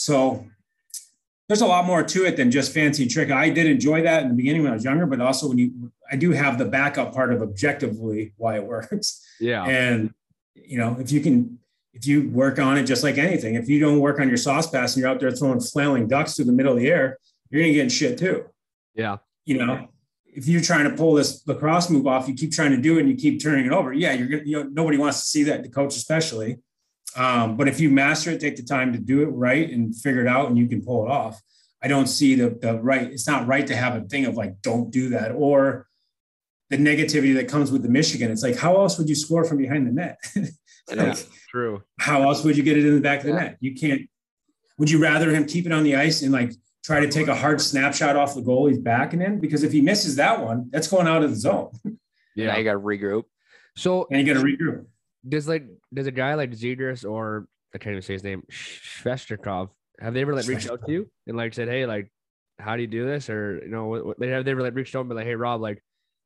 So 0.01 0.46
there's 1.46 1.61
a 1.61 1.66
lot 1.66 1.84
more 1.84 2.03
to 2.03 2.24
it 2.24 2.38
than 2.38 2.51
just 2.51 2.72
fancy 2.72 3.07
trick. 3.07 3.30
I 3.30 3.51
did 3.51 3.66
enjoy 3.66 4.03
that 4.03 4.22
in 4.22 4.30
the 4.30 4.34
beginning 4.34 4.62
when 4.62 4.70
I 4.70 4.74
was 4.74 4.84
younger, 4.84 5.05
but 5.05 5.20
also 5.20 5.48
when 5.48 5.59
you 5.59 5.92
I 6.11 6.16
do 6.16 6.30
have 6.30 6.57
the 6.57 6.64
backup 6.64 7.12
part 7.12 7.34
of 7.34 7.42
objectively 7.42 8.32
why 8.38 8.57
it 8.57 8.64
works. 8.74 9.22
Yeah. 9.38 9.64
And 9.64 10.14
you 10.55 10.78
know, 10.78 10.96
if 10.98 11.12
you 11.12 11.20
can 11.20 11.59
if 11.92 12.07
you 12.07 12.30
work 12.30 12.59
on 12.59 12.78
it 12.78 12.84
just 12.84 13.03
like 13.03 13.18
anything, 13.18 13.57
if 13.57 13.68
you 13.68 13.78
don't 13.78 14.01
work 14.01 14.20
on 14.20 14.28
your 14.28 14.38
sauce 14.38 14.70
pass 14.70 14.94
and 14.94 15.03
you're 15.03 15.11
out 15.11 15.20
there 15.20 15.30
throwing 15.32 15.61
flailing 15.61 16.09
ducks 16.09 16.34
through 16.34 16.46
the 16.46 16.53
middle 16.53 16.72
of 16.72 16.78
the 16.78 16.88
air, 16.88 17.18
you're 17.51 17.61
gonna 17.61 17.74
get 17.74 17.82
in 17.82 17.90
shit 17.90 18.16
too. 18.16 18.46
Yeah. 18.94 19.18
You 19.44 19.59
know, 19.59 19.88
if 20.24 20.48
you're 20.48 20.62
trying 20.62 20.88
to 20.88 20.96
pull 20.96 21.12
this 21.12 21.46
lacrosse 21.46 21.90
move 21.90 22.07
off, 22.07 22.26
you 22.26 22.34
keep 22.34 22.53
trying 22.53 22.70
to 22.70 22.80
do 22.80 22.96
it 22.96 23.01
and 23.01 23.11
you 23.11 23.16
keep 23.16 23.42
turning 23.42 23.66
it 23.66 23.72
over. 23.72 23.92
Yeah, 23.92 24.14
you're 24.14 24.28
gonna, 24.28 24.44
you 24.46 24.57
know, 24.57 24.70
nobody 24.70 24.96
wants 24.96 25.20
to 25.20 25.26
see 25.26 25.42
that, 25.44 25.62
the 25.62 25.68
coach 25.68 25.94
especially. 25.94 26.61
Um, 27.17 27.57
but 27.57 27.67
if 27.69 27.81
you 27.81 27.91
master 27.91 28.31
it, 28.31 28.41
take 28.41 28.57
the 28.57 28.63
time 28.63 28.93
to 28.93 28.99
do 28.99 29.23
it 29.23 29.27
right 29.27 29.69
and 29.71 29.95
figure 29.95 30.21
it 30.21 30.29
out, 30.29 30.49
and 30.49 30.57
you 30.59 30.67
can 30.69 30.83
pull 30.83 31.05
it 31.07 31.11
off. 31.11 31.41
I 31.83 31.89
don't 31.89 32.07
see 32.07 32.35
the 32.35 32.51
the 32.51 32.81
right. 32.81 33.03
It's 33.11 33.27
not 33.27 33.47
right 33.47 33.67
to 33.67 33.75
have 33.77 33.95
a 33.97 34.07
thing 34.07 34.27
of 34.27 34.35
like, 34.37 34.61
don't 34.63 34.91
do 34.91 35.09
that, 35.11 35.33
or 35.33 35.87
the 36.69 36.77
negativity 36.77 37.35
that 37.35 37.49
comes 37.49 37.73
with 37.73 37.83
the 37.83 37.89
Michigan. 37.89 38.31
It's 38.31 38.43
like, 38.45 38.57
how 38.57 38.77
else 38.77 38.97
would 38.99 39.09
you 39.09 39.15
score 39.17 39.45
from 39.45 39.59
behind 39.59 39.87
the 39.87 39.93
net? 39.93 40.19
Yeah. 40.93 41.15
True. 41.51 41.83
how 42.01 42.23
else 42.23 42.43
would 42.43 42.57
you 42.57 42.65
get 42.65 42.77
it 42.77 42.85
in 42.85 42.97
the 42.97 43.01
back 43.01 43.21
of 43.21 43.27
the 43.27 43.31
Yeah. 43.33 43.39
net? 43.39 43.57
You 43.61 43.75
can't. 43.77 44.03
Would 44.79 44.91
you 44.91 45.01
rather 45.01 45.31
him 45.31 45.47
keep 45.47 45.65
it 45.67 45.71
on 45.73 45.85
the 45.85 45.95
ice 45.95 46.23
and 46.23 46.33
like 46.33 46.53
try 46.85 46.99
to 46.99 47.09
take 47.09 47.29
a 47.29 47.35
hard 47.35 47.61
snapshot 47.61 48.17
off 48.17 48.35
the 48.35 48.41
goalie's 48.43 48.79
back 48.79 49.13
and 49.13 49.23
in? 49.23 49.39
Because 49.39 49.63
if 49.63 49.71
he 49.71 49.83
misses 49.83 50.17
that 50.17 50.43
one, 50.43 50.69
that's 50.73 50.89
going 50.89 51.07
out 51.07 51.23
of 51.23 51.31
the 51.31 51.37
zone, 51.37 51.71
Now 51.85 51.93
Yeah. 52.35 52.57
you 52.57 52.65
got 52.65 52.73
to 52.73 52.81
regroup. 52.81 53.25
So 53.77 54.09
and 54.11 54.27
you 54.27 54.35
got 54.35 54.41
to 54.41 54.45
regroup. 54.45 54.87
Does 55.29 55.49
like 55.49 55.66
does 55.93 56.07
a 56.07 56.12
guy 56.12 56.35
like 56.35 56.51
Zegras 56.53 57.09
or 57.09 57.47
I 57.75 57.79
can't 57.79 57.93
even 57.93 58.03
say 58.03 58.14
his 58.14 58.25
name 58.25 58.43
Svechnikov 58.51 59.71
have 60.01 60.14
they 60.14 60.23
ever 60.23 60.35
like 60.35 60.47
reached 60.47 60.71
out 60.71 60.85
to 60.87 60.93
you 60.93 61.11
and 61.27 61.37
like 61.37 61.53
said 61.53 61.68
hey 61.68 61.85
like 61.87 62.11
how 62.59 62.77
do 62.77 62.83
you 62.83 62.89
do 62.89 63.05
this 63.05 63.29
or 63.29 63.61
you 63.62 63.71
know 63.71 63.87
what, 63.87 64.18
they 64.18 64.29
have 64.29 64.45
they 64.45 64.51
ever 64.51 64.62
like 64.62 64.75
reached 64.75 64.97
out 64.97 65.01
and 65.01 65.11
be 65.11 65.14
like 65.14 65.27
hey 65.27 65.35
Rob 65.35 65.61
like 65.61 65.83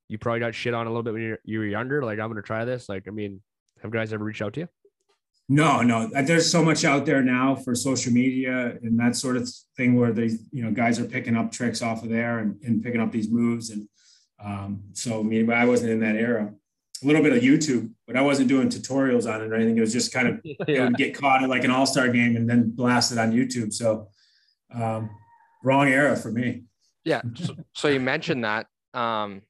you 0.09 0.17
probably 0.19 0.41
got 0.41 0.55
shit 0.55 0.75
on 0.75 0.87
a 0.87 0.91
little 0.91 1.03
bit 1.03 1.13
when 1.13 1.23
you're, 1.23 1.39
you 1.45 1.59
were 1.59 1.67
younger 1.67 2.05
like 2.05 2.21
I'm 2.21 2.29
gonna 2.29 2.43
try 2.43 2.65
this 2.65 2.89
like 2.89 3.09
I 3.09 3.11
mean 3.11 3.43
have 3.83 3.91
guys 3.91 4.13
ever 4.13 4.25
reached 4.25 4.43
out 4.43 4.55
to 4.55 4.61
you 4.61 4.69
No, 5.49 5.83
no. 5.83 6.09
There's 6.09 6.51
so 6.51 6.65
much 6.65 6.85
out 6.85 7.05
there 7.05 7.23
now 7.23 7.55
for 7.55 7.75
social 7.75 8.13
media 8.13 8.79
and 8.83 8.99
that 8.99 9.15
sort 9.15 9.37
of 9.37 9.49
thing 9.77 9.95
where 9.95 10.13
they, 10.13 10.31
you 10.51 10.65
know, 10.65 10.71
guys 10.71 10.99
are 10.99 11.05
picking 11.05 11.37
up 11.37 11.53
tricks 11.53 11.83
off 11.83 12.03
of 12.03 12.09
there 12.09 12.39
and, 12.39 12.59
and 12.65 12.83
picking 12.83 13.01
up 13.01 13.13
these 13.13 13.31
moves. 13.31 13.69
And 13.69 13.87
um, 14.43 14.85
so, 14.95 15.21
I 15.21 15.23
mean, 15.23 15.53
I 15.53 15.67
wasn't 15.67 15.91
in 15.91 16.01
that 16.01 16.17
era. 16.17 16.51
A 17.05 17.07
little 17.07 17.23
bit 17.23 17.33
of 17.33 17.43
YouTube, 17.43 17.91
but 18.07 18.17
I 18.17 18.23
wasn't 18.23 18.49
doing 18.49 18.69
tutorials 18.69 19.33
on 19.33 19.43
it 19.43 19.53
or 19.53 19.55
anything. 19.55 19.77
It 19.77 19.81
was 19.81 19.93
just 19.93 20.13
kind 20.13 20.29
of 20.29 20.41
it 20.45 20.81
would 20.81 20.97
get 20.97 21.15
caught 21.15 21.43
at 21.43 21.49
like 21.49 21.65
an 21.65 21.71
all 21.71 21.87
star 21.87 22.09
game 22.09 22.37
and 22.37 22.49
then 22.49 22.71
blasted 22.71 23.19
on 23.19 23.33
YouTube. 23.33 23.73
So, 23.73 24.09
um, 24.75 25.11
wrong 25.63 25.89
era 25.89 26.17
for 26.17 26.31
me. 26.31 26.65
Yeah. 27.05 27.23
So, 27.35 27.55
so 27.75 27.89
you 27.89 28.01
mentioned 28.01 28.45
that 28.45 28.67
um, 28.95 29.43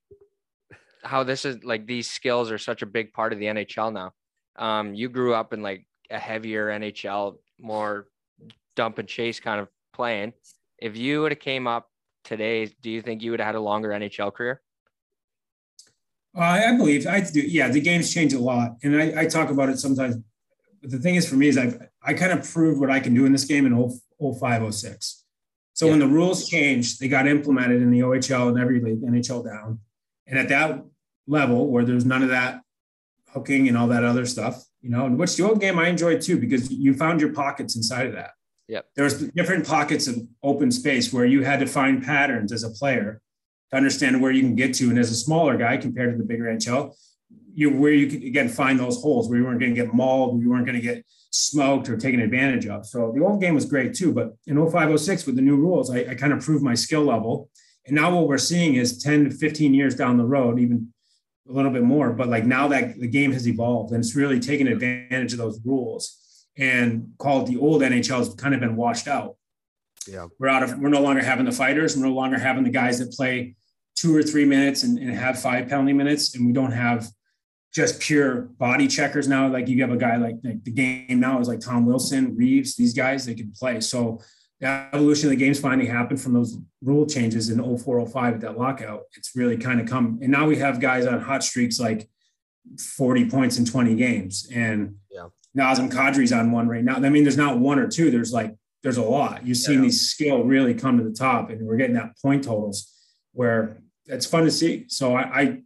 how 1.04 1.22
this 1.22 1.44
is 1.44 1.62
like 1.62 1.86
these 1.86 2.10
skills 2.10 2.50
are 2.50 2.58
such 2.58 2.82
a 2.82 2.86
big 2.86 3.12
part 3.12 3.32
of 3.32 3.38
the 3.38 3.46
NHL 3.46 3.92
now. 3.92 4.12
Um, 4.56 4.94
you 4.94 5.08
grew 5.08 5.34
up 5.34 5.52
in 5.52 5.62
like 5.62 5.86
a 6.10 6.18
heavier 6.18 6.68
NHL, 6.68 7.36
more 7.60 8.08
dump 8.76 8.98
and 8.98 9.08
chase 9.08 9.40
kind 9.40 9.60
of 9.60 9.68
playing. 9.92 10.32
If 10.78 10.96
you 10.96 11.22
would 11.22 11.32
have 11.32 11.40
came 11.40 11.66
up 11.66 11.88
today, 12.24 12.66
do 12.82 12.90
you 12.90 13.02
think 13.02 13.22
you 13.22 13.30
would 13.30 13.40
have 13.40 13.46
had 13.46 13.54
a 13.54 13.60
longer 13.60 13.90
NHL 13.90 14.32
career? 14.32 14.60
Uh, 16.36 16.40
I 16.40 16.76
believe 16.76 17.06
I 17.06 17.20
do. 17.20 17.40
Yeah, 17.40 17.68
the 17.68 17.80
game's 17.80 18.12
changed 18.12 18.34
a 18.34 18.40
lot, 18.40 18.76
and 18.82 19.00
I, 19.00 19.22
I 19.22 19.26
talk 19.26 19.50
about 19.50 19.68
it 19.68 19.78
sometimes. 19.78 20.16
But 20.80 20.90
the 20.90 20.98
thing 20.98 21.14
is, 21.14 21.28
for 21.28 21.36
me, 21.36 21.48
is 21.48 21.56
I 21.56 21.72
I 22.02 22.14
kind 22.14 22.32
of 22.32 22.48
proved 22.48 22.80
what 22.80 22.90
I 22.90 23.00
can 23.00 23.14
do 23.14 23.24
in 23.24 23.32
this 23.32 23.44
game 23.44 23.66
in 23.66 23.72
0- 23.72 23.98
05, 24.20 24.74
06. 24.74 25.24
So 25.72 25.88
when 25.88 25.98
the 25.98 26.06
rules 26.06 26.48
changed, 26.48 27.00
they 27.00 27.08
got 27.08 27.26
implemented 27.26 27.82
in 27.82 27.90
the 27.90 28.00
OHL 28.00 28.48
and 28.48 28.58
every 28.58 28.80
league, 28.80 29.02
NHL 29.02 29.44
down, 29.44 29.80
and 30.26 30.38
at 30.38 30.48
that 30.48 30.84
level 31.26 31.68
where 31.68 31.84
there's 31.84 32.04
none 32.04 32.22
of 32.22 32.28
that 32.28 32.60
hooking 33.32 33.66
and 33.66 33.76
all 33.76 33.88
that 33.88 34.04
other 34.04 34.24
stuff, 34.24 34.64
you 34.80 34.90
know, 34.90 35.06
and 35.06 35.18
which 35.18 35.36
the 35.36 35.42
old 35.42 35.60
game 35.60 35.78
I 35.78 35.88
enjoyed 35.88 36.20
too 36.20 36.38
because 36.38 36.70
you 36.70 36.94
found 36.94 37.20
your 37.20 37.32
pockets 37.32 37.74
inside 37.74 38.06
of 38.06 38.12
that. 38.12 38.32
Yep. 38.68 38.86
There 38.94 39.04
was 39.04 39.28
different 39.30 39.66
pockets 39.66 40.06
of 40.06 40.16
open 40.42 40.70
space 40.70 41.12
where 41.12 41.24
you 41.24 41.42
had 41.42 41.58
to 41.60 41.66
find 41.66 42.02
patterns 42.02 42.52
as 42.52 42.62
a 42.62 42.70
player 42.70 43.20
to 43.74 43.78
understand 43.78 44.22
where 44.22 44.30
you 44.30 44.42
can 44.42 44.54
get 44.54 44.74
to. 44.74 44.88
And 44.88 44.98
as 44.98 45.10
a 45.10 45.14
smaller 45.14 45.56
guy 45.56 45.76
compared 45.76 46.12
to 46.12 46.18
the 46.18 46.24
bigger 46.24 46.44
NHL, 46.44 46.94
you 47.54 47.70
where 47.70 47.92
you 47.92 48.06
could 48.06 48.22
again 48.22 48.48
find 48.48 48.78
those 48.78 49.00
holes 49.00 49.28
where 49.28 49.38
you 49.38 49.44
weren't 49.44 49.60
going 49.60 49.74
to 49.74 49.80
get 49.80 49.92
mauled, 49.92 50.40
you 50.40 50.50
weren't 50.50 50.66
going 50.66 50.80
to 50.80 50.82
get 50.82 51.04
smoked 51.30 51.88
or 51.88 51.96
taken 51.96 52.20
advantage 52.20 52.66
of. 52.66 52.86
So 52.86 53.12
the 53.14 53.22
old 53.22 53.40
game 53.40 53.54
was 53.54 53.64
great 53.64 53.94
too. 53.94 54.12
But 54.12 54.34
in 54.46 54.56
0506 54.56 55.26
with 55.26 55.36
the 55.36 55.42
new 55.42 55.56
rules, 55.56 55.90
I, 55.90 56.10
I 56.10 56.14
kind 56.14 56.32
of 56.32 56.40
proved 56.40 56.62
my 56.62 56.74
skill 56.74 57.02
level. 57.02 57.50
And 57.86 57.94
now 57.94 58.14
what 58.14 58.28
we're 58.28 58.38
seeing 58.38 58.74
is 58.74 59.02
10 59.02 59.24
to 59.24 59.30
15 59.30 59.74
years 59.74 59.94
down 59.94 60.16
the 60.16 60.24
road, 60.24 60.58
even 60.58 60.92
a 61.48 61.52
little 61.52 61.70
bit 61.70 61.82
more, 61.82 62.10
but 62.12 62.28
like 62.28 62.46
now 62.46 62.68
that 62.68 62.98
the 62.98 63.06
game 63.06 63.32
has 63.32 63.46
evolved 63.46 63.92
and 63.92 64.02
it's 64.02 64.16
really 64.16 64.40
taken 64.40 64.66
advantage 64.66 65.32
of 65.32 65.38
those 65.38 65.60
rules 65.64 66.46
and 66.56 67.12
called 67.18 67.46
the 67.46 67.58
old 67.58 67.82
NHL 67.82 68.18
has 68.18 68.34
kind 68.34 68.54
of 68.54 68.60
been 68.60 68.76
washed 68.76 69.08
out. 69.08 69.36
Yeah. 70.08 70.28
We're 70.38 70.48
out 70.48 70.62
of, 70.62 70.78
we're 70.78 70.88
no 70.88 71.02
longer 71.02 71.22
having 71.22 71.44
the 71.44 71.52
fighters. 71.52 71.96
We're 71.96 72.06
no 72.06 72.14
longer 72.14 72.38
having 72.38 72.64
the 72.64 72.70
guys 72.70 72.98
that 73.00 73.12
play 73.12 73.56
two 74.04 74.14
or 74.14 74.22
three 74.22 74.44
minutes 74.44 74.82
and, 74.82 74.98
and 74.98 75.14
have 75.14 75.40
five 75.40 75.66
penalty 75.66 75.94
minutes. 75.94 76.34
And 76.34 76.46
we 76.46 76.52
don't 76.52 76.72
have 76.72 77.08
just 77.72 77.98
pure 78.00 78.42
body 78.42 78.86
checkers 78.86 79.26
now. 79.26 79.48
Like 79.48 79.66
you 79.66 79.80
have 79.80 79.92
a 79.92 79.96
guy 79.96 80.16
like, 80.16 80.36
like 80.44 80.62
the 80.62 80.70
game 80.70 81.20
now 81.20 81.40
is 81.40 81.48
like 81.48 81.60
Tom 81.60 81.86
Wilson, 81.86 82.36
Reaves, 82.36 82.76
these 82.76 82.92
guys, 82.92 83.24
they 83.24 83.34
can 83.34 83.50
play. 83.58 83.80
So 83.80 84.20
the 84.60 84.66
evolution 84.92 85.28
of 85.28 85.30
the 85.30 85.36
game's 85.36 85.58
finally 85.58 85.88
happened 85.88 86.20
from 86.20 86.34
those 86.34 86.58
rule 86.82 87.06
changes 87.06 87.48
in 87.48 87.58
0405 87.58 88.34
at 88.34 88.40
that 88.42 88.58
lockout. 88.58 89.04
It's 89.16 89.34
really 89.34 89.56
kind 89.56 89.80
of 89.80 89.88
come. 89.88 90.18
And 90.20 90.30
now 90.30 90.46
we 90.46 90.56
have 90.56 90.80
guys 90.80 91.06
on 91.06 91.18
hot 91.20 91.42
streaks 91.42 91.80
like 91.80 92.06
40 92.78 93.30
points 93.30 93.56
in 93.58 93.64
20 93.64 93.94
games. 93.96 94.48
And 94.54 94.96
Yeah. 95.10 95.28
Nazem 95.56 95.90
Kadri's 95.90 96.32
on 96.32 96.52
one 96.52 96.68
right 96.68 96.84
now. 96.84 96.96
I 96.96 97.08
mean, 97.08 97.24
there's 97.24 97.38
not 97.38 97.58
one 97.58 97.78
or 97.78 97.88
two, 97.88 98.10
there's 98.10 98.34
like, 98.34 98.54
there's 98.82 98.98
a 98.98 99.02
lot. 99.02 99.46
You've 99.46 99.56
seen 99.56 99.76
Yeah. 99.76 99.82
these 99.86 100.10
skill 100.10 100.44
really 100.44 100.74
come 100.74 100.98
to 100.98 101.04
the 101.04 101.12
top, 101.12 101.48
and 101.48 101.66
we're 101.66 101.78
getting 101.78 101.94
that 101.94 102.18
point 102.20 102.44
totals 102.44 102.92
where 103.32 103.78
it's 104.06 104.26
fun 104.26 104.44
to 104.44 104.50
see. 104.50 104.84
So 104.88 105.14
I, 105.14 105.22
I, 105.22 105.62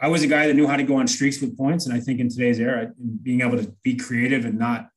I 0.00 0.08
was 0.08 0.22
a 0.22 0.26
guy 0.26 0.46
that 0.46 0.54
knew 0.54 0.66
how 0.66 0.76
to 0.76 0.82
go 0.82 0.96
on 0.96 1.08
streaks 1.08 1.40
with 1.40 1.56
points, 1.56 1.86
and 1.86 1.94
I 1.94 2.00
think 2.00 2.20
in 2.20 2.28
today's 2.28 2.60
era, 2.60 2.92
being 3.22 3.40
able 3.40 3.58
to 3.58 3.74
be 3.82 3.96
creative 3.96 4.44
and 4.44 4.58
not 4.58 4.90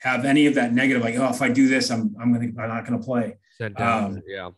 have 0.00 0.24
any 0.24 0.46
of 0.46 0.54
that 0.56 0.72
negative, 0.72 1.02
like 1.02 1.16
oh, 1.16 1.30
if 1.30 1.40
I 1.40 1.48
do 1.48 1.68
this, 1.68 1.90
I'm 1.90 2.14
I'm 2.20 2.32
gonna 2.32 2.46
I'm 2.60 2.68
not 2.68 2.84
gonna 2.84 2.98
play. 2.98 3.36
Sent 3.56 3.76
down. 3.76 4.04
Um, 4.04 4.22
yeah. 4.26 4.50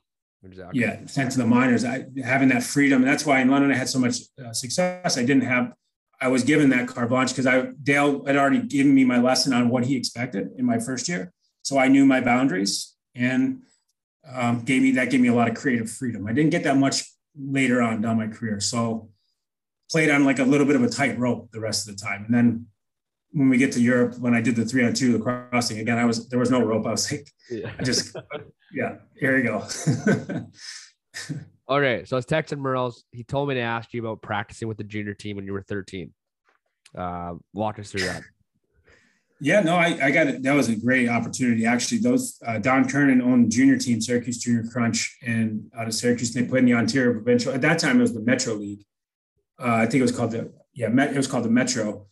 Exactly. 0.44 0.80
Yeah, 0.80 1.04
sent 1.06 1.32
to 1.32 1.38
the 1.38 1.46
minors. 1.46 1.84
I, 1.84 2.06
having 2.22 2.48
that 2.50 2.62
freedom. 2.62 3.02
And 3.02 3.10
that's 3.10 3.26
why 3.26 3.40
in 3.40 3.48
London 3.48 3.72
I 3.72 3.74
had 3.74 3.88
so 3.88 3.98
much 3.98 4.20
uh, 4.44 4.52
success. 4.52 5.18
I 5.18 5.22
didn't 5.22 5.42
have. 5.42 5.72
I 6.20 6.28
was 6.28 6.44
given 6.44 6.70
that 6.70 6.88
carte 6.88 7.08
blanche 7.08 7.30
because 7.30 7.46
I 7.46 7.70
Dale 7.82 8.24
had 8.24 8.36
already 8.36 8.60
given 8.60 8.94
me 8.94 9.04
my 9.04 9.18
lesson 9.18 9.52
on 9.52 9.68
what 9.68 9.84
he 9.84 9.96
expected 9.96 10.50
in 10.56 10.64
my 10.64 10.78
first 10.78 11.08
year, 11.08 11.32
so 11.62 11.78
I 11.78 11.88
knew 11.88 12.06
my 12.06 12.20
boundaries 12.20 12.94
and 13.14 13.62
um, 14.32 14.62
gave 14.62 14.82
me 14.82 14.92
that 14.92 15.10
gave 15.10 15.20
me 15.20 15.28
a 15.28 15.34
lot 15.34 15.48
of 15.48 15.56
creative 15.56 15.90
freedom. 15.90 16.26
I 16.26 16.32
didn't 16.32 16.50
get 16.50 16.64
that 16.64 16.76
much 16.76 17.04
later 17.38 17.82
on 17.82 18.00
down 18.00 18.16
my 18.16 18.28
career, 18.28 18.60
so 18.60 19.08
played 19.90 20.10
on 20.10 20.24
like 20.24 20.38
a 20.38 20.44
little 20.44 20.66
bit 20.66 20.76
of 20.76 20.82
a 20.82 20.88
tight 20.88 21.18
rope 21.18 21.50
the 21.52 21.60
rest 21.60 21.88
of 21.88 21.96
the 21.96 22.04
time. 22.04 22.24
And 22.24 22.34
then 22.34 22.66
when 23.32 23.48
we 23.48 23.58
get 23.58 23.72
to 23.72 23.80
Europe, 23.80 24.18
when 24.18 24.34
I 24.34 24.40
did 24.40 24.56
the 24.56 24.64
three 24.64 24.84
on 24.84 24.94
two, 24.94 25.12
the 25.12 25.18
crossing 25.18 25.78
again, 25.78 25.98
I 25.98 26.04
was 26.04 26.28
there 26.28 26.38
was 26.38 26.50
no 26.50 26.62
rope. 26.62 26.86
I 26.86 26.90
was 26.90 27.10
like, 27.10 27.28
Yeah. 27.50 27.72
I 27.78 27.82
just 27.82 28.16
yeah, 28.72 28.96
here 29.18 29.36
you 29.38 29.44
go. 29.44 29.64
All 31.68 31.80
right. 31.80 32.06
so 32.06 32.16
I 32.16 32.18
was 32.18 32.26
texting 32.26 32.58
Merles. 32.58 33.02
He 33.10 33.24
told 33.24 33.48
me 33.48 33.54
to 33.56 33.60
ask 33.60 33.92
you 33.92 34.00
about 34.00 34.22
practicing 34.22 34.68
with 34.68 34.76
the 34.76 34.84
junior 34.84 35.14
team 35.14 35.36
when 35.36 35.46
you 35.46 35.52
were 35.52 35.62
13. 35.62 36.12
Uh, 36.96 37.34
walk 37.52 37.78
us 37.78 37.90
through 37.90 38.02
that. 38.02 38.22
Yeah, 39.38 39.60
no, 39.60 39.76
I, 39.76 39.98
I 40.02 40.10
got 40.10 40.28
it. 40.28 40.42
That 40.42 40.54
was 40.54 40.68
a 40.68 40.76
great 40.76 41.08
opportunity. 41.08 41.66
Actually, 41.66 41.98
those 41.98 42.38
uh, 42.46 42.58
Don 42.58 42.88
Kernan 42.88 43.20
owned 43.20 43.52
junior 43.52 43.76
team, 43.76 44.00
Syracuse 44.00 44.38
Junior 44.38 44.64
Crunch, 44.72 45.14
and 45.26 45.70
out 45.76 45.86
of 45.86 45.94
Syracuse, 45.94 46.34
and 46.34 46.44
they 46.44 46.48
played 46.48 46.60
in 46.60 46.66
the 46.66 46.74
Ontario 46.74 47.12
Provincial. 47.12 47.52
At 47.52 47.60
that 47.60 47.78
time, 47.78 47.98
it 47.98 48.02
was 48.02 48.14
the 48.14 48.20
Metro 48.20 48.54
League. 48.54 48.84
Uh, 49.60 49.74
I 49.74 49.86
think 49.86 49.96
it 49.96 50.02
was 50.02 50.16
called 50.16 50.30
the 50.30 50.52
yeah, 50.72 50.88
it 50.88 51.16
was 51.16 51.26
called 51.26 51.44
the 51.44 51.50
Metro. 51.50 52.06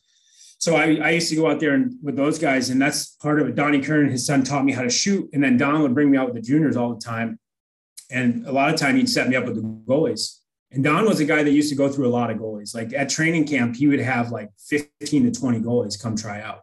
So 0.58 0.76
I, 0.76 0.96
I 0.96 1.10
used 1.10 1.28
to 1.30 1.36
go 1.36 1.50
out 1.50 1.60
there 1.60 1.74
and 1.74 1.94
with 2.02 2.16
those 2.16 2.38
guys, 2.38 2.70
and 2.70 2.80
that's 2.80 3.08
part 3.16 3.40
of 3.40 3.48
it. 3.48 3.54
Donnie 3.54 3.82
Kernan, 3.82 4.10
his 4.10 4.26
son, 4.26 4.42
taught 4.44 4.64
me 4.64 4.72
how 4.72 4.82
to 4.82 4.90
shoot, 4.90 5.28
and 5.32 5.42
then 5.42 5.56
Don 5.56 5.82
would 5.82 5.94
bring 5.94 6.10
me 6.10 6.18
out 6.18 6.26
with 6.26 6.36
the 6.36 6.42
juniors 6.42 6.76
all 6.76 6.94
the 6.94 7.00
time. 7.00 7.38
And 8.10 8.46
a 8.46 8.52
lot 8.52 8.72
of 8.72 8.78
time 8.78 8.96
he'd 8.96 9.08
set 9.08 9.28
me 9.28 9.36
up 9.36 9.44
with 9.44 9.56
the 9.56 9.62
goalies. 9.62 10.38
And 10.70 10.82
Don 10.82 11.04
was 11.06 11.20
a 11.20 11.24
guy 11.24 11.42
that 11.42 11.50
used 11.50 11.70
to 11.70 11.76
go 11.76 11.88
through 11.88 12.08
a 12.08 12.10
lot 12.10 12.30
of 12.30 12.38
goalies. 12.38 12.74
Like 12.74 12.92
at 12.92 13.08
training 13.08 13.46
camp, 13.46 13.76
he 13.76 13.86
would 13.86 14.00
have 14.00 14.30
like 14.30 14.50
15 14.68 15.32
to 15.32 15.40
20 15.40 15.60
goalies 15.60 16.00
come 16.00 16.16
try 16.16 16.40
out. 16.40 16.62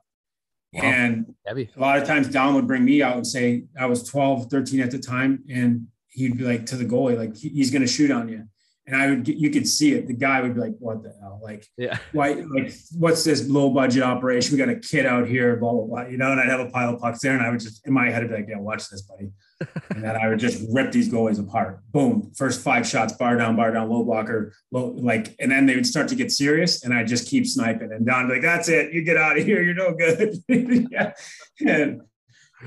Wow. 0.73 0.83
And 0.83 1.35
Heavy. 1.45 1.69
a 1.75 1.79
lot 1.79 1.97
of 1.97 2.07
times 2.07 2.29
Don 2.29 2.55
would 2.55 2.67
bring 2.67 2.85
me 2.85 3.01
out 3.01 3.17
and 3.17 3.27
say, 3.27 3.65
I 3.77 3.85
was 3.87 4.03
12, 4.03 4.49
13 4.49 4.79
at 4.79 4.91
the 4.91 4.99
time. 4.99 5.43
And 5.49 5.87
he'd 6.09 6.37
be 6.37 6.43
like 6.43 6.65
to 6.67 6.75
the 6.75 6.85
goalie, 6.85 7.17
like, 7.17 7.35
he's 7.35 7.71
going 7.71 7.81
to 7.81 7.87
shoot 7.87 8.11
on 8.11 8.29
you. 8.29 8.45
And 8.91 9.01
I 9.01 9.07
would, 9.09 9.23
get, 9.23 9.37
you 9.37 9.49
could 9.49 9.67
see 9.67 9.93
it. 9.93 10.07
The 10.07 10.13
guy 10.13 10.41
would 10.41 10.53
be 10.53 10.59
like, 10.59 10.75
what 10.79 11.01
the 11.01 11.13
hell? 11.21 11.39
Like, 11.41 11.65
yeah. 11.77 11.97
why, 12.11 12.33
like, 12.33 12.73
what's 12.97 13.23
this 13.23 13.47
low 13.47 13.69
budget 13.69 14.03
operation? 14.03 14.53
We 14.53 14.57
got 14.57 14.69
a 14.69 14.79
kid 14.79 15.05
out 15.05 15.27
here, 15.27 15.55
blah, 15.55 15.71
blah, 15.71 15.85
blah. 15.85 16.01
You 16.07 16.17
know, 16.17 16.31
and 16.31 16.39
I'd 16.39 16.49
have 16.49 16.59
a 16.59 16.69
pile 16.69 16.93
of 16.93 16.99
pucks 16.99 17.21
there. 17.21 17.33
And 17.33 17.41
I 17.41 17.49
would 17.49 17.61
just, 17.61 17.87
in 17.87 17.93
my 17.93 18.09
head, 18.09 18.23
I'd 18.23 18.29
be 18.29 18.35
like, 18.35 18.47
yeah, 18.49 18.59
watch 18.59 18.89
this, 18.89 19.01
buddy 19.01 19.31
and 19.89 20.03
then 20.03 20.15
I 20.15 20.27
would 20.27 20.39
just 20.39 20.63
rip 20.71 20.91
these 20.91 21.11
goalies 21.11 21.39
apart. 21.39 21.81
Boom, 21.91 22.31
first 22.35 22.61
five 22.61 22.87
shots, 22.87 23.13
bar 23.13 23.37
down, 23.37 23.55
bar 23.55 23.71
down, 23.71 23.89
low 23.89 24.03
blocker, 24.03 24.53
low, 24.71 24.87
like, 24.97 25.35
and 25.39 25.51
then 25.51 25.65
they 25.65 25.75
would 25.75 25.85
start 25.85 26.07
to 26.09 26.15
get 26.15 26.31
serious, 26.31 26.83
and 26.83 26.93
I 26.93 27.03
just 27.03 27.29
keep 27.29 27.45
sniping. 27.45 27.91
And 27.91 28.05
Don 28.05 28.29
like, 28.29 28.41
"That's 28.41 28.69
it, 28.69 28.93
you 28.93 29.03
get 29.03 29.17
out 29.17 29.37
of 29.37 29.45
here, 29.45 29.61
you're 29.61 29.73
no 29.73 29.93
good." 29.93 30.37
yeah, 30.47 31.13
and 31.59 32.01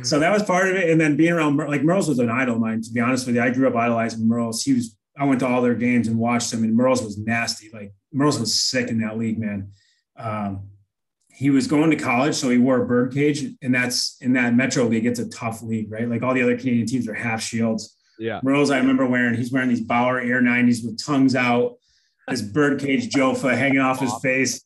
so 0.03 0.19
that 0.19 0.33
was 0.33 0.43
part 0.43 0.69
of 0.69 0.77
it. 0.77 0.91
And 0.91 1.01
then 1.01 1.17
being 1.17 1.33
around, 1.33 1.57
like 1.57 1.83
Merles 1.83 2.09
was 2.09 2.19
an 2.19 2.31
idol 2.31 2.57
of 2.57 2.61
mine. 2.61 2.83
To 2.83 2.93
be 2.93 3.01
honest 3.01 3.27
with 3.27 3.37
you, 3.37 3.43
I 3.43 3.51
grew 3.51 3.69
up 3.69 3.75
idolizing 3.75 4.29
Merles. 4.29 4.63
He 4.63 4.75
was. 4.75 4.97
I 5.17 5.25
went 5.25 5.41
to 5.41 5.47
all 5.47 5.63
their 5.63 5.75
games 5.75 6.09
and 6.09 6.19
watched 6.19 6.51
them, 6.51 6.65
and 6.65 6.77
Merles 6.77 7.05
was 7.05 7.19
nasty. 7.19 7.71
Like 7.73 7.93
Merles 8.15 8.41
was 8.41 8.55
sick 8.55 8.89
in 8.89 9.01
that 9.01 9.19
league, 9.19 9.39
man. 9.39 9.71
Um, 10.17 10.69
he 11.29 11.51
was 11.51 11.67
going 11.67 11.91
to 11.91 11.97
college, 11.97 12.35
so 12.35 12.49
he 12.51 12.59
wore 12.59 12.83
a 12.83 12.87
bird 12.87 13.13
cage, 13.13 13.45
and 13.61 13.75
that's 13.75 14.17
in 14.21 14.33
that 14.35 14.55
Metro 14.55 14.85
League. 14.85 15.07
It's 15.07 15.19
a 15.19 15.29
tough 15.29 15.63
league, 15.63 15.91
right? 15.91 16.09
Like 16.09 16.23
all 16.23 16.35
the 16.35 16.43
other 16.43 16.57
Canadian 16.57 16.87
teams 16.87 17.09
are 17.09 17.15
half 17.15 17.43
shields. 17.43 17.97
Yeah. 18.19 18.41
Merles, 18.45 18.73
I 18.73 18.79
remember 18.79 19.07
wearing. 19.07 19.35
He's 19.35 19.53
wearing 19.53 19.69
these 19.69 19.81
Bauer 19.81 20.21
Air 20.21 20.41
90s 20.41 20.85
with 20.85 21.05
tongues 21.05 21.35
out, 21.35 21.77
this 22.29 22.41
bird 22.41 22.81
cage 22.81 23.11
Jofa 23.11 23.57
hanging 23.57 23.81
off 23.81 23.99
his 24.01 24.15
face, 24.23 24.65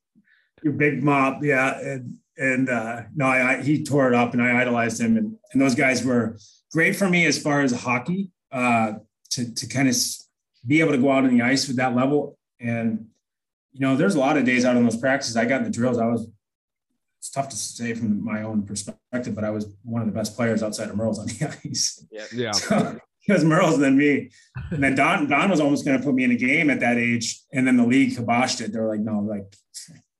your 0.63 0.75
big 0.75 1.03
mop, 1.03 1.43
yeah. 1.43 1.79
And 1.79 2.17
and 2.37 2.69
uh, 2.69 3.03
no, 3.17 3.25
I, 3.27 3.55
I, 3.55 3.63
he 3.63 3.83
tore 3.83 4.09
it 4.09 4.15
up, 4.15 4.33
and 4.33 4.43
I 4.43 4.61
idolized 4.61 5.01
him. 5.01 5.17
And 5.17 5.37
and 5.53 5.63
those 5.63 5.75
guys 5.75 6.05
were 6.05 6.37
great 6.71 6.97
for 6.97 7.09
me 7.09 7.27
as 7.27 7.41
far 7.41 7.63
as 7.63 7.73
hockey, 7.73 8.31
uh, 8.53 8.95
to 9.31 9.55
to 9.55 9.67
kind 9.67 9.89
of 9.89 9.97
be 10.69 10.81
able 10.81 10.93
to 10.93 10.99
go 10.99 11.11
out 11.11 11.25
on 11.25 11.37
the 11.37 11.43
ice 11.43 11.67
with 11.67 11.79
that 11.79 11.97
level. 11.97 12.39
And 12.61 13.09
you 13.73 13.81
know, 13.81 13.97
there's 13.97 14.15
a 14.15 14.21
lot 14.21 14.37
of 14.37 14.45
days 14.45 14.65
out 14.65 14.77
on 14.77 14.85
those 14.85 14.97
practices. 14.97 15.37
I 15.37 15.45
got 15.45 15.63
in 15.63 15.65
the 15.65 15.71
drills. 15.71 15.99
I 15.99 16.07
was 16.07 16.29
it's 17.19 17.31
tough 17.31 17.49
to 17.49 17.57
say 17.57 17.95
from 17.95 18.25
my 18.25 18.43
own 18.43 18.63
perspective, 18.63 19.35
but 19.35 19.43
I 19.43 19.51
was 19.51 19.67
one 19.83 20.03
of 20.03 20.07
the 20.07 20.15
best 20.15 20.37
players 20.37 20.63
outside 20.63 20.89
of 20.89 20.95
Merles 20.95 21.19
on 21.19 21.27
the 21.27 21.59
ice. 21.69 22.07
Yeah. 22.13 22.25
Yeah. 22.33 22.53
So, 22.53 23.01
he 23.21 23.33
was 23.33 23.45
Merles 23.45 23.79
than 23.79 23.99
me. 23.99 24.31
And 24.71 24.83
then 24.83 24.95
Don, 24.95 25.29
Don 25.29 25.51
was 25.51 25.61
almost 25.61 25.85
going 25.85 25.99
to 25.99 26.05
put 26.05 26.15
me 26.15 26.25
in 26.25 26.31
a 26.31 26.37
game 26.37 26.71
at 26.71 26.81
that 26.81 26.97
age. 26.97 27.41
And 27.53 27.67
then 27.67 27.77
the 27.77 27.85
league 27.85 28.17
kiboshed 28.17 28.61
it. 28.61 28.73
They 28.73 28.79
were 28.79 28.89
like, 28.89 29.01
no, 29.01 29.19
like 29.19 29.53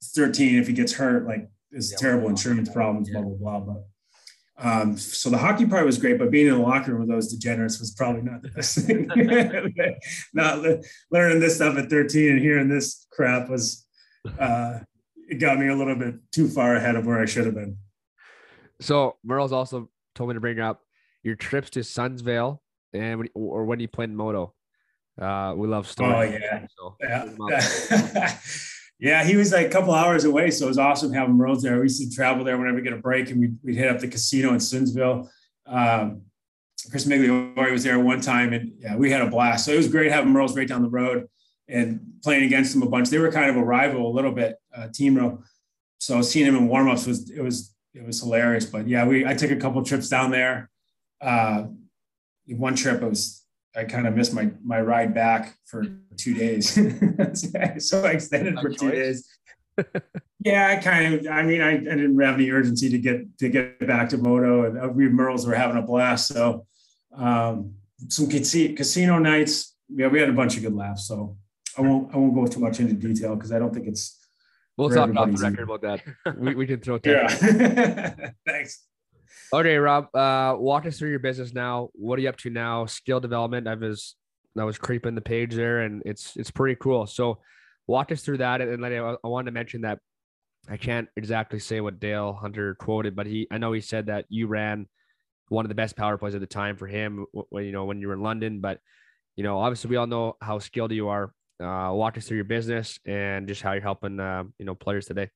13, 0.03 0.59
if 0.59 0.67
he 0.67 0.73
gets 0.75 0.93
hurt, 0.93 1.27
like 1.27 1.49
it's 1.71 1.93
yeah, 1.93 1.99
terrible 1.99 2.29
insurance 2.29 2.69
problems, 2.69 3.09
yeah. 3.09 3.21
blah, 3.21 3.31
blah, 3.31 3.61
blah. 3.61 3.75
But 3.75 3.85
um, 4.61 4.99
so 4.99 5.31
the 5.31 5.39
hockey 5.39 5.67
part 5.67 5.87
was 5.87 5.99
great, 5.99 6.19
but 6.19 6.31
being 6.31 6.49
in 6.49 6.55
the 6.55 6.59
locker 6.59 6.91
room 6.91 7.01
with 7.01 7.09
those 7.09 7.29
degenerates 7.29 7.79
was 7.79 7.93
probably 7.93 8.23
not 8.23 8.43
the 8.43 8.49
best 8.49 8.79
thing. 8.79 9.07
not 10.35 10.65
learning 11.13 11.41
this 11.41 11.57
stuff 11.57 11.79
at 11.79 11.89
13 11.89 12.33
and 12.33 12.41
hearing 12.41 12.69
this 12.69 13.07
crap 13.13 13.49
was 13.49 13.87
uh, 14.39 14.81
it 15.29 15.37
got 15.37 15.59
me 15.59 15.69
a 15.69 15.77
little 15.77 15.95
bit 15.95 16.17
too 16.33 16.49
far 16.49 16.75
ahead 16.75 16.97
of 16.97 17.07
where 17.07 17.21
I 17.21 17.27
should 17.27 17.47
have 17.47 17.55
been. 17.55 17.77
So 18.81 19.17
Merle's 19.25 19.53
also 19.53 19.91
told 20.15 20.31
me 20.31 20.35
to 20.35 20.41
bring 20.41 20.59
up 20.59 20.83
your 21.23 21.37
trips 21.37 21.71
to 21.71 21.81
Sundsvall 21.81 22.59
and 22.93 23.19
when, 23.19 23.29
or 23.35 23.65
when 23.65 23.79
you 23.79 23.87
played 23.89 24.11
MoDo. 24.11 24.55
Uh, 25.21 25.55
we 25.57 25.67
love 25.69 25.89
stories. 25.89 26.15
Oh 26.15 26.39
yeah, 26.39 26.67
so 26.77 26.97
yeah. 27.01 28.39
yeah, 28.99 29.23
he 29.25 29.37
was 29.37 29.53
like 29.53 29.67
a 29.67 29.71
couple 29.71 29.95
hours 29.95 30.25
away, 30.25 30.51
so 30.51 30.67
it 30.67 30.69
was 30.69 30.79
awesome 30.79 31.13
having 31.13 31.37
Merle's 31.37 31.63
there. 31.63 31.77
We 31.77 31.85
used 31.85 32.01
to 32.03 32.15
travel 32.15 32.45
there 32.45 32.59
whenever 32.59 32.77
we 32.77 32.83
get 32.83 32.93
a 32.93 32.97
break, 32.97 33.31
and 33.31 33.41
we'd, 33.41 33.57
we'd 33.63 33.77
hit 33.77 33.89
up 33.89 34.01
the 34.01 34.09
casino 34.09 34.51
in 34.51 34.57
Sundsvall. 34.57 35.29
Um, 35.67 36.23
Chris 36.91 37.05
Migliori 37.05 37.71
was 37.71 37.85
there 37.85 37.99
one 38.01 38.21
time, 38.21 38.53
and 38.53 38.73
yeah, 38.79 38.97
we 38.97 39.11
had 39.11 39.21
a 39.21 39.31
blast. 39.31 39.67
So 39.67 39.73
it 39.73 39.77
was 39.77 39.89
great 39.89 40.11
having 40.11 40.33
Merle's 40.33 40.57
right 40.57 40.67
down 40.67 40.83
the 40.83 40.89
road 40.89 41.29
and 41.69 42.01
playing 42.25 42.45
against 42.45 42.73
them 42.73 42.83
a 42.83 42.89
bunch. 42.89 43.11
They 43.11 43.19
were 43.19 43.31
kind 43.31 43.51
of 43.51 43.57
a 43.57 43.65
rival 43.65 44.11
a 44.11 44.13
little 44.13 44.33
bit, 44.33 44.57
uh, 44.75 44.89
Team 44.89 45.17
Row. 45.17 45.43
So 45.99 46.23
seeing 46.23 46.47
him 46.47 46.57
in 46.57 46.69
warmups 46.69 47.07
was 47.07 47.31
it 47.31 47.43
was 47.43 47.75
it 47.95 48.07
was 48.07 48.21
hilarious. 48.21 48.65
But 48.65 48.89
yeah, 48.89 49.07
we 49.07 49.27
I 49.27 49.35
took 49.35 49.51
a 49.51 49.57
couple 49.57 49.83
trips 49.85 50.09
down 50.09 50.31
there. 50.31 50.71
Uh, 51.21 51.65
one 52.47 52.75
trip 52.75 53.03
I 53.03 53.07
was 53.07 53.45
I 53.77 53.85
kind 53.85 54.07
of 54.07 54.17
missed 54.17 54.33
my 54.33 54.51
my 54.65 54.81
ride 54.81 55.15
back 55.15 55.57
for 55.67 55.85
two 56.17 56.35
days, 56.35 56.75
so 57.79 58.03
I 58.05 58.11
extended 58.11 58.59
for 58.59 58.71
two 58.71 58.91
days. 58.91 59.29
yeah, 60.45 60.69
I 60.69 60.83
kind 60.83 61.15
of. 61.15 61.27
I 61.31 61.43
mean, 61.43 61.61
I, 61.61 61.73
I, 61.73 61.77
didn't 61.79 62.19
have 62.21 62.35
any 62.35 62.51
urgency 62.51 62.89
to 62.91 62.99
get 62.99 63.39
to 63.39 63.49
get 63.49 63.87
back 63.87 64.09
to 64.11 64.19
MoDo, 64.19 64.65
and 64.65 64.79
uh, 64.79 64.89
we 64.89 65.09
Merles 65.09 65.47
were 65.47 65.55
having 65.55 65.77
a 65.77 65.83
blast. 65.83 66.29
So 66.29 66.67
um, 67.15 67.75
some 68.09 68.29
casino 68.29 69.19
nights. 69.19 69.75
Yeah, 69.89 70.09
we 70.09 70.21
had 70.21 70.29
a 70.29 70.33
bunch 70.33 70.57
of 70.57 70.63
good 70.63 70.75
laughs. 70.75 71.07
So 71.07 71.37
I 71.77 71.83
won't 71.83 72.15
I 72.15 72.19
won't 72.19 72.35
go 72.35 72.47
too 72.47 72.61
much 72.61 72.81
into 72.81 72.95
detail 72.95 73.37
because 73.37 73.53
I 73.53 73.59
don't 73.59 73.73
think 73.73 73.87
it's. 73.87 74.17
We'll 74.77 74.91
talk 74.91 75.15
off 75.17 75.31
the 75.31 75.37
record 75.37 75.69
about 75.69 75.83
that. 75.83 76.03
we, 76.39 76.55
we 76.55 76.67
can 76.67 76.81
throw. 76.81 77.01
Yeah. 77.05 77.29
Thanks. 78.47 78.85
Okay, 79.53 79.77
Rob. 79.77 80.15
Uh, 80.15 80.57
walk 80.59 80.87
us 80.87 80.99
through 80.99 81.11
your 81.11 81.19
business 81.19 81.53
now. 81.55 81.89
What 81.95 82.19
are 82.19 82.23
you 82.23 82.29
up 82.29 82.37
to 82.39 82.51
now? 82.51 82.87
Skill 82.87 83.21
development. 83.21 83.67
I 83.69 83.75
was 83.75 84.17
I 84.59 84.65
was 84.65 84.79
creeping 84.79 85.15
the 85.15 85.21
page 85.21 85.55
there, 85.55 85.81
and 85.81 86.03
it's 86.05 86.37
it's 86.37 86.51
pretty 86.51 86.77
cool. 86.81 87.07
So, 87.07 87.39
walk 87.87 88.13
us 88.13 88.23
through 88.23 88.39
that. 88.39 88.61
And 88.61 88.83
then 88.83 88.93
I, 88.93 89.17
I 89.23 89.29
wanted 89.29 89.47
to 89.47 89.55
mention 89.55 89.83
that 89.83 89.99
I 90.69 90.77
can't 90.77 91.09
exactly 91.17 91.59
say 91.59 91.81
what 91.81 92.01
Dale 92.01 92.33
Hunter 92.33 92.75
quoted, 92.75 93.17
but 93.17 93.27
he 93.27 93.47
I 93.51 93.59
know 93.59 93.73
he 93.73 93.81
said 93.81 94.07
that 94.07 94.27
you 94.29 94.47
ran 94.47 94.87
one 95.49 95.65
of 95.65 95.69
the 95.71 95.75
best 95.75 95.97
power 95.97 96.19
plays 96.19 96.35
at 96.35 96.41
the 96.41 96.47
time 96.47 96.77
for 96.77 96.87
him 96.87 97.27
when 97.33 97.65
you 97.65 97.73
know 97.73 97.85
when 97.85 98.01
you 98.01 98.09
were 98.09 98.15
in 98.15 98.23
London. 98.23 98.61
But 98.61 98.81
you 99.37 99.45
know, 99.45 99.59
obviously, 99.59 99.91
we 99.91 99.97
all 99.97 100.07
know 100.07 100.37
how 100.41 100.59
skilled 100.59 100.93
you 100.93 101.09
are 101.09 101.33
uh, 101.61 101.91
walk 101.93 102.17
us 102.17 102.27
through 102.27 102.37
your 102.37 102.45
business 102.45 102.99
and 103.05 103.49
just 103.49 103.63
how 103.63 103.73
you're 103.73 103.83
helping 103.83 104.21
uh, 104.21 104.45
you 104.59 104.65
know 104.65 104.75
players 104.75 105.07
today. 105.07 105.29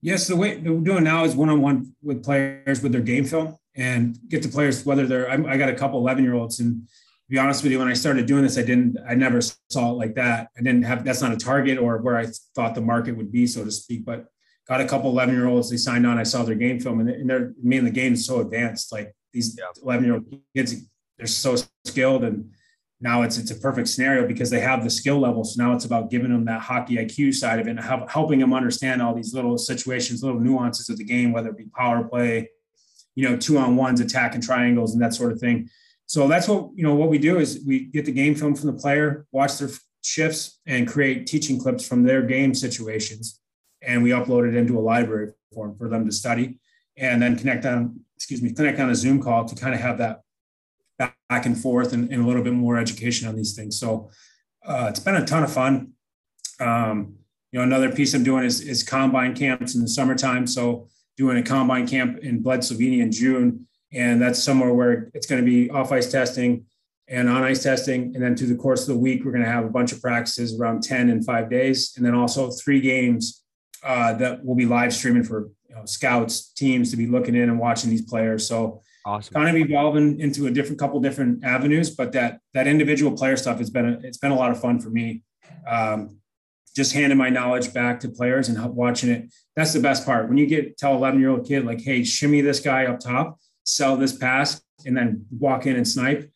Yes, 0.00 0.28
the 0.28 0.36
way 0.36 0.58
we're 0.58 0.80
doing 0.80 1.04
now 1.04 1.24
is 1.24 1.34
one-on-one 1.34 1.94
with 2.02 2.24
players 2.24 2.82
with 2.82 2.92
their 2.92 3.00
game 3.00 3.24
film 3.24 3.56
and 3.74 4.18
get 4.28 4.42
the 4.42 4.48
players 4.48 4.84
whether 4.84 5.06
they're. 5.06 5.28
I'm, 5.28 5.46
i 5.46 5.56
got 5.56 5.68
a 5.68 5.74
couple 5.74 5.98
11 5.98 6.22
year 6.24 6.34
olds 6.34 6.60
and 6.60 6.86
to 7.28 7.34
be 7.34 7.38
honest 7.38 7.62
with 7.62 7.72
you, 7.72 7.78
when 7.78 7.88
I 7.88 7.92
started 7.92 8.24
doing 8.24 8.42
this, 8.42 8.56
I 8.56 8.62
didn't. 8.62 8.96
I 9.06 9.14
never 9.14 9.42
saw 9.42 9.90
it 9.90 9.96
like 9.98 10.14
that. 10.14 10.48
I 10.56 10.62
didn't 10.62 10.84
have. 10.84 11.04
That's 11.04 11.20
not 11.20 11.30
a 11.30 11.36
target 11.36 11.76
or 11.76 11.98
where 11.98 12.16
I 12.16 12.26
thought 12.54 12.74
the 12.74 12.80
market 12.80 13.18
would 13.18 13.30
be, 13.30 13.46
so 13.46 13.64
to 13.64 13.70
speak. 13.70 14.06
But 14.06 14.28
got 14.66 14.80
a 14.80 14.86
couple 14.86 15.10
11 15.10 15.34
year 15.34 15.46
olds. 15.46 15.68
They 15.68 15.76
signed 15.76 16.06
on. 16.06 16.16
I 16.16 16.22
saw 16.22 16.42
their 16.42 16.54
game 16.54 16.80
film, 16.80 17.00
and 17.00 17.28
they're. 17.28 17.48
I 17.48 17.52
mean, 17.62 17.84
the 17.84 17.90
game 17.90 18.14
is 18.14 18.24
so 18.24 18.40
advanced. 18.40 18.92
Like 18.92 19.14
these 19.34 19.60
11 19.82 20.06
year 20.06 20.14
old 20.14 20.24
kids, 20.56 20.74
they're 21.18 21.26
so 21.26 21.56
skilled 21.84 22.24
and 22.24 22.50
now 23.00 23.22
it's 23.22 23.38
it's 23.38 23.50
a 23.50 23.54
perfect 23.54 23.88
scenario 23.88 24.26
because 24.26 24.50
they 24.50 24.60
have 24.60 24.82
the 24.82 24.90
skill 24.90 25.20
level. 25.20 25.44
So 25.44 25.62
now 25.62 25.72
it's 25.72 25.84
about 25.84 26.10
giving 26.10 26.32
them 26.32 26.44
that 26.46 26.60
hockey 26.60 26.96
IQ 26.96 27.34
side 27.34 27.60
of 27.60 27.68
it 27.68 27.78
and 27.78 27.80
helping 28.10 28.40
them 28.40 28.52
understand 28.52 29.00
all 29.00 29.14
these 29.14 29.32
little 29.32 29.56
situations, 29.56 30.22
little 30.22 30.40
nuances 30.40 30.88
of 30.88 30.98
the 30.98 31.04
game, 31.04 31.32
whether 31.32 31.50
it 31.50 31.56
be 31.56 31.66
power 31.76 32.02
play, 32.02 32.50
you 33.14 33.28
know, 33.28 33.36
two 33.36 33.56
on 33.56 33.76
ones, 33.76 34.00
attack 34.00 34.34
and 34.34 34.42
triangles, 34.42 34.94
and 34.94 35.02
that 35.02 35.14
sort 35.14 35.30
of 35.30 35.38
thing. 35.38 35.68
So 36.06 36.26
that's 36.26 36.48
what 36.48 36.70
you 36.74 36.82
know. 36.82 36.94
What 36.94 37.08
we 37.08 37.18
do 37.18 37.38
is 37.38 37.62
we 37.64 37.84
get 37.84 38.04
the 38.04 38.12
game 38.12 38.34
film 38.34 38.54
from 38.54 38.74
the 38.74 38.80
player, 38.80 39.26
watch 39.30 39.58
their 39.58 39.70
shifts, 40.02 40.58
and 40.66 40.88
create 40.88 41.26
teaching 41.26 41.60
clips 41.60 41.86
from 41.86 42.02
their 42.02 42.22
game 42.22 42.54
situations, 42.54 43.40
and 43.82 44.02
we 44.02 44.10
upload 44.10 44.48
it 44.48 44.56
into 44.56 44.78
a 44.78 44.80
library 44.80 45.32
form 45.54 45.76
for 45.76 45.88
them 45.88 46.04
to 46.06 46.12
study, 46.12 46.58
and 46.96 47.22
then 47.22 47.36
connect 47.36 47.64
on. 47.64 48.00
Excuse 48.16 48.42
me, 48.42 48.52
connect 48.52 48.80
on 48.80 48.90
a 48.90 48.94
Zoom 48.96 49.22
call 49.22 49.44
to 49.44 49.54
kind 49.54 49.72
of 49.72 49.80
have 49.80 49.98
that 49.98 50.22
back 50.98 51.16
and 51.46 51.58
forth 51.58 51.92
and, 51.92 52.12
and, 52.12 52.24
a 52.24 52.26
little 52.26 52.42
bit 52.42 52.52
more 52.52 52.76
education 52.76 53.28
on 53.28 53.36
these 53.36 53.54
things. 53.54 53.78
So 53.78 54.10
uh, 54.64 54.86
it's 54.90 55.00
been 55.00 55.14
a 55.14 55.24
ton 55.24 55.44
of 55.44 55.52
fun. 55.52 55.92
Um, 56.60 57.14
you 57.52 57.58
know, 57.58 57.64
another 57.64 57.90
piece 57.90 58.14
I'm 58.14 58.24
doing 58.24 58.44
is, 58.44 58.60
is 58.60 58.82
combine 58.82 59.34
camps 59.34 59.74
in 59.74 59.80
the 59.80 59.88
summertime. 59.88 60.46
So 60.46 60.88
doing 61.16 61.38
a 61.38 61.42
combine 61.42 61.86
camp 61.86 62.18
in 62.18 62.42
Bled, 62.42 62.60
Slovenia 62.60 63.00
in 63.00 63.12
June. 63.12 63.66
And 63.92 64.20
that's 64.20 64.42
somewhere 64.42 64.74
where 64.74 65.10
it's 65.14 65.26
going 65.26 65.42
to 65.42 65.46
be 65.46 65.70
off 65.70 65.92
ice 65.92 66.10
testing 66.10 66.64
and 67.06 67.28
on 67.28 67.42
ice 67.42 67.62
testing. 67.62 68.14
And 68.14 68.22
then 68.22 68.36
through 68.36 68.48
the 68.48 68.56
course 68.56 68.82
of 68.82 68.88
the 68.88 69.00
week, 69.00 69.24
we're 69.24 69.32
going 69.32 69.44
to 69.44 69.50
have 69.50 69.64
a 69.64 69.70
bunch 69.70 69.92
of 69.92 70.02
practices 70.02 70.58
around 70.58 70.82
10 70.82 71.08
and 71.08 71.24
five 71.24 71.48
days. 71.48 71.94
And 71.96 72.04
then 72.04 72.14
also 72.14 72.50
three 72.50 72.80
games 72.80 73.42
uh, 73.82 74.12
that 74.14 74.44
will 74.44 74.56
be 74.56 74.66
live 74.66 74.92
streaming 74.92 75.24
for 75.24 75.48
you 75.68 75.74
know, 75.74 75.84
scouts, 75.86 76.52
teams 76.52 76.90
to 76.90 76.96
be 76.96 77.06
looking 77.06 77.34
in 77.34 77.48
and 77.48 77.58
watching 77.58 77.88
these 77.88 78.02
players. 78.02 78.46
So 78.46 78.82
Awesome. 79.06 79.34
kind 79.34 79.48
of 79.48 79.56
evolving 79.56 80.20
into 80.20 80.46
a 80.46 80.50
different 80.50 80.78
couple 80.78 81.00
different 81.00 81.44
avenues, 81.44 81.90
but 81.90 82.12
that 82.12 82.40
that 82.54 82.66
individual 82.66 83.16
player 83.16 83.36
stuff 83.36 83.58
has 83.58 83.70
been 83.70 83.88
a, 83.88 83.98
it's 84.02 84.18
been 84.18 84.32
a 84.32 84.36
lot 84.36 84.50
of 84.50 84.60
fun 84.60 84.80
for 84.80 84.90
me. 84.90 85.22
Um, 85.66 86.18
just 86.76 86.92
handing 86.92 87.18
my 87.18 87.28
knowledge 87.28 87.72
back 87.72 87.98
to 88.00 88.08
players 88.08 88.48
and 88.48 88.74
watching 88.74 89.10
it. 89.10 89.32
That's 89.56 89.72
the 89.72 89.80
best 89.80 90.06
part. 90.06 90.28
When 90.28 90.36
you 90.36 90.46
get 90.46 90.78
tell 90.78 90.94
11 90.94 91.18
year 91.18 91.30
old 91.30 91.46
kid 91.46 91.64
like, 91.64 91.80
hey, 91.80 92.04
shimmy 92.04 92.40
this 92.40 92.60
guy 92.60 92.86
up 92.86 93.00
top, 93.00 93.38
sell 93.64 93.96
this 93.96 94.16
pass, 94.16 94.60
and 94.86 94.96
then 94.96 95.26
walk 95.30 95.66
in 95.66 95.76
and 95.76 95.86
snipe. 95.86 96.30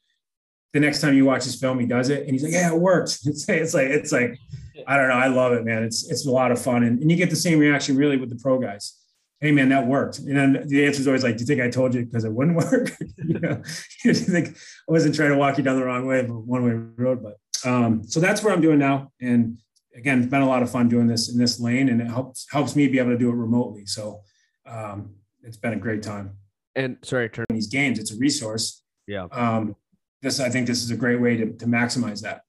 The 0.73 0.81
next 0.81 1.01
time 1.01 1.15
you 1.15 1.25
watch 1.27 1.45
his 1.45 1.55
film, 1.61 1.79
he 1.79 1.87
does 1.87 2.09
it, 2.09 2.23
and 2.23 2.31
he's 2.31 2.43
like, 2.43 2.53
"Yeah, 2.53 2.73
it 2.73 2.81
worked." 2.81 3.19
It's, 3.27 3.47
it's 3.49 3.75
like 3.75 3.89
it's 3.89 4.11
like 4.11 4.39
I 4.87 4.97
don't 4.97 5.09
know. 5.09 5.15
I 5.15 5.27
love 5.27 5.53
it, 5.53 5.65
man. 5.65 5.83
It's 5.83 6.11
it's 6.11 6.27
a 6.27 6.31
lot 6.31 6.51
of 6.51 6.61
fun, 6.61 6.83
and, 6.83 6.99
and 7.01 7.11
you 7.11 7.17
get 7.17 7.31
the 7.31 7.37
same 7.37 7.59
reaction 7.59 7.97
really 7.97 8.17
with 8.17 8.31
the 8.31 8.37
pro 8.37 8.59
guys. 8.59 8.99
Hey, 9.43 9.51
man, 9.51 9.69
that 9.71 9.87
worked. 9.87 10.21
And 10.21 10.37
then 10.37 10.69
the 10.69 10.87
answer 10.87 11.01
is 11.01 11.07
always 11.07 11.25
like, 11.25 11.37
"Do 11.37 11.43
you 11.43 11.47
think 11.47 11.61
I 11.61 11.69
told 11.69 11.95
you 11.95 12.05
because 12.05 12.25
it 12.25 12.33
wouldn't 12.33 12.57
work?" 12.73 12.93
you 13.19 13.41
know, 13.41 13.63
you 14.05 14.15
think 14.15 14.57
I 14.89 14.93
wasn't 14.93 15.15
trying 15.15 15.31
to 15.31 15.37
walk 15.37 15.59
you 15.59 15.65
down 15.65 15.77
the 15.77 15.85
wrong 15.85 16.07
way, 16.07 16.23
but 16.23 16.35
one 16.35 16.65
way 16.65 16.73
road. 16.97 17.23
But 17.23 17.69
um, 17.69 18.05
so 18.05 18.21
that's 18.21 18.43
what 18.43 18.53
I'm 18.53 18.61
doing 18.61 18.79
now, 18.79 19.11
and 19.21 19.59
again, 19.95 20.21
it's 20.21 20.31
been 20.31 20.43
a 20.43 20.49
lot 20.49 20.63
of 20.63 20.71
fun 20.71 20.89
doing 20.89 21.07
this 21.07 21.29
in 21.29 21.39
this 21.39 21.61
lane, 21.61 21.89
and 21.89 22.01
it 22.01 22.07
helps 22.07 22.47
helps 22.51 22.77
me 22.77 22.87
be 22.89 22.99
able 22.99 23.11
to 23.11 23.19
do 23.19 23.31
it 23.31 23.35
remotely. 23.35 23.85
So 23.85 24.23
um, 24.67 25.17
it's 25.43 25.57
been 25.57 25.73
a 25.73 25.79
great 25.79 26.03
time. 26.03 26.37
And 26.75 26.97
sorry, 27.03 27.29
turn. 27.29 27.47
These 27.51 27.67
games, 27.67 27.99
it's 27.99 28.13
a 28.13 28.17
resource. 28.17 28.83
Yeah. 29.07 29.27
Um, 29.33 29.77
this, 30.23 30.41
I 30.41 30.49
think, 30.49 30.67
this 30.67 30.83
is 30.83 30.91
a 30.91 30.97
great 30.97 31.21
way 31.21 31.37
to, 31.37 31.53
to 31.53 31.67
maximize 31.67 32.23
that. 32.23 32.43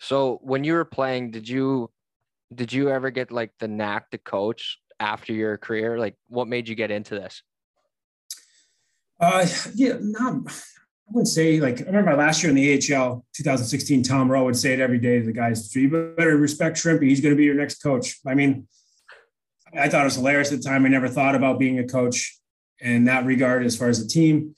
So 0.00 0.38
when 0.42 0.64
you 0.64 0.74
were 0.74 0.84
playing, 0.84 1.30
did 1.30 1.48
you 1.48 1.90
did 2.54 2.72
you 2.72 2.88
ever 2.90 3.10
get 3.10 3.30
like 3.30 3.52
the 3.58 3.68
knack 3.68 4.10
to 4.10 4.18
coach 4.18 4.78
after 5.00 5.32
your 5.32 5.56
career? 5.56 5.98
Like 5.98 6.14
what 6.28 6.48
made 6.48 6.68
you 6.68 6.74
get 6.74 6.90
into 6.90 7.14
this? 7.14 7.42
Uh, 9.20 9.46
yeah, 9.74 9.96
no, 10.00 10.44
I 11.08 11.10
wouldn't 11.10 11.28
say 11.28 11.60
like 11.60 11.80
I 11.80 11.84
remember 11.84 12.14
last 12.14 12.42
year 12.42 12.50
in 12.50 12.56
the 12.56 12.74
AHL 12.74 13.24
2016, 13.34 14.02
Tom 14.02 14.30
Rowe 14.30 14.44
would 14.44 14.56
say 14.56 14.72
it 14.72 14.80
every 14.80 14.98
day 14.98 15.20
to 15.20 15.26
the 15.26 15.32
guys, 15.32 15.74
you 15.74 16.14
better 16.16 16.36
respect 16.36 16.76
Shrimpy. 16.76 17.04
He's 17.08 17.20
going 17.20 17.34
to 17.34 17.38
be 17.38 17.44
your 17.44 17.54
next 17.54 17.82
coach. 17.82 18.18
I 18.26 18.34
mean, 18.34 18.68
I 19.76 19.88
thought 19.88 20.02
it 20.02 20.04
was 20.04 20.16
hilarious 20.16 20.52
at 20.52 20.62
the 20.62 20.68
time. 20.68 20.84
I 20.84 20.88
never 20.88 21.08
thought 21.08 21.34
about 21.34 21.58
being 21.58 21.78
a 21.78 21.86
coach 21.86 22.38
in 22.80 23.04
that 23.04 23.24
regard 23.24 23.64
as 23.64 23.76
far 23.76 23.88
as 23.88 24.02
the 24.02 24.08
team. 24.08 24.54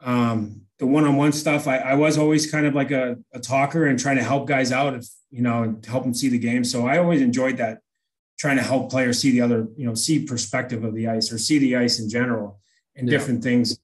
Um, 0.00 0.62
the 0.78 0.86
one-on-one 0.86 1.32
stuff, 1.32 1.66
I, 1.66 1.78
I, 1.78 1.94
was 1.94 2.18
always 2.18 2.50
kind 2.50 2.66
of 2.66 2.74
like 2.74 2.90
a, 2.90 3.16
a, 3.32 3.38
talker 3.38 3.86
and 3.86 3.98
trying 3.98 4.16
to 4.16 4.24
help 4.24 4.46
guys 4.48 4.72
out 4.72 4.94
if 4.94 5.06
you 5.30 5.40
know 5.40 5.62
and 5.62 5.86
help 5.86 6.02
them 6.02 6.12
see 6.12 6.28
the 6.28 6.38
game. 6.38 6.64
So 6.64 6.86
I 6.86 6.98
always 6.98 7.22
enjoyed 7.22 7.56
that, 7.58 7.78
trying 8.38 8.56
to 8.56 8.62
help 8.62 8.90
players 8.90 9.20
see 9.20 9.30
the 9.30 9.40
other, 9.40 9.68
you 9.76 9.86
know, 9.86 9.94
see 9.94 10.24
perspective 10.24 10.84
of 10.84 10.94
the 10.94 11.08
ice 11.08 11.32
or 11.32 11.38
see 11.38 11.58
the 11.58 11.76
ice 11.76 12.00
in 12.00 12.08
general 12.08 12.58
and 12.96 13.08
yeah. 13.08 13.16
different 13.16 13.42
things 13.42 13.78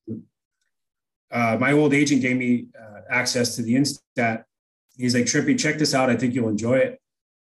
uh, 1.31 1.57
my 1.61 1.73
old 1.73 1.95
agent 1.95 2.23
gave 2.23 2.37
me 2.37 2.67
uh, 2.79 3.01
access 3.11 3.57
to 3.57 3.63
the 3.63 3.75
Instat. 3.75 4.45
He's 4.97 5.15
like, 5.15 5.25
Trippy, 5.25 5.59
check 5.59 5.79
this 5.79 5.95
out. 5.95 6.11
I 6.11 6.17
think 6.17 6.35
you'll 6.35 6.49
enjoy 6.49 6.79
it. 6.79 7.01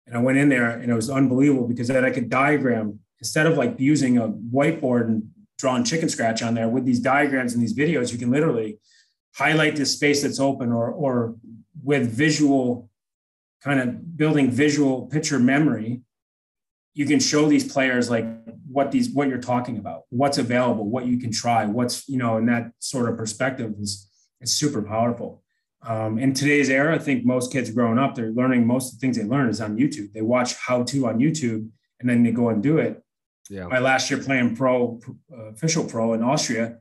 And 0.08 0.18
I 0.18 0.22
went 0.22 0.38
in 0.38 0.50
there 0.50 0.70
and 0.70 0.92
it 0.92 0.96
was 0.96 1.10
unbelievable 1.10 1.68
because 1.68 1.88
then 1.88 2.04
I 2.04 2.12
could 2.12 2.30
diagram 2.30 3.00
instead 3.20 3.46
of 3.46 3.58
like 3.58 3.80
using 3.80 4.18
a 4.18 4.28
whiteboard 4.28 5.06
and 5.06 5.30
drawing 5.58 5.84
chicken 5.84 6.10
scratch 6.10 6.42
on 6.42 6.54
there 6.56 6.68
with 6.68 6.84
these 6.84 7.00
diagrams 7.00 7.54
and 7.54 7.62
these 7.62 7.76
videos, 7.76 8.12
you 8.12 8.18
can 8.18 8.32
literally 8.32 8.80
highlight 9.36 9.76
this 9.76 9.94
space 9.94 10.24
that's 10.24 10.40
open 10.40 10.72
or, 10.72 10.92
or 10.92 11.36
with 11.84 12.10
visual 12.10 12.90
kind 13.64 13.80
of 13.80 14.18
building 14.18 14.52
visual 14.52 15.04
picture 15.08 15.40
memory, 15.40 16.02
you 16.94 17.06
can 17.06 17.20
show 17.20 17.48
these 17.48 17.72
players 17.72 18.10
like 18.10 18.26
what 18.68 18.92
these 18.92 19.10
what 19.10 19.28
you're 19.28 19.38
talking 19.38 19.78
about 19.78 20.04
what's 20.10 20.38
available 20.38 20.90
what 20.90 21.06
you 21.06 21.18
can 21.18 21.32
try 21.32 21.66
what's 21.66 22.08
you 22.08 22.18
know 22.18 22.38
in 22.38 22.46
that 22.46 22.72
sort 22.80 23.10
of 23.10 23.18
perspective 23.18 23.74
is 23.80 24.10
is 24.42 24.54
super 24.54 24.82
powerful. 24.82 25.42
Um, 25.86 26.18
in 26.18 26.34
today's 26.34 26.70
era 26.70 26.96
i 26.96 26.98
think 26.98 27.26
most 27.26 27.52
kids 27.52 27.70
growing 27.70 28.00
up 28.00 28.16
they're 28.16 28.32
learning 28.32 28.66
most 28.66 28.94
of 28.94 29.00
the 29.00 29.02
things 29.02 29.18
they 29.18 29.26
learn 29.26 29.50
is 29.50 29.60
on 29.60 29.78
youtube. 29.78 30.14
They 30.14 30.22
watch 30.22 30.56
how 30.56 30.84
to 30.84 31.08
on 31.08 31.20
youtube 31.20 31.70
and 32.00 32.10
then 32.10 32.24
they 32.24 32.32
go 32.32 32.50
and 32.50 32.64
do 32.64 32.78
it. 32.78 33.04
Yeah. 33.50 33.68
My 33.68 33.80
last 33.80 34.10
year 34.10 34.22
playing 34.22 34.56
pro 34.56 35.02
uh, 35.32 35.52
official 35.52 35.84
pro 35.84 36.14
in 36.14 36.24
austria 36.24 36.78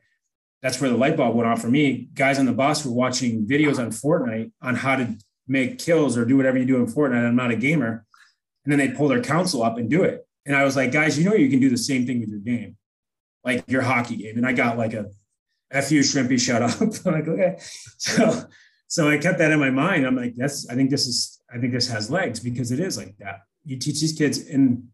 that's 0.62 0.80
where 0.80 0.90
the 0.90 0.96
light 0.96 1.16
bulb 1.16 1.34
went 1.34 1.48
off 1.48 1.60
for 1.60 1.68
me. 1.68 2.08
Guys 2.14 2.38
on 2.38 2.46
the 2.46 2.52
bus 2.52 2.86
were 2.86 2.92
watching 2.92 3.44
videos 3.44 3.80
on 3.80 3.90
fortnite 3.90 4.52
on 4.62 4.76
how 4.76 4.94
to 4.94 5.16
make 5.48 5.80
kills 5.80 6.16
or 6.16 6.24
do 6.24 6.36
whatever 6.36 6.56
you 6.56 6.64
do 6.64 6.76
in 6.76 6.86
fortnite. 6.86 7.26
I'm 7.26 7.34
not 7.34 7.50
a 7.50 7.56
gamer 7.56 8.06
and 8.64 8.72
then 8.72 8.78
they'd 8.78 8.96
pull 8.96 9.08
their 9.08 9.22
console 9.22 9.62
up 9.62 9.78
and 9.78 9.90
do 9.90 10.02
it 10.02 10.26
and 10.44 10.56
I 10.56 10.64
was 10.64 10.76
like, 10.76 10.92
guys, 10.92 11.18
you 11.18 11.24
know, 11.24 11.34
you 11.34 11.48
can 11.48 11.60
do 11.60 11.70
the 11.70 11.76
same 11.76 12.06
thing 12.06 12.20
with 12.20 12.28
your 12.28 12.40
game, 12.40 12.76
like 13.44 13.64
your 13.68 13.82
hockey 13.82 14.16
game. 14.16 14.36
And 14.36 14.46
I 14.46 14.52
got 14.52 14.76
like 14.76 14.92
a 14.92 15.06
F 15.70 15.90
you 15.90 16.00
shrimpy, 16.00 16.40
shut 16.40 16.62
up. 16.62 16.80
I'm 17.06 17.12
like, 17.12 17.28
okay. 17.28 17.56
So, 17.98 18.44
so 18.88 19.08
I 19.08 19.18
kept 19.18 19.38
that 19.38 19.52
in 19.52 19.60
my 19.60 19.70
mind. 19.70 20.06
I'm 20.06 20.16
like, 20.16 20.34
that's, 20.34 20.68
I 20.68 20.74
think 20.74 20.90
this 20.90 21.06
is, 21.06 21.40
I 21.52 21.58
think 21.58 21.72
this 21.72 21.88
has 21.88 22.10
legs 22.10 22.40
because 22.40 22.72
it 22.72 22.80
is 22.80 22.98
like 22.98 23.16
that. 23.18 23.42
You 23.64 23.78
teach 23.78 24.00
these 24.00 24.12
kids. 24.12 24.48
And 24.48 24.88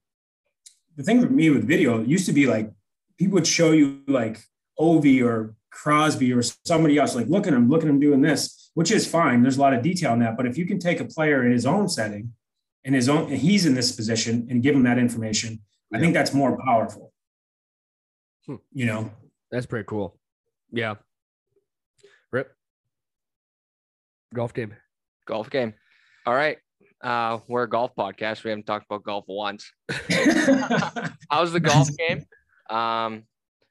the 0.96 1.02
thing 1.02 1.22
for 1.22 1.30
me 1.30 1.50
with 1.50 1.66
video, 1.66 2.02
used 2.02 2.26
to 2.26 2.32
be 2.32 2.46
like, 2.46 2.70
people 3.16 3.34
would 3.34 3.46
show 3.46 3.72
you 3.72 4.02
like 4.06 4.40
Ovi 4.78 5.24
or 5.24 5.54
Crosby 5.70 6.32
or 6.32 6.42
somebody 6.42 6.98
else, 6.98 7.14
like, 7.14 7.28
look 7.28 7.46
at 7.46 7.54
him, 7.54 7.68
look 7.68 7.82
at 7.82 7.88
him 7.88 7.98
doing 7.98 8.20
this, 8.20 8.70
which 8.74 8.90
is 8.90 9.06
fine. 9.06 9.42
There's 9.42 9.56
a 9.56 9.60
lot 9.60 9.74
of 9.74 9.82
detail 9.82 10.12
in 10.12 10.20
that. 10.20 10.36
But 10.36 10.46
if 10.46 10.58
you 10.58 10.66
can 10.66 10.78
take 10.78 11.00
a 11.00 11.04
player 11.04 11.44
in 11.44 11.52
his 11.52 11.66
own 11.66 11.88
setting 11.88 12.32
in 12.88 12.94
his 12.94 13.06
own, 13.06 13.28
he's 13.28 13.66
in 13.66 13.74
this 13.74 13.92
position 13.92 14.46
and 14.48 14.62
give 14.62 14.74
him 14.74 14.82
that 14.84 14.96
information. 14.96 15.60
I 15.92 15.98
think 15.98 16.14
that's 16.14 16.32
more 16.32 16.58
powerful. 16.64 17.12
Hmm. 18.46 18.54
You 18.72 18.86
know, 18.86 19.10
that's 19.50 19.66
pretty 19.66 19.84
cool. 19.86 20.18
Yeah. 20.72 20.94
Rip. 22.32 22.50
Golf 24.32 24.54
game. 24.54 24.74
Golf 25.26 25.50
game. 25.50 25.74
All 26.24 26.34
right. 26.34 26.56
Uh, 27.04 27.40
we're 27.46 27.64
a 27.64 27.68
golf 27.68 27.94
podcast. 27.94 28.42
We 28.42 28.48
haven't 28.48 28.64
talked 28.64 28.86
about 28.90 29.02
golf 29.02 29.26
once. 29.28 29.70
How's 31.30 31.52
the 31.52 31.60
golf 31.62 31.90
game? 31.94 32.24
Um, 32.70 33.24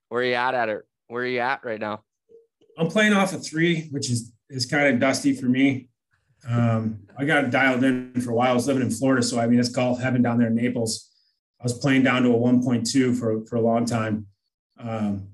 where 0.09 0.21
are 0.21 0.25
you 0.25 0.35
at 0.35 0.53
at 0.53 0.69
it? 0.69 0.83
Where 1.07 1.23
are 1.23 1.25
you 1.25 1.39
at 1.39 1.65
right 1.65 1.79
now? 1.79 2.03
I'm 2.77 2.87
playing 2.87 3.13
off 3.13 3.33
a 3.33 3.39
three, 3.39 3.87
which 3.89 4.11
is 4.11 4.31
is 4.51 4.67
kind 4.67 4.93
of 4.93 4.99
dusty 4.99 5.33
for 5.33 5.47
me. 5.47 5.89
Um, 6.47 6.99
I 7.17 7.25
got 7.25 7.49
dialed 7.49 7.83
in 7.83 8.19
for 8.21 8.31
a 8.31 8.33
while. 8.33 8.51
I 8.51 8.53
was 8.53 8.67
living 8.67 8.83
in 8.83 8.91
Florida, 8.91 9.23
so 9.23 9.39
I 9.39 9.47
mean 9.47 9.59
it's 9.59 9.69
golf 9.69 9.99
heaven 9.99 10.21
down 10.21 10.37
there 10.37 10.47
in 10.47 10.55
Naples. 10.55 11.09
I 11.59 11.63
was 11.63 11.73
playing 11.73 12.03
down 12.03 12.23
to 12.23 12.29
a 12.29 12.37
1.2 12.37 13.17
for 13.17 13.45
for 13.45 13.55
a 13.55 13.61
long 13.61 13.85
time. 13.85 14.27
Um, 14.79 15.29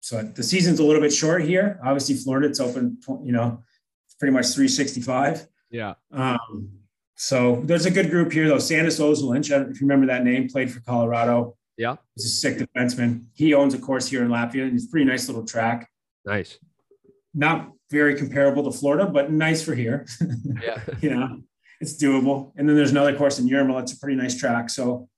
so 0.00 0.22
the 0.22 0.42
season's 0.42 0.78
a 0.78 0.84
little 0.84 1.02
bit 1.02 1.12
short 1.12 1.42
here. 1.42 1.78
Obviously, 1.84 2.14
Florida 2.14 2.48
it's 2.48 2.60
open. 2.60 2.98
You 3.24 3.32
know, 3.32 3.62
pretty 4.18 4.32
much 4.32 4.46
365. 4.46 5.46
Yeah. 5.70 5.94
Um, 6.12 6.70
so 7.16 7.62
there's 7.64 7.86
a 7.86 7.90
good 7.90 8.10
group 8.10 8.32
here 8.32 8.48
though. 8.48 8.58
Sandis 8.58 9.00
Ozolinsh, 9.00 9.50
if 9.70 9.80
you 9.80 9.86
remember 9.86 10.06
that 10.06 10.24
name, 10.24 10.48
played 10.48 10.70
for 10.70 10.80
Colorado. 10.80 11.56
Yeah. 11.76 11.96
He's 12.14 12.26
a 12.26 12.28
sick 12.28 12.58
defenseman. 12.58 13.26
He 13.34 13.54
owns 13.54 13.74
a 13.74 13.78
course 13.78 14.08
here 14.08 14.22
in 14.22 14.28
Latvia. 14.28 14.64
And 14.64 14.74
it's 14.74 14.86
a 14.86 14.88
pretty 14.88 15.04
nice 15.06 15.28
little 15.28 15.44
track. 15.44 15.90
Nice. 16.24 16.58
Not 17.34 17.72
very 17.90 18.16
comparable 18.16 18.70
to 18.70 18.76
Florida, 18.76 19.06
but 19.06 19.30
nice 19.30 19.62
for 19.62 19.74
here. 19.74 20.06
Yeah. 20.62 20.80
you 21.00 21.10
know, 21.10 21.42
it's 21.80 22.02
doable. 22.02 22.52
And 22.56 22.68
then 22.68 22.76
there's 22.76 22.90
another 22.90 23.14
course 23.16 23.38
in 23.38 23.46
Jurmala. 23.48 23.82
It's 23.82 23.92
a 23.92 23.98
pretty 23.98 24.16
nice 24.16 24.36
track. 24.36 24.70
So 24.70 25.08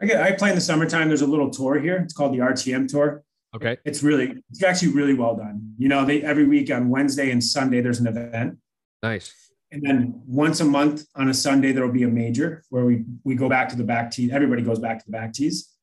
I 0.00 0.06
get 0.06 0.22
I 0.22 0.32
play 0.32 0.48
in 0.50 0.54
the 0.54 0.60
summertime. 0.60 1.08
There's 1.08 1.22
a 1.22 1.26
little 1.26 1.50
tour 1.50 1.78
here. 1.78 1.96
It's 1.96 2.14
called 2.14 2.32
the 2.32 2.38
RTM 2.38 2.88
tour. 2.88 3.22
Okay. 3.54 3.76
It's 3.84 4.02
really 4.02 4.42
it's 4.50 4.62
actually 4.62 4.92
really 4.92 5.14
well 5.14 5.36
done. 5.36 5.74
You 5.76 5.88
know, 5.88 6.04
they 6.04 6.22
every 6.22 6.46
week 6.46 6.70
on 6.70 6.88
Wednesday 6.88 7.30
and 7.30 7.42
Sunday 7.42 7.80
there's 7.80 8.00
an 8.00 8.06
event. 8.06 8.58
Nice. 9.02 9.32
And 9.70 9.82
then 9.82 10.22
once 10.26 10.60
a 10.60 10.64
month 10.64 11.04
on 11.14 11.28
a 11.28 11.34
Sunday 11.34 11.72
there 11.72 11.84
will 11.84 11.92
be 11.92 12.04
a 12.04 12.08
major 12.08 12.64
where 12.70 12.84
we 12.84 13.04
we 13.24 13.34
go 13.34 13.48
back 13.48 13.68
to 13.70 13.76
the 13.76 13.84
back 13.84 14.10
tee. 14.10 14.32
Everybody 14.32 14.62
goes 14.62 14.78
back 14.78 14.98
to 15.00 15.04
the 15.04 15.12
back 15.12 15.34
tees. 15.34 15.76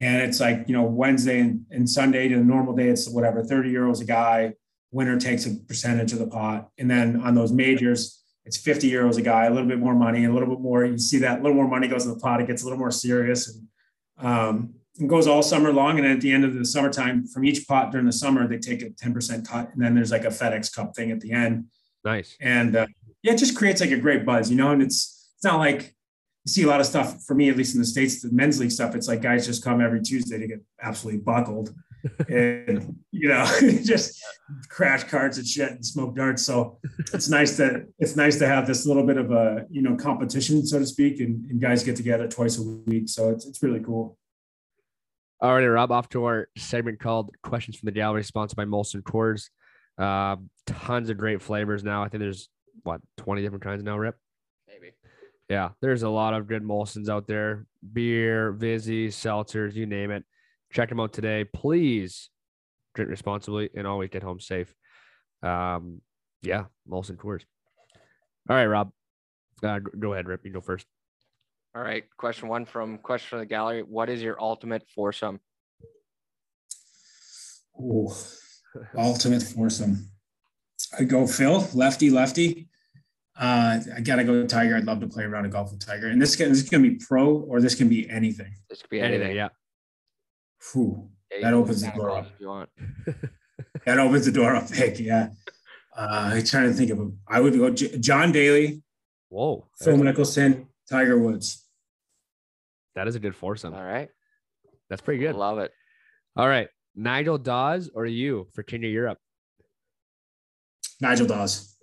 And 0.00 0.22
it's 0.22 0.38
like, 0.38 0.64
you 0.66 0.74
know, 0.74 0.82
Wednesday 0.82 1.40
and, 1.40 1.64
and 1.70 1.88
Sunday 1.88 2.28
to 2.28 2.36
the 2.36 2.44
normal 2.44 2.74
day, 2.74 2.88
it's 2.88 3.08
whatever, 3.08 3.42
30 3.42 3.72
euros 3.72 4.02
a 4.02 4.04
guy, 4.04 4.52
winner 4.92 5.18
takes 5.18 5.46
a 5.46 5.56
percentage 5.56 6.12
of 6.12 6.18
the 6.18 6.26
pot. 6.26 6.68
And 6.78 6.90
then 6.90 7.20
on 7.20 7.34
those 7.34 7.50
majors, 7.50 8.22
it's 8.44 8.56
50 8.56 8.90
euros 8.90 9.18
a 9.18 9.22
guy, 9.22 9.46
a 9.46 9.50
little 9.50 9.68
bit 9.68 9.78
more 9.78 9.94
money, 9.94 10.24
a 10.24 10.32
little 10.32 10.48
bit 10.48 10.60
more. 10.60 10.84
You 10.84 10.98
see 10.98 11.18
that 11.18 11.40
a 11.40 11.42
little 11.42 11.56
more 11.56 11.68
money 11.68 11.88
goes 11.88 12.04
in 12.04 12.12
the 12.12 12.18
pot. 12.18 12.40
It 12.40 12.46
gets 12.46 12.62
a 12.62 12.66
little 12.66 12.78
more 12.78 12.90
serious 12.90 13.48
and 13.48 13.68
um, 14.18 14.74
it 14.98 15.08
goes 15.08 15.26
all 15.26 15.42
summer 15.42 15.72
long. 15.72 15.98
And 15.98 16.06
at 16.06 16.20
the 16.20 16.32
end 16.32 16.44
of 16.44 16.54
the 16.54 16.64
summertime, 16.64 17.26
from 17.26 17.44
each 17.44 17.66
pot 17.66 17.90
during 17.90 18.06
the 18.06 18.12
summer, 18.12 18.46
they 18.46 18.58
take 18.58 18.82
a 18.82 18.90
10% 18.90 19.48
cut. 19.48 19.72
And 19.72 19.82
then 19.82 19.94
there's 19.94 20.10
like 20.10 20.24
a 20.24 20.28
FedEx 20.28 20.74
Cup 20.74 20.94
thing 20.94 21.10
at 21.10 21.20
the 21.20 21.32
end. 21.32 21.66
Nice. 22.04 22.36
And 22.40 22.76
uh, 22.76 22.86
yeah, 23.22 23.32
it 23.32 23.38
just 23.38 23.56
creates 23.56 23.80
like 23.80 23.92
a 23.92 23.96
great 23.96 24.26
buzz, 24.26 24.50
you 24.50 24.56
know. 24.56 24.72
And 24.72 24.82
it's 24.82 25.30
it's 25.36 25.44
not 25.44 25.58
like 25.58 25.94
you 26.44 26.52
see 26.52 26.64
a 26.64 26.66
lot 26.66 26.80
of 26.80 26.86
stuff 26.86 27.22
for 27.24 27.34
me, 27.34 27.48
at 27.48 27.56
least 27.56 27.74
in 27.74 27.80
the 27.80 27.86
states, 27.86 28.20
the 28.20 28.30
men's 28.32 28.58
league 28.58 28.72
stuff. 28.72 28.94
It's 28.94 29.08
like 29.08 29.22
guys 29.22 29.46
just 29.46 29.62
come 29.62 29.80
every 29.80 30.02
Tuesday 30.02 30.38
to 30.38 30.46
get 30.46 30.60
absolutely 30.80 31.20
buckled 31.20 31.72
and 32.28 32.96
you 33.10 33.28
know 33.28 33.44
just 33.84 34.20
crash 34.68 35.04
cards 35.04 35.38
and 35.38 35.46
shit 35.46 35.70
and 35.70 35.84
smoke 35.84 36.14
darts 36.16 36.42
so 36.42 36.78
it's 37.14 37.28
nice 37.28 37.56
that 37.56 37.86
it's 37.98 38.16
nice 38.16 38.38
to 38.38 38.46
have 38.46 38.66
this 38.66 38.86
little 38.86 39.06
bit 39.06 39.16
of 39.16 39.30
a 39.30 39.66
you 39.70 39.82
know 39.82 39.96
competition 39.96 40.66
so 40.66 40.78
to 40.78 40.86
speak 40.86 41.20
and, 41.20 41.44
and 41.46 41.60
guys 41.60 41.84
get 41.84 41.96
together 41.96 42.26
twice 42.26 42.58
a 42.58 42.62
week 42.62 43.08
so 43.08 43.30
it's, 43.30 43.46
it's 43.46 43.62
really 43.62 43.80
cool 43.80 44.16
All 45.40 45.54
right, 45.54 45.66
Rob, 45.66 45.90
off 45.90 46.08
to 46.10 46.24
our 46.24 46.48
segment 46.56 47.00
called 47.00 47.30
Questions 47.42 47.76
from 47.76 47.86
the 47.86 47.92
Gallery, 47.92 48.22
sponsored 48.22 48.56
by 48.56 48.64
Molson 48.64 49.02
Coors. 49.02 49.50
Uh, 49.98 50.36
tons 50.66 51.10
of 51.10 51.18
great 51.18 51.42
flavors 51.42 51.82
now. 51.82 52.04
I 52.04 52.08
think 52.08 52.20
there's 52.20 52.48
what 52.84 53.00
20 53.18 53.42
different 53.42 53.64
kinds 53.64 53.82
now, 53.82 53.98
Rip? 53.98 54.16
Maybe. 54.68 54.92
Yeah, 55.48 55.70
there's 55.80 56.02
a 56.02 56.08
lot 56.08 56.34
of 56.34 56.46
good 56.46 56.62
Molsons 56.62 57.08
out 57.08 57.26
there. 57.26 57.66
Beer, 57.92 58.52
Vizzy, 58.52 59.08
seltzers, 59.08 59.74
you 59.74 59.86
name 59.86 60.10
it. 60.10 60.24
Check 60.72 60.88
them 60.88 61.00
out 61.00 61.12
today. 61.12 61.44
Please 61.44 62.30
drink 62.94 63.10
responsibly 63.10 63.70
and 63.76 63.86
always 63.86 64.10
get 64.10 64.22
home 64.22 64.40
safe. 64.40 64.74
Um, 65.42 66.00
yeah, 66.42 66.64
Molson 66.88 67.16
Coors. 67.16 67.42
All 68.48 68.56
right, 68.56 68.66
Rob. 68.66 68.90
Uh, 69.62 69.78
go 69.78 70.12
ahead, 70.12 70.26
Rip. 70.26 70.44
You 70.44 70.52
go 70.52 70.60
first. 70.60 70.86
All 71.74 71.82
right. 71.82 72.04
Question 72.16 72.48
one 72.48 72.64
from 72.64 72.98
Question 72.98 73.28
from 73.30 73.38
the 73.40 73.46
Gallery. 73.46 73.82
What 73.82 74.08
is 74.10 74.22
your 74.22 74.40
ultimate 74.40 74.82
foursome? 74.94 75.40
Ooh, 77.80 78.10
ultimate 78.96 79.42
foursome. 79.42 80.08
I 80.98 81.04
go 81.04 81.26
Phil, 81.26 81.66
lefty, 81.74 82.10
lefty. 82.10 82.68
Uh, 83.38 83.80
I 83.96 84.00
gotta 84.02 84.24
go 84.24 84.46
Tiger. 84.46 84.76
I'd 84.76 84.84
love 84.84 85.00
to 85.00 85.06
play 85.06 85.24
around 85.24 85.46
a 85.46 85.48
golf 85.48 85.70
with 85.70 85.84
Tiger. 85.84 86.08
And 86.08 86.20
this 86.20 86.36
can 86.36 86.50
this 86.50 86.68
can 86.68 86.82
be 86.82 86.96
pro 86.96 87.36
or 87.36 87.60
this 87.60 87.74
can 87.74 87.88
be 87.88 88.08
anything. 88.10 88.52
This 88.68 88.82
could 88.82 88.90
be 88.90 89.00
Anything, 89.00 89.20
anything. 89.22 89.36
yeah. 89.36 89.48
Whew, 90.72 91.10
Yeah, 91.30 91.40
That 91.50 91.54
opens 91.54 91.82
the 91.82 91.90
door 91.90 92.10
off 92.10 92.26
up. 92.26 92.32
If 92.34 92.40
you 92.40 92.48
want. 92.48 92.70
that 93.86 93.98
opens 93.98 94.26
the 94.26 94.32
door 94.32 94.54
up 94.54 94.70
big. 94.70 94.98
Yeah. 95.00 95.30
Uh, 95.96 96.30
I'm 96.34 96.44
trying 96.44 96.68
to 96.68 96.74
think 96.74 96.90
of 96.90 96.98
them. 96.98 97.18
I 97.28 97.40
would 97.40 97.54
go 97.54 97.70
J- 97.70 97.98
John 97.98 98.32
Daly, 98.32 98.82
Whoa, 99.28 99.66
Phil 99.78 99.96
Mickelson, 99.96 100.66
Tiger 100.88 101.18
Woods. 101.18 101.66
that 102.94 103.08
is 103.08 103.14
a 103.14 103.20
good 103.20 103.34
foursome. 103.36 103.74
All 103.74 103.84
right. 103.84 104.08
That's 104.88 105.02
pretty 105.02 105.20
good. 105.20 105.34
Love 105.36 105.58
it. 105.58 105.70
All 106.36 106.48
right, 106.48 106.68
Nigel 106.94 107.36
Dawes 107.38 107.90
or 107.94 108.06
you 108.06 108.46
for 108.54 108.62
King 108.62 108.84
of 108.84 108.90
Europe? 108.90 109.18
Nigel 111.00 111.26
Dawes. 111.26 111.76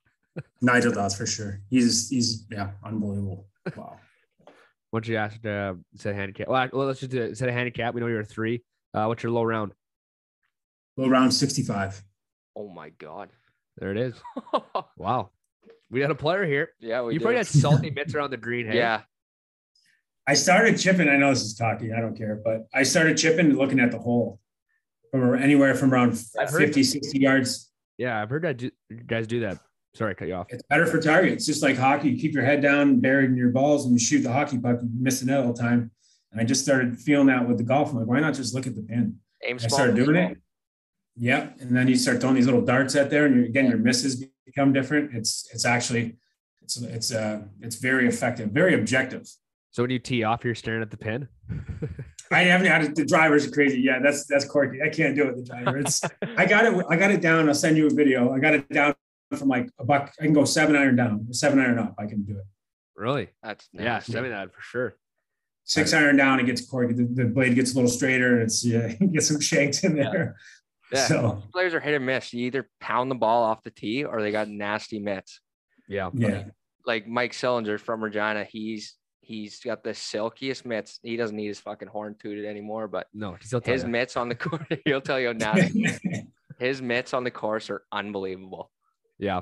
Nigel 0.60 0.92
Dawes 0.92 1.16
for 1.16 1.24
sure. 1.26 1.60
He's 1.70 2.08
he's 2.10 2.46
yeah, 2.50 2.72
unbelievable. 2.84 3.46
Wow. 3.76 3.98
Once 4.92 5.08
you 5.08 5.16
asked 5.16 5.44
uh, 5.44 5.74
set 5.96 6.12
a 6.12 6.14
handicap, 6.14 6.48
well, 6.48 6.68
well, 6.72 6.86
let's 6.86 7.00
just 7.00 7.12
do 7.12 7.22
it. 7.22 7.36
Set 7.36 7.48
a 7.48 7.52
handicap. 7.52 7.94
We 7.94 8.00
know 8.00 8.06
you're 8.06 8.20
a 8.20 8.24
three. 8.24 8.62
Uh, 8.94 9.06
what's 9.06 9.22
your 9.22 9.32
low 9.32 9.42
round? 9.42 9.72
Low 10.96 11.08
round 11.08 11.34
65. 11.34 12.02
Oh 12.54 12.68
my 12.68 12.90
God. 12.90 13.28
There 13.78 13.90
it 13.90 13.98
is. 13.98 14.14
Wow, 14.96 15.30
we 15.90 16.00
got 16.00 16.10
a 16.10 16.14
player 16.14 16.44
here. 16.46 16.70
yeah, 16.80 17.02
we 17.02 17.12
you 17.12 17.18
do. 17.18 17.24
probably 17.24 17.36
had 17.36 17.46
salty 17.46 17.90
mitts 17.94 18.14
around 18.14 18.30
the 18.30 18.36
green. 18.38 18.66
Hey? 18.66 18.76
Yeah. 18.78 19.02
I 20.26 20.34
started 20.34 20.78
chipping. 20.78 21.08
I 21.08 21.16
know 21.16 21.30
this 21.30 21.42
is 21.42 21.54
talking. 21.54 21.92
I 21.92 22.00
don't 22.00 22.16
care, 22.16 22.40
but 22.42 22.66
I 22.74 22.82
started 22.82 23.16
chipping 23.18 23.46
and 23.46 23.58
looking 23.58 23.78
at 23.78 23.90
the 23.90 23.98
hole 23.98 24.40
from 25.10 25.34
anywhere 25.40 25.74
from 25.74 25.92
around 25.92 26.20
I've 26.38 26.50
heard 26.50 26.62
50, 26.62 26.82
60 26.82 27.18
yards. 27.18 27.70
yeah. 27.98 28.20
I've 28.20 28.30
heard 28.30 28.42
that 28.42 28.56
do, 28.56 28.70
guys 29.06 29.26
do 29.26 29.40
that. 29.40 29.58
Sorry, 29.96 30.10
I 30.10 30.14
cut 30.14 30.28
you 30.28 30.34
off. 30.34 30.48
It's 30.50 30.62
better 30.68 30.86
for 30.86 31.00
target. 31.00 31.32
It's 31.32 31.46
just 31.46 31.62
like 31.62 31.78
hockey. 31.78 32.10
You 32.10 32.20
keep 32.20 32.34
your 32.34 32.44
head 32.44 32.60
down, 32.60 33.00
buried 33.00 33.30
in 33.30 33.36
your 33.36 33.48
balls, 33.48 33.86
and 33.86 33.94
you 33.94 33.98
shoot 33.98 34.20
the 34.20 34.30
hockey 34.30 34.58
puck, 34.58 34.80
you 34.82 34.90
miss 34.92 35.20
the 35.20 35.26
net 35.26 35.40
all 35.40 35.54
the 35.54 35.58
time. 35.58 35.90
And 36.30 36.40
I 36.40 36.44
just 36.44 36.62
started 36.62 36.98
feeling 36.98 37.28
that 37.28 37.48
with 37.48 37.56
the 37.56 37.64
golf. 37.64 37.90
I'm 37.90 38.00
like, 38.00 38.06
why 38.06 38.20
not 38.20 38.34
just 38.34 38.54
look 38.54 38.66
at 38.66 38.74
the 38.74 38.82
pin? 38.82 39.16
Aim 39.44 39.58
I 39.62 39.66
started 39.68 39.96
doing 39.96 40.10
small. 40.10 40.32
it. 40.32 40.38
Yeah. 41.16 41.48
And 41.60 41.74
then 41.74 41.88
you 41.88 41.96
start 41.96 42.20
throwing 42.20 42.36
these 42.36 42.44
little 42.44 42.60
darts 42.60 42.94
out 42.94 43.08
there, 43.08 43.24
and 43.24 43.36
you're, 43.36 43.46
again, 43.46 43.68
your 43.68 43.78
misses 43.78 44.22
become 44.44 44.74
different. 44.74 45.14
It's 45.14 45.48
it's 45.54 45.64
actually 45.64 46.16
it's 46.60 46.76
it's 46.76 47.10
uh 47.10 47.44
it's 47.62 47.76
very 47.76 48.06
effective, 48.06 48.50
very 48.50 48.74
objective. 48.74 49.26
So 49.70 49.82
when 49.82 49.90
you 49.90 49.98
tee 49.98 50.24
off, 50.24 50.44
you're 50.44 50.54
staring 50.54 50.82
at 50.82 50.90
the 50.90 50.98
pin. 50.98 51.26
I 52.30 52.40
haven't 52.42 52.66
had 52.66 52.84
it. 52.84 52.94
The 52.96 53.06
drivers 53.06 53.46
are 53.46 53.50
crazy. 53.50 53.80
Yeah, 53.80 54.00
that's 54.02 54.26
that's 54.26 54.44
quirky. 54.44 54.82
I 54.82 54.90
can't 54.90 55.16
do 55.16 55.22
it. 55.22 55.36
with 55.36 55.46
The 55.46 55.54
driver. 55.54 55.78
It's 55.78 56.02
I 56.36 56.44
got 56.44 56.66
it. 56.66 56.84
I 56.90 56.96
got 56.96 57.12
it 57.12 57.22
down. 57.22 57.48
I'll 57.48 57.54
send 57.54 57.78
you 57.78 57.86
a 57.86 57.90
video. 57.90 58.34
I 58.34 58.38
got 58.40 58.52
it 58.52 58.68
down 58.68 58.94
from 59.34 59.48
like 59.48 59.70
a 59.78 59.84
buck. 59.84 60.12
I 60.20 60.24
can 60.24 60.32
go 60.32 60.44
seven 60.44 60.76
iron 60.76 60.96
down, 60.96 61.26
seven 61.32 61.58
iron 61.58 61.78
up. 61.78 61.94
I 61.98 62.06
can 62.06 62.22
do 62.22 62.32
it. 62.38 62.44
really? 62.94 63.28
That's 63.42 63.68
Yeah, 63.72 63.98
seven 63.98 64.32
iron 64.32 64.50
for 64.50 64.60
sure. 64.60 64.96
Six 65.64 65.92
iron 65.92 66.16
down, 66.16 66.38
it 66.38 66.46
gets 66.46 66.64
quirky. 66.64 66.94
The, 66.94 67.08
the 67.12 67.24
blade 67.24 67.56
gets 67.56 67.72
a 67.72 67.74
little 67.74 67.90
straighter, 67.90 68.34
and 68.34 68.42
it's 68.42 68.64
yeah, 68.64 68.94
you 69.00 69.08
get 69.08 69.22
some 69.24 69.40
shanks 69.40 69.82
in 69.82 69.96
there. 69.96 70.36
Yeah. 70.92 71.06
So 71.06 71.42
Players 71.52 71.74
are 71.74 71.80
hit 71.80 71.94
or 71.94 72.00
miss. 72.00 72.32
You 72.32 72.46
either 72.46 72.70
pound 72.80 73.10
the 73.10 73.16
ball 73.16 73.42
off 73.42 73.64
the 73.64 73.70
tee 73.72 74.04
or 74.04 74.22
they 74.22 74.30
got 74.30 74.48
nasty 74.48 75.00
mitts. 75.00 75.40
Yeah. 75.88 76.10
yeah, 76.14 76.44
Like 76.84 77.08
Mike 77.08 77.32
Sillinger 77.32 77.80
from 77.80 78.02
Regina, 78.04 78.44
he's 78.44 78.94
he's 79.20 79.58
got 79.58 79.82
the 79.82 79.92
silkiest 79.94 80.64
mitts. 80.64 81.00
He 81.02 81.16
doesn't 81.16 81.34
need 81.36 81.48
his 81.48 81.58
fucking 81.58 81.88
horn 81.88 82.14
tooted 82.20 82.44
anymore, 82.44 82.86
but 82.86 83.08
No, 83.12 83.36
he'll 83.50 83.60
tell 83.60 83.72
his 83.74 83.82
you. 83.82 83.88
mitts 83.88 84.16
on 84.16 84.28
the 84.28 84.34
course, 84.36 84.62
he'll 84.84 85.00
tell 85.00 85.18
you 85.18 85.34
now. 85.34 85.54
His 86.60 86.80
mitts 86.80 87.12
on 87.12 87.24
the 87.24 87.30
course 87.32 87.68
are 87.70 87.82
unbelievable. 87.90 88.70
Yeah. 89.18 89.40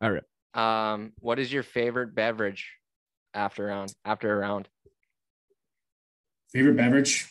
All 0.00 0.10
right. 0.10 0.22
Um, 0.54 1.12
what 1.18 1.38
is 1.38 1.52
your 1.52 1.62
favorite 1.62 2.14
beverage 2.14 2.72
after 3.34 3.66
round 3.66 3.94
after 4.04 4.32
a 4.32 4.36
round? 4.36 4.68
Favorite 6.52 6.76
beverage? 6.76 7.28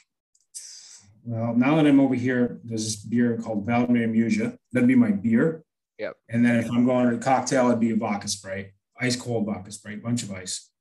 Well, 1.23 1.53
now 1.55 1.75
that 1.75 1.85
I'm 1.85 1.99
over 1.99 2.15
here, 2.15 2.59
there's 2.63 2.83
this 2.85 2.95
beer 2.95 3.37
called 3.37 3.67
Valmiermuiža. 3.67 4.57
That'd 4.71 4.87
be 4.87 4.95
my 4.95 5.11
beer. 5.11 5.63
Yep. 5.99 6.15
And 6.29 6.43
then 6.43 6.55
if 6.55 6.71
I'm 6.71 6.85
going 6.85 7.09
to 7.11 7.15
a 7.15 7.19
cocktail, 7.19 7.67
it'd 7.67 7.79
be 7.79 7.91
a 7.91 7.95
vodka 7.95 8.27
Sprite, 8.27 8.71
ice 8.99 9.15
cold 9.15 9.45
vodka 9.45 9.71
Sprite, 9.71 10.01
bunch 10.01 10.23
of 10.23 10.31
ice. 10.31 10.71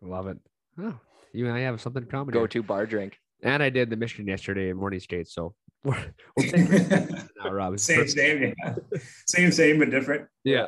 Love 0.00 0.28
it. 0.28 0.38
Oh, 0.78 0.98
you 1.34 1.46
and 1.46 1.54
I 1.54 1.60
have 1.60 1.82
something 1.82 2.02
in 2.02 2.08
common. 2.08 2.32
Go 2.32 2.46
to 2.46 2.62
bar 2.62 2.86
drink. 2.86 3.18
And 3.42 3.62
I 3.62 3.68
did 3.68 3.90
the 3.90 3.96
mission 3.96 4.26
yesterday 4.26 4.70
in 4.70 4.78
morning 4.78 5.00
skate. 5.00 5.28
So 5.28 5.54
we're, 5.86 5.98
it 6.38 7.28
now, 7.42 7.50
Rob. 7.52 7.74
It's 7.74 7.84
same, 7.84 7.98
perfect. 7.98 8.16
same, 8.16 8.42
yeah. 8.42 8.74
same, 9.26 9.52
same, 9.52 9.78
but 9.78 9.90
different. 9.90 10.28
Yeah. 10.42 10.66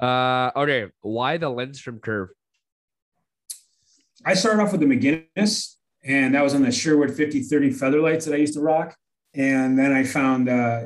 Uh, 0.00 0.50
okay. 0.56 0.86
Why 1.02 1.36
the 1.36 1.50
Lindstrom 1.50 1.98
curve? 1.98 2.30
I 4.24 4.32
started 4.32 4.62
off 4.62 4.72
with 4.72 4.80
the 4.80 4.86
McGinnis, 4.86 5.74
and 6.02 6.34
that 6.34 6.42
was 6.42 6.54
on 6.54 6.62
the 6.62 6.72
Sherwood 6.72 7.10
5030 7.10 7.70
Featherlights 7.70 8.24
that 8.24 8.34
I 8.34 8.38
used 8.38 8.54
to 8.54 8.60
rock. 8.60 8.96
And 9.34 9.78
then 9.78 9.92
I 9.92 10.04
found 10.04 10.48
uh, 10.48 10.84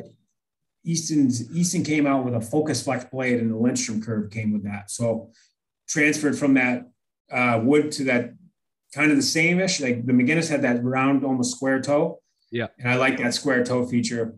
Easton's 0.84 1.54
Easton 1.54 1.84
came 1.84 2.06
out 2.06 2.24
with 2.24 2.34
a 2.34 2.40
Focus 2.40 2.82
Flex 2.82 3.04
blade, 3.04 3.38
and 3.38 3.52
the 3.52 3.56
Lindstrom 3.56 4.02
curve 4.02 4.30
came 4.30 4.52
with 4.52 4.64
that. 4.64 4.90
So 4.90 5.30
transferred 5.88 6.36
from 6.36 6.54
that 6.54 6.88
uh, 7.30 7.60
wood 7.62 7.92
to 7.92 8.04
that 8.04 8.34
kind 8.94 9.10
of 9.10 9.16
the 9.16 9.22
same 9.22 9.60
ish. 9.60 9.80
Like 9.80 10.06
the 10.06 10.12
McGinnis 10.12 10.50
had 10.50 10.62
that 10.62 10.82
round, 10.82 11.24
almost 11.24 11.54
square 11.54 11.80
toe. 11.80 12.20
Yeah. 12.50 12.68
And 12.78 12.88
I 12.88 12.96
like 12.96 13.18
that 13.18 13.34
square 13.34 13.64
toe 13.64 13.86
feature. 13.86 14.34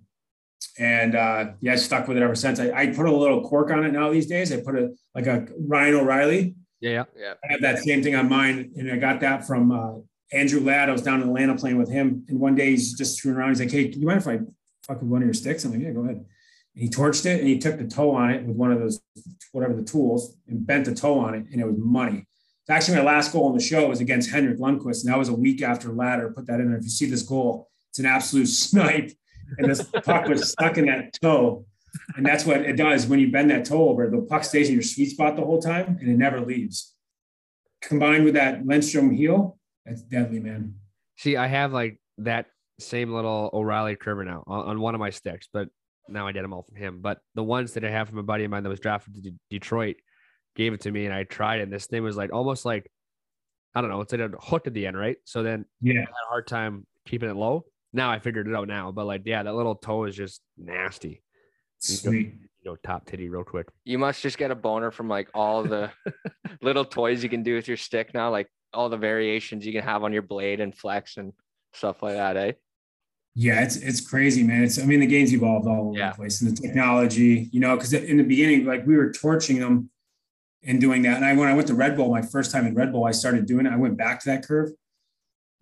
And 0.79 1.15
uh, 1.15 1.53
yeah, 1.61 1.73
I 1.73 1.77
stuck 1.77 2.09
with 2.09 2.17
it 2.17 2.23
ever 2.23 2.35
since. 2.35 2.61
I, 2.61 2.71
I 2.71 2.87
put 2.89 3.07
a 3.07 3.15
little 3.15 3.43
cork 3.49 3.71
on 3.71 3.85
it 3.85 3.93
now 3.93 4.11
these 4.11 4.27
days. 4.27 4.53
I 4.53 4.61
put 4.61 4.77
a 4.77 4.91
like 5.15 5.27
a 5.27 5.47
Ryan 5.59 5.95
O'Reilly. 5.95 6.55
Yeah. 6.81 6.91
Yeah. 6.91 7.05
Yeah. 7.17 7.35
I 7.45 7.53
have 7.53 7.61
that 7.63 7.79
same 7.79 8.03
thing 8.03 8.15
on 8.15 8.29
mine, 8.29 8.73
and 8.77 8.91
I 8.91 8.97
got 8.97 9.21
that 9.21 9.47
from 9.47 9.73
uh, 9.73 10.01
Andrew 10.33 10.61
Ladd. 10.61 10.89
I 10.89 10.93
was 10.93 11.03
down 11.03 11.23
in 11.23 11.29
Atlanta 11.29 11.57
playing 11.57 11.79
with 11.79 11.91
him, 11.91 12.25
and 12.29 12.39
one 12.39 12.55
day 12.55 12.71
he's 12.71 12.95
just 12.95 13.17
screwing 13.17 13.37
around. 13.37 13.51
He's 13.51 13.61
like, 13.61 13.71
"Hey, 13.71 13.89
you 13.89 14.07
mind 14.07 14.21
if 14.21 14.29
I 14.29 14.39
fuck 14.87 15.01
with 15.01 15.11
one 15.11 15.23
of 15.23 15.27
your 15.27 15.35
sticks?" 15.35 15.65
I'm 15.65 15.73
like, 15.73 15.81
"Yeah, 15.81 15.91
go 15.91 16.05
ahead." 16.05 16.17
And 16.17 16.27
he 16.83 16.89
torched 16.89 17.27
it, 17.27 17.41
and 17.41 17.49
he 17.49 17.59
took 17.59 17.79
the 17.79 17.87
toe 17.87 18.11
on 18.13 18.31
it 18.31 18.45
with 18.45 18.57
one 18.57 18.73
of 18.73 18.79
those 18.79 19.01
whatever 19.53 19.75
the 19.75 19.85
tools, 19.85 20.37
and 20.49 20.67
bent 20.67 20.85
the 20.87 20.95
toe 20.95 21.19
on 21.19 21.35
it, 21.35 21.47
and 21.53 21.61
it 21.61 21.67
was 21.67 21.77
money. 21.79 22.27
It's 22.63 22.71
actually 22.71 22.99
my 22.99 23.05
last 23.05 23.33
goal 23.33 23.47
on 23.47 23.55
the 23.55 23.63
show 23.63 23.89
was 23.89 24.01
against 24.01 24.31
Henrik 24.31 24.59
Lundqvist, 24.59 25.05
and 25.05 25.13
that 25.13 25.19
was 25.19 25.29
a 25.29 25.35
week 25.35 25.63
after 25.63 25.93
Ladder 25.93 26.33
put 26.35 26.47
that 26.47 26.61
in 26.61 26.69
there. 26.69 26.79
If 26.79 26.85
you 26.85 26.91
see 26.91 27.07
this 27.07 27.23
goal, 27.23 27.69
it's 27.91 27.99
an 27.99 28.07
absolute 28.07 28.47
snipe, 28.49 29.13
and 29.59 29.71
this 29.71 29.83
puck 30.05 30.27
was 30.27 30.51
stuck 30.51 30.79
in 30.79 30.87
that 30.87 31.13
toe. 31.21 31.67
And 32.17 32.25
that's 32.25 32.45
what 32.47 32.61
it 32.61 32.77
does 32.77 33.09
when 33.09 33.19
you 33.19 33.33
bend 33.33 33.51
that 33.51 33.65
toe 33.65 33.89
over. 33.89 34.09
The 34.09 34.23
puck 34.23 34.45
stays 34.45 34.69
in 34.69 34.75
your 34.75 34.83
sweet 34.83 35.11
spot 35.11 35.35
the 35.37 35.43
whole 35.43 35.61
time, 35.61 35.99
and 36.01 36.09
it 36.09 36.17
never 36.17 36.41
leaves 36.41 36.95
combined 37.83 38.25
with 38.25 38.35
that 38.35 38.65
Lindstrom 38.65 39.11
heel, 39.11 39.59
that's 39.85 40.03
deadly, 40.03 40.39
man. 40.41 40.75
See, 41.17 41.37
I 41.37 41.47
have 41.47 41.73
like 41.73 42.01
that 42.19 42.47
same 42.79 43.13
little 43.13 43.51
O'Reilly 43.53 43.97
curver 43.97 44.25
now 44.25 44.45
on, 44.47 44.69
on 44.69 44.81
one 44.81 44.95
of 44.95 45.01
my 45.01 45.11
sticks, 45.11 45.49
but 45.53 45.69
now 46.09 46.27
I 46.27 46.33
get 46.33 46.43
them 46.43 46.53
all 46.53 46.63
from 46.63 46.77
him. 46.77 47.01
But 47.01 47.19
the 47.35 47.43
ones 47.43 47.73
that 47.75 47.85
I 47.85 47.91
have 47.91 48.09
from 48.09 48.19
a 48.19 48.23
buddy 48.23 48.45
of 48.45 48.51
mine 48.51 48.63
that 48.63 48.69
was 48.69 48.81
drafted 48.81 49.15
to 49.15 49.21
D- 49.21 49.35
Detroit 49.51 49.97
gave 50.57 50.73
it 50.73 50.81
to 50.83 50.91
me, 50.91 51.07
and 51.07 51.15
I 51.15 51.25
tried 51.25 51.61
it. 51.61 51.65
And 51.65 51.73
this 51.73 51.87
thing 51.87 52.03
was 52.03 52.17
like 52.17 52.33
almost 52.33 52.65
like 52.65 52.91
I 53.75 53.81
don't 53.81 53.91
know, 53.91 54.01
it's 54.01 54.13
like 54.13 54.21
a 54.21 54.31
hook 54.41 54.67
at 54.67 54.75
the 54.75 54.87
end, 54.87 54.97
right? 54.97 55.17
So 55.25 55.43
then 55.43 55.65
Yeah. 55.81 55.95
I 55.95 56.01
had 56.01 56.09
a 56.09 56.29
hard 56.29 56.47
time 56.47 56.87
keeping 57.07 57.31
it 57.31 57.37
low. 57.37 57.65
Now 57.93 58.11
I 58.11 58.19
figured 58.19 58.47
it 58.49 58.55
out 58.55 58.69
now, 58.69 58.93
but 58.93 59.07
like, 59.07 59.23
yeah, 59.25 59.43
that 59.43 59.55
little 59.55 59.75
toe 59.75 60.05
is 60.05 60.15
just 60.15 60.41
nasty. 60.57 61.23
Sweet. 61.81 62.35
You 62.63 62.71
know, 62.73 62.77
top 62.77 63.07
titty 63.07 63.29
real 63.29 63.43
quick. 63.45 63.67
You 63.85 63.99
must 63.99 64.23
just 64.23 64.37
get 64.39 64.51
a 64.51 64.55
boner 64.55 64.91
from 64.91 65.09
like 65.09 65.29
all 65.35 65.63
the 65.63 65.91
little 66.63 66.85
toys 66.85 67.23
you 67.23 67.29
can 67.31 67.43
do 67.43 67.55
with 67.55 67.67
your 67.67 67.77
stick 67.79 68.13
now, 68.15 68.31
like 68.31 68.49
all 68.73 68.89
the 68.89 68.97
variations 68.99 69.65
you 69.67 69.73
can 69.73 69.83
have 69.83 70.05
on 70.05 70.13
your 70.13 70.23
blade 70.23 70.61
and 70.61 70.77
flex 70.77 71.17
and 71.17 71.33
stuff 71.73 72.03
like 72.03 72.15
that, 72.17 72.37
eh? 72.37 72.53
Yeah, 73.35 73.63
it's 73.63 73.77
it's 73.77 74.01
crazy, 74.01 74.43
man. 74.43 74.63
It's 74.65 74.79
I 74.79 74.85
mean 74.85 75.01
the 75.01 75.07
game's 75.07 75.33
evolved 75.33 75.67
all 75.67 75.89
over 75.89 75.99
Yeah. 75.99 76.11
the 76.11 76.17
place, 76.17 76.43
and 76.43 76.55
the 76.55 76.61
technology, 76.61 77.49
you 77.53 77.61
know, 77.61 77.77
because 77.77 77.93
in 77.93 78.17
the 78.19 78.25
beginning, 78.25 78.67
like 78.67 78.87
we 78.87 78.97
were 78.97 79.11
torching 79.13 79.59
them 79.61 79.89
and 80.65 80.81
doing 80.81 81.03
that. 81.03 81.17
And 81.17 81.25
I 81.25 81.35
when 81.35 81.49
I 81.49 81.55
went 81.55 81.69
to 81.69 81.75
Red 81.75 81.97
Bull, 81.97 82.11
my 82.11 82.23
first 82.23 82.51
time 82.53 82.67
in 82.67 82.75
Red 82.75 82.93
Bull, 82.93 83.05
I 83.05 83.13
started 83.13 83.47
doing 83.47 83.67
it. 83.67 83.73
I 83.73 83.77
went 83.77 83.97
back 83.97 84.21
to 84.25 84.31
that 84.31 84.45
curve, 84.47 84.71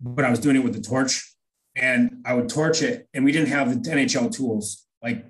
but 0.01 0.25
I 0.25 0.29
was 0.31 0.39
doing 0.39 0.55
it 0.57 0.63
with 0.63 0.73
the 0.73 0.81
torch, 0.81 1.31
and 1.79 2.21
I 2.25 2.33
would 2.33 2.49
torch 2.49 2.81
it, 2.81 3.07
and 3.13 3.23
we 3.25 3.31
didn't 3.31 3.49
have 3.49 3.69
the 3.83 3.89
NHL 3.89 4.31
tools. 4.31 4.85
Like 5.01 5.25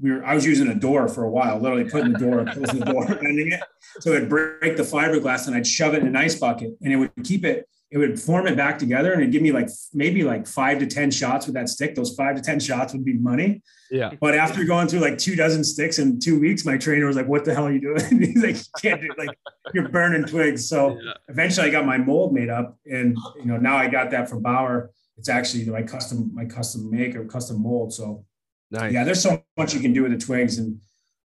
we 0.00 0.12
were, 0.12 0.24
I 0.24 0.34
was 0.34 0.44
using 0.44 0.68
a 0.68 0.74
door 0.74 1.08
for 1.08 1.24
a 1.24 1.30
while, 1.30 1.58
literally 1.58 1.88
putting 1.88 2.12
the 2.12 2.18
door, 2.18 2.44
closing 2.44 2.80
the 2.80 2.92
door, 2.92 3.06
bending 3.22 3.52
it, 3.52 3.62
so 4.00 4.12
it'd 4.12 4.28
break 4.28 4.76
the 4.76 4.82
fiberglass, 4.82 5.46
and 5.46 5.56
I'd 5.56 5.66
shove 5.66 5.94
it 5.94 6.02
in 6.02 6.08
an 6.08 6.16
ice 6.16 6.34
bucket, 6.34 6.72
and 6.82 6.92
it 6.92 6.96
would 6.96 7.12
keep 7.24 7.44
it 7.44 7.68
it 7.94 7.98
would 7.98 8.20
form 8.20 8.48
it 8.48 8.56
back 8.56 8.76
together 8.76 9.12
and 9.12 9.22
it'd 9.22 9.32
give 9.32 9.40
me 9.40 9.52
like 9.52 9.68
maybe 9.92 10.24
like 10.24 10.48
five 10.48 10.80
to 10.80 10.86
10 10.86 11.12
shots 11.12 11.46
with 11.46 11.54
that 11.54 11.68
stick. 11.68 11.94
Those 11.94 12.12
five 12.16 12.34
to 12.34 12.42
10 12.42 12.58
shots 12.58 12.92
would 12.92 13.04
be 13.04 13.12
money. 13.12 13.62
Yeah. 13.88 14.10
But 14.20 14.34
after 14.34 14.64
going 14.64 14.88
through 14.88 14.98
like 14.98 15.16
two 15.16 15.36
dozen 15.36 15.62
sticks 15.62 16.00
in 16.00 16.18
two 16.18 16.40
weeks, 16.40 16.64
my 16.64 16.76
trainer 16.76 17.06
was 17.06 17.14
like, 17.14 17.28
what 17.28 17.44
the 17.44 17.54
hell 17.54 17.68
are 17.68 17.72
you 17.72 17.80
doing? 17.80 18.20
He's 18.32 18.42
like, 18.42 18.56
you 18.56 18.62
can't 18.82 19.00
do 19.00 19.10
like 19.16 19.38
you're 19.72 19.88
burning 19.88 20.24
twigs. 20.24 20.68
So 20.68 20.98
yeah. 21.00 21.12
eventually 21.28 21.68
I 21.68 21.70
got 21.70 21.86
my 21.86 21.96
mold 21.96 22.34
made 22.34 22.48
up 22.48 22.76
and 22.84 23.16
you 23.36 23.44
know, 23.44 23.58
now 23.58 23.76
I 23.76 23.86
got 23.86 24.10
that 24.10 24.28
from 24.28 24.42
Bauer. 24.42 24.90
It's 25.16 25.28
actually 25.28 25.64
my 25.66 25.82
custom, 25.82 26.30
my 26.34 26.44
custom 26.44 26.90
make 26.90 27.14
or 27.14 27.24
custom 27.24 27.62
mold. 27.62 27.92
So 27.92 28.24
nice. 28.70 28.92
yeah, 28.92 29.04
there's 29.04 29.22
so 29.22 29.42
much 29.56 29.74
you 29.74 29.80
can 29.80 29.92
do 29.92 30.02
with 30.02 30.12
the 30.12 30.18
twigs 30.18 30.58
and 30.58 30.80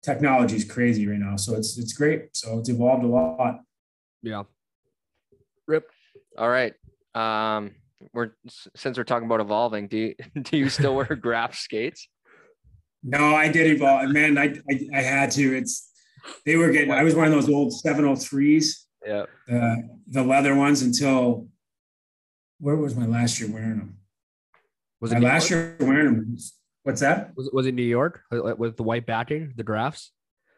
technology 0.04 0.56
is 0.56 0.66
crazy 0.66 1.08
right 1.08 1.20
now. 1.20 1.36
So 1.36 1.56
it's, 1.56 1.78
it's 1.78 1.94
great. 1.94 2.36
So 2.36 2.60
it's 2.60 2.70
evolved 2.70 3.04
a 3.04 3.08
lot. 3.08 3.60
Yeah. 4.22 4.44
Rip. 5.68 5.90
All 6.38 6.50
right. 6.50 6.74
Um, 7.14 7.72
we're 8.14 8.32
since 8.76 8.98
we're 8.98 9.04
talking 9.04 9.26
about 9.26 9.40
evolving, 9.40 9.88
do 9.88 9.98
you 9.98 10.16
do 10.42 10.58
you 10.58 10.70
still 10.70 10.96
wear 10.96 11.16
Graf 11.16 11.56
skates? 11.56 12.08
No, 13.04 13.36
I 13.36 13.50
did 13.50 13.72
evolve. 13.72 14.10
Man, 14.10 14.38
I, 14.38 14.56
I, 14.70 14.88
I 14.94 15.02
had 15.02 15.32
to. 15.32 15.58
It's 15.58 15.92
they 16.46 16.56
were 16.56 16.72
getting. 16.72 16.92
I 16.92 17.04
was 17.04 17.16
wearing 17.16 17.32
those 17.32 17.50
old 17.50 17.74
703s. 17.86 18.68
Yeah. 19.06 19.26
Uh, 19.52 19.76
the 20.08 20.24
leather 20.24 20.56
ones 20.56 20.82
until 20.82 21.48
where 22.60 22.76
was 22.76 22.96
my 22.96 23.06
last 23.06 23.40
year 23.40 23.50
wearing 23.52 23.78
them? 23.78 23.98
Was 25.02 25.12
it 25.12 25.20
my 25.20 25.28
last 25.28 25.50
year 25.50 25.76
wearing 25.80 26.06
them? 26.06 26.38
What's 26.84 27.02
that? 27.02 27.32
Was 27.36 27.48
it 27.48 27.54
was 27.54 27.66
it 27.66 27.74
New 27.74 27.84
York 27.84 28.22
with 28.32 28.78
the 28.78 28.84
white 28.84 29.06
backing, 29.06 29.54
the 29.56 29.64
drafts? 29.64 30.12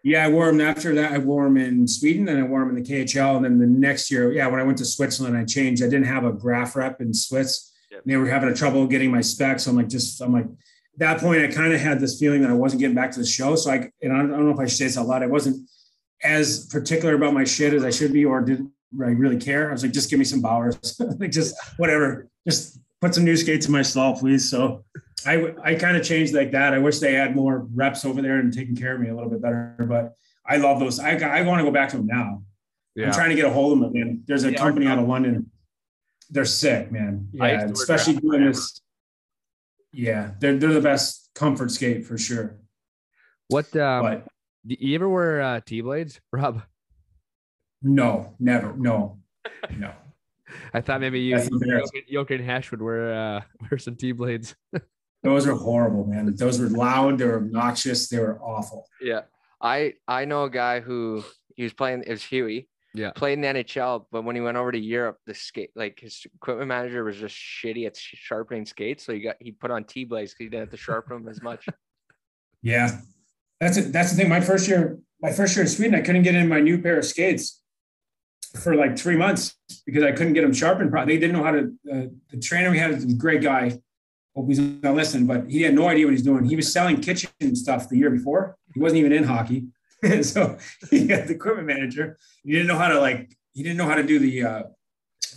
Yeah, 0.04 0.26
I 0.26 0.30
wore 0.30 0.46
them 0.46 0.62
after 0.62 0.94
that. 0.96 1.12
I 1.12 1.18
wore 1.18 1.44
them 1.46 1.58
in 1.58 1.88
Sweden 1.88 2.30
and 2.30 2.40
I 2.40 2.44
wore 2.44 2.62
them 2.62 2.76
in 2.76 2.82
the 2.82 2.90
KHL. 2.90 3.38
And 3.38 3.46
then 3.46 3.60
the 3.60 3.68
next 3.68 4.12
year, 4.12 4.32
yeah, 4.32 4.48
when 4.48 4.60
I 4.60 4.64
went 4.64 4.78
to 4.78 4.86
Switzerland, 4.86 5.36
I 5.36 5.44
changed. 5.44 5.84
I 5.84 5.88
didn't 5.88 6.06
have 6.06 6.24
a 6.24 6.32
Graf 6.32 6.76
rep 6.76 7.02
in 7.02 7.14
Swiss. 7.14 7.74
Yep. 7.92 8.04
They 8.06 8.16
were 8.16 8.28
having 8.28 8.50
a 8.50 8.56
trouble 8.56 8.86
getting 8.88 9.12
my 9.12 9.22
specs. 9.22 9.64
So 9.64 9.72
I'm 9.72 9.78
like, 9.78 9.90
just, 9.90 10.22
I'm 10.22 10.32
like, 10.32 10.46
at 10.46 11.00
that 11.00 11.20
point, 11.20 11.42
I 11.42 11.48
kind 11.48 11.74
of 11.74 11.82
had 11.82 12.00
this 12.00 12.20
feeling 12.20 12.42
that 12.42 12.52
I 12.52 12.54
wasn't 12.54 12.80
getting 12.80 12.96
back 12.96 13.12
to 13.12 13.20
the 13.20 13.26
show. 13.26 13.56
So 13.56 13.72
I, 13.72 13.90
and 14.02 14.14
I 14.14 14.18
don't 14.18 14.46
know 14.46 14.52
if 14.52 14.60
I 14.60 14.66
should 14.66 14.78
say 14.78 14.86
this 14.86 14.98
a 14.98 15.04
lot. 15.04 15.24
I 15.24 15.28
wasn't 15.28 15.68
as 16.24 16.68
particular 16.68 17.16
about 17.16 17.34
my 17.34 17.44
shit 17.44 17.74
as 17.74 17.84
I 17.84 17.90
should 17.90 18.14
be, 18.14 18.24
or 18.24 18.42
did 18.42 18.66
I 19.02 19.10
really 19.10 19.38
care? 19.38 19.70
I 19.70 19.72
was 19.74 19.84
like, 19.84 19.92
just 19.92 20.10
give 20.10 20.20
me 20.20 20.26
some 20.26 20.42
Bauers, 20.42 20.96
like 21.20 21.32
just 21.32 21.56
whatever, 21.78 22.30
just 22.48 22.80
put 23.02 23.14
some 23.14 23.26
new 23.26 23.36
skates 23.36 23.66
in 23.66 23.72
my 23.72 23.82
stall, 23.82 24.18
please. 24.18 24.50
So 24.50 24.84
I 25.26 25.54
I 25.64 25.76
kind 25.76 25.98
of 25.98 26.04
changed 26.04 26.34
like 26.34 26.52
that. 26.52 26.74
I 26.74 26.80
wish 26.80 27.00
they 27.00 27.14
had 27.14 27.36
more 27.36 27.68
reps 27.74 28.06
over 28.06 28.22
there 28.22 28.40
and 28.40 28.54
taking 28.54 28.76
care 28.76 28.96
of 28.96 29.02
me 29.02 29.10
a 29.10 29.16
little 29.16 29.30
bit 29.30 29.42
better. 29.42 29.76
But 29.80 30.14
I 30.46 30.58
love 30.58 30.80
those. 30.80 31.00
I 31.00 31.18
I 31.18 31.42
want 31.42 31.60
to 31.60 31.66
go 31.66 31.72
back 31.72 31.90
to 31.90 31.98
them 31.98 32.08
now. 32.08 32.44
Yeah. 32.96 33.08
I'm 33.08 33.14
trying 33.14 33.30
to 33.30 33.36
get 33.36 33.46
a 33.46 33.52
hold 33.52 33.74
of 33.74 33.80
them 33.80 33.90
again. 33.92 34.24
There's 34.26 34.44
a 34.44 34.52
yeah, 34.52 34.58
company 34.58 34.88
out 34.88 34.98
of 34.98 35.08
London. 35.08 35.52
They're 36.30 36.46
sick, 36.46 36.92
man. 36.92 37.30
Yeah, 37.32 37.66
especially 37.66 38.16
doing 38.16 38.46
this. 38.46 38.82
Yeah, 39.92 40.32
they're 40.40 40.58
they're 40.58 40.74
the 40.74 40.82
best 40.82 41.30
comfort 41.36 41.72
skate 41.72 42.06
for 42.06 42.18
sure. 42.18 42.58
What 43.50 43.76
um 43.76 44.04
but, 44.04 44.28
do 44.66 44.76
you 44.80 44.96
ever 44.96 45.08
wear 45.08 45.42
uh, 45.42 45.62
T 45.66 45.82
blades, 45.82 46.20
Rob? 46.32 46.62
No, 47.82 48.34
never. 48.40 48.76
No, 48.76 49.20
no. 49.78 49.94
I 50.74 50.82
thought 50.82 51.02
maybe 51.02 51.20
you, 51.20 51.38
Jochen 52.10 52.44
Hecht 52.44 52.72
would 52.72 52.82
wear 52.82 53.14
uh, 53.14 53.42
wear 53.72 53.78
some 53.78 53.96
T 53.96 54.12
blades. 54.12 54.56
Those 55.24 55.48
are 55.48 55.54
horrible, 55.54 56.06
man. 56.06 56.34
Those 56.36 56.60
were 56.60 56.70
loud. 56.70 57.18
They 57.18 57.26
were 57.26 57.38
obnoxious. 57.38 58.08
They 58.08 58.20
were 58.20 58.40
awful. 58.42 58.88
Yeah, 59.02 59.22
I 59.62 59.94
I 60.08 60.26
know 60.26 60.44
a 60.44 60.50
guy 60.50 60.80
who 60.80 61.24
he 61.56 61.64
was 61.64 61.74
playing. 61.74 62.04
It 62.06 62.12
was 62.12 62.24
Huey. 62.24 62.70
Yeah, 62.94 63.12
played 63.12 63.34
in 63.34 63.42
the 63.42 63.48
NHL, 63.48 64.06
but 64.12 64.24
when 64.24 64.36
he 64.36 64.42
went 64.42 64.58
over 64.58 64.72
to 64.72 64.80
Europe, 64.80 65.18
the 65.26 65.34
skate 65.34 65.72
like 65.76 66.00
his 66.00 66.26
equipment 66.36 66.70
manager 66.70 67.04
was 67.04 67.18
just 67.18 67.36
shitty 67.36 67.86
at 67.86 67.98
sharpening 67.98 68.66
skates. 68.66 69.06
So 69.06 69.14
he 69.14 69.20
got 69.20 69.36
he 69.40 69.52
put 69.52 69.72
on 69.72 69.84
T 69.84 70.06
blades 70.06 70.32
because 70.32 70.46
he 70.46 70.50
didn't 70.50 70.62
have 70.62 70.72
to 70.72 70.78
sharpen 70.78 71.24
them 71.24 71.30
as 71.30 71.42
much. 71.42 71.66
Yeah, 72.64 73.02
that's 73.62 73.78
it. 73.78 73.94
That's 73.94 74.10
the 74.10 74.18
thing. 74.18 74.30
My 74.30 74.42
first 74.42 74.68
year, 74.68 74.98
my 75.22 75.32
first 75.32 75.56
year 75.56 75.64
in 75.64 75.70
Sweden, 75.70 75.94
I 75.94 76.02
couldn't 76.02 76.24
get 76.24 76.34
in 76.34 76.50
my 76.50 76.60
new 76.60 76.82
pair 76.82 76.98
of 76.98 77.06
skates 77.06 77.62
for 78.58 78.76
like 78.76 78.98
three 78.98 79.16
months 79.16 79.56
because 79.86 80.04
I 80.04 80.12
couldn't 80.12 80.34
get 80.34 80.42
them 80.42 80.54
sharpened. 80.54 80.92
They 81.08 81.18
didn't 81.18 81.34
know 81.34 81.44
how 81.44 81.52
to. 81.52 81.74
Uh, 81.92 82.06
the 82.30 82.40
trainer 82.42 82.72
we 82.72 82.80
had 82.80 82.94
was 82.94 83.04
a 83.04 83.14
great 83.14 83.42
guy. 83.42 83.80
Hope 84.36 84.48
he's 84.48 84.60
not 84.60 84.96
listening, 84.96 85.26
but 85.26 85.50
he 85.50 85.64
had 85.64 85.74
no 85.74 85.88
idea 85.88 86.06
what 86.06 86.12
he's 86.12 86.24
doing. 86.24 86.46
He 86.46 86.56
was 86.56 86.72
selling 86.72 87.02
kitchen 87.02 87.56
stuff 87.56 87.90
the 87.90 87.98
year 87.98 88.10
before. 88.10 88.58
He 88.74 88.80
wasn't 88.80 89.00
even 89.00 89.12
in 89.12 89.24
hockey, 89.24 89.68
so 90.22 90.58
he 90.90 91.08
had 91.08 91.28
the 91.28 91.34
equipment 91.34 91.68
manager. 91.68 92.18
He 92.44 92.52
didn't 92.52 92.68
know 92.68 92.78
how 92.78 92.90
to 92.90 93.00
like. 93.00 93.36
He 93.54 93.64
didn't 93.64 93.78
know 93.78 93.88
how 93.88 93.96
to 93.96 94.04
do 94.04 94.20
the 94.20 94.44
uh, 94.44 94.64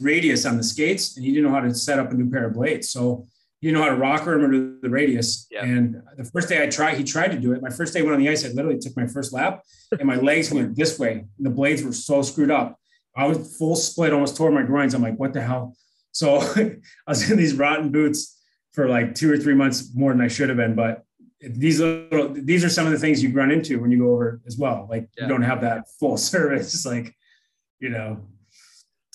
radius 0.00 0.44
on 0.44 0.56
the 0.56 0.62
skates, 0.62 1.16
and 1.16 1.24
he 1.24 1.32
didn't 1.32 1.44
know 1.44 1.54
how 1.54 1.60
to 1.60 1.74
set 1.74 1.98
up 1.98 2.10
a 2.10 2.14
new 2.14 2.30
pair 2.30 2.46
of 2.46 2.54
blades. 2.54 2.90
So 2.90 3.26
he 3.60 3.68
didn't 3.68 3.78
know 3.78 3.84
how 3.84 3.94
to 3.94 4.00
rocker 4.00 4.32
them 4.32 4.44
or 4.44 4.50
do 4.50 4.78
the 4.80 4.88
radius. 4.88 5.46
Yep. 5.50 5.62
And 5.62 6.02
the 6.16 6.24
first 6.24 6.48
day 6.48 6.62
I 6.62 6.68
tried, 6.68 6.96
he 6.96 7.04
tried 7.04 7.28
to 7.32 7.38
do 7.38 7.52
it. 7.52 7.60
My 7.60 7.70
first 7.70 7.92
day 7.92 8.00
went 8.02 8.14
on 8.14 8.20
the 8.20 8.28
ice. 8.28 8.44
I 8.44 8.48
literally 8.48 8.78
took 8.78 8.96
my 8.96 9.06
first 9.06 9.32
lap, 9.32 9.62
and 9.92 10.04
my 10.04 10.16
legs 10.16 10.50
went 10.50 10.76
this 10.76 10.98
way, 10.98 11.12
and 11.12 11.46
the 11.46 11.50
blades 11.50 11.82
were 11.82 11.92
so 11.92 12.22
screwed 12.22 12.50
up. 12.50 12.79
I 13.16 13.26
was 13.26 13.56
full 13.56 13.76
split, 13.76 14.12
almost 14.12 14.36
tore 14.36 14.50
my 14.50 14.62
groins. 14.62 14.94
I'm 14.94 15.02
like, 15.02 15.18
what 15.18 15.32
the 15.32 15.40
hell? 15.40 15.76
So 16.12 16.38
I 16.56 16.80
was 17.06 17.30
in 17.30 17.36
these 17.36 17.54
rotten 17.54 17.90
boots 17.90 18.40
for 18.72 18.88
like 18.88 19.14
two 19.14 19.32
or 19.32 19.36
three 19.36 19.54
months 19.54 19.90
more 19.94 20.12
than 20.12 20.20
I 20.20 20.28
should 20.28 20.48
have 20.48 20.58
been. 20.58 20.74
But 20.74 21.04
these 21.40 21.80
little, 21.80 22.28
these 22.28 22.64
are 22.64 22.68
some 22.68 22.86
of 22.86 22.92
the 22.92 22.98
things 22.98 23.22
you 23.22 23.32
run 23.32 23.50
into 23.50 23.80
when 23.80 23.90
you 23.90 23.98
go 23.98 24.12
over 24.12 24.40
as 24.46 24.56
well. 24.56 24.86
Like 24.88 25.08
yeah. 25.16 25.24
you 25.24 25.28
don't 25.28 25.42
have 25.42 25.60
that 25.62 25.88
full 25.98 26.16
service. 26.32 26.86
Like, 26.86 27.14
you 27.80 27.88
know, 27.88 28.20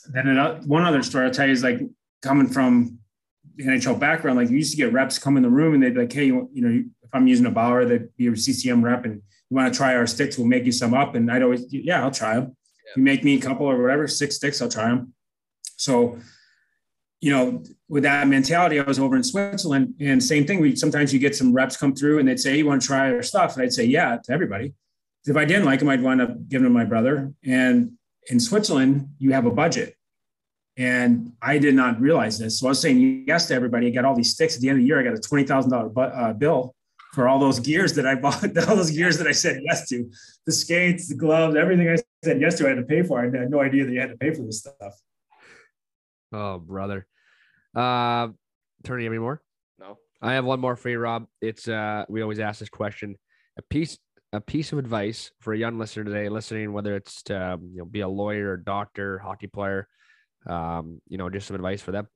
then 0.09 0.27
another, 0.27 0.59
one 0.65 0.83
other 0.83 1.03
story 1.03 1.25
I'll 1.25 1.31
tell 1.31 1.47
you 1.47 1.53
is 1.53 1.63
like 1.63 1.79
coming 2.21 2.47
from 2.47 2.99
the 3.55 3.65
NHL 3.65 3.99
background, 3.99 4.37
like 4.37 4.49
you 4.49 4.57
used 4.57 4.71
to 4.71 4.77
get 4.77 4.91
reps 4.91 5.17
come 5.17 5.37
in 5.37 5.43
the 5.43 5.49
room 5.49 5.73
and 5.73 5.81
they'd 5.81 5.93
be 5.93 6.01
like, 6.01 6.11
Hey, 6.11 6.25
you, 6.25 6.49
you 6.51 6.61
know, 6.61 6.83
if 7.03 7.09
I'm 7.13 7.27
using 7.27 7.45
a 7.45 7.51
Bauer, 7.51 7.85
that'd 7.85 8.15
be 8.17 8.27
a 8.27 8.35
CCM 8.35 8.83
rep 8.83 9.05
and 9.05 9.21
you 9.49 9.55
want 9.55 9.71
to 9.71 9.77
try 9.77 9.95
our 9.95 10.07
sticks, 10.07 10.37
we'll 10.37 10.47
make 10.47 10.65
you 10.65 10.71
some 10.71 10.93
up. 10.93 11.15
And 11.15 11.31
I'd 11.31 11.43
always, 11.43 11.65
yeah, 11.71 12.03
I'll 12.03 12.11
try 12.11 12.35
them 12.35 12.55
you 12.95 13.03
make 13.03 13.23
me 13.23 13.37
a 13.37 13.41
couple 13.41 13.65
or 13.65 13.81
whatever, 13.81 14.07
six 14.07 14.35
sticks, 14.35 14.61
I'll 14.61 14.69
try 14.69 14.89
them. 14.89 15.13
So, 15.77 16.19
you 17.21 17.31
know, 17.31 17.63
with 17.89 18.03
that 18.03 18.27
mentality, 18.27 18.79
I 18.79 18.83
was 18.83 18.99
over 18.99 19.15
in 19.15 19.23
Switzerland 19.23 19.95
and 19.99 20.23
same 20.23 20.45
thing. 20.45 20.59
We 20.61 20.75
sometimes 20.75 21.13
you 21.13 21.19
get 21.19 21.35
some 21.35 21.53
reps 21.53 21.77
come 21.77 21.95
through 21.95 22.19
and 22.19 22.27
they'd 22.27 22.39
say, 22.39 22.57
you 22.57 22.65
want 22.65 22.81
to 22.81 22.87
try 22.87 23.11
our 23.11 23.23
stuff? 23.23 23.55
And 23.55 23.63
I'd 23.63 23.73
say, 23.73 23.85
yeah, 23.85 24.17
to 24.23 24.31
everybody. 24.31 24.73
If 25.25 25.35
I 25.35 25.45
didn't 25.45 25.65
like 25.65 25.79
them, 25.79 25.89
I'd 25.89 26.03
wind 26.03 26.21
up 26.21 26.47
giving 26.47 26.65
them 26.65 26.73
my 26.73 26.85
brother. 26.85 27.33
And 27.43 27.93
in 28.29 28.39
Switzerland, 28.39 29.09
you 29.17 29.33
have 29.33 29.45
a 29.45 29.51
budget. 29.51 29.95
And 30.77 31.31
I 31.41 31.57
did 31.57 31.73
not 31.73 31.99
realize 31.99 32.37
this. 32.37 32.59
So 32.59 32.67
I 32.67 32.69
was 32.69 32.81
saying 32.81 33.25
yes 33.27 33.47
to 33.47 33.55
everybody. 33.55 33.87
I 33.87 33.89
got 33.91 34.05
all 34.05 34.15
these 34.15 34.33
sticks. 34.33 34.55
At 34.55 34.61
the 34.61 34.69
end 34.69 34.77
of 34.77 34.81
the 34.81 34.87
year, 34.87 34.99
I 34.99 35.03
got 35.03 35.13
a 35.13 35.21
$20,000 35.21 35.93
bu- 35.93 36.01
uh, 36.01 36.33
bill 36.33 36.74
for 37.15 37.29
all 37.29 37.39
those 37.39 37.59
gears 37.59 37.93
that 37.93 38.05
I 38.05 38.15
bought, 38.15 38.43
all 38.67 38.75
those 38.75 38.91
gears 38.91 39.17
that 39.17 39.25
I 39.25 39.31
said 39.31 39.61
yes 39.63 39.87
to, 39.87 40.11
the 40.45 40.51
skates, 40.51 41.07
the 41.07 41.15
gloves, 41.15 41.55
everything 41.55 41.89
I 41.89 41.95
said 42.23 42.41
yes 42.41 42.57
to, 42.57 42.65
I 42.65 42.69
had 42.69 42.77
to 42.77 42.83
pay 42.83 43.03
for. 43.03 43.21
I 43.21 43.23
had 43.23 43.49
no 43.49 43.61
idea 43.61 43.85
that 43.85 43.91
you 43.91 44.01
had 44.01 44.09
to 44.09 44.17
pay 44.17 44.33
for 44.33 44.43
this 44.43 44.59
stuff. 44.59 44.93
Oh, 46.33 46.59
brother. 46.59 47.07
Uh, 47.73 48.27
Tony, 48.83 49.05
any 49.05 49.17
more? 49.17 49.41
No. 49.79 49.97
I 50.21 50.33
have 50.33 50.43
one 50.43 50.59
more 50.59 50.75
for 50.75 50.89
you, 50.89 50.99
Rob. 50.99 51.27
It's 51.41 51.67
uh, 51.69 52.03
we 52.09 52.21
always 52.21 52.39
ask 52.39 52.59
this 52.59 52.69
question: 52.69 53.15
a 53.57 53.61
piece, 53.61 53.97
a 54.33 54.41
piece 54.41 54.73
of 54.73 54.79
advice 54.79 55.31
for 55.39 55.53
a 55.53 55.57
young 55.57 55.79
listener 55.79 56.03
today, 56.03 56.27
listening, 56.27 56.73
whether 56.73 56.95
it's 56.95 57.23
to 57.23 57.53
um, 57.53 57.69
you 57.71 57.79
know 57.79 57.85
be 57.85 58.01
a 58.01 58.07
lawyer, 58.07 58.57
doctor, 58.57 59.19
hockey 59.19 59.47
player, 59.47 59.87
um, 60.47 61.01
you 61.07 61.17
know, 61.17 61.29
just 61.29 61.47
some 61.47 61.55
advice 61.55 61.81
for 61.81 61.91
them. 61.91 62.07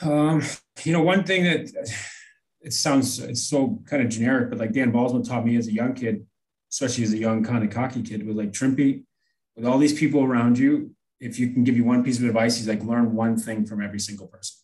Um, 0.00 0.42
you 0.84 0.92
know, 0.92 1.02
one 1.02 1.24
thing 1.24 1.44
that 1.44 1.68
it 2.60 2.72
sounds 2.72 3.18
it's 3.18 3.42
so 3.42 3.80
kind 3.86 4.02
of 4.02 4.08
generic, 4.08 4.50
but 4.50 4.58
like 4.58 4.72
Dan 4.72 4.90
Baldwin 4.90 5.22
taught 5.22 5.44
me 5.44 5.56
as 5.56 5.68
a 5.68 5.72
young 5.72 5.94
kid, 5.94 6.26
especially 6.70 7.04
as 7.04 7.12
a 7.12 7.18
young 7.18 7.44
kind 7.44 7.64
of 7.64 7.70
cocky 7.70 8.02
kid, 8.02 8.26
with 8.26 8.36
like 8.36 8.52
Trimpy, 8.52 9.04
with 9.56 9.66
all 9.66 9.78
these 9.78 9.98
people 9.98 10.22
around 10.22 10.58
you, 10.58 10.94
if 11.20 11.38
you 11.38 11.50
can 11.50 11.64
give 11.64 11.76
you 11.76 11.84
one 11.84 12.04
piece 12.04 12.18
of 12.18 12.24
advice, 12.24 12.56
he's 12.56 12.68
like 12.68 12.82
learn 12.82 13.14
one 13.14 13.36
thing 13.36 13.66
from 13.66 13.82
every 13.82 14.00
single 14.00 14.26
person. 14.26 14.56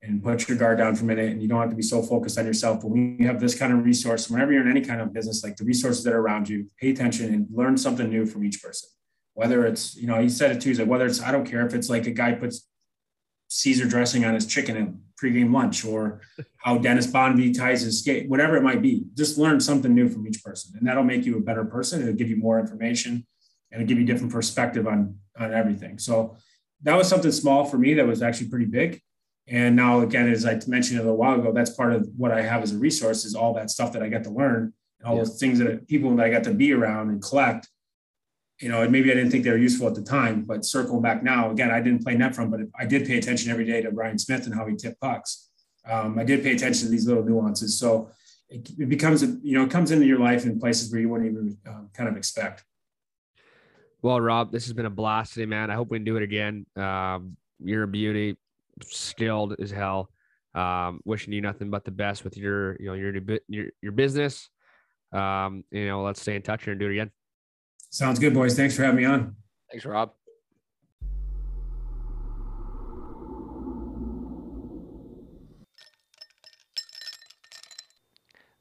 And 0.00 0.22
put 0.22 0.48
your 0.48 0.56
guard 0.56 0.78
down 0.78 0.94
for 0.94 1.02
a 1.02 1.06
minute, 1.06 1.32
and 1.32 1.42
you 1.42 1.48
don't 1.48 1.60
have 1.60 1.70
to 1.70 1.76
be 1.76 1.82
so 1.82 2.02
focused 2.02 2.38
on 2.38 2.46
yourself. 2.46 2.82
But 2.82 2.90
when 2.90 3.16
you 3.18 3.26
have 3.26 3.40
this 3.40 3.58
kind 3.58 3.72
of 3.72 3.84
resource, 3.84 4.30
whenever 4.30 4.52
you're 4.52 4.62
in 4.62 4.70
any 4.70 4.80
kind 4.80 5.00
of 5.00 5.12
business, 5.12 5.42
like 5.42 5.56
the 5.56 5.64
resources 5.64 6.04
that 6.04 6.14
are 6.14 6.20
around 6.20 6.48
you, 6.48 6.68
pay 6.80 6.90
attention 6.90 7.34
and 7.34 7.48
learn 7.52 7.76
something 7.76 8.08
new 8.08 8.24
from 8.24 8.44
each 8.44 8.62
person. 8.62 8.88
Whether 9.34 9.66
it's, 9.66 9.96
you 9.96 10.06
know, 10.06 10.20
he 10.20 10.28
said 10.28 10.52
it 10.52 10.60
too, 10.60 10.68
he's 10.68 10.78
like, 10.78 10.88
whether 10.88 11.04
it's, 11.04 11.20
I 11.20 11.32
don't 11.32 11.44
care 11.44 11.66
if 11.66 11.74
it's 11.74 11.90
like 11.90 12.06
a 12.06 12.12
guy 12.12 12.32
puts 12.32 12.68
Caesar 13.48 13.86
dressing 13.86 14.24
on 14.24 14.34
his 14.34 14.46
chicken 14.46 14.76
at 14.76 14.88
pregame 15.20 15.52
lunch 15.52 15.84
or 15.84 16.20
how 16.58 16.78
Dennis 16.78 17.06
Bonvie 17.06 17.56
ties 17.56 17.82
his 17.82 18.00
skate, 18.00 18.28
whatever 18.28 18.56
it 18.56 18.62
might 18.62 18.82
be. 18.82 19.04
Just 19.14 19.38
learn 19.38 19.60
something 19.60 19.94
new 19.94 20.08
from 20.08 20.26
each 20.26 20.42
person. 20.42 20.74
And 20.78 20.86
that'll 20.86 21.04
make 21.04 21.24
you 21.24 21.36
a 21.36 21.40
better 21.40 21.64
person. 21.64 22.02
It'll 22.02 22.14
give 22.14 22.30
you 22.30 22.36
more 22.36 22.58
information 22.60 23.26
and 23.72 23.82
it'll 23.82 23.88
give 23.88 23.98
you 23.98 24.04
different 24.04 24.32
perspective 24.32 24.86
on, 24.86 25.16
on 25.38 25.52
everything. 25.52 25.98
So 25.98 26.36
that 26.82 26.96
was 26.96 27.08
something 27.08 27.32
small 27.32 27.64
for 27.64 27.78
me 27.78 27.94
that 27.94 28.06
was 28.06 28.22
actually 28.22 28.48
pretty 28.48 28.66
big. 28.66 29.00
And 29.48 29.74
now, 29.76 30.00
again, 30.00 30.30
as 30.30 30.44
I 30.44 30.60
mentioned 30.66 31.00
a 31.00 31.02
little 31.02 31.16
while 31.16 31.40
ago, 31.40 31.52
that's 31.52 31.70
part 31.70 31.92
of 31.94 32.06
what 32.16 32.30
I 32.30 32.42
have 32.42 32.62
as 32.62 32.72
a 32.72 32.78
resource 32.78 33.24
is 33.24 33.34
all 33.34 33.54
that 33.54 33.70
stuff 33.70 33.92
that 33.94 34.02
I 34.02 34.08
get 34.08 34.24
to 34.24 34.30
learn, 34.30 34.74
all 35.04 35.16
Yeah. 35.16 35.22
those 35.24 35.40
things 35.40 35.58
that 35.58 35.88
people 35.88 36.14
that 36.16 36.26
I 36.26 36.30
got 36.30 36.44
to 36.44 36.54
be 36.54 36.72
around 36.72 37.08
and 37.08 37.22
collect. 37.22 37.66
You 38.60 38.68
know, 38.68 38.88
maybe 38.88 39.10
I 39.10 39.14
didn't 39.14 39.30
think 39.30 39.44
they 39.44 39.50
were 39.50 39.56
useful 39.56 39.86
at 39.86 39.94
the 39.94 40.02
time, 40.02 40.42
but 40.44 40.64
circling 40.64 41.00
back 41.00 41.22
now, 41.22 41.50
again, 41.50 41.70
I 41.70 41.80
didn't 41.80 42.02
play 42.02 42.16
net 42.16 42.34
from, 42.34 42.50
but 42.50 42.60
I 42.76 42.86
did 42.86 43.06
pay 43.06 43.16
attention 43.16 43.52
every 43.52 43.64
day 43.64 43.82
to 43.82 43.90
Ryan 43.90 44.18
Smyth 44.18 44.46
and 44.46 44.54
how 44.54 44.66
he 44.66 44.74
tipped 44.74 45.00
pucks. 45.00 45.50
Um, 45.88 46.18
I 46.18 46.24
did 46.24 46.42
pay 46.42 46.52
attention 46.52 46.86
to 46.86 46.90
these 46.90 47.06
little 47.06 47.24
nuances. 47.24 47.78
So 47.78 48.10
it, 48.48 48.68
it 48.78 48.88
becomes, 48.88 49.22
a, 49.22 49.26
you 49.42 49.54
know, 49.56 49.64
it 49.64 49.70
comes 49.70 49.92
into 49.92 50.06
your 50.06 50.18
life 50.18 50.44
in 50.44 50.58
places 50.58 50.90
where 50.90 51.00
you 51.00 51.08
wouldn't 51.08 51.30
even 51.30 51.56
um, 51.68 51.90
kind 51.94 52.08
of 52.08 52.16
expect. 52.16 52.64
Well, 54.02 54.20
Rob, 54.20 54.50
this 54.50 54.64
has 54.64 54.72
been 54.72 54.86
a 54.86 54.90
blast 54.90 55.34
today, 55.34 55.46
man. 55.46 55.70
I 55.70 55.74
hope 55.74 55.90
we 55.90 55.98
can 55.98 56.04
do 56.04 56.16
it 56.16 56.22
again. 56.22 56.66
Um, 56.76 57.36
you're 57.62 57.84
a 57.84 57.88
beauty, 57.88 58.36
skilled 58.82 59.54
as 59.60 59.70
hell. 59.70 60.10
Um, 60.54 61.00
wishing 61.04 61.32
you 61.32 61.40
nothing 61.40 61.70
but 61.70 61.84
the 61.84 61.90
best 61.90 62.24
with 62.24 62.36
your, 62.36 62.76
you 62.80 62.86
know, 62.86 62.94
your 62.94 63.12
your 63.48 63.66
your 63.80 63.92
business. 63.92 64.48
Um, 65.12 65.62
you 65.70 65.86
know, 65.86 66.02
let's 66.02 66.20
stay 66.20 66.36
in 66.36 66.42
touch 66.42 66.64
here 66.64 66.72
and 66.72 66.80
do 66.80 66.86
it 66.86 66.92
again. 66.92 67.10
Sounds 67.90 68.18
good, 68.18 68.34
boys. 68.34 68.54
Thanks 68.54 68.76
for 68.76 68.82
having 68.82 68.98
me 68.98 69.04
on. 69.04 69.36
Thanks, 69.70 69.84
Rob. 69.84 70.12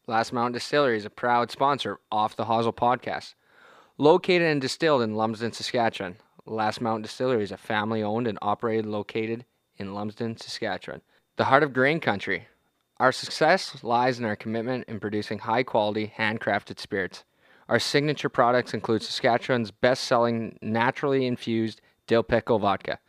Last 0.08 0.32
Mountain 0.32 0.54
Distillery 0.54 0.95
is 0.95 1.04
a 1.04 1.10
proud 1.10 1.52
sponsor 1.52 1.91
of 1.94 1.98
Off 2.12 2.36
the 2.38 2.45
Hosel 2.45 2.74
podcast. 2.74 3.34
Located 3.98 4.44
and 4.44 4.62
distilled 4.62 5.02
in 5.02 5.16
Lumsden, 5.16 5.52
Saskatchewan, 5.52 6.16
Last 6.45 6.80
Mountain 6.80 7.02
Distillery 7.02 7.44
is 7.44 7.52
a 7.52 7.58
family 7.58 8.02
owned 8.02 8.26
and 8.26 8.40
operated 8.41 8.86
located 8.86 9.44
in 9.76 9.94
Lumsden, 9.94 10.38
Saskatchewan, 10.38 11.02
the 11.36 11.44
heart 11.44 11.62
of 11.62 11.74
grain 11.74 11.99
country. 11.99 12.48
Our 12.99 13.12
success 13.12 13.84
lies 13.84 14.18
in 14.18 14.24
our 14.24 14.38
commitment 14.38 14.86
in 14.88 15.02
producing 15.02 15.40
high 15.40 15.64
quality, 15.64 16.14
handcrafted 16.18 16.80
spirits. 16.80 17.26
Our 17.69 17.80
signature 17.80 18.30
products 18.30 18.73
include 18.73 19.03
Saskatchewan's 19.03 19.72
best 19.72 20.06
selling 20.06 20.57
naturally 20.61 21.26
infused 21.26 21.81
dill 22.07 22.23
pickle 22.23 22.60
vodka, 22.60 22.99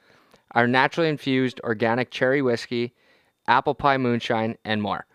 our 0.52 0.66
naturally 0.66 1.08
infused 1.08 1.60
organic 1.62 2.10
cherry 2.10 2.42
whiskey, 2.42 2.94
apple 3.46 3.74
pie 3.74 3.98
moonshine, 3.98 4.56
and 4.64 4.82
more. 4.82 5.06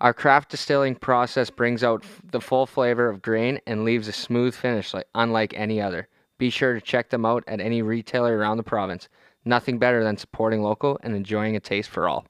Our 0.00 0.14
craft 0.14 0.50
distilling 0.50 0.96
process 0.96 1.50
brings 1.50 1.82
out 1.82 2.04
the 2.30 2.40
full 2.40 2.66
flavor 2.66 3.08
of 3.08 3.22
grain 3.22 3.60
and 3.66 3.84
leaves 3.84 4.06
a 4.06 4.12
smooth 4.12 4.54
finish 4.54 4.92
like, 4.92 5.06
unlike 5.14 5.54
any 5.54 5.80
other. 5.80 6.08
Be 6.38 6.50
sure 6.50 6.74
to 6.74 6.80
check 6.80 7.10
them 7.10 7.24
out 7.24 7.44
at 7.46 7.60
any 7.60 7.82
retailer 7.82 8.36
around 8.36 8.58
the 8.58 8.62
province. 8.62 9.08
Nothing 9.44 9.78
better 9.78 10.04
than 10.04 10.16
supporting 10.16 10.62
local 10.62 10.98
and 11.02 11.14
enjoying 11.14 11.56
a 11.56 11.60
taste 11.60 11.90
for 11.90 12.08
all. 12.08 12.26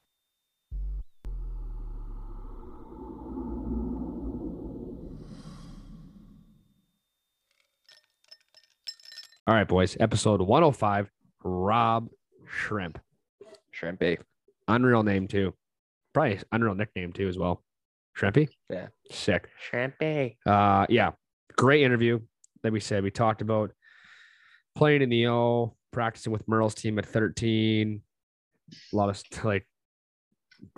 All 9.47 9.55
right, 9.55 9.69
boys. 9.69 9.95
Episode 10.01 10.41
105. 10.41 11.11
Rob 11.45 12.09
Schremp. 12.47 12.97
Shrimpy. 13.79 14.19
Unreal 14.69 15.03
name 15.03 15.29
too. 15.29 15.53
Probably 16.15 16.41
unreal 16.51 16.75
nickname 16.75 17.13
too 17.13 17.29
as 17.29 17.37
well. 17.37 17.63
Shrimpy. 18.19 18.49
Yeah. 18.71 18.87
Sick. 19.11 19.49
Shrimpy. 19.71 20.37
Uh, 20.47 20.87
yeah, 20.89 21.11
great 21.59 21.83
interview. 21.83 22.21
Like 22.63 22.73
we 22.73 22.81
said, 22.81 23.03
we 23.03 23.11
talked 23.11 23.43
about 23.43 23.73
playing 24.75 25.03
in 25.03 25.11
the 25.11 25.27
O, 25.29 25.77
practicing 25.93 26.33
with 26.33 26.49
Merle's 26.49 26.75
team 26.75 26.99
at 26.99 27.05
13. 27.05 28.01
A 28.93 28.97
lot 28.97 29.11
of 29.11 29.45
like 29.45 29.67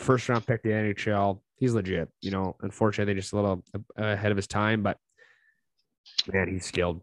first 0.01 0.28
round 0.28 0.44
pick 0.44 0.64
to 0.64 0.68
the 0.68 0.74
NHL. 0.74 1.40
He's 1.56 1.72
legit. 1.72 2.09
You 2.20 2.32
know, 2.32 2.56
unfortunately, 2.62 3.14
just 3.14 3.32
a 3.32 3.36
little 3.36 3.62
ahead 3.97 4.32
of 4.32 4.36
his 4.36 4.48
time, 4.48 4.82
but 4.82 4.98
man, 6.32 6.48
he's 6.48 6.66
skilled. 6.66 7.01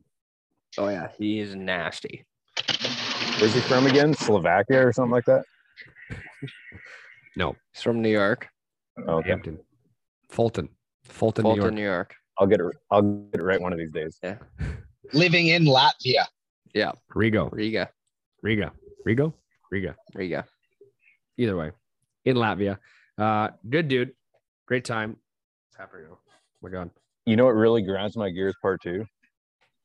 Oh 0.78 0.88
yeah, 0.90 1.10
he 1.18 1.40
is 1.40 1.56
nasty. 1.56 2.26
Where's 3.40 3.54
he 3.54 3.62
from 3.62 3.86
again? 3.88 4.14
Slovakia 4.14 4.86
or 4.88 4.94
something 4.94 5.12
like 5.12 5.26
that? 5.26 5.44
No, 7.36 7.56
He's 7.74 7.82
from 7.82 8.02
New 8.02 8.10
York, 8.10 8.48
Oh, 9.08 9.16
okay. 9.18 9.30
Hampton, 9.30 9.60
Fulton, 10.30 10.70
Fulton, 11.06 11.44
New 11.44 11.50
Fulton, 11.50 11.64
York. 11.64 11.74
New 11.74 11.84
York. 11.84 12.16
I'll 12.38 12.48
get 12.48 12.60
it. 12.60 12.66
I'll 12.92 13.02
get 13.02 13.42
it 13.42 13.44
right 13.44 13.60
one 13.62 13.74
of 13.74 13.80
these 13.80 13.92
days. 13.92 14.18
Yeah. 14.24 14.38
Living 15.14 15.48
in 15.48 15.66
Latvia. 15.66 16.26
Yeah, 16.74 16.92
Rigo, 17.16 17.52
Riga, 17.52 17.90
Riga, 18.42 18.72
Rigo, 19.08 19.34
Riga. 19.72 19.96
Riga. 20.16 20.46
Either 21.38 21.56
way, 21.58 21.72
in 22.26 22.36
Latvia. 22.38 22.78
Uh, 23.18 23.50
good 23.70 23.88
dude, 23.88 24.12
great 24.68 24.86
time. 24.86 25.18
What's 25.70 25.78
happening? 25.78 26.08
now? 26.10 26.18
Oh 26.18 26.38
my 26.62 26.70
god, 26.70 26.90
You 27.26 27.36
know 27.36 27.46
what 27.46 27.56
really 27.56 27.82
grinds 27.84 28.16
my 28.18 28.30
gears? 28.32 28.56
Part 28.62 28.82
two. 28.82 29.06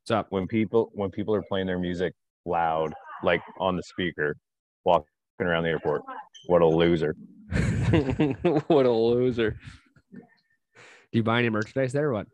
What's 0.08 0.18
up? 0.18 0.26
when 0.30 0.46
people 0.46 0.90
when 0.94 1.10
people 1.10 1.34
are 1.34 1.42
playing 1.42 1.66
their 1.66 1.78
music 1.78 2.14
loud, 2.46 2.94
like 3.22 3.42
on 3.60 3.76
the 3.76 3.82
speaker, 3.82 4.34
walking 4.84 5.06
around 5.40 5.64
the 5.64 5.68
airport. 5.70 6.02
What 6.46 6.62
a 6.62 6.66
loser! 6.66 7.14
what 8.68 8.86
a 8.86 8.90
loser. 8.90 9.56
Do 10.12 11.18
you 11.18 11.22
buy 11.22 11.40
any 11.40 11.50
merchandise 11.50 11.92
there 11.92 12.08
or 12.10 12.12
what? 12.14 12.26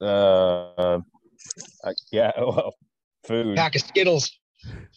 Uh, 0.00 1.00
I- 1.84 1.92
yeah, 2.12 2.30
well, 2.38 2.74
food. 3.26 3.56
Pack 3.56 3.74
of 3.74 3.82
Skittles. 3.82 4.30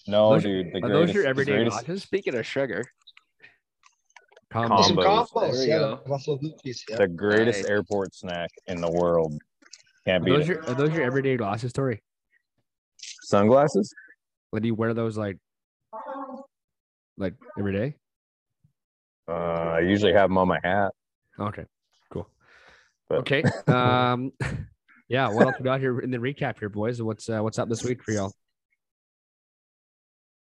No, 0.07 0.32
Those- 0.34 0.44
dude, 0.44 0.68
the 0.73 0.78
Are 0.80 0.90
those 0.90 0.91
greatest, 0.91 1.14
your 1.15 1.26
everyday 1.26 1.52
greatest- 1.53 1.86
glasses? 1.86 2.03
Speaking 2.03 2.36
of 2.36 2.45
sugar, 2.45 2.84
Combos. 4.53 4.86
Some 4.86 4.98
Combos. 4.98 5.28
combos. 5.30 5.52
There 5.52 5.61
we 5.61 5.68
Yeah, 5.68 5.78
go. 5.80 6.02
the 6.06 6.38
Blue 6.38 6.53
Cheese. 6.64 6.84
Yeah. 6.90 6.95
the 6.98 7.07
greatest 7.07 7.61
Nice. 7.64 7.69
airport 7.69 8.14
snack 8.15 8.49
in 8.68 8.80
the 8.82 8.91
world. 8.91 9.34
Can't 10.06 10.28
Are 10.28 10.38
those, 10.38 10.48
your, 10.48 10.64
are 10.68 10.73
those 10.73 10.91
your 10.91 11.03
everyday 11.03 11.38
glasses, 11.38 11.73
Tori? 11.73 12.02
Sunglasses? 13.23 13.94
Like, 14.52 14.64
do 14.64 14.68
you 14.68 14.76
wear 14.76 14.94
those 14.94 15.18
like, 15.18 15.38
like 17.18 17.36
every 17.57 17.73
day? 17.73 17.95
Uh, 19.28 19.34
I 19.76 19.80
usually 19.82 20.14
have 20.14 20.30
them 20.30 20.38
on 20.38 20.48
my 20.48 20.60
hat. 20.64 20.91
Okay, 21.40 21.65
cool. 22.11 22.28
But- 23.07 23.19
Okay. 23.19 23.44
Um, 23.68 24.32
yeah. 25.10 25.30
What 25.30 25.45
else 25.48 25.56
we 25.60 25.64
got 25.64 25.80
here 25.80 25.99
in 25.99 26.11
the 26.11 26.18
recap 26.18 26.60
here, 26.60 26.69
boys? 26.69 27.02
What's 27.02 27.30
uh, 27.30 27.40
what's 27.41 27.60
up 27.60 27.69
this 27.69 27.84
week 27.84 28.03
for 28.03 28.11
y'all? 28.11 28.34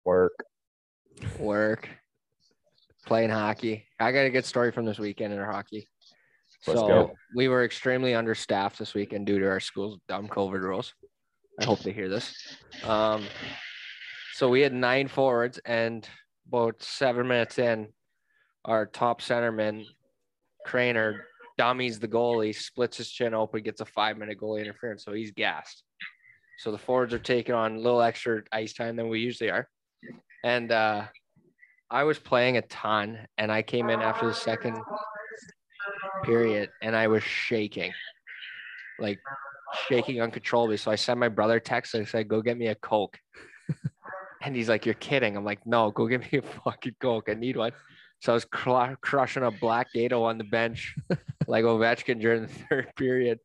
Work. 0.05 0.32
work, 1.39 1.89
playing 3.07 3.31
hockey. 3.31 3.87
I 4.01 4.12
got 4.12 4.20
a 4.20 4.31
good 4.31 4.45
story 4.45 4.73
from 4.73 4.87
this 4.87 4.99
weekend 4.99 5.32
in 5.32 5.39
our 5.39 5.51
hockey. 5.51 5.87
Let's 6.66 6.81
so 6.81 6.87
go. 6.87 7.15
we 7.35 7.49
were 7.49 7.65
extremely 7.65 8.15
understaffed 8.15 8.78
this 8.78 8.95
weekend 8.95 9.27
due 9.27 9.39
to 9.39 9.47
our 9.49 9.61
school's 9.61 9.99
dumb 10.09 10.28
COVID 10.28 10.61
rules. 10.61 10.95
I 11.59 11.65
hope 11.65 11.81
they 11.81 11.93
hear 11.93 12.09
this. 12.09 12.35
Um, 12.85 13.24
so 14.35 14.49
we 14.49 14.61
had 14.61 14.73
nine 14.73 15.09
forwards, 15.09 15.59
and 15.65 16.07
about 16.49 16.82
seven 16.82 17.28
minutes 17.28 17.59
in, 17.59 17.89
our 18.65 18.87
top 18.87 19.23
centerman, 19.23 19.85
Craner, 20.66 21.20
dummies 21.57 21.99
the 21.99 22.09
goalie, 22.09 22.55
splits 22.55 22.99
his 22.99 23.11
chin 23.11 23.35
open, 23.35 23.62
gets 23.62 23.81
a 23.81 23.87
five 23.87 24.19
minute 24.19 24.39
goalie 24.39 24.61
interference. 24.61 25.05
So 25.05 25.12
he's 25.12 25.31
gassed. 25.31 25.82
So 26.59 26.73
the 26.73 26.78
forwards 26.78 27.15
are 27.15 27.19
taking 27.19 27.55
on 27.55 27.77
a 27.77 27.78
little 27.78 28.03
extra 28.03 28.43
ice 28.53 28.74
time 28.74 28.97
than 28.97 29.09
we 29.09 29.20
usually 29.20 29.51
are. 29.51 29.66
And 30.45 30.70
uh, 30.73 31.05
I 31.91 32.05
was 32.05 32.19
playing 32.19 32.59
a 32.59 32.62
ton, 32.62 33.19
and 33.39 33.51
I 33.51 33.62
came 33.62 33.91
in 33.91 34.01
after 34.01 34.27
the 34.27 34.35
second 34.35 34.78
period, 36.22 36.70
and 36.82 36.94
I 36.97 37.06
was 37.09 37.22
shaking, 37.22 37.92
like 38.98 39.18
shaking 39.88 40.20
uncontrollably. 40.20 40.76
So 40.76 40.90
I 40.90 40.97
sent 40.97 41.18
my 41.18 41.28
brother 41.28 41.56
a 41.56 41.60
text 41.60 41.94
and 41.94 42.02
I 42.02 42.06
said, 42.06 42.28
"Go 42.28 42.42
get 42.42 42.56
me 42.56 42.66
a 42.68 42.74
coke." 42.74 43.18
and 44.42 44.55
he's 44.56 44.68
like, 44.68 44.84
"You're 44.86 44.94
kidding?" 44.94 45.36
I'm 45.36 45.44
like, 45.44 45.66
"No, 45.66 45.90
go 45.90 46.06
get 46.06 46.20
me 46.32 46.38
a 46.38 46.42
fucking 46.42 46.97
coke. 47.01 47.28
I 47.28 47.34
need 47.34 47.56
one." 47.56 47.72
So 48.20 48.32
I 48.32 48.34
was 48.34 48.44
cr- 48.44 48.94
crushing 49.01 49.42
a 49.44 49.51
black 49.51 49.88
Gato 49.94 50.22
on 50.24 50.36
the 50.38 50.44
bench, 50.44 50.94
like 51.47 51.64
Ovechkin 51.64 52.20
during 52.20 52.42
the 52.42 52.48
third 52.48 52.88
period. 52.97 53.38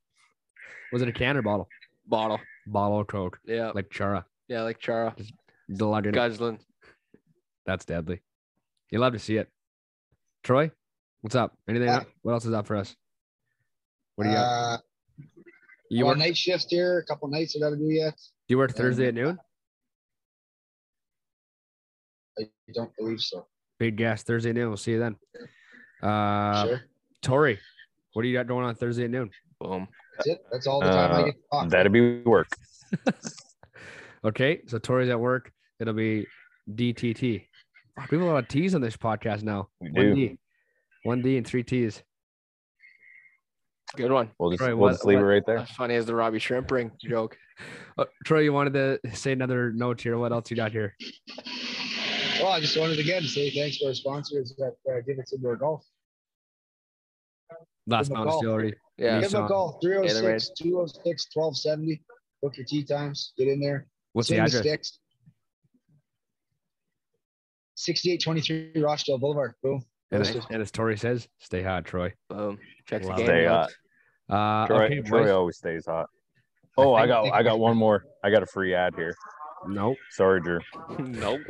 Was 0.92 1.02
it 1.02 1.08
a 1.08 1.14
can 1.14 1.38
or 1.38 1.42
bottle? 1.42 1.68
Bottle, 2.08 2.40
Bottle 2.68 3.00
of 3.00 3.08
Coke, 3.08 3.40
yeah, 3.46 3.72
like 3.74 3.90
Chara. 3.90 4.26
yeah, 4.48 4.62
like 4.62 4.80
Chara, 4.80 5.16
Delighted. 5.74 6.14
guzzling. 6.14 6.60
That's 7.66 7.84
deadly. 7.86 8.22
You 8.92 9.00
love 9.00 9.14
to 9.14 9.20
see 9.20 9.38
it. 9.38 9.50
Troy, 10.44 10.70
what's 11.26 11.34
up? 11.34 11.58
Anything? 11.68 11.90
Uh, 11.90 11.94
up? 11.94 12.08
What 12.22 12.34
else 12.34 12.46
is 12.46 12.54
up 12.54 12.68
for 12.68 12.76
us? 12.76 12.96
What 14.16 14.26
do 14.26 14.30
you 14.30 14.36
got? 14.36 14.44
Uh, 14.44 14.78
You 15.90 15.98
you 16.00 16.06
work, 16.06 16.20
night 16.20 16.38
shift 16.38 16.68
here. 16.70 17.00
A 17.00 17.06
couple 17.06 17.28
nights 17.30 17.56
I 17.56 17.60
got 17.60 17.72
to 17.72 17.78
do 17.78 17.86
yet. 17.86 18.14
do 18.16 18.54
you 18.54 18.60
work 18.60 18.74
Thursday 18.74 19.08
at 19.08 19.16
noon? 19.16 19.40
I 22.40 22.44
don't 22.76 22.96
believe 22.96 23.22
so. 23.22 23.48
Big 23.80 23.96
gas 23.98 24.22
Thursday 24.22 24.54
noon. 24.54 24.68
We'll 24.68 24.78
see 24.78 24.92
you 24.92 25.00
then. 25.00 25.16
Uh, 26.08 26.68
sure. 26.68 26.82
Tori, 27.24 27.60
what 28.14 28.22
do 28.22 28.28
you 28.28 28.38
got 28.38 28.46
going 28.46 28.64
on 28.66 28.76
Thursday 28.76 29.06
at 29.06 29.10
noon? 29.10 29.32
Boom. 29.60 29.88
That's 30.18 30.28
it. 30.30 30.46
That's 30.52 30.68
all 30.68 30.80
the 30.80 30.86
time 30.92 31.12
I 31.12 31.22
Uh, 31.22 31.26
get 31.26 31.36
to 31.36 31.42
talk. 31.52 31.70
That'd 31.70 31.92
be 31.92 32.22
work. 32.22 32.48
Okay, 34.24 34.62
so 34.66 34.80
Tori's 34.80 35.10
at 35.10 35.20
work. 35.20 35.52
It'll 35.80 35.94
be 35.94 36.26
DTT. 36.68 37.46
Fuck, 37.96 38.10
we 38.10 38.18
have 38.18 38.26
a 38.26 38.30
lot 38.32 38.38
of 38.44 38.48
T's 38.48 38.74
on 38.74 38.82
this 38.82 38.98
podcast 38.98 39.44
now. 39.44 39.70
We 39.80 39.92
do. 39.92 40.38
D, 41.06 41.08
one 41.08 41.22
D, 41.22 41.38
and 41.38 41.46
three 41.46 41.64
T's. 41.64 42.02
Good 43.96 44.12
one. 44.12 44.32
We'll 44.40 44.50
just, 44.52 44.60
Troy, 44.60 44.70
we'll 44.70 44.78
what- 44.78 44.92
just 44.94 45.06
leave 45.06 45.20
it 45.20 45.22
right 45.22 45.44
there. 45.46 45.60
As 45.60 45.70
funny 45.72 45.96
as 45.96 46.06
the 46.06 46.16
Robbie 46.16 46.40
Shrimp 46.40 46.70
ring 46.72 46.92
joke. 47.02 47.38
Uh, 47.98 48.04
Troy, 48.26 48.40
you 48.40 48.52
wanted 48.52 48.74
to 48.74 49.16
say 49.16 49.32
another 49.32 49.72
note 49.72 50.02
here. 50.02 50.18
What 50.18 50.34
else 50.34 50.52
you 50.52 50.58
got 50.58 50.74
here? 50.74 50.94
Well, 52.42 52.52
I 52.52 52.60
just 52.60 52.78
wanted 52.78 53.00
again 53.00 53.22
to 53.22 53.28
say 53.30 53.50
thanks 53.50 53.78
to 53.78 53.86
our 53.88 53.94
sponsors 53.94 54.54
that 54.58 54.74
uh, 54.92 55.00
give 55.08 55.18
us 55.20 55.32
indoor 55.32 55.56
golf. 55.56 55.82
Last 57.88 58.10
Give 58.10 58.18
'em 58.18 58.24
a 58.24 58.26
Mountain. 58.26 58.40
Distillery. 58.42 58.76
Yeah. 58.98 59.22
Give 59.22 59.32
them 59.32 59.44
Nissan. 59.44 59.46
a 59.46 59.48
call 59.48 59.80
Taylor 59.80 60.06
306 60.10 60.50
206 60.62 61.28
1270. 61.34 62.04
Book 62.42 62.58
your 62.58 62.66
tea 62.66 62.84
times. 62.84 63.32
Get 63.38 63.48
in 63.48 63.62
there. 63.62 63.88
What's 64.12 64.28
the 64.28 64.34
Swing 64.36 64.46
address? 64.48 64.62
sticks. 64.62 65.00
6823 67.76 68.82
Rochdale 68.84 69.18
Boulevard. 69.18 69.54
Boom. 69.64 69.82
And, 70.12 70.24
Posted. 70.24 70.44
and 70.52 70.62
as 70.62 70.72
Tori 70.72 70.98
says, 70.98 71.28
stay 71.40 71.62
hot, 71.64 71.86
Troy. 71.86 72.14
Boom. 72.30 72.58
Check 72.88 73.02
the 73.02 73.14
game. 73.14 73.26
Stay 73.26 73.46
notes. 73.46 73.76
Uh, 74.30 74.68
Troy, 74.68 74.84
okay, 74.86 75.02
Troy 75.02 75.36
always 75.36 75.58
stays 75.58 75.86
hot. 75.88 76.08
Oh, 76.78 76.94
I, 76.94 77.02
think- 77.02 77.10
got 77.10 77.34
I 77.34 77.44
got 77.44 77.60
one 77.60 77.76
more. 77.78 78.04
I 78.24 78.30
got 78.30 78.44
a 78.44 78.46
free 78.48 78.74
ad 78.74 78.94
here. 78.96 79.14
Nope. 79.68 79.98
Sorry, 80.12 80.42
Drew. 80.42 80.60
nope. 81.00 81.42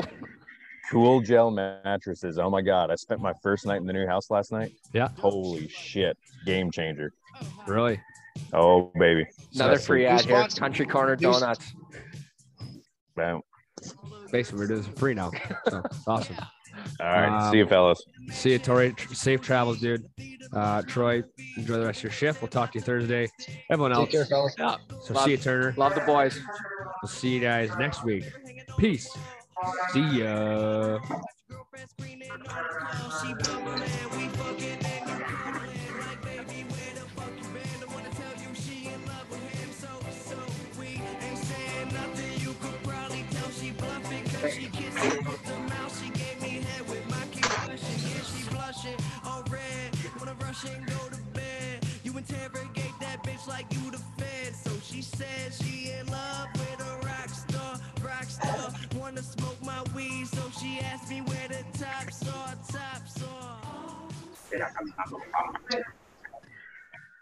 Cool 0.92 1.22
gel 1.22 1.50
mattresses. 1.52 2.38
Oh 2.38 2.50
my 2.50 2.62
god, 2.62 2.92
I 2.92 2.96
spent 2.96 3.20
my 3.20 3.34
first 3.42 3.66
night 3.66 3.78
in 3.82 3.86
the 3.88 3.94
new 3.94 4.06
house 4.08 4.30
last 4.30 4.52
night. 4.52 4.72
Yeah. 4.94 5.10
Holy 5.20 5.68
shit, 5.68 6.16
game 6.46 6.70
changer. 6.72 7.12
Really? 7.68 8.00
Oh 8.54 8.92
baby. 9.00 9.26
Another 9.56 9.78
So- 9.78 9.86
free 9.86 10.06
ad 10.06 10.22
here. 10.22 10.38
sponsor? 10.38 10.60
Country 10.60 10.86
Corner 10.86 11.16
Donuts. 11.16 11.74
Bam. 13.16 13.42
Basically, 14.32 14.60
we're 14.60 14.68
doing 14.68 14.82
this 14.82 15.00
free 15.00 15.14
now. 15.14 15.32
So 15.70 15.82
awesome. 16.08 16.36
All 17.00 17.08
right, 17.08 17.46
Um, 17.46 17.52
see 17.52 17.58
you, 17.60 17.68
fellas. 17.68 18.04
See 18.32 18.52
you, 18.54 18.60
Tori. 18.60 18.96
Safe 19.14 19.42
travels, 19.42 19.80
dude. 19.80 20.06
Uh, 20.54 20.82
Troy, 20.84 21.24
enjoy 21.58 21.74
the 21.78 21.86
rest 21.86 22.00
of 22.00 22.04
your 22.04 22.12
shift. 22.12 22.42
We'll 22.42 22.50
talk 22.50 22.72
to 22.74 22.80
you 22.80 22.84
Thursday. 22.84 23.30
Everyone 23.70 23.92
else. 23.92 24.06
Take 24.06 24.12
care, 24.12 24.26
fellas. 24.26 24.56
Yeah. 24.58 24.76
So 25.04 25.14
Love- 25.14 25.26
see 25.26 25.32
you, 25.32 25.38
Turner. 25.38 25.74
Love 25.78 25.96
the 25.96 26.02
boys. 26.02 26.40
We'll 27.02 27.10
see 27.10 27.30
you 27.34 27.40
guys 27.42 27.70
next 27.78 28.04
week. 28.04 28.26
Peace. 28.78 29.10
See 29.94 30.20
ya. 30.22 31.00
Bitch 53.46 53.50
like 53.50 53.66
you 53.74 53.92
the 53.92 53.98
fed. 53.98 54.56
So 54.56 54.72
she 54.82 55.02
says 55.02 55.60
she 55.62 55.92
in 55.92 56.08
love 56.08 56.48
with 56.54 56.80
a 56.80 57.06
rock 57.06 57.30
star, 57.30 57.80
rock 58.04 58.24
star. 58.24 58.74
Wanna 59.00 59.24
smoke 59.24 59.62
my 59.64 59.84
weed, 59.96 60.28
so 60.28 60.42
she 60.60 60.80
asked 60.80 61.10
me 61.10 61.22
where 61.22 61.48
the 61.48 61.64
tops 61.78 62.28
are, 62.28 62.56
tops 62.72 63.24
are. 63.24 63.66